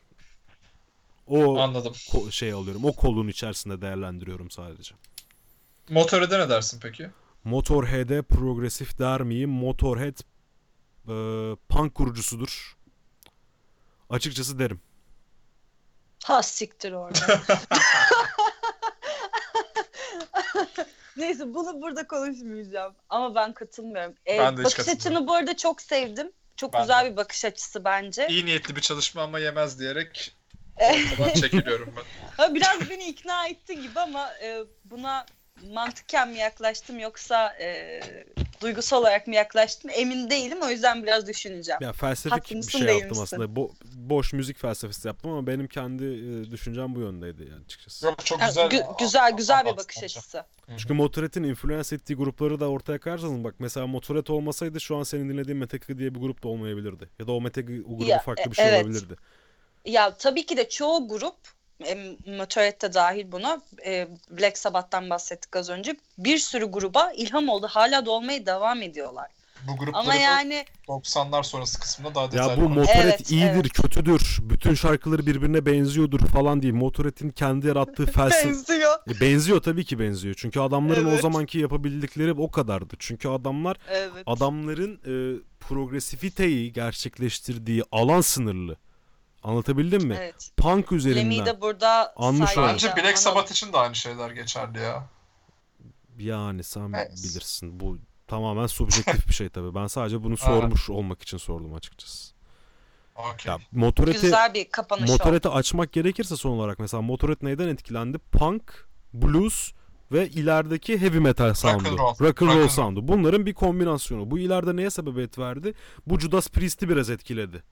o 1.27 1.59
Anladım. 1.59 1.93
ko- 1.93 2.33
şey 2.33 2.53
alıyorum. 2.53 2.85
O 2.85 2.93
kolun 2.93 3.29
içerisinde 3.29 3.81
değerlendiriyorum 3.81 4.51
sadece. 4.51 4.95
Motorhead'e 5.91 6.39
ne 6.39 6.49
dersin 6.49 6.81
peki? 6.83 7.11
Motorhead'e 7.45 8.23
progresif 8.23 8.99
der 8.99 9.23
miyim? 9.23 9.51
Motorhead 9.51 10.17
e, 11.09 11.13
punk 11.69 11.95
kurucusudur. 11.95 12.77
Açıkçası 14.11 14.59
derim. 14.59 14.81
Ha 16.25 16.43
siktir 16.43 16.93
orada. 16.93 17.41
Neyse 21.17 21.55
bunu 21.55 21.83
burada 21.83 22.07
konuşmayacağım. 22.07 22.95
Ama 23.09 23.35
ben 23.35 23.53
katılmıyorum. 23.55 24.15
Ee, 24.27 24.39
Ben 24.39 24.57
de 24.57 24.61
hiç 24.61 24.65
bakış 24.65 24.77
katılmıyorum. 24.77 25.01
açını 25.17 25.27
bu 25.29 25.35
arada 25.35 25.57
çok 25.57 25.81
sevdim. 25.83 26.33
Çok 26.57 26.73
Ben 26.73 26.81
güzel 26.83 27.05
de. 27.07 27.11
bir 27.13 27.17
bakış 27.17 27.45
açısı 27.45 27.85
bence. 27.85 28.27
İyi 28.31 28.47
niyetli 28.47 28.77
bir 28.77 28.81
çalışma 28.81 29.23
ama 29.23 29.39
yemez 29.39 29.79
diyerek 29.81 30.37
ortadan 30.77 31.35
çekiliyorum 31.41 31.95
ben. 31.97 32.05
Ha, 32.37 32.55
Biraz 32.55 32.91
beni 32.91 33.05
ikna 33.09 33.47
ettin 33.49 33.83
gibi 33.83 34.01
ama 34.01 34.35
e, 34.43 34.61
buna 34.85 35.27
mantıken 35.73 36.29
mi 36.29 36.39
yaklaştım 36.39 36.99
yoksa 36.99 37.49
e, 37.61 38.01
duygusal 38.61 39.01
olarak 39.01 39.27
mı 39.27 39.35
yaklaştım 39.35 39.91
emin 39.95 40.31
değilim. 40.31 40.59
O 40.63 40.69
yüzden 40.69 41.03
biraz 41.03 41.27
düşüneceğim. 41.29 41.83
Ya 41.83 41.93
felsefik 41.93 42.33
Haklı 42.33 42.57
bir 42.57 42.63
şey 42.63 42.81
yaptım 42.81 43.09
misin? 43.09 43.23
aslında. 43.23 43.45
Bo- 43.45 43.71
boş 43.95 44.33
müzik 44.33 44.59
felsefesi 44.59 45.09
yaptım 45.09 45.31
ama 45.31 45.47
benim 45.47 45.69
kendi 45.69 46.05
e, 46.05 46.51
düşüncem 46.51 46.95
bu 46.95 47.01
yöndeydi 47.01 47.43
yani 47.51 47.65
açıkçası. 47.65 48.07
Yok 48.07 48.27
çok 48.27 48.41
güzel. 48.41 48.67
gü- 48.67 48.99
güzel 48.99 49.33
güzel 49.33 49.65
bir 49.67 49.77
bakış 49.77 50.03
açısı. 50.03 50.45
Çünkü 50.77 50.95
Motorhead'in 50.95 51.43
influence 51.43 51.95
ettiği 51.97 52.15
grupları 52.15 52.61
da 52.61 52.69
ortaya 52.71 53.01
koyarsanız 53.01 53.45
bak 53.45 53.55
mesela 53.59 53.87
Motorhead 53.87 54.27
olmasaydı 54.27 54.81
şu 54.81 54.97
an 54.97 55.03
senin 55.03 55.29
dinlediğin 55.29 55.59
Metallica 55.59 55.99
diye 55.99 56.15
bir 56.15 56.21
grup 56.21 56.43
da 56.45 56.49
olmayabilirdi. 56.49 57.09
Ya 57.19 57.27
da 57.27 57.33
o 57.33 57.41
Metallica 57.41 57.83
o 57.89 57.97
grubu 57.97 58.05
Ya, 58.11 58.19
farklı 58.19 58.43
e- 58.43 58.51
bir 58.51 58.57
şey 58.57 58.69
evet. 58.69 58.85
olabilirdi. 58.85 59.17
Ya 59.85 60.15
tabii 60.17 60.47
ki 60.47 60.57
de 60.57 60.69
çoğu 60.69 61.09
grup 61.09 61.37
Motorhead 62.39 62.83
de 62.83 62.95
dahil 62.95 63.33
buna 63.33 63.61
e, 63.87 64.09
Black 64.31 64.59
Sabbath'tan 64.59 65.11
bahsettik 65.11 65.57
az 65.57 65.71
önce. 65.71 65.97
Bir 66.19 66.39
sürü 66.39 66.65
gruba 66.65 67.13
ilham 67.13 67.49
oldu. 67.49 67.67
Hala 67.71 68.07
da 68.07 68.11
olmaya 68.11 68.47
devam 68.47 68.83
ediyorlar. 68.83 69.27
Bu 69.69 69.77
grupları 69.77 69.97
Ama 69.97 70.15
yani 70.15 70.65
90'lar 70.89 71.45
sonrası 71.45 71.81
kısmında 71.81 72.15
daha 72.15 72.25
Ya 72.25 72.31
detaylı 72.33 72.51
bu 72.51 72.55
konuşalım. 72.57 72.79
Motorhead 72.79 73.05
Evet, 73.05 73.31
iyidir, 73.31 73.47
evet. 73.47 73.73
kötüdür. 73.73 74.39
Bütün 74.43 74.75
şarkıları 74.75 75.27
birbirine 75.27 75.67
benziyordur 75.67 76.21
falan 76.21 76.63
değil. 76.63 76.75
Motorhead'in 76.75 77.31
kendi 77.31 77.67
yarattığı 77.67 78.07
felsefe 78.13 78.49
benziyor. 78.49 78.93
E, 79.09 79.21
benziyor 79.21 79.63
tabii 79.63 79.85
ki 79.85 79.99
benziyor. 79.99 80.35
Çünkü 80.39 80.61
adamların 80.61 81.07
o 81.07 81.11
Evet. 81.11 81.21
zamanki 81.21 81.59
yapabildikleri 81.59 82.33
o 82.33 82.51
kadardı. 82.51 82.95
Çünkü 82.99 83.29
adamlar 83.29 83.77
Evet. 83.91 84.23
adamların 84.27 84.95
e, 84.95 85.41
progresiviteyi 85.61 86.73
gerçekleştirdiği 86.73 87.83
alan 87.93 88.21
sınırlı. 88.21 88.77
Anlatabildim 89.43 90.05
mi? 90.09 90.17
Evet. 90.19 90.51
Punk 90.57 90.93
üzerinden. 90.93 91.23
Lemmy'i 91.23 91.47
de 91.47 91.61
burada 91.61 92.13
Anmış 92.17 92.51
saygıyla. 92.51 92.73
Bence 92.73 93.03
Black. 93.03 93.19
Sabbath 93.19 93.51
için 93.53 93.73
de 93.73 93.79
aynı 93.79 93.95
şeyler 93.95 94.31
geçerli 94.31 94.79
ya. 94.79 95.09
Yani 96.19 96.65
sen 96.65 96.93
Evet. 96.93 97.13
bilirsin. 97.25 97.81
Bu 97.81 97.99
tamamen 98.29 98.67
subjektif 98.67 99.29
bir 99.29 99.35
şey 99.35 99.49
tabii. 99.49 99.75
Ben 99.75 99.87
sadece 99.87 100.23
bunu 100.23 100.37
sormuş 100.37 100.91
olmak 100.91 101.23
için 101.23 101.39
sordum 101.39 101.75
açıkçası. 101.75 102.33
Okey. 103.17 103.53
Ya 103.53 103.59
Motorhead'i 103.73 104.21
Güzel 104.21 104.55
bir 104.55 104.71
kapanış 104.71 105.03
oldu. 105.11 105.13
Motorhead'i 105.13 105.49
açmak 105.49 105.93
gerekirse 105.93 106.37
son 106.37 106.51
olarak 106.51 106.79
mesela 106.79 107.01
Motorhead 107.03 107.39
neyden 107.43 107.69
etkilendi? 107.69 108.19
Punk, 108.19 108.89
blues 109.15 109.73
ve 110.13 110.29
ilerideki 110.29 111.01
heavy 111.01 111.19
metal 111.19 111.55
sound'u. 111.55 111.99
roll. 111.99 111.99
Rock 111.99 112.43
and 112.43 112.49
Rock 112.49 112.57
roll 112.57 112.63
and 112.63 112.69
sound'u. 112.69 113.09
Bunların 113.09 113.47
bir 113.47 113.55
kombinasyonu. 113.55 114.31
Bu 114.31 114.39
ileride 114.39 114.77
neye 114.77 114.91
sebebiyet 114.91 115.39
verdi? 115.39 115.75
Bu 116.07 116.21
Judas 116.21 116.49
Priest'i 116.49 116.89
biraz 116.89 117.11
etkiledi. 117.11 117.63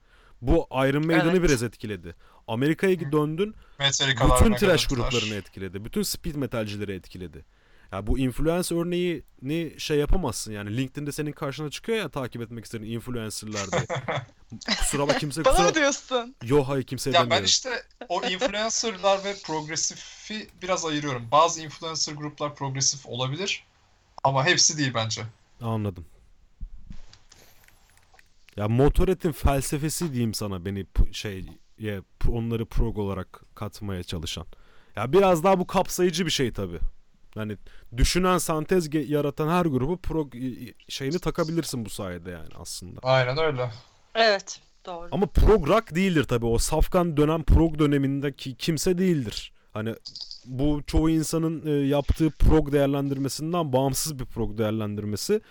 Bu 0.41 0.67
Iron 0.71 1.05
Maiden'ı 1.05 1.31
Evet. 1.31 1.43
biraz 1.43 1.63
etkiledi. 1.63 2.15
Amerika'ya 2.47 3.11
döndün, 3.11 3.55
Metallica'lar, 3.79 4.39
bütün 4.39 4.55
trash 4.55 4.87
gruplarını 4.87 5.35
etkiledi. 5.35 5.85
Bütün 5.85 6.03
speed 6.03 6.35
metalcileri 6.35 6.93
etkiledi. 6.93 7.45
Ya 7.91 8.07
bu 8.07 8.19
influence 8.19 8.75
örneğini 8.75 9.79
şey 9.79 9.97
yapamazsın 9.97 10.51
yani 10.51 10.77
LinkedIn'de 10.77 11.11
senin 11.11 11.31
karşına 11.31 11.69
çıkıyor 11.69 11.97
ya 11.97 12.09
takip 12.09 12.41
etmek 12.41 12.65
istediğin 12.65 12.95
influencer'lar 12.95 13.71
diye. 13.71 13.85
kusura 14.79 15.07
bak 15.07 15.19
kimse 15.19 15.45
Bana 15.45 15.53
kusura 15.53 15.67
mı 15.69 15.75
diyorsun? 15.75 16.35
Yo 16.43 16.63
hayır 16.63 16.83
kimse 16.83 17.09
Ya 17.09 17.13
ben 17.13 17.21
demiyorum. 17.23 17.45
işte 17.45 17.69
o 18.09 18.23
influencerlar 18.25 19.23
ve 19.23 19.35
progresifi 19.45 20.47
biraz 20.61 20.85
ayırıyorum. 20.85 21.27
Bazı 21.31 21.61
influencer 21.61 22.13
gruplar 22.13 22.55
progresif 22.55 23.05
olabilir 23.05 23.63
ama 24.23 24.45
hepsi 24.45 24.77
değil 24.77 24.91
bence. 24.93 25.21
Anladım. 25.61 26.05
Ya 28.57 28.67
Motorhead'in 28.67 29.31
felsefesi 29.31 30.13
diyeyim 30.13 30.33
sana 30.33 30.65
beni 30.65 30.85
şey 31.11 31.45
ya, 31.79 32.01
onları 32.29 32.65
prog 32.65 32.97
olarak 32.97 33.41
katmaya 33.55 34.03
çalışan. 34.03 34.45
Ya 34.95 35.13
biraz 35.13 35.43
daha 35.43 35.59
bu 35.59 35.67
kapsayıcı 35.67 36.25
bir 36.25 36.31
şey 36.31 36.51
tabi. 36.51 36.79
Yani 37.35 37.57
düşünen 37.97 38.37
sentez 38.37 39.09
yaratan 39.09 39.49
her 39.49 39.65
grubu 39.65 39.97
prog 39.97 40.33
şeyini 40.87 41.19
takabilirsin 41.19 41.85
bu 41.85 41.89
sayede 41.89 42.31
yani 42.31 42.49
aslında. 42.59 42.99
Aynen 43.03 43.37
öyle. 43.37 43.71
Evet. 44.15 44.59
Doğru. 44.85 45.07
Ama 45.11 45.25
prog 45.25 45.67
rock 45.67 45.95
değildir 45.95 46.23
tabi 46.23 46.45
o 46.45 46.57
safkan 46.57 47.17
dönem 47.17 47.43
prog 47.43 47.79
dönemindeki 47.79 48.55
kimse 48.55 48.97
değildir. 48.97 49.51
Hani 49.73 49.95
bu 50.45 50.81
çoğu 50.87 51.09
insanın 51.09 51.65
e, 51.67 51.87
yaptığı 51.87 52.29
prog 52.29 52.71
değerlendirmesinden 52.71 53.73
bağımsız 53.73 54.19
bir 54.19 54.25
prog 54.25 54.57
değerlendirmesi. 54.57 55.41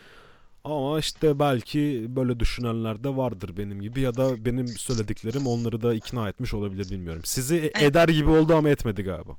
Ama 0.64 0.98
işte 0.98 1.38
belki 1.38 2.06
böyle 2.08 2.40
düşünenler 2.40 3.04
de 3.04 3.16
vardır 3.16 3.56
benim 3.56 3.80
gibi 3.82 4.00
ya 4.00 4.14
da 4.16 4.44
benim 4.44 4.68
söylediklerim 4.68 5.46
onları 5.46 5.82
da 5.82 5.94
ikna 5.94 6.28
etmiş 6.28 6.54
olabilir 6.54 6.90
bilmiyorum. 6.90 7.22
Sizi 7.24 7.72
e- 7.74 7.84
eder 7.86 8.08
gibi 8.08 8.30
oldu 8.30 8.54
ama 8.54 8.68
etmedi 8.70 9.02
galiba. 9.02 9.36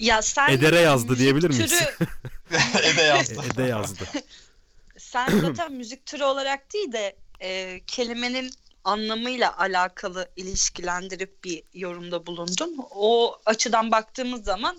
Ya 0.00 0.22
sen 0.22 0.48
Edere 0.52 0.78
yazdı 0.80 1.18
diyebilir 1.18 1.48
miyiz? 1.48 1.72
türü- 1.72 2.06
Ede 2.92 3.02
yazdı. 3.02 3.34
E- 3.34 3.46
Ede 3.54 3.62
yazdı. 3.62 4.04
sen 4.98 5.40
zaten 5.40 5.72
müzik 5.72 6.06
türü 6.06 6.24
olarak 6.24 6.72
değil 6.72 6.92
de 6.92 7.16
e, 7.40 7.80
kelimenin 7.86 8.50
anlamıyla 8.84 9.58
alakalı 9.58 10.28
ilişkilendirip 10.36 11.44
bir 11.44 11.62
yorumda 11.74 12.26
bulundun. 12.26 12.76
O 12.90 13.38
açıdan 13.46 13.90
baktığımız 13.90 14.44
zaman 14.44 14.76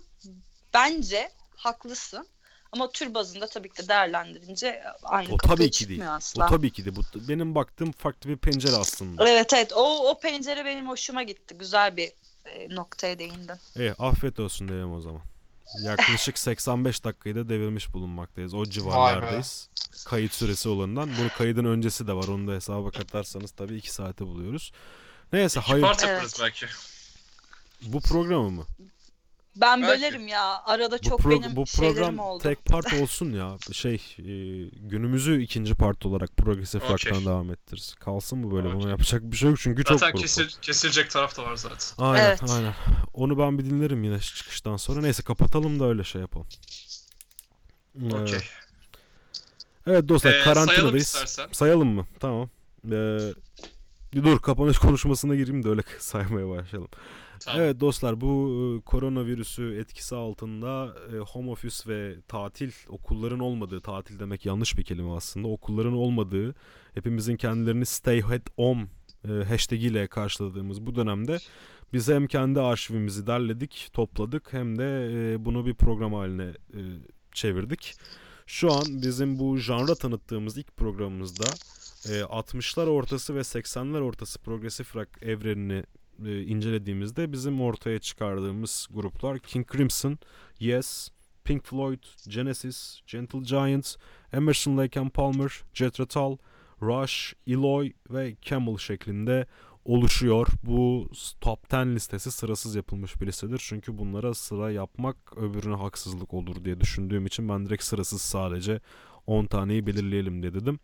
bence 0.73 1.29
haklısın. 1.55 2.27
Ama 2.71 2.91
tür 2.91 3.13
bazında 3.13 3.47
tabii 3.47 3.69
ki 3.69 3.83
de 3.83 3.87
değerlendirince 3.87 4.83
aynı 5.03 5.33
O 5.33 5.37
kapıya 5.37 5.55
tabii 5.55 5.71
ki 5.71 5.87
değil. 5.87 5.99
çıkmıyor 5.99 6.13
O 6.13 6.15
asla. 6.15 6.47
tabii 6.47 6.71
ki 6.71 6.85
de 6.85 6.95
bu 6.95 7.01
benim 7.15 7.55
baktığım 7.55 7.91
farklı 7.91 8.29
bir 8.29 8.37
pencere 8.37 8.75
aslında. 8.75 9.29
Evet 9.29 9.53
evet 9.53 9.73
o, 9.73 10.09
o 10.09 10.19
pencere 10.19 10.65
benim 10.65 10.89
hoşuma 10.89 11.23
gitti. 11.23 11.55
Güzel 11.57 11.97
bir 11.97 12.11
e, 12.45 12.75
noktaya 12.75 13.19
değindin. 13.19 13.55
E, 13.79 13.91
afiyet 13.91 14.39
olsun 14.39 14.67
diyelim 14.67 14.93
o 14.93 15.01
zaman. 15.01 15.21
Yaklaşık 15.83 16.37
85 16.37 17.03
dakikayı 17.03 17.35
da 17.35 17.49
devirmiş 17.49 17.93
bulunmaktayız. 17.93 18.53
O 18.53 18.65
civarlardayız. 18.65 19.69
Kayıt 20.05 20.33
süresi 20.33 20.69
olanından. 20.69 21.09
Bunu 21.19 21.29
kaydın 21.37 21.65
öncesi 21.65 22.07
de 22.07 22.13
var. 22.13 22.27
Onu 22.27 22.47
da 22.47 22.51
hesaba 22.51 22.91
katarsanız 22.91 23.51
tabii 23.51 23.75
2 23.75 23.93
saate 23.93 24.25
buluyoruz. 24.25 24.71
Neyse 25.33 25.59
hayır. 25.59 25.81
Part 25.83 26.03
Evet. 26.03 26.09
yaparız 26.13 26.39
belki. 26.41 26.65
Bu 27.81 28.01
programı 28.01 28.49
mı? 28.51 28.65
Ben 29.61 29.81
Belki. 29.81 29.97
bölerim 30.01 30.27
ya. 30.27 30.61
Arada 30.65 30.97
Bu, 30.97 31.01
çok 31.01 31.19
pro- 31.21 31.29
benim 31.29 31.55
bu 31.55 31.67
şeylerim 31.67 31.95
program 31.95 32.19
oldu. 32.19 32.43
tek 32.43 32.65
part 32.65 32.93
olsun 32.93 33.31
ya. 33.31 33.57
Şey 33.71 33.95
e, 34.17 34.23
günümüzü 34.79 35.41
ikinci 35.41 35.75
part 35.75 36.05
olarak 36.05 36.37
progresif 36.37 36.83
Okey. 36.83 36.93
rock'tan 36.93 37.25
devam 37.25 37.51
ettiririz. 37.51 37.95
Kalsın 37.95 38.43
bu 38.43 38.55
böyle. 38.55 38.67
Buna 38.67 38.77
Okey. 38.77 38.89
yapacak 38.89 39.21
bir 39.23 39.37
şey 39.37 39.49
yok 39.49 39.59
çünkü 39.59 39.83
çok 39.83 39.99
Zaten 39.99 40.11
grup 40.11 40.17
var. 40.17 40.21
kesil, 40.21 40.47
kesilecek 40.61 41.11
taraf 41.11 41.37
da 41.37 41.43
var 41.43 41.55
zaten. 41.55 41.77
Aynen 41.97 42.25
Evet. 42.25 42.41
aynen. 42.49 42.73
Onu 43.13 43.37
ben 43.39 43.59
bir 43.59 43.65
dinlerim 43.65 44.03
yine 44.03 44.19
çıkıştan 44.19 44.77
sonra. 44.77 45.01
Neyse 45.01 45.23
kapatalım 45.23 45.79
da 45.79 45.85
öyle 45.85 46.03
şey 46.03 46.21
yapalım. 46.21 46.47
Okey. 48.11 48.39
Evet 49.87 50.09
dostlar 50.09 50.29
Ee, 50.31 50.43
sayalım 50.43 50.65
karantinadayız. 50.65 51.05
istersen. 51.07 51.47
Sayalım 51.51 51.87
mı? 51.87 52.05
Tamam. 52.19 52.49
Ee, 52.91 53.17
bir 54.13 54.23
dur 54.23 54.39
kapanış 54.39 54.77
konuşmasına 54.77 55.35
gireyim 55.35 55.63
de 55.63 55.69
öyle 55.69 55.81
saymaya 55.99 56.49
başlayalım. 56.49 56.89
Tamam. 57.39 57.61
Evet 57.61 57.79
dostlar 57.79 58.21
bu 58.21 58.81
koronavirüsü 58.85 59.77
etkisi 59.79 60.15
altında 60.15 60.95
home 61.27 61.51
office 61.51 61.75
ve 61.87 62.21
tatil 62.27 62.71
okulların 62.89 63.39
olmadığı 63.39 63.81
tatil 63.81 64.19
demek 64.19 64.45
yanlış 64.45 64.77
bir 64.77 64.83
kelime 64.83 65.11
aslında 65.11 65.47
okulların 65.47 65.93
olmadığı 65.93 66.55
hepimizin 66.93 67.37
kendilerini 67.37 67.85
stay 67.85 68.19
at 68.19 68.49
home 68.55 68.87
hashtag 69.47 69.83
ile 69.83 70.07
karşıladığımız 70.07 70.85
bu 70.85 70.95
dönemde 70.95 71.37
biz 71.93 72.07
hem 72.07 72.27
kendi 72.27 72.61
arşivimizi 72.61 73.27
derledik 73.27 73.89
topladık 73.93 74.53
hem 74.53 74.77
de 74.77 75.35
bunu 75.39 75.65
bir 75.65 75.73
program 75.73 76.13
haline 76.13 76.53
çevirdik. 77.33 77.93
Şu 78.45 78.73
an 78.73 78.83
bizim 78.87 79.39
bu 79.39 79.57
janra 79.57 79.95
tanıttığımız 79.95 80.57
ilk 80.57 80.77
programımızda 80.77 81.45
e, 82.09 82.21
60'lar 82.21 82.85
ortası 82.85 83.35
ve 83.35 83.39
80'ler 83.39 83.99
ortası 83.99 84.39
progresif 84.39 84.95
rock 84.95 85.09
evrenini 85.21 85.83
e, 86.25 86.41
incelediğimizde 86.41 87.31
bizim 87.31 87.61
ortaya 87.61 87.99
çıkardığımız 87.99 88.87
gruplar 88.91 89.39
King 89.39 89.71
Crimson, 89.71 90.19
Yes, 90.59 91.09
Pink 91.43 91.65
Floyd, 91.65 92.03
Genesis, 92.27 93.01
Gentle 93.07 93.39
Giant, 93.39 93.95
Emerson 94.33 94.77
Lake 94.77 94.99
and 94.99 95.09
Palmer, 95.09 95.61
Jethro 95.73 96.05
Tull, 96.05 96.37
Rush, 96.81 97.33
Eloy 97.47 97.91
ve 98.09 98.35
Camel 98.41 98.77
şeklinde 98.77 99.47
oluşuyor. 99.85 100.47
Bu 100.63 101.09
top 101.41 101.73
10 101.73 101.95
listesi 101.95 102.31
sırasız 102.31 102.75
yapılmış 102.75 103.21
bir 103.21 103.27
listedir. 103.27 103.61
Çünkü 103.63 103.97
bunlara 103.97 104.33
sıra 104.33 104.71
yapmak 104.71 105.37
öbürüne 105.37 105.75
haksızlık 105.75 106.33
olur 106.33 106.65
diye 106.65 106.81
düşündüğüm 106.81 107.25
için 107.25 107.49
ben 107.49 107.65
direkt 107.65 107.83
sırasız 107.83 108.21
sadece 108.21 108.79
10 109.27 109.45
taneyi 109.45 109.87
belirleyelim 109.87 110.41
diye 110.41 110.53
dedim. 110.53 110.79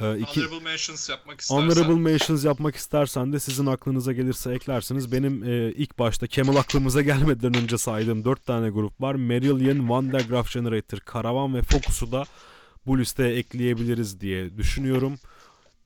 Ee, 0.00 0.18
iki- 0.18 0.40
Honorable 0.40 0.64
mentions 0.64 1.08
yapmak 1.10 1.40
istersen. 1.40 1.62
Honorable 1.62 1.94
mentions 2.10 2.44
yapmak 2.44 2.76
istersen 2.76 3.32
de 3.32 3.40
sizin 3.40 3.66
aklınıza 3.66 4.12
gelirse 4.12 4.52
eklersiniz. 4.52 5.12
Benim 5.12 5.44
e, 5.44 5.72
ilk 5.72 5.98
başta 5.98 6.28
Camel 6.28 6.56
aklımıza 6.56 7.02
gelmeden 7.12 7.56
önce 7.56 7.78
saydığım 7.78 8.24
4 8.24 8.46
tane 8.46 8.70
grup 8.70 9.00
var. 9.00 9.14
Marillion, 9.14 9.88
Vandergraaf 9.88 10.52
Generator, 10.52 10.98
Karavan 10.98 11.54
ve 11.54 11.62
Focus'u 11.62 12.12
da 12.12 12.24
bu 12.86 12.98
listeye 12.98 13.34
ekleyebiliriz 13.36 14.20
diye 14.20 14.56
düşünüyorum. 14.56 15.14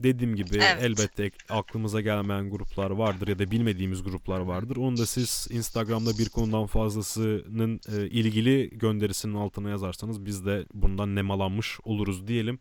Dediğim 0.01 0.37
gibi 0.37 0.57
Evet. 0.57 0.79
elbette 0.83 1.31
aklımıza 1.49 2.01
gelmeyen 2.01 2.51
gruplar 2.51 2.91
vardır 2.91 3.29
ya 3.29 3.39
da 3.39 3.51
bilmediğimiz 3.51 4.03
gruplar 4.03 4.41
vardır. 4.41 4.77
Onu 4.77 4.97
da 4.97 5.07
siz 5.07 5.49
Instagram'da 5.51 6.19
bir 6.19 6.29
konudan 6.29 6.67
fazlasının 6.67 7.81
e, 7.97 8.07
ilgili 8.09 8.71
gönderisinin 8.73 9.35
altına 9.35 9.71
yazarsanız 9.71 10.27
biz 10.27 10.47
de 10.47 10.65
bundan 10.75 11.15
nemalanmış 11.15 11.79
oluruz 11.85 12.27
diyelim. 12.27 12.59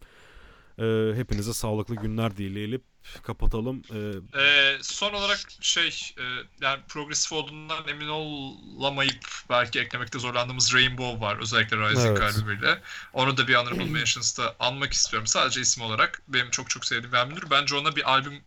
E, 0.79 1.15
hepinize 1.15 1.53
sağlıklı 1.53 1.95
günler 1.95 2.37
dileyelim. 2.37 2.81
Kapatalım. 3.23 3.81
E, 3.93 4.39
Ee, 4.41 4.77
son 4.81 5.13
olarak 5.13 5.39
şey 5.61 5.87
e, 6.17 6.23
yani 6.61 6.79
progresif 6.87 7.33
olduğundan 7.33 7.87
emin 7.87 8.07
olamayıp 8.07 9.25
belki 9.49 9.79
eklemekte 9.79 10.19
zorlandığımız 10.19 10.73
Rainbow 10.73 11.21
var 11.25 11.37
özellikle 11.41 11.77
Rising 11.77 12.19
Evet. 12.19 12.21
albümüyle. 12.35 12.81
Onu 13.13 13.37
da 13.37 13.47
bir 13.47 13.55
Honorable 13.55 13.85
Mentions'ta 13.85 14.55
anmak 14.59 14.93
istiyorum. 14.93 15.27
Sadece 15.27 15.61
isim 15.61 15.83
olarak 15.83 16.21
benim 16.27 16.49
çok 16.49 16.69
çok 16.69 16.85
sevdiğim 16.85 17.11
bir 17.11 17.17
albümdür. 17.17 17.49
Bence 17.49 17.75
ona 17.75 17.95
bir 17.95 18.11
albüm 18.11 18.41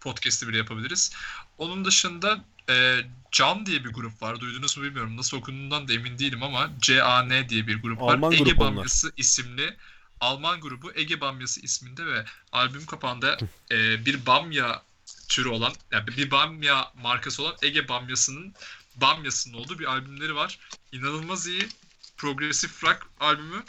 podcast'i 0.00 0.48
bile 0.48 0.58
yapabiliriz. 0.58 1.12
Onun 1.58 1.84
dışında 1.84 2.44
e, 2.70 2.96
Can 3.32 3.66
diye 3.66 3.84
bir 3.84 3.92
grup 3.92 4.22
var. 4.22 4.40
Duydunuz 4.40 4.78
mu 4.78 4.84
bilmiyorum. 4.84 5.16
Nasıl 5.16 5.36
okunduğundan 5.36 5.88
da 5.88 5.92
emin 5.92 6.18
değilim 6.18 6.42
ama 6.42 6.70
CAN 6.80 7.30
diye 7.48 7.66
bir 7.66 7.82
grup 7.82 8.00
var. 8.00 8.14
Alman 8.14 8.32
Ege. 8.32 8.58
Bamyası 8.58 9.12
isimli 9.16 9.76
Alman 10.20 10.60
grubu 10.60 10.92
Ege 10.94 11.20
Bamyası 11.20 11.60
isminde 11.60 12.06
ve 12.06 12.24
albüm 12.52 12.86
kapağında 12.86 13.38
e, 13.70 14.06
bir 14.06 14.26
bamya 14.26 14.82
türü 15.28 15.48
olan 15.48 15.72
yani 15.90 16.06
bir 16.06 16.30
bamya 16.30 16.92
markası 17.02 17.42
olan 17.42 17.56
Ege 17.62 17.88
Bamyası'nın 17.88 18.54
Bamyası'nın 18.96 19.54
olduğu 19.54 19.78
bir 19.78 19.84
albümleri 19.84 20.34
var. 20.34 20.58
İnanılmaz 20.92 21.46
iyi. 21.46 21.68
Progressive 22.16 22.72
rock 22.82 23.06
albümü. 23.20 23.62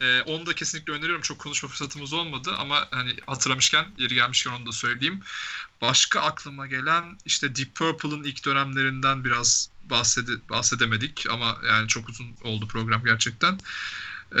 E, 0.00 0.22
onu 0.22 0.46
da 0.46 0.54
kesinlikle 0.54 0.92
öneriyorum. 0.92 1.22
Çok 1.22 1.38
konuşma 1.38 1.68
fırsatımız 1.68 2.12
olmadı 2.12 2.54
ama 2.58 2.88
hani 2.90 3.16
hatırlamışken 3.26 3.86
yeri 3.98 4.14
gelmişken 4.14 4.50
onu 4.50 4.66
da 4.66 4.72
söyleyeyim. 4.72 5.22
Başka 5.80 6.20
aklıma 6.20 6.66
gelen 6.66 7.18
işte 7.24 7.56
Deep 7.56 7.74
Purple'ın 7.74 8.24
ilk 8.24 8.44
dönemlerinden 8.44 9.24
biraz 9.24 9.70
bahsede, 9.84 10.48
bahsedemedik 10.50 11.26
ama 11.30 11.58
yani 11.66 11.88
çok 11.88 12.08
uzun 12.08 12.36
oldu 12.42 12.68
program 12.68 13.04
gerçekten. 13.04 13.60
Ee, 14.32 14.38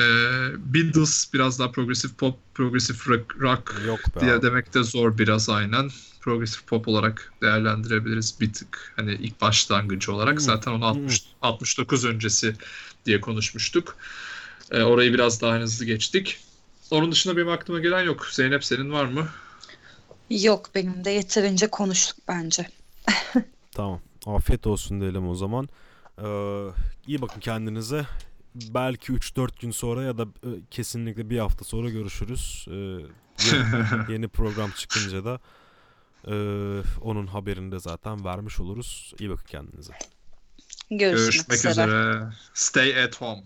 Beatles 0.74 1.32
biraz 1.34 1.58
daha 1.58 1.70
progresif 1.70 2.18
pop, 2.18 2.36
progresif 2.54 3.08
rock, 3.08 3.36
rock 3.40 3.74
Yok 3.86 4.00
be 4.16 4.20
diye 4.20 4.32
abi. 4.32 4.42
demek 4.42 4.74
de 4.74 4.82
zor 4.82 5.18
biraz 5.18 5.48
aynen. 5.48 5.90
Progresif 6.20 6.66
pop 6.66 6.88
olarak 6.88 7.32
değerlendirebiliriz 7.42 8.40
bir 8.40 8.52
tık. 8.52 8.92
Hani 8.96 9.12
ilk 9.14 9.40
başlangıcı 9.40 10.12
olarak 10.14 10.32
Hmm. 10.32 10.40
zaten 10.40 10.72
onu 10.72 10.84
60, 10.84 11.24
69 11.42 12.04
öncesi 12.04 12.54
diye 13.06 13.20
konuşmuştuk. 13.20 13.96
Ee, 14.70 14.82
orayı 14.82 15.12
biraz 15.12 15.40
daha 15.42 15.58
hızlı 15.58 15.84
geçtik. 15.84 16.38
Onun 16.90 17.12
dışında 17.12 17.36
benim 17.36 17.48
aklıma 17.48 17.80
gelen 17.80 18.02
yok. 18.02 18.26
Zeynep 18.30 18.64
senin 18.64 18.92
var 18.92 19.04
mı? 19.04 19.28
Yok 20.30 20.70
benim 20.74 21.04
de 21.04 21.10
yeterince 21.10 21.66
konuştuk 21.70 22.16
bence. 22.28 22.68
Tamam. 23.72 24.00
Afiyet 24.26 24.66
olsun 24.66 25.00
diyelim 25.00 25.28
o 25.28 25.34
zaman. 25.34 25.68
Ee, 26.18 26.24
iyi 27.06 27.22
bakın 27.22 27.40
kendinize. 27.40 28.06
Belki 28.74 29.12
3-4 29.12 29.60
gün 29.60 29.70
sonra 29.70 30.02
ya 30.02 30.18
da 30.18 30.22
e, 30.22 30.50
kesinlikle 30.70 31.30
bir 31.30 31.38
hafta 31.38 31.64
sonra 31.64 31.90
görüşürüz. 31.90 32.66
Ee, 32.70 32.74
yeni, 33.46 34.12
yeni 34.12 34.28
program 34.28 34.70
çıkınca 34.70 35.24
da 35.24 35.40
e, 36.28 36.34
onun 37.00 37.26
haberini 37.26 37.72
de 37.72 37.78
zaten 37.78 38.24
vermiş 38.24 38.60
oluruz. 38.60 39.14
İyi 39.18 39.30
bakın 39.30 39.46
kendinize. 39.46 39.92
Görüşmek, 40.90 41.48
Görüşmek 41.48 41.58
üzere. 41.58 41.70
üzere. 41.70 42.28
Stay 42.54 43.02
at 43.04 43.20
home. 43.20 43.42